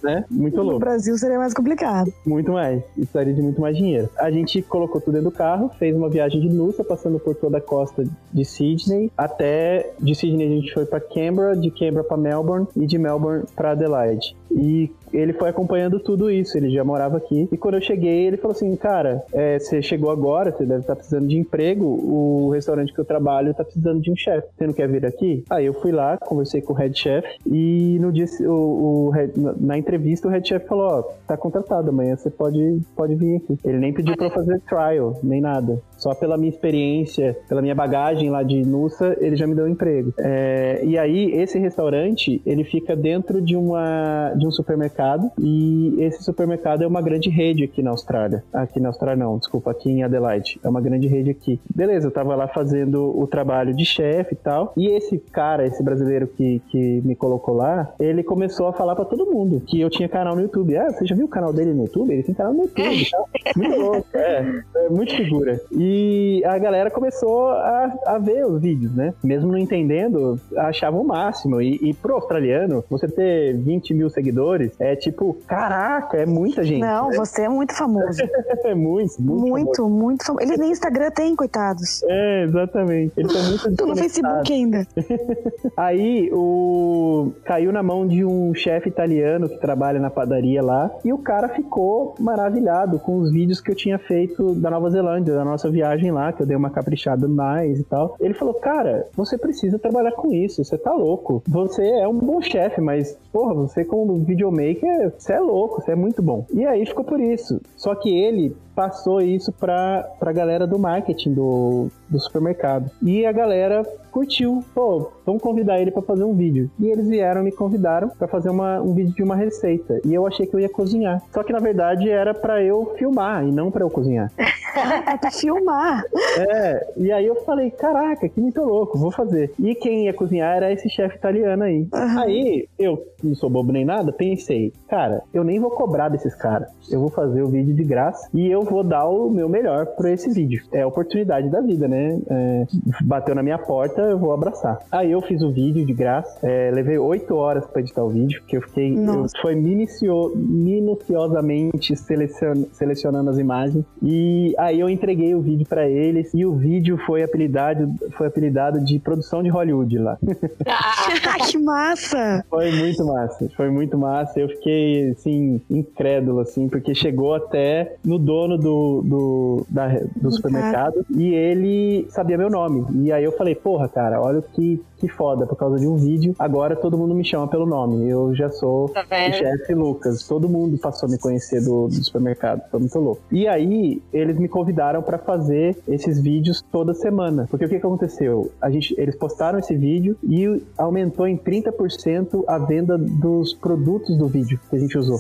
né? 0.03 0.25
Muito 0.29 0.57
No 0.57 0.63
louco. 0.63 0.79
Brasil 0.79 1.17
seria 1.17 1.37
mais 1.37 1.53
complicado. 1.53 2.11
Muito 2.25 2.51
mais. 2.51 2.83
Precisaria 2.95 3.33
de 3.33 3.41
muito 3.41 3.59
mais 3.61 3.75
dinheiro. 3.77 4.09
A 4.17 4.29
gente 4.31 4.61
colocou 4.61 4.99
tudo 5.01 5.13
dentro 5.13 5.29
do 5.29 5.35
carro, 5.35 5.69
fez 5.77 5.95
uma 5.95 6.09
viagem 6.09 6.41
de 6.41 6.49
Nussa, 6.49 6.83
passando 6.83 7.19
por 7.19 7.35
toda 7.35 7.57
a 7.57 7.61
costa 7.61 8.03
de 8.33 8.45
Sydney, 8.45 9.11
até 9.17 9.91
de 9.99 10.15
Sydney 10.15 10.45
a 10.47 10.49
gente 10.49 10.73
foi 10.73 10.85
para 10.85 10.99
Canberra, 10.99 11.55
de 11.55 11.71
Canberra 11.71 12.03
para 12.03 12.17
Melbourne 12.17 12.67
e 12.75 12.85
de 12.85 12.97
Melbourne 12.97 13.43
para 13.55 13.71
Adelaide. 13.71 14.35
E 14.51 14.91
ele 15.13 15.33
foi 15.33 15.49
acompanhando 15.49 15.99
tudo 15.99 16.29
isso, 16.29 16.57
ele 16.57 16.69
já 16.69 16.83
morava 16.83 17.17
aqui. 17.17 17.47
E 17.51 17.57
quando 17.57 17.75
eu 17.75 17.81
cheguei, 17.81 18.25
ele 18.27 18.37
falou 18.37 18.55
assim: 18.55 18.75
Cara, 18.75 19.23
é, 19.33 19.59
você 19.59 19.81
chegou 19.81 20.11
agora, 20.11 20.51
você 20.51 20.65
deve 20.65 20.81
estar 20.81 20.95
precisando 20.95 21.27
de 21.27 21.37
emprego. 21.37 21.85
O 21.85 22.49
restaurante 22.51 22.93
que 22.93 22.99
eu 22.99 23.05
trabalho 23.05 23.53
tá 23.53 23.63
precisando 23.63 24.01
de 24.01 24.11
um 24.11 24.15
chefe. 24.15 24.47
Você 24.57 24.67
não 24.67 24.73
quer 24.73 24.87
vir 24.87 25.05
aqui? 25.05 25.43
Aí 25.49 25.65
eu 25.65 25.73
fui 25.73 25.91
lá, 25.91 26.17
conversei 26.17 26.61
com 26.61 26.73
o 26.73 26.75
head 26.75 26.97
chef. 26.97 27.27
E 27.45 27.97
no 27.99 28.11
dia, 28.11 28.25
o, 28.41 29.09
o 29.09 29.11
na- 29.59 29.77
entrevista, 29.77 30.27
o 30.27 30.31
head 30.31 30.47
chef 30.47 30.65
falou: 30.67 30.87
Ó, 30.87 31.01
tá 31.27 31.37
contratado 31.37 31.89
amanhã, 31.89 32.15
você 32.15 32.29
pode, 32.29 32.79
pode 32.95 33.15
vir 33.15 33.37
aqui. 33.37 33.57
Ele 33.63 33.77
nem 33.77 33.93
pediu 33.93 34.15
pra 34.15 34.27
eu 34.27 34.31
fazer 34.31 34.59
trial, 34.61 35.19
nem 35.23 35.41
nada. 35.41 35.79
Só 35.97 36.13
pela 36.13 36.37
minha 36.37 36.49
experiência, 36.49 37.37
pela 37.47 37.61
minha 37.61 37.75
bagagem 37.75 38.29
lá 38.29 38.43
de 38.43 38.63
Nussa, 38.63 39.15
ele 39.19 39.35
já 39.35 39.47
me 39.47 39.55
deu 39.55 39.65
um 39.65 39.69
emprego. 39.69 40.13
É, 40.19 40.81
e 40.83 40.97
aí, 40.97 41.31
esse 41.33 41.57
restaurante, 41.57 42.41
ele 42.45 42.63
fica 42.63 42.95
dentro 42.95 43.41
de, 43.41 43.55
uma, 43.55 44.33
de 44.37 44.45
um 44.45 44.51
supermercado 44.51 44.96
supermercado 44.97 45.31
e 45.39 45.95
esse 45.99 46.23
supermercado 46.23 46.83
é 46.83 46.87
uma 46.87 47.01
grande 47.01 47.29
rede 47.29 47.63
aqui 47.63 47.83
na 47.83 47.91
Austrália. 47.91 48.43
Aqui 48.51 48.79
na 48.79 48.89
Austrália 48.89 49.23
não, 49.23 49.37
desculpa, 49.37 49.71
aqui 49.71 49.89
em 49.89 50.03
Adelaide. 50.03 50.59
É 50.63 50.67
uma 50.69 50.81
grande 50.81 51.07
rede 51.07 51.29
aqui. 51.29 51.59
Beleza, 51.73 52.07
eu 52.07 52.11
tava 52.11 52.35
lá 52.35 52.47
fazendo 52.47 53.17
o 53.17 53.27
trabalho 53.27 53.75
de 53.75 53.85
chefe 53.85 54.33
e 54.33 54.37
tal. 54.37 54.73
E 54.75 54.87
esse 54.87 55.17
cara, 55.19 55.65
esse 55.65 55.83
brasileiro 55.83 56.27
que, 56.27 56.61
que 56.69 57.01
me 57.05 57.15
colocou 57.15 57.55
lá, 57.55 57.93
ele 57.99 58.23
começou 58.23 58.67
a 58.67 58.73
falar 58.73 58.95
para 58.95 59.05
todo 59.05 59.31
mundo 59.31 59.61
que 59.65 59.79
eu 59.79 59.89
tinha 59.89 60.09
canal 60.09 60.35
no 60.35 60.41
YouTube. 60.41 60.75
Ah, 60.77 60.91
você 60.91 61.05
já 61.05 61.15
viu 61.15 61.25
o 61.25 61.29
canal 61.29 61.53
dele 61.53 61.73
no 61.73 61.83
YouTube? 61.83 62.11
Ele 62.11 62.23
tem 62.23 62.33
canal 62.33 62.53
no 62.53 62.63
YouTube 62.63 63.07
tal. 63.11 63.29
Muito 63.55 63.79
louco, 63.79 64.07
é, 64.13 64.63
é 64.75 64.89
muito 64.89 65.15
figura. 65.15 65.59
E 65.71 66.43
a 66.45 66.57
galera 66.57 66.89
começou 66.89 67.49
a, 67.49 67.93
a 68.05 68.17
ver 68.17 68.45
os 68.45 68.61
vídeos, 68.61 68.93
né? 68.93 69.13
Mesmo 69.23 69.51
não 69.51 69.57
entendendo, 69.57 70.39
achava 70.55 70.97
o 70.97 71.03
máximo. 71.03 71.61
E, 71.61 71.75
e 71.81 71.93
pro 71.93 72.15
australiano, 72.15 72.83
você 72.89 73.07
ter 73.07 73.55
20 73.55 73.93
mil 73.93 74.09
seguidores 74.09 74.79
é 74.79 74.86
tipo, 74.95 75.37
caraca, 75.47 76.17
é 76.17 76.25
muita 76.25 76.63
gente. 76.63 76.81
Não, 76.81 77.09
né? 77.09 77.17
você 77.17 77.43
é 77.43 77.49
muito 77.49 77.73
famoso. 77.75 78.21
é 78.63 78.75
muito, 78.75 79.21
muito. 79.21 79.47
Muito, 79.47 79.75
famoso. 79.75 79.95
muito 79.95 80.25
famoso. 80.25 80.45
Eles 80.45 80.57
nem 80.57 80.71
Instagram 80.71 81.11
têm, 81.11 81.35
coitados. 81.35 82.03
É, 82.03 82.43
exatamente. 82.43 83.13
Eles 83.17 83.31
estão 83.31 83.49
muito 83.49 83.75
Tô 83.77 83.85
no. 83.87 83.95
Facebook 83.95 84.53
ainda. 84.53 84.87
Aí 85.75 86.29
o 86.31 87.31
caiu 87.43 87.71
na 87.71 87.83
mão 87.83 88.07
de 88.07 88.23
um 88.23 88.53
chefe 88.53 88.89
italiano 88.89 89.49
que 89.49 89.57
trabalha 89.57 89.99
na 89.99 90.09
padaria 90.09 90.61
lá 90.61 90.91
e 91.03 91.11
o 91.11 91.17
cara 91.17 91.49
ficou 91.49 92.15
maravilhado 92.19 92.99
com 92.99 93.17
os 93.17 93.31
vídeos 93.31 93.59
que 93.59 93.71
eu 93.71 93.75
tinha 93.75 93.97
feito 93.97 94.53
da 94.55 94.69
Nova 94.69 94.89
Zelândia, 94.89 95.33
da 95.33 95.45
nossa 95.45 95.69
viagem 95.69 96.11
lá, 96.11 96.31
que 96.31 96.41
eu 96.41 96.47
dei 96.47 96.55
uma 96.55 96.69
caprichada 96.69 97.27
mais 97.27 97.79
e 97.79 97.83
tal. 97.83 98.15
Ele 98.19 98.33
falou: 98.33 98.53
"Cara, 98.55 99.07
você 99.15 99.37
precisa 99.37 99.79
trabalhar 99.79 100.11
com 100.11 100.31
isso, 100.31 100.63
você 100.63 100.77
tá 100.77 100.93
louco. 100.93 101.43
Você 101.47 101.85
é 101.85 102.07
um 102.07 102.17
bom 102.17 102.41
chefe, 102.41 102.81
mas 102.81 103.17
porra, 103.31 103.53
você 103.53 103.83
como 103.85 104.17
videomaker, 104.19 104.76
você 105.17 105.33
é 105.33 105.39
louco, 105.39 105.81
você 105.81 105.91
é 105.91 105.95
muito 105.95 106.21
bom". 106.21 106.45
E 106.53 106.65
aí 106.65 106.85
ficou 106.85 107.03
por 107.03 107.19
isso. 107.19 107.59
Só 107.75 107.95
que 107.95 108.09
ele 108.09 108.55
passou 108.77 109.19
isso 109.19 109.51
pra, 109.51 110.07
pra 110.19 110.31
galera 110.31 110.67
do 110.67 110.77
marketing 110.77 111.33
do, 111.33 111.87
do 112.07 112.19
supermercado. 112.19 112.91
E 113.01 113.25
a 113.25 113.31
galera 113.31 113.83
curtiu. 114.11 114.63
Pô, 114.73 115.11
vamos 115.25 115.41
convidar 115.41 115.79
ele 115.79 115.89
pra 115.89 116.03
fazer 116.03 116.23
um 116.23 116.35
vídeo. 116.35 116.69
E 116.79 116.87
eles 116.87 117.07
vieram, 117.07 117.41
me 117.43 117.51
convidaram 117.51 118.09
pra 118.09 118.27
fazer 118.27 118.49
uma, 118.49 118.79
um 118.79 118.93
vídeo 118.93 119.15
de 119.15 119.23
uma 119.23 119.35
receita. 119.35 119.99
E 120.05 120.13
eu 120.13 120.27
achei 120.27 120.45
que 120.45 120.55
eu 120.55 120.59
ia 120.59 120.69
cozinhar. 120.69 121.23
Só 121.33 121.41
que 121.41 121.51
na 121.51 121.59
verdade 121.59 122.07
era 122.07 122.35
pra 122.35 122.63
eu 122.63 122.93
filmar 122.99 123.43
e 123.47 123.51
não 123.51 123.71
pra 123.71 123.83
eu 123.83 123.89
cozinhar. 123.89 124.31
É 125.07 125.17
pra 125.17 125.31
filmar. 125.31 126.03
É, 126.37 126.87
e 126.97 127.11
aí 127.11 127.25
eu 127.25 127.37
falei, 127.43 127.71
caraca, 127.71 128.29
que 128.29 128.39
muito 128.39 128.61
louco, 128.61 128.95
vou 128.95 129.09
fazer. 129.09 129.51
E 129.57 129.73
quem 129.73 130.05
ia 130.05 130.13
cozinhar 130.13 130.55
era 130.55 130.71
esse 130.71 130.87
chefe 130.87 131.15
italiano 131.15 131.63
aí. 131.63 131.87
Aham. 131.91 132.21
Aí, 132.21 132.67
eu 132.77 133.03
não 133.23 133.33
sou 133.33 133.49
bobo 133.49 133.71
nem 133.71 133.83
nada, 133.83 134.11
pensei, 134.11 134.71
cara, 134.87 135.23
eu 135.33 135.43
nem 135.43 135.59
vou 135.59 135.71
cobrar 135.71 136.09
desses 136.09 136.35
caras. 136.35 136.69
Eu 136.91 136.99
vou 136.99 137.09
fazer 137.09 137.41
o 137.41 137.47
vídeo 137.47 137.73
de 137.73 137.83
graça 137.83 138.29
e 138.31 138.47
eu 138.47 138.63
vou 138.69 138.83
dar 138.83 139.07
o 139.07 139.29
meu 139.29 139.49
melhor 139.49 139.85
pra 139.85 140.11
esse 140.11 140.29
vídeo. 140.29 140.61
É 140.71 140.81
a 140.81 140.87
oportunidade 140.87 141.49
da 141.49 141.61
vida, 141.61 141.87
né? 141.87 142.19
É, 142.29 142.65
bateu 143.01 143.33
na 143.35 143.43
minha 143.43 143.57
porta, 143.57 144.01
eu 144.01 144.17
vou 144.17 144.31
abraçar. 144.31 144.79
Aí 144.91 145.11
eu 145.11 145.21
fiz 145.21 145.41
o 145.41 145.51
vídeo 145.51 145.85
de 145.85 145.93
graça, 145.93 146.39
é, 146.43 146.71
levei 146.71 146.97
oito 146.97 147.35
horas 147.35 147.65
pra 147.65 147.81
editar 147.81 148.03
o 148.03 148.09
vídeo, 148.09 148.41
que 148.47 148.57
eu 148.57 148.61
fiquei. 148.61 148.95
Eu, 148.97 149.25
foi 149.41 149.55
minicio, 149.55 150.33
minuciosamente 150.35 151.95
selecion, 151.95 152.65
selecionando 152.71 153.29
as 153.29 153.37
imagens. 153.37 153.85
E 154.01 154.53
aí 154.57 154.79
eu 154.79 154.89
entreguei 154.89 155.33
o 155.35 155.41
vídeo 155.41 155.65
pra 155.67 155.87
eles 155.87 156.33
e 156.33 156.45
o 156.45 156.53
vídeo 156.53 156.97
foi 157.05 157.23
apelidado, 157.23 157.93
foi 158.17 158.27
apelidado 158.27 158.83
de 158.83 158.99
produção 158.99 159.41
de 159.41 159.49
Hollywood 159.49 159.97
lá. 159.97 160.17
Ah, 160.69 161.37
que 161.49 161.57
massa! 161.57 162.43
Foi 162.49 162.71
muito 162.71 163.05
massa, 163.05 163.49
foi 163.55 163.69
muito 163.69 163.97
massa. 163.97 164.39
Eu 164.39 164.49
fiquei, 164.49 165.11
assim, 165.11 165.61
incrédulo, 165.69 166.39
assim, 166.39 166.67
porque 166.67 166.93
chegou 166.93 167.33
até 167.33 167.95
no 168.03 168.17
dono 168.17 168.56
do, 168.57 169.01
do, 169.05 169.65
da- 169.69 169.99
do 170.15 170.31
supermercado 170.31 171.05
e 171.15 171.33
ele 171.33 172.05
sabia 172.09 172.37
meu 172.37 172.49
nome. 172.49 172.85
E 173.03 173.11
aí 173.11 173.23
eu 173.23 173.31
falei, 173.31 173.55
porra, 173.55 173.87
cara, 173.87 174.21
olha 174.21 174.41
que, 174.41 174.81
que 174.97 175.07
foda, 175.07 175.45
por 175.45 175.55
causa 175.55 175.77
de 175.79 175.87
um 175.87 175.95
vídeo, 175.95 176.35
agora 176.39 176.75
todo 176.75 176.97
mundo 176.97 177.13
me 177.15 177.23
chama 177.23 177.47
pelo 177.47 177.65
nome. 177.65 178.07
Eu 178.09 178.33
já 178.35 178.49
sou 178.49 178.89
Tá 178.89 179.01
o 179.01 179.33
chefe 179.33 179.73
Lucas. 179.73 180.27
Todo 180.27 180.49
mundo 180.49 180.77
passou 180.77 181.07
a 181.07 181.11
me 181.11 181.17
conhecer 181.17 181.61
do, 181.63 181.87
do 181.87 182.03
supermercado. 182.03 182.61
Foi 182.69 182.79
muito 182.79 182.99
louco. 182.99 183.21
E 183.31 183.47
aí, 183.47 184.01
eles 184.11 184.37
me 184.37 184.47
convidaram 184.47 185.01
pra 185.01 185.17
fazer 185.17 185.77
esses 185.87 186.19
vídeos 186.19 186.61
toda 186.71 186.93
semana. 186.93 187.47
Porque 187.49 187.65
o 187.65 187.69
que, 187.69 187.79
que 187.79 187.85
aconteceu? 187.85 188.51
A 188.61 188.69
gente, 188.69 188.93
eles 188.97 189.15
postaram 189.15 189.59
esse 189.59 189.75
vídeo 189.75 190.15
e 190.23 190.61
aumentou 190.77 191.27
em 191.27 191.37
30% 191.37 192.43
a 192.47 192.57
venda 192.57 192.97
dos 192.97 193.53
produtos 193.53 194.17
do 194.17 194.27
vídeo 194.27 194.59
que 194.69 194.75
a 194.75 194.79
gente 194.79 194.97
usou. 194.97 195.17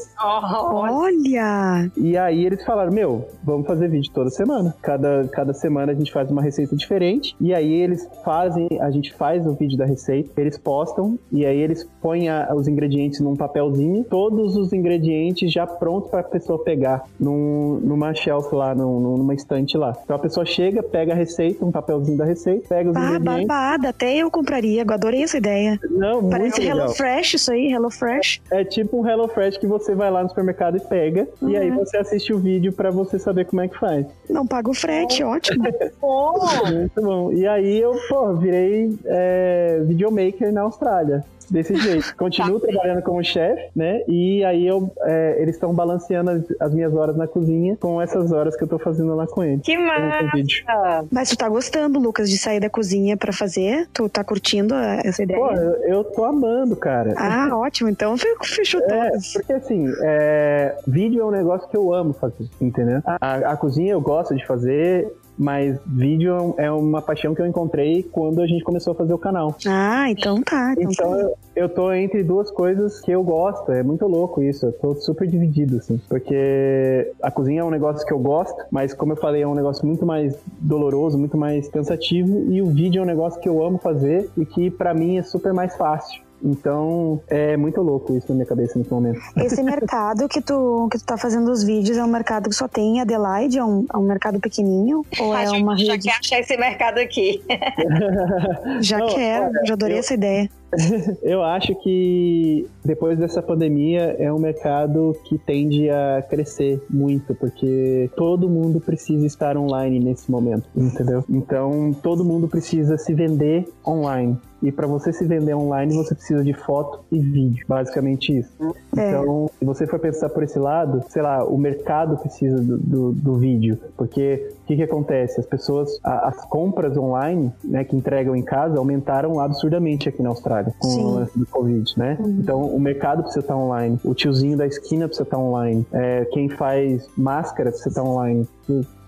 Olha! 0.91 1.91
E 1.97 2.17
aí 2.17 2.45
eles 2.45 2.63
falaram, 2.63 2.91
meu, 2.91 3.26
vamos 3.43 3.67
fazer 3.67 3.87
vídeo 3.89 4.11
toda 4.13 4.29
semana. 4.29 4.73
Cada, 4.81 5.27
cada 5.31 5.53
semana 5.53 5.91
a 5.91 5.95
gente 5.95 6.11
faz 6.11 6.29
uma 6.29 6.41
receita 6.41 6.75
diferente. 6.75 7.35
E 7.39 7.53
aí 7.53 7.71
eles 7.73 8.07
fazem, 8.23 8.67
a 8.81 8.89
gente 8.91 9.13
faz 9.13 9.45
o 9.45 9.53
vídeo 9.53 9.77
da 9.77 9.85
receita, 9.85 10.29
eles 10.39 10.57
postam, 10.57 11.17
e 11.31 11.45
aí 11.45 11.57
eles 11.59 11.87
põem 12.01 12.29
a- 12.29 12.53
os 12.55 12.67
ingredientes 12.67 13.19
num 13.19 13.35
papelzinho, 13.35 14.03
todos 14.03 14.55
os 14.55 14.73
ingredientes 14.73 15.51
já 15.51 15.65
prontos 15.65 16.09
pra 16.09 16.23
pessoa 16.23 16.63
pegar 16.63 17.03
num, 17.19 17.79
numa 17.83 18.13
shelf 18.13 18.51
lá, 18.53 18.73
num- 18.75 18.99
numa 19.17 19.33
estante 19.33 19.77
lá. 19.77 19.95
Então 20.03 20.15
a 20.15 20.19
pessoa 20.19 20.45
chega, 20.45 20.81
pega 20.83 21.13
a 21.13 21.15
receita, 21.15 21.63
um 21.65 21.71
papelzinho 21.71 22.17
da 22.17 22.25
receita, 22.25 22.67
pega 22.67 22.89
os 22.89 22.95
Ah, 22.95 23.15
ingredientes. 23.15 23.47
babada, 23.47 23.89
até 23.89 24.15
eu 24.17 24.29
compraria. 24.31 24.83
Eu 24.87 24.93
adorei 24.93 25.23
essa 25.23 25.37
ideia. 25.37 25.79
Não, 25.89 26.21
muito 26.21 26.29
Parece 26.31 26.61
legal. 26.61 26.77
Hello 26.79 26.89
Fresh 26.93 27.33
isso 27.35 27.51
aí, 27.51 27.71
Hello 27.71 27.89
Fresh. 27.91 28.41
É 28.51 28.63
tipo 28.63 28.99
um 29.01 29.07
HelloFresh 29.07 29.57
que 29.57 29.67
você 29.67 29.93
vai 29.95 30.09
lá 30.11 30.23
no 30.23 30.29
supermercado 30.29 30.77
e 30.77 30.79
pega, 30.79 31.27
e 31.41 31.55
aí 31.55 31.69
Uhum. 31.71 31.77
você 31.77 31.97
assiste 31.97 32.33
o 32.33 32.37
vídeo 32.39 32.73
pra 32.73 32.89
você 32.91 33.06
saber 33.19 33.45
como 33.45 33.61
é 33.61 33.67
que 33.67 33.77
faz. 33.77 34.05
Não 34.29 34.45
paga 34.45 34.69
o 34.69 34.73
frete, 34.73 35.23
ótimo. 35.23 35.63
bom. 36.01 36.37
Muito 36.71 37.01
bom. 37.01 37.33
E 37.33 37.47
aí 37.47 37.79
eu, 37.79 37.95
pô, 38.09 38.33
virei 38.35 38.97
é, 39.05 39.81
videomaker 39.85 40.51
na 40.51 40.61
Austrália. 40.61 41.23
Desse 41.49 41.75
jeito. 41.79 42.15
Continuo 42.17 42.59
trabalhando 42.59 43.01
como 43.01 43.23
chefe, 43.23 43.69
né? 43.75 44.01
E 44.07 44.43
aí 44.43 44.65
eu, 44.67 44.91
é, 45.01 45.41
eles 45.41 45.55
estão 45.55 45.73
balanceando 45.73 46.31
as, 46.31 46.43
as 46.59 46.73
minhas 46.73 46.93
horas 46.93 47.15
na 47.15 47.27
cozinha 47.27 47.77
com 47.79 48.01
essas 48.01 48.31
horas 48.31 48.55
que 48.55 48.63
eu 48.63 48.67
tô 48.67 48.77
fazendo 48.79 49.15
lá 49.15 49.25
com 49.27 49.43
eles. 49.43 49.61
Que 49.63 49.75
com 49.75 49.83
massa! 49.83 50.29
vídeo. 50.33 50.65
Mas 51.11 51.29
tu 51.29 51.37
tá 51.37 51.47
gostando, 51.47 51.99
Lucas, 51.99 52.29
de 52.29 52.37
sair 52.37 52.59
da 52.59 52.69
cozinha 52.69 53.15
pra 53.15 53.31
fazer? 53.31 53.87
Tu 53.93 54.07
tá 54.09 54.23
curtindo 54.23 54.73
a- 54.73 55.01
essa 55.05 55.23
ideia? 55.23 55.39
Pô, 55.39 55.51
eu, 55.51 55.71
eu 55.83 56.03
tô 56.03 56.23
amando, 56.25 56.75
cara. 56.75 57.13
Ah, 57.17 57.49
ótimo. 57.57 57.89
Então 57.89 58.17
fe- 58.17 58.35
fechou 58.43 58.81
É, 58.81 59.11
porque 59.33 59.53
assim, 59.53 59.85
é, 60.03 60.75
vídeo 60.87 61.21
é 61.21 61.25
um 61.25 61.31
negócio 61.31 61.67
que 61.69 61.77
eu 61.77 61.93
amo 61.93 62.13
fazer, 62.13 62.45
entendeu? 62.59 63.01
A, 63.05 63.35
a 63.53 63.57
cozinha 63.57 63.93
eu 63.93 64.01
gosto 64.01 64.35
de 64.35 64.45
fazer, 64.45 65.07
mas 65.37 65.77
vídeo 65.85 66.33
é 66.33 66.41
um- 66.41 66.53
é 66.57 66.71
uma 66.71 67.01
paixão 67.01 67.33
que 67.35 67.41
eu 67.41 67.45
encontrei 67.45 68.03
quando 68.03 68.41
a 68.41 68.47
gente 68.47 68.63
começou 68.63 68.93
a 68.93 68.95
fazer 68.95 69.13
o 69.13 69.17
canal. 69.17 69.55
Ah, 69.67 70.09
então 70.09 70.41
tá. 70.41 70.73
Então, 70.77 70.91
Então 70.91 71.11
tá. 71.11 71.17
eu, 71.21 71.33
eu 71.55 71.69
tô 71.69 71.91
entre 71.93 72.23
duas 72.23 72.49
coisas 72.51 72.99
que 72.99 73.11
eu 73.11 73.23
gosto. 73.23 73.71
É 73.71 73.83
muito 73.83 74.05
louco 74.07 74.41
isso. 74.41 74.65
Eu 74.65 74.73
tô 74.73 74.95
super 74.95 75.27
dividido, 75.27 75.77
assim. 75.77 75.99
Porque 76.09 77.11
a 77.21 77.29
cozinha 77.31 77.61
é 77.61 77.63
um 77.63 77.69
negócio 77.69 78.05
que 78.05 78.13
eu 78.13 78.19
gosto, 78.19 78.57
mas 78.71 78.93
como 78.93 79.13
eu 79.13 79.17
falei, 79.17 79.41
é 79.43 79.47
um 79.47 79.55
negócio 79.55 79.85
muito 79.85 80.05
mais 80.05 80.35
doloroso, 80.59 81.17
muito 81.17 81.37
mais 81.37 81.67
cansativo. 81.67 82.51
E 82.51 82.61
o 82.61 82.67
vídeo 82.67 82.99
é 82.99 83.03
um 83.03 83.05
negócio 83.07 83.39
que 83.39 83.47
eu 83.49 83.63
amo 83.63 83.77
fazer 83.77 84.29
e 84.37 84.45
que 84.45 84.69
pra 84.71 84.93
mim 84.93 85.17
é 85.17 85.23
super 85.23 85.53
mais 85.53 85.75
fácil. 85.75 86.21
Então 86.43 87.21
é 87.27 87.57
muito 87.57 87.81
louco 87.81 88.15
isso 88.15 88.27
na 88.29 88.35
minha 88.35 88.45
cabeça 88.45 88.77
nesse 88.77 88.91
momento. 88.91 89.19
Esse 89.37 89.61
mercado 89.63 90.27
que 90.29 90.39
tu, 90.41 90.87
que 90.91 90.97
tu 90.99 91.05
tá 91.05 91.17
fazendo 91.17 91.51
os 91.51 91.63
vídeos 91.63 91.97
é 91.97 92.03
um 92.03 92.07
mercado 92.07 92.49
que 92.49 92.55
só 92.55 92.67
tem 92.67 92.97
em 92.97 93.01
Adelaide? 93.01 93.57
É 93.57 93.63
um, 93.65 93.85
é 93.91 93.97
um 93.97 94.03
mercado 94.03 94.39
pequenininho? 94.39 95.03
Ou 95.19 95.35
é 95.35 95.45
já, 95.47 95.51
uma 95.53 95.75
já 95.77 95.93
rede? 95.93 96.07
quer 96.07 96.15
achar 96.19 96.39
esse 96.39 96.55
mercado 96.57 96.99
aqui. 96.99 97.43
Já 98.81 98.99
Não, 98.99 99.07
quero, 99.07 99.45
olha, 99.45 99.61
já 99.65 99.73
adorei 99.73 99.95
eu- 99.95 99.99
essa 99.99 100.13
ideia. 100.13 100.49
Eu 101.21 101.43
acho 101.43 101.73
que 101.75 102.67
depois 102.83 103.17
dessa 103.17 103.41
pandemia 103.41 104.15
é 104.19 104.31
um 104.31 104.39
mercado 104.39 105.15
que 105.25 105.37
tende 105.37 105.89
a 105.89 106.21
crescer 106.21 106.81
muito, 106.89 107.33
porque 107.35 108.09
todo 108.15 108.49
mundo 108.49 108.79
precisa 108.79 109.25
estar 109.25 109.57
online 109.57 109.99
nesse 109.99 110.29
momento, 110.29 110.67
entendeu? 110.75 111.23
Então 111.29 111.93
todo 112.01 112.23
mundo 112.23 112.47
precisa 112.47 112.97
se 112.97 113.13
vender 113.13 113.67
online. 113.85 114.37
E 114.61 114.71
para 114.71 114.87
você 114.87 115.13
se 115.13 115.23
vender 115.23 115.53
online, 115.53 115.95
você 115.95 116.15
precisa 116.15 116.43
de 116.43 116.53
foto 116.53 117.01
e 117.11 117.19
vídeo, 117.19 117.63
basicamente 117.67 118.35
isso. 118.35 118.51
É. 118.97 119.09
Então, 119.09 119.49
se 119.59 119.63
você 119.63 119.85
for 119.85 119.99
pensar 119.99 120.29
por 120.29 120.41
esse 120.41 120.57
lado, 120.57 121.03
sei 121.09 121.21
lá, 121.21 121.45
o 121.45 121.57
mercado 121.57 122.17
precisa 122.17 122.57
do, 122.57 122.77
do, 122.77 123.11
do 123.11 123.35
vídeo, 123.35 123.77
porque 123.95 124.49
que, 124.67 124.75
que 124.75 124.83
acontece? 124.83 125.39
As 125.39 125.45
pessoas, 125.45 125.99
a- 126.03 126.27
as 126.27 126.43
compras 126.45 126.95
online, 126.97 127.51
né, 127.63 127.83
que 127.83 127.95
entregam 127.95 128.35
em 128.35 128.43
casa, 128.43 128.77
aumentaram 128.77 129.39
absurdamente 129.39 130.09
aqui 130.09 130.21
na 130.21 130.29
Austrália 130.29 130.73
com 130.79 130.87
Sim. 130.87 131.03
o 131.05 131.09
lance 131.15 131.39
do 131.39 131.45
Covid, 131.47 131.93
né? 131.97 132.17
Então, 132.19 132.61
o 132.65 132.79
mercado 132.79 133.21
precisa 133.23 133.39
estar 133.39 133.55
online, 133.55 133.99
o 134.03 134.13
tiozinho 134.13 134.57
da 134.57 134.65
esquina 134.67 135.07
precisa 135.07 135.23
estar 135.23 135.37
online, 135.37 135.85
é, 135.93 136.25
quem 136.25 136.49
faz 136.49 137.07
máscara 137.17 137.69
precisa 137.69 137.89
estar 137.89 138.03
online, 138.03 138.47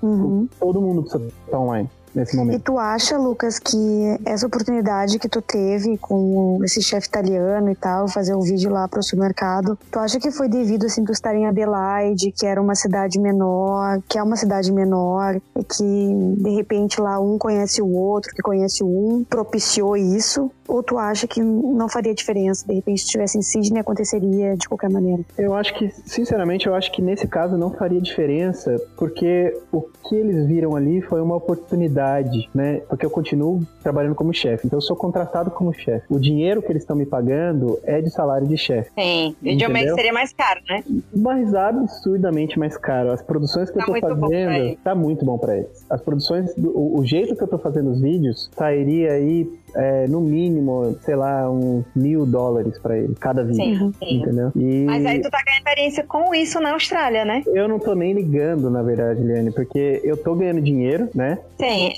Uhum. 0.01 0.47
todo 0.59 0.79
mundo 0.81 1.01
precisa 1.03 1.27
estar 1.45 1.59
online. 1.59 1.89
Nesse 2.13 2.35
E 2.35 2.37
momento. 2.37 2.63
tu 2.63 2.77
acha, 2.77 3.17
Lucas, 3.17 3.59
que 3.59 4.19
essa 4.25 4.45
oportunidade 4.47 5.19
que 5.19 5.29
tu 5.29 5.41
teve 5.41 5.97
com 5.97 6.59
esse 6.63 6.81
chefe 6.81 7.07
italiano 7.07 7.69
e 7.69 7.75
tal, 7.75 8.07
fazer 8.07 8.35
um 8.35 8.41
vídeo 8.41 8.71
lá 8.71 8.87
pro 8.87 9.01
supermercado, 9.01 9.77
tu 9.91 9.99
acha 9.99 10.19
que 10.19 10.31
foi 10.31 10.47
devido, 10.47 10.85
assim, 10.85 11.03
tu 11.03 11.11
estar 11.11 11.35
em 11.35 11.47
Adelaide, 11.47 12.31
que 12.31 12.45
era 12.45 12.61
uma 12.61 12.75
cidade 12.75 13.19
menor, 13.19 14.01
que 14.07 14.17
é 14.17 14.23
uma 14.23 14.35
cidade 14.35 14.71
menor, 14.71 15.35
e 15.57 15.63
que, 15.63 16.35
de 16.37 16.49
repente, 16.55 16.99
lá 17.01 17.19
um 17.19 17.37
conhece 17.37 17.81
o 17.81 17.91
outro, 17.93 18.33
que 18.33 18.41
conhece 18.41 18.83
um, 18.83 19.23
propiciou 19.29 19.95
isso? 19.97 20.51
Ou 20.69 20.83
tu 20.83 20.97
acha 20.97 21.27
que 21.27 21.41
não 21.41 21.89
faria 21.89 22.13
diferença? 22.13 22.65
De 22.67 22.73
repente, 22.75 22.99
se 22.99 23.05
estivesse 23.05 23.37
em 23.37 23.41
Sydney, 23.41 23.81
aconteceria 23.81 24.55
de 24.55 24.67
qualquer 24.69 24.89
maneira? 24.89 25.23
Eu 25.37 25.53
acho 25.55 25.73
que, 25.73 25.89
sinceramente, 26.05 26.67
eu 26.67 26.75
acho 26.75 26.91
que 26.91 27.01
nesse 27.01 27.27
caso 27.27 27.57
não 27.57 27.71
faria 27.71 27.99
diferença, 27.99 28.75
porque 28.95 29.57
o 29.71 29.81
que 29.81 30.15
eles 30.15 30.45
viram 30.47 30.75
ali 30.75 31.01
foi 31.01 31.21
uma 31.21 31.35
oportunidade, 31.35 32.49
né? 32.53 32.81
Porque 32.87 33.05
eu 33.05 33.09
continuo 33.09 33.61
trabalhando 33.81 34.15
como 34.15 34.33
chefe, 34.33 34.67
então 34.67 34.77
eu 34.77 34.81
sou 34.81 34.95
contratado 34.95 35.51
como 35.51 35.73
chefe. 35.73 36.05
O 36.09 36.19
dinheiro 36.19 36.61
que 36.61 36.71
eles 36.71 36.83
estão 36.83 36.95
me 36.95 37.05
pagando 37.05 37.79
é 37.83 38.01
de 38.01 38.09
salário 38.09 38.47
de 38.47 38.57
chefe. 38.57 38.89
Sim, 38.97 39.29
Entendeu? 39.41 39.53
videomaker 39.69 39.95
seria 39.95 40.13
mais 40.13 40.33
caro, 40.33 40.61
né? 40.69 40.83
Mas 41.15 41.53
absurdamente 41.53 42.57
mais 42.59 42.77
caro. 42.77 43.11
As 43.11 43.21
produções 43.21 43.69
que 43.69 43.77
Tá 43.77 43.85
eu 43.87 44.01
tô 44.01 44.07
fazendo, 44.15 44.77
tá 44.83 44.93
muito 44.95 45.25
bom 45.25 45.37
pra 45.37 45.57
eles. 45.57 45.85
As 45.89 46.01
produções, 46.01 46.53
do- 46.55 46.77
o, 46.77 46.99
o 46.99 47.05
jeito 47.05 47.35
que 47.35 47.43
eu 47.43 47.47
tô 47.47 47.57
fazendo 47.57 47.89
os 47.91 47.99
vídeos, 48.01 48.49
sairia 48.57 49.13
aí, 49.13 49.49
é, 49.75 50.07
no 50.07 50.21
mínimo, 50.21 50.97
sei 51.05 51.15
lá, 51.15 51.49
uns 51.49 51.85
mil 51.95 52.25
dólares 52.25 52.77
pra 52.79 52.97
ele, 52.97 53.15
cada 53.19 53.43
vídeo. 53.43 53.57
Sim, 53.63 53.93
sim. 53.99 54.21
Entendeu? 54.21 54.51
E 54.55 54.85
Mas 54.85 55.05
aí 55.05 55.21
tu 55.21 55.29
tá 55.29 55.39
ganhando 55.45 55.59
experiência 55.59 56.03
com 56.07 56.33
isso 56.33 56.59
na 56.59 56.73
Austrália, 56.73 57.25
né? 57.25 57.43
eu 57.47 57.67
não 57.67 57.79
tô 57.79 57.93
nem 57.93 58.13
ligando, 58.13 58.69
na 58.69 58.81
verdade, 58.81 59.21
Liane, 59.21 59.51
porque 59.51 60.01
eu 60.03 60.15
tô 60.17 60.35
ganhando 60.35 60.61
dinheiro, 60.61 61.09
né? 61.13 61.37
Sim. 61.59 61.89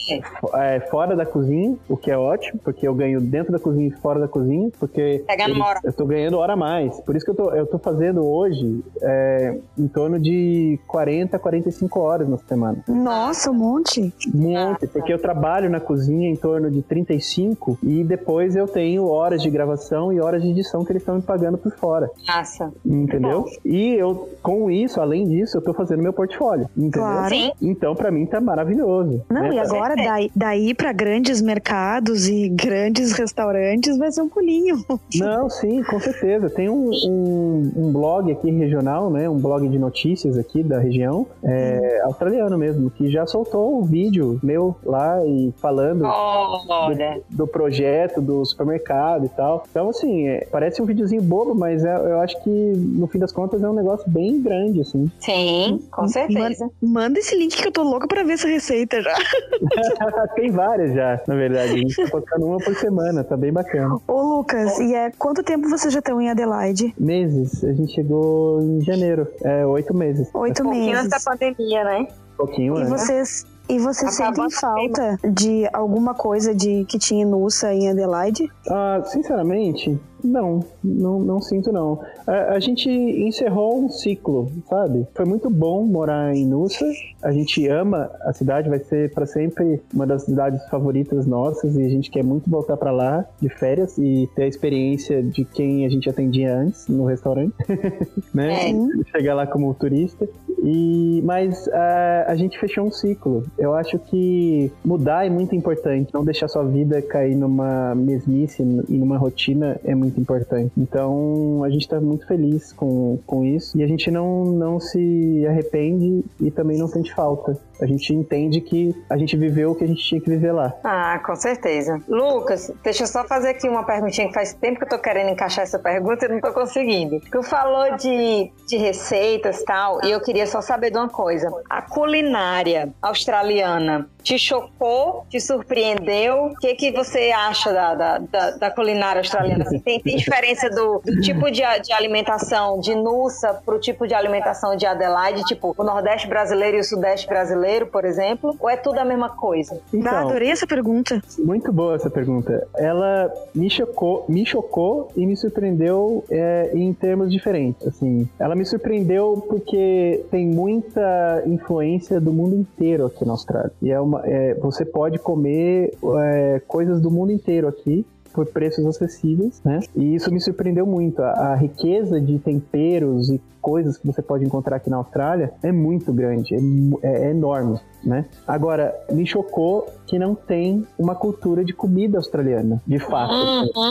É, 0.55 0.79
fora 0.89 1.15
da 1.15 1.25
cozinha, 1.25 1.75
o 1.89 1.95
que 1.97 2.09
é 2.09 2.17
ótimo, 2.17 2.59
porque 2.63 2.87
eu 2.87 2.93
ganho 2.95 3.19
dentro 3.21 3.51
da 3.51 3.59
cozinha 3.59 3.87
e 3.87 3.91
fora 3.91 4.19
da 4.19 4.27
cozinha, 4.27 4.69
porque 4.79 5.23
Pegando 5.27 5.51
eles- 5.51 5.61
hora. 5.63 5.79
eu 5.83 5.93
tô 5.93 6.05
ganhando 6.05 6.37
hora 6.37 6.53
a 6.53 6.55
mais. 6.55 6.99
Por 7.01 7.15
isso 7.15 7.25
que 7.25 7.31
eu 7.31 7.35
tô, 7.35 7.51
eu 7.51 7.65
tô 7.65 7.77
fazendo 7.77 8.25
hoje 8.25 8.83
é, 9.01 9.57
em 9.77 9.87
torno 9.87 10.19
de 10.19 10.79
40, 10.87 11.37
45 11.37 11.99
horas 11.99 12.27
na 12.27 12.37
semana. 12.37 12.83
Nossa, 12.87 13.51
um 13.51 13.53
monte! 13.53 14.13
Um 14.33 14.51
monte, 14.51 14.87
porque 14.87 15.13
eu 15.13 15.19
trabalho 15.19 15.69
na 15.69 15.79
cozinha 15.79 16.29
em 16.29 16.35
torno 16.35 16.69
de 16.71 16.81
35 16.81 17.60
e 17.83 18.03
depois 18.03 18.55
eu 18.55 18.67
tenho 18.67 19.07
horas 19.07 19.41
de 19.41 19.49
gravação 19.49 20.11
e 20.11 20.19
horas 20.19 20.41
de 20.41 20.49
edição 20.49 20.83
que 20.83 20.91
eles 20.91 21.01
estão 21.01 21.15
me 21.15 21.21
pagando 21.21 21.57
por 21.57 21.71
fora. 21.73 22.09
Massa. 22.27 22.71
Entendeu? 22.85 23.45
E 23.63 23.93
eu, 23.93 24.29
com 24.41 24.69
isso, 24.69 24.99
além 24.99 25.27
disso, 25.27 25.57
eu 25.57 25.61
tô 25.61 25.73
fazendo 25.73 26.01
meu 26.01 26.13
portfólio. 26.13 26.69
Entendeu? 26.75 27.01
Claro. 27.01 27.29
Sim. 27.29 27.51
Então, 27.61 27.95
pra 27.95 28.11
mim, 28.11 28.25
tá 28.25 28.41
maravilhoso. 28.41 29.21
Não, 29.29 29.41
né? 29.41 29.55
e 29.55 29.59
agora 29.59 29.95
daí, 29.95 30.31
daí 30.35 30.73
para 30.73 30.91
grandes 30.91 31.41
mercados 31.41 32.27
e 32.27 32.49
grandes 32.49 33.11
restaurantes 33.13 33.97
vai 33.97 34.11
ser 34.11 34.21
um 34.21 34.29
pulinho. 34.29 34.83
Não, 35.15 35.49
sim, 35.49 35.83
com 35.83 35.99
certeza. 35.99 36.49
Tem 36.49 36.69
um, 36.69 36.89
um, 36.89 37.71
um 37.75 37.91
blog 37.91 38.31
aqui 38.31 38.49
regional, 38.51 39.09
né? 39.09 39.29
Um 39.29 39.37
blog 39.37 39.67
de 39.67 39.77
notícias 39.77 40.37
aqui 40.37 40.63
da 40.63 40.79
região, 40.79 41.27
é, 41.43 42.01
australiano 42.03 42.57
mesmo, 42.57 42.89
que 42.89 43.09
já 43.09 43.25
soltou 43.25 43.79
um 43.79 43.83
vídeo 43.83 44.39
meu 44.41 44.75
lá 44.83 45.23
e 45.25 45.53
falando 45.57 46.05
Olha. 46.05 47.21
do 47.29 47.47
projeto 47.51 48.21
do 48.21 48.43
supermercado 48.45 49.25
e 49.25 49.29
tal. 49.29 49.63
Então, 49.69 49.89
assim, 49.89 50.27
é, 50.27 50.47
parece 50.51 50.81
um 50.81 50.85
videozinho 50.85 51.21
bobo, 51.21 51.53
mas 51.53 51.83
é- 51.83 51.95
eu 51.95 52.19
acho 52.21 52.41
que 52.43 52.49
no 52.49 53.07
fim 53.07 53.19
das 53.19 53.31
contas 53.31 53.61
é 53.63 53.69
um 53.69 53.73
negócio 53.73 54.09
bem 54.09 54.41
grande, 54.41 54.81
assim. 54.81 55.09
Sim, 55.19 55.79
com 55.91 56.07
certeza. 56.07 56.69
Manda 56.81 57.19
esse 57.19 57.35
link 57.35 57.55
que 57.61 57.67
eu 57.67 57.71
tô 57.71 57.83
louca 57.83 58.07
pra 58.07 58.23
ver 58.23 58.33
essa 58.33 58.47
receita 58.47 59.01
já. 59.01 59.15
Tem 60.35 60.49
várias 60.51 60.93
já, 60.93 61.21
na 61.27 61.35
verdade. 61.35 61.73
A 61.73 61.77
gente 61.77 61.95
tá 61.95 62.09
postando 62.09 62.45
uma 62.45 62.57
por 62.57 62.75
semana, 62.75 63.23
tá 63.23 63.35
bem 63.37 63.51
bacana. 63.51 63.97
Ô, 64.07 64.21
Lucas, 64.37 64.79
e 64.79 64.93
é 64.95 65.11
quanto 65.11 65.43
tempo 65.43 65.69
vocês 65.69 65.93
já 65.93 65.99
estão 65.99 66.19
em 66.21 66.29
Adelaide? 66.29 66.93
Meses, 66.97 67.63
a 67.63 67.73
gente 67.73 67.93
chegou 67.93 68.61
em 68.61 68.81
janeiro, 68.81 69.27
é 69.43 69.65
oito 69.65 69.93
meses. 69.93 70.29
Oito 70.33 70.61
Um 70.61 70.65
pouquinho 70.65 70.85
meses. 70.95 71.05
antes 71.13 71.23
da 71.25 71.31
pandemia, 71.31 71.83
né? 71.83 72.07
Um 72.33 72.37
pouquinho, 72.37 72.77
E 72.77 72.83
né? 72.83 72.85
vocês, 72.89 73.45
e 73.71 73.79
vocês 73.79 74.19
Acabando 74.19 74.51
sentem 74.51 74.59
falta 74.59 75.17
de 75.31 75.67
alguma 75.71 76.13
coisa 76.13 76.53
de 76.53 76.83
que 76.85 76.99
tinha 76.99 77.23
em 77.23 77.27
Nussa 77.27 77.73
em 77.73 77.89
Adelaide? 77.89 78.51
Ah, 78.69 79.01
sinceramente, 79.05 79.97
não, 80.23 80.63
não, 80.83 81.19
não 81.19 81.41
sinto 81.41 81.71
não. 81.71 81.99
A, 82.25 82.55
a 82.55 82.59
gente 82.59 82.89
encerrou 82.89 83.83
um 83.83 83.89
ciclo, 83.89 84.51
sabe? 84.69 85.07
Foi 85.13 85.25
muito 85.25 85.49
bom 85.49 85.85
morar 85.85 86.35
em 86.35 86.45
Nussa. 86.45 86.85
A 87.21 87.31
gente 87.31 87.67
ama 87.67 88.11
a 88.21 88.33
cidade, 88.33 88.69
vai 88.69 88.79
ser 88.79 89.11
para 89.13 89.25
sempre 89.25 89.81
uma 89.93 90.07
das 90.07 90.23
cidades 90.23 90.63
favoritas 90.69 91.25
nossas 91.25 91.75
e 91.75 91.85
a 91.85 91.89
gente 91.89 92.09
quer 92.09 92.23
muito 92.23 92.49
voltar 92.49 92.77
para 92.77 92.91
lá 92.91 93.25
de 93.39 93.49
férias 93.49 93.97
e 93.97 94.29
ter 94.35 94.43
a 94.43 94.47
experiência 94.47 95.21
de 95.21 95.45
quem 95.45 95.85
a 95.85 95.89
gente 95.89 96.09
atendia 96.09 96.55
antes 96.55 96.87
no 96.87 97.05
restaurante, 97.05 97.55
né? 98.33 98.71
É. 98.71 98.73
Chegar 99.11 99.35
lá 99.35 99.45
como 99.45 99.73
turista. 99.73 100.27
E 100.63 101.21
mas 101.23 101.67
ah, 101.69 102.25
a 102.27 102.35
gente 102.35 102.59
fechou 102.59 102.85
um 102.85 102.91
ciclo. 102.91 103.43
Eu 103.57 103.73
acho 103.73 103.97
que 103.97 104.71
mudar 104.83 105.25
é 105.25 105.29
muito 105.29 105.55
importante. 105.55 106.13
Não 106.13 106.23
deixar 106.23 106.47
sua 106.47 106.63
vida 106.63 107.01
cair 107.01 107.35
numa 107.35 107.95
mesmice 107.95 108.61
e 108.61 108.97
numa 108.97 109.17
rotina 109.17 109.79
é 109.83 109.95
muito 109.95 110.10
importante. 110.19 110.71
Então 110.77 111.63
a 111.63 111.69
gente 111.69 111.87
tá 111.87 111.99
muito 111.99 112.25
feliz 112.27 112.73
com, 112.73 113.19
com 113.25 113.43
isso 113.43 113.77
e 113.77 113.83
a 113.83 113.87
gente 113.87 114.09
não, 114.09 114.45
não 114.45 114.79
se 114.79 115.45
arrepende 115.47 116.23
e 116.39 116.51
também 116.51 116.77
não 116.77 116.87
sente 116.87 117.13
falta. 117.13 117.57
A 117.81 117.85
gente 117.85 118.13
entende 118.13 118.61
que 118.61 118.95
a 119.09 119.17
gente 119.17 119.35
viveu 119.35 119.71
o 119.71 119.75
que 119.75 119.83
a 119.83 119.87
gente 119.87 120.03
tinha 120.03 120.21
que 120.21 120.29
viver 120.29 120.51
lá. 120.51 120.71
Ah, 120.83 121.19
com 121.25 121.35
certeza. 121.35 121.99
Lucas, 122.07 122.71
deixa 122.83 123.03
eu 123.03 123.07
só 123.07 123.23
fazer 123.23 123.49
aqui 123.49 123.67
uma 123.67 123.83
perguntinha 123.83 124.27
que 124.27 124.33
faz 124.33 124.53
tempo 124.53 124.77
que 124.77 124.85
eu 124.85 124.89
tô 124.89 124.99
querendo 124.99 125.29
encaixar 125.29 125.63
essa 125.63 125.79
pergunta 125.79 126.25
e 126.25 126.29
não 126.29 126.39
tô 126.39 126.53
conseguindo. 126.53 127.19
Tu 127.31 127.41
falou 127.41 127.95
de, 127.97 128.51
de 128.67 128.77
receitas 128.77 129.61
e 129.61 129.65
tal, 129.65 129.99
e 130.03 130.11
eu 130.11 130.21
queria 130.21 130.45
só 130.45 130.61
saber 130.61 130.91
de 130.91 130.97
uma 130.97 131.09
coisa. 131.09 131.51
A 131.69 131.81
culinária 131.81 132.93
australiana 133.01 134.07
te 134.23 134.37
chocou, 134.37 135.25
te 135.29 135.39
surpreendeu? 135.39 136.45
O 136.45 136.55
que, 136.57 136.75
que 136.75 136.91
você 136.91 137.31
acha 137.31 137.71
da, 137.73 137.95
da, 137.95 138.17
da, 138.19 138.51
da 138.51 138.71
culinária 138.71 139.19
australiana? 139.19 139.63
Assim, 139.63 139.79
tem, 139.79 139.99
tem 139.99 140.15
diferença 140.17 140.69
do, 140.69 141.01
do 141.03 141.21
tipo 141.21 141.49
de, 141.51 141.61
de 141.83 141.93
alimentação 141.93 142.79
de 142.79 142.93
Nussa 142.95 143.53
pro 143.65 143.79
tipo 143.79 144.07
de 144.07 144.13
alimentação 144.13 144.75
de 144.75 144.85
Adelaide? 144.85 145.43
Tipo, 145.43 145.73
o 145.77 145.83
Nordeste 145.83 146.27
brasileiro 146.27 146.77
e 146.77 146.79
o 146.79 146.83
Sudeste 146.83 147.27
brasileiro, 147.27 147.87
por 147.87 148.05
exemplo? 148.05 148.55
Ou 148.59 148.69
é 148.69 148.77
tudo 148.77 148.99
a 148.99 149.05
mesma 149.05 149.29
coisa? 149.29 149.75
Ah, 149.75 149.87
Então, 149.93 150.17
adorei 150.17 150.51
essa 150.51 150.67
pergunta. 150.67 151.21
Muito 151.39 151.71
boa 151.71 151.95
essa 151.95 152.09
pergunta. 152.09 152.67
Ela 152.77 153.31
me 153.53 153.69
chocou, 153.69 154.25
me 154.27 154.45
chocou 154.45 155.11
e 155.15 155.25
me 155.25 155.35
surpreendeu 155.35 156.23
é, 156.29 156.71
em 156.73 156.93
termos 156.93 157.31
diferentes. 157.31 157.87
Assim, 157.87 158.27
ela 158.39 158.55
me 158.55 158.65
surpreendeu 158.65 159.43
porque 159.47 160.25
tem 160.29 160.45
muita 160.47 161.43
influência 161.45 162.19
do 162.19 162.31
mundo 162.33 162.55
inteiro 162.55 163.05
aqui 163.05 163.25
na 163.25 163.31
Austrália. 163.33 163.71
E 163.81 163.91
é 163.91 163.99
uma, 163.99 164.10
é, 164.23 164.53
você 164.55 164.85
pode 164.85 165.19
comer 165.19 165.93
é, 166.19 166.61
coisas 166.67 167.01
do 167.01 167.09
mundo 167.11 167.31
inteiro 167.31 167.67
aqui 167.67 168.05
por 168.33 168.45
preços 168.45 168.85
acessíveis, 168.85 169.61
né? 169.63 169.79
E 169.95 170.15
isso 170.15 170.31
me 170.31 170.39
surpreendeu 170.39 170.85
muito. 170.85 171.21
A, 171.21 171.31
a 171.31 171.55
riqueza 171.55 172.19
de 172.19 172.39
temperos 172.39 173.29
e 173.29 173.41
coisas 173.61 173.97
que 173.97 174.05
você 174.07 174.21
pode 174.21 174.43
encontrar 174.43 174.77
aqui 174.77 174.89
na 174.89 174.97
Austrália 174.97 175.53
é 175.63 175.71
muito 175.71 176.11
grande, 176.11 176.55
é, 176.55 176.59
mu- 176.59 176.99
é 177.03 177.29
enorme, 177.29 177.79
né? 178.03 178.25
Agora, 178.47 178.93
me 179.11 179.25
chocou 179.25 179.87
que 180.07 180.17
não 180.19 180.33
tem 180.35 180.85
uma 180.97 181.15
cultura 181.15 181.63
de 181.63 181.71
comida 181.73 182.17
australiana, 182.17 182.81
de 182.85 182.99
fato, 182.99 183.33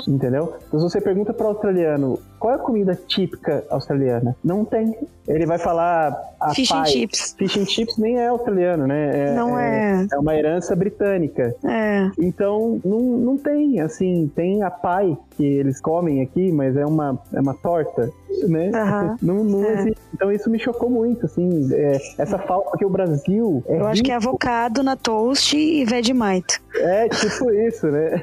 entendeu? 0.09 0.53
Então, 0.69 0.81
se 0.81 0.85
você 0.91 1.01
pergunta 1.01 1.33
para 1.33 1.47
o 1.47 1.49
australiano 1.51 2.19
qual 2.39 2.53
é 2.55 2.57
a 2.57 2.59
comida 2.59 2.99
típica 3.07 3.65
australiana, 3.71 4.35
não 4.43 4.65
tem. 4.65 4.97
Ele 5.29 5.47
vai 5.47 5.59
falar 5.59 6.17
a 6.41 6.55
Fish 6.55 6.73
and 6.73 6.83
pie. 6.85 6.91
chips. 6.91 7.35
Fish 7.39 7.57
and 7.59 7.67
chips 7.67 7.97
nem 7.99 8.19
é 8.19 8.29
australiano, 8.29 8.87
né? 8.87 9.35
Não 9.35 9.59
é. 9.59 10.07
É 10.13 10.19
uma 10.19 10.35
herança 10.35 10.75
britânica. 10.75 11.55
É. 11.65 12.11
Então, 12.19 12.81
não, 12.85 12.99
não 12.99 13.37
tem, 13.37 13.81
assim, 13.81 14.31
tem 14.35 14.63
a 14.63 14.71
pai 14.71 15.17
que 15.37 15.45
eles 15.45 15.81
comem 15.81 16.23
aqui, 16.23 16.51
mas 16.51 16.77
é 16.77 16.85
uma, 16.85 17.19
é 17.33 17.41
uma 17.41 17.55
torta, 17.55 18.11
né? 18.49 18.71
Aham. 18.75 19.17
Não, 19.23 19.45
não 19.45 19.65
É. 19.65 19.73
existe. 19.75 19.99
Então 20.15 20.31
isso 20.33 20.51
me 20.51 20.59
chocou 20.59 20.91
muito, 20.91 21.27
assim, 21.27 21.69
é, 21.73 21.93
essa 22.19 22.39
falta, 22.39 22.71
porque 22.71 22.85
o 22.85 22.91
Brasil 22.91 23.63
é, 23.67 23.79
Eu 23.81 23.87
acho 23.87 24.03
que 24.03 24.11
é 24.11 24.15
rico- 24.17 24.29
avocado 24.29 24.83
na 24.83 24.97
toast 24.97 25.57
e 25.57 25.85
Vegemite. 25.85 26.61
é 26.77 27.09
tipo 27.09 27.51
isso, 27.53 27.87
né? 27.87 28.23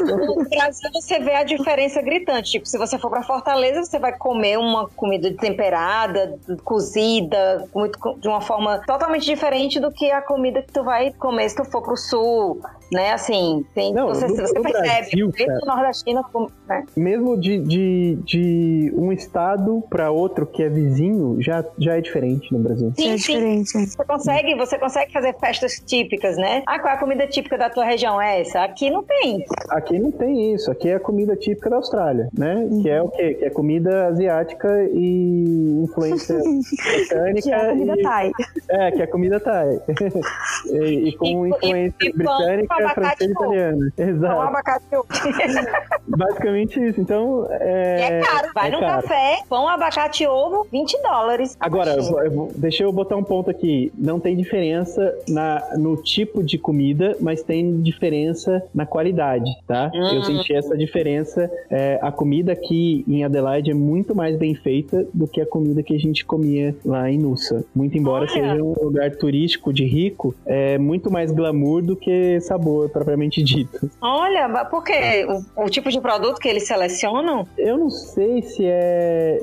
No 0.00 0.44
Brasil 0.48 0.90
você 0.92 1.18
vê 1.20 1.34
a 1.34 1.44
diferença 1.44 2.02
gritante. 2.02 2.50
Tipo, 2.52 2.66
se 2.66 2.76
você 2.78 2.98
for 2.98 3.08
pra 3.10 3.22
Fortaleza, 3.22 3.82
você 3.84 3.98
vai 3.98 4.12
comer 4.16 4.58
uma 4.58 4.88
comida 4.88 5.32
temperada, 5.34 6.38
cozida, 6.64 7.64
muito, 7.74 7.98
de 8.20 8.28
uma 8.28 8.40
forma 8.40 8.78
totalmente 8.86 9.24
diferente 9.24 9.78
do 9.80 9.90
que 9.90 10.10
a 10.10 10.20
comida 10.22 10.62
que 10.62 10.72
tu 10.72 10.82
vai 10.82 11.12
comer 11.12 11.48
se 11.48 11.56
tu 11.56 11.64
for 11.64 11.82
pro 11.82 11.96
sul, 11.96 12.60
né? 12.92 13.12
Assim, 13.12 13.64
tem, 13.74 13.92
Não, 13.92 14.08
você, 14.08 14.26
no- 14.26 14.36
você 14.36 14.58
no 14.58 14.62
percebe. 14.62 14.88
Brasil, 14.88 15.28
o 15.28 15.36
jeito 15.36 15.48
cara. 15.60 15.66
nordestino, 15.76 16.24
né? 16.66 16.84
Mesmo 16.96 17.36
de, 17.38 17.58
de, 17.58 18.18
de 18.24 18.92
um 19.00 19.10
estado 19.12 19.82
para 19.88 20.10
outro 20.10 20.46
que 20.46 20.62
é 20.62 20.68
vizinho 20.68 21.36
já, 21.40 21.64
já 21.78 21.96
é 21.96 22.00
diferente 22.00 22.52
no 22.52 22.58
Brasil. 22.58 22.92
Sim, 22.96 23.12
é 23.14 23.18
sim. 23.18 23.32
diferente. 23.32 23.76
é. 23.78 23.86
Você 23.86 24.04
consegue, 24.04 24.54
você 24.56 24.78
consegue 24.78 25.12
fazer 25.12 25.34
festas 25.38 25.72
típicas, 25.86 26.36
né? 26.36 26.62
Ah, 26.66 26.78
qual 26.78 26.92
é 26.92 26.96
a 26.96 27.00
comida 27.00 27.26
típica 27.26 27.56
da 27.56 27.70
tua 27.70 27.84
região? 27.84 28.20
É 28.20 28.40
essa? 28.42 28.62
Aqui 28.62 28.90
não 28.90 29.02
tem. 29.02 29.44
Aqui 29.70 29.98
não 29.98 30.10
tem 30.10 30.52
isso, 30.54 30.70
aqui 30.70 30.88
é 30.90 30.94
a 30.96 31.00
comida 31.00 31.34
típica 31.36 31.70
da 31.70 31.76
Austrália, 31.76 32.28
né? 32.36 32.68
Que 32.82 32.90
é 32.90 33.00
o 33.02 33.08
quê? 33.08 33.34
Que 33.34 33.44
é 33.46 33.50
comida 33.50 34.08
asiática 34.08 34.68
e 34.92 35.80
influência 35.84 36.36
britânica. 36.92 37.40
Que 37.42 37.50
é 37.52 37.56
a 37.56 37.68
comida 37.70 37.94
e- 37.96 38.02
Thai. 38.02 38.30
É, 38.68 38.90
que 38.90 39.00
é 39.00 39.04
a 39.04 39.10
comida 39.10 39.40
Thai. 39.40 39.80
e, 40.70 41.08
e 41.08 41.16
com 41.16 41.46
E- 41.46 41.50
e- 41.50 41.52
influência 41.54 41.96
e 42.02 42.10
com 42.12 42.18
britânica, 42.18 42.88
francesa 42.90 43.30
e 43.30 43.34
com- 43.34 43.44
italiana. 43.44 43.92
Com 43.96 44.02
Exato. 44.02 44.40
abacate. 44.40 44.84
Basicamente 46.08 46.84
isso. 46.84 47.00
Então, 47.00 47.46
E 47.50 47.54
é. 47.62 48.18
é 48.18 48.20
caro. 48.20 48.48
Vai 48.54 48.68
é 48.68 48.72
num 48.72 48.80
caro. 48.90 49.02
café, 49.02 49.42
pão, 49.48 49.68
abacate 49.68 50.24
e 50.24 50.26
ovo, 50.26 50.66
20 50.70 51.02
dólares. 51.02 51.56
Agora, 51.60 51.94
eu 51.94 52.10
eu 52.24 52.52
deixa 52.56 52.82
eu 52.82 52.92
botar 52.92 53.16
um 53.16 53.24
ponto 53.24 53.50
aqui. 53.50 53.92
Não 53.96 54.18
tem 54.18 54.36
diferença 54.36 55.14
na, 55.28 55.76
no 55.76 55.96
tipo 55.96 56.42
de 56.42 56.58
comida, 56.58 57.16
mas 57.20 57.42
tem 57.42 57.80
diferença 57.80 58.62
na 58.74 58.86
qualidade, 58.86 59.50
tá? 59.66 59.90
Hum. 59.94 60.14
Eu 60.14 60.22
senti 60.24 60.54
essa 60.54 60.76
diferença. 60.76 61.50
É, 61.70 61.98
a 62.02 62.10
comida 62.10 62.52
aqui 62.52 63.04
em 63.06 63.24
Adelaide 63.24 63.70
é 63.70 63.74
muito 63.74 64.14
mais 64.14 64.36
bem 64.36 64.54
feita 64.54 65.06
do 65.12 65.26
que 65.26 65.40
a 65.40 65.46
comida 65.46 65.82
que 65.82 65.94
a 65.94 65.98
gente 65.98 66.24
comia 66.24 66.74
lá 66.84 67.10
em 67.10 67.18
Nussa. 67.18 67.64
Muito 67.74 67.96
embora 67.96 68.24
Olha. 68.24 68.32
seja 68.32 68.62
um 68.62 68.74
lugar 68.82 69.10
turístico 69.12 69.72
de 69.72 69.84
rico, 69.84 70.34
é 70.46 70.78
muito 70.78 71.10
mais 71.10 71.30
glamour 71.30 71.82
do 71.82 71.96
que 71.96 72.40
sabor, 72.40 72.88
propriamente 72.88 73.42
dito. 73.44 73.90
Olha, 74.00 74.48
mas 74.48 74.68
por 74.68 74.82
quê? 74.84 75.26
O, 75.56 75.64
o 75.64 75.70
tipo 75.70 75.90
de 75.90 76.00
produto 76.00 76.38
que 76.38 76.48
eles 76.48 76.66
selecionam? 76.66 77.46
Eu 77.56 77.78
não 77.78 77.90
sei 77.90 78.42
se 78.42 78.64
é 78.64 78.79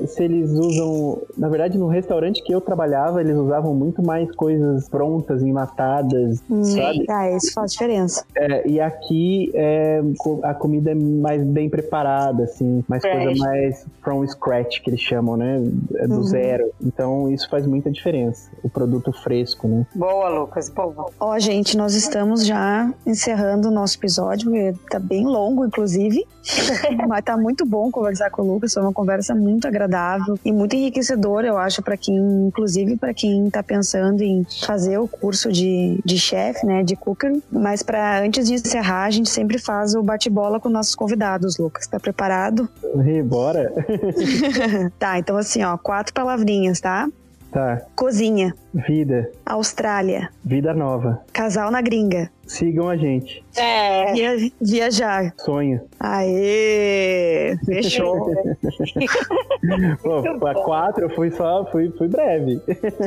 se 0.06 0.22
eles 0.24 0.50
usam, 0.50 1.22
na 1.36 1.48
verdade 1.48 1.78
no 1.78 1.86
restaurante 1.88 2.42
que 2.42 2.52
eu 2.52 2.60
trabalhava, 2.60 3.20
eles 3.20 3.36
usavam 3.36 3.74
muito 3.74 4.02
mais 4.02 4.30
coisas 4.34 4.88
prontas, 4.88 5.42
enlatadas, 5.42 6.42
sabe? 6.62 7.04
Ah, 7.08 7.30
isso 7.30 7.52
faz 7.52 7.72
diferença. 7.72 8.24
É, 8.36 8.68
e 8.68 8.80
aqui 8.80 9.50
é, 9.54 10.00
a 10.42 10.54
comida 10.54 10.90
é 10.90 10.94
mais 10.94 11.42
bem 11.44 11.68
preparada, 11.68 12.44
assim, 12.44 12.84
mais 12.88 13.02
Fresh. 13.02 13.24
coisa 13.24 13.38
mais 13.44 13.86
from 14.02 14.26
scratch 14.26 14.80
que 14.82 14.90
eles 14.90 15.00
chamam, 15.00 15.36
né? 15.36 15.62
É 15.96 16.06
do 16.06 16.16
Uhum. 16.16 16.22
zero. 16.24 16.70
Então 16.84 17.30
isso 17.30 17.48
faz 17.48 17.66
muita 17.66 17.90
diferença. 17.90 18.50
O 18.62 18.68
produto 18.68 19.12
fresco, 19.12 19.66
né? 19.68 19.86
Boa, 19.94 20.28
Lucas, 20.28 20.68
boa. 20.68 21.06
Ó, 21.20 21.38
gente, 21.38 21.76
nós 21.76 21.94
estamos 21.94 22.44
já 22.46 22.92
encerrando 23.06 23.68
o 23.68 23.70
nosso 23.70 23.96
episódio, 23.98 24.50
porque 24.50 24.74
tá 24.90 24.98
bem 24.98 25.24
longo, 25.24 25.64
inclusive. 25.64 26.24
Mas 27.08 27.24
tá 27.24 27.36
muito 27.36 27.64
bom 27.66 27.90
conversar 27.90 28.30
com 28.30 28.42
o 28.42 28.54
Lucas, 28.54 28.72
foi 28.72 28.82
uma 28.82 28.92
conversa 28.92 29.27
muito 29.34 29.66
agradável 29.66 30.38
e 30.44 30.52
muito 30.52 30.74
enriquecedora, 30.76 31.46
eu 31.46 31.58
acho, 31.58 31.82
para 31.82 31.96
quem, 31.96 32.16
inclusive 32.16 32.96
para 32.96 33.14
quem 33.14 33.48
tá 33.50 33.62
pensando 33.62 34.22
em 34.22 34.46
fazer 34.66 34.98
o 34.98 35.08
curso 35.08 35.52
de, 35.52 36.00
de 36.04 36.18
chefe, 36.18 36.66
né, 36.66 36.82
de 36.82 36.96
cooker. 36.96 37.40
Mas 37.50 37.82
para 37.82 38.20
antes 38.20 38.46
de 38.46 38.54
encerrar, 38.54 39.04
a 39.04 39.10
gente 39.10 39.30
sempre 39.30 39.58
faz 39.58 39.94
o 39.94 40.02
bate-bola 40.02 40.60
com 40.60 40.68
nossos 40.68 40.94
convidados, 40.94 41.58
Lucas. 41.58 41.86
Tá 41.86 41.98
preparado? 41.98 42.68
E 43.06 43.22
bora? 43.22 43.72
tá, 44.98 45.18
então 45.18 45.36
assim, 45.36 45.62
ó, 45.62 45.76
quatro 45.76 46.12
palavrinhas, 46.12 46.80
tá? 46.80 47.08
tá. 47.50 47.82
Cozinha, 47.94 48.54
Vida. 48.74 49.30
Austrália, 49.46 50.28
Vida 50.44 50.74
nova. 50.74 51.22
casal 51.32 51.70
na 51.70 51.80
gringa, 51.80 52.30
Sigam 52.46 52.88
a 52.88 52.96
gente. 52.96 53.44
É. 53.56 54.12
via- 54.12 54.50
viajar. 54.60 55.34
Sonho. 55.36 55.80
Aê! 56.00 57.56
Fechou. 57.66 58.30
Pô, 60.02 60.38
pra 60.38 60.54
quatro 60.54 61.04
eu 61.04 61.10
fui 61.14 61.30
só, 61.30 61.66
fui, 61.70 61.90
fui 61.98 62.08
breve. 62.08 62.60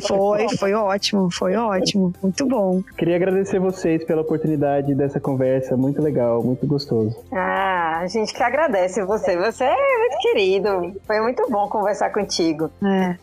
Foi, 0.07 0.47
foi 0.57 0.73
ótimo, 0.73 1.29
foi 1.31 1.55
ótimo. 1.55 2.13
Muito 2.21 2.45
bom. 2.45 2.83
Queria 2.97 3.15
agradecer 3.15 3.59
vocês 3.59 4.03
pela 4.03 4.21
oportunidade 4.21 4.93
dessa 4.93 5.19
conversa, 5.19 5.75
muito 5.75 6.01
legal, 6.01 6.43
muito 6.43 6.67
gostoso. 6.67 7.15
Ah, 7.31 7.99
a 8.01 8.07
gente 8.07 8.33
que 8.33 8.43
agradece 8.43 9.03
você. 9.03 9.35
Você 9.37 9.63
é 9.63 9.97
muito 9.97 10.17
querido. 10.21 10.93
Foi 11.07 11.19
muito 11.21 11.49
bom 11.49 11.67
conversar 11.67 12.11
contigo. 12.11 12.69
É, 12.83 13.15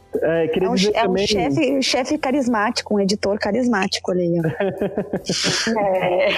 É, 0.45 0.49
queria 0.49 0.67
é 0.69 0.71
um, 0.71 0.75
dizer 0.75 0.93
é 0.97 1.03
um 1.03 1.07
também, 1.07 1.27
chefe, 1.27 1.83
chefe 1.83 2.19
carismático, 2.29 2.95
um 2.95 3.01
editor 3.01 3.39
carismático, 3.39 4.13
ó. 4.13 4.15
É. 5.69 6.29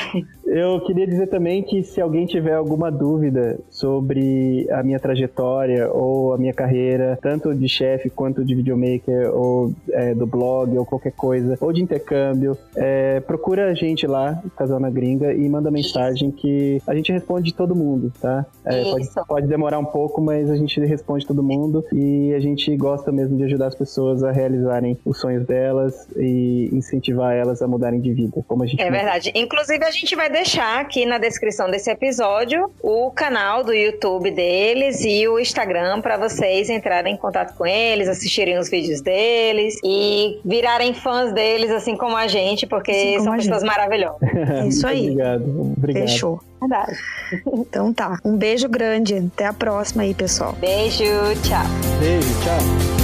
eu 0.47 0.81
queria 0.85 1.07
dizer 1.07 1.27
também 1.29 1.63
que 1.63 1.83
se 1.83 2.01
alguém 2.01 2.27
tiver 2.27 2.55
alguma 2.55 2.91
dúvida 2.91 3.59
sobre 3.69 4.69
a 4.71 4.83
minha 4.83 4.99
trajetória 4.99 5.91
ou 5.91 6.33
a 6.33 6.39
minha 6.39 6.53
carreira, 6.53 7.19
tanto 7.21 7.55
de 7.55 7.69
chefe 7.69 8.11
quanto 8.11 8.45
de 8.45 8.55
videomaker, 8.55 9.35
ou 9.35 9.73
é, 9.91 10.15
do 10.15 10.27
blog, 10.27 10.77
ou 10.77 10.85
qualquer 10.85 11.13
coisa, 11.13 11.57
ou 11.61 11.73
de 11.73 11.83
intercâmbio, 11.83 12.57
é, 12.77 13.21
procura 13.21 13.71
a 13.71 13.75
gente 13.75 14.07
lá, 14.07 14.43
Casal 14.57 14.79
na 14.81 14.91
Gringa, 14.91 15.33
e 15.33 15.49
manda 15.49 15.71
mensagem 15.71 16.31
que 16.31 16.81
a 16.87 16.95
gente 16.95 17.13
responde 17.13 17.55
todo 17.55 17.75
mundo, 17.75 18.13
tá? 18.21 18.47
É, 18.65 18.83
pode, 18.83 19.09
pode 19.29 19.47
demorar 19.47 19.79
um 19.79 19.85
pouco, 19.85 20.21
mas 20.21 20.51
a 20.51 20.57
gente 20.57 20.79
responde 20.81 21.27
todo 21.27 21.43
mundo 21.43 21.85
e 21.93 22.33
a 22.35 22.41
gente 22.41 22.77
gosta 22.77 23.11
mesmo 23.11 23.37
de 23.37 23.45
ajudar 23.45 23.69
as 23.69 23.75
pessoas 23.75 24.23
a 24.23 24.31
realizarem 24.31 24.99
os 25.05 25.19
sonhos 25.19 25.47
delas 25.47 25.80
e 26.17 26.69
incentivar 26.73 27.35
elas 27.35 27.63
a 27.63 27.69
mudarem 27.69 28.01
de 28.01 28.13
vida, 28.13 28.43
como 28.47 28.63
a 28.63 28.67
gente 28.67 28.81
É 28.81 28.91
verdade. 28.91 29.33
Inclusive, 29.35 29.85
a 29.85 29.91
gente 29.91 30.15
vai 30.17 30.31
deixar 30.31 30.81
aqui 30.81 31.07
na 31.07 31.19
descrição 31.19 31.71
desse 31.71 31.91
episódio 31.91 32.71
o 32.83 33.11
canal 33.11 33.63
do 33.65 33.73
YouTube 33.73 34.31
deles 34.31 35.05
e 35.05 35.27
o 35.29 35.39
Instagram 35.39 36.01
para 36.01 36.17
vocês 36.17 36.69
entrarem 36.71 37.15
em 37.15 37.17
contato 37.17 37.57
com 37.57 37.67
eles, 37.67 38.09
assistirem 38.09 38.59
os 38.59 38.69
vídeos 38.69 39.01
deles 39.01 39.77
e 39.85 40.41
virarem 40.45 40.95
fãs 40.95 41.33
deles, 41.33 41.71
assim 41.71 41.97
como 41.97 42.17
a 42.17 42.27
gente, 42.27 42.67
porque 42.67 42.91
Assim 42.91 43.25
são 43.25 43.37
pessoas 43.37 43.63
maravilhosas. 43.63 44.21
É 44.51 44.67
isso 44.67 44.87
aí. 44.87 45.11
Obrigado. 45.11 45.75
Obrigado. 45.77 46.09
Fechou. 46.09 46.41
Verdade. 46.61 46.99
Então 47.47 47.93
tá. 47.93 48.19
Um 48.25 48.37
beijo 48.37 48.69
grande. 48.69 49.17
Até 49.17 49.47
a 49.47 49.53
próxima 49.53 50.03
aí, 50.03 50.15
pessoal. 50.15 50.55
Beijo, 50.61 51.05
tchau. 51.43 51.65
Beijo, 52.01 52.29
tchau. 52.43 53.00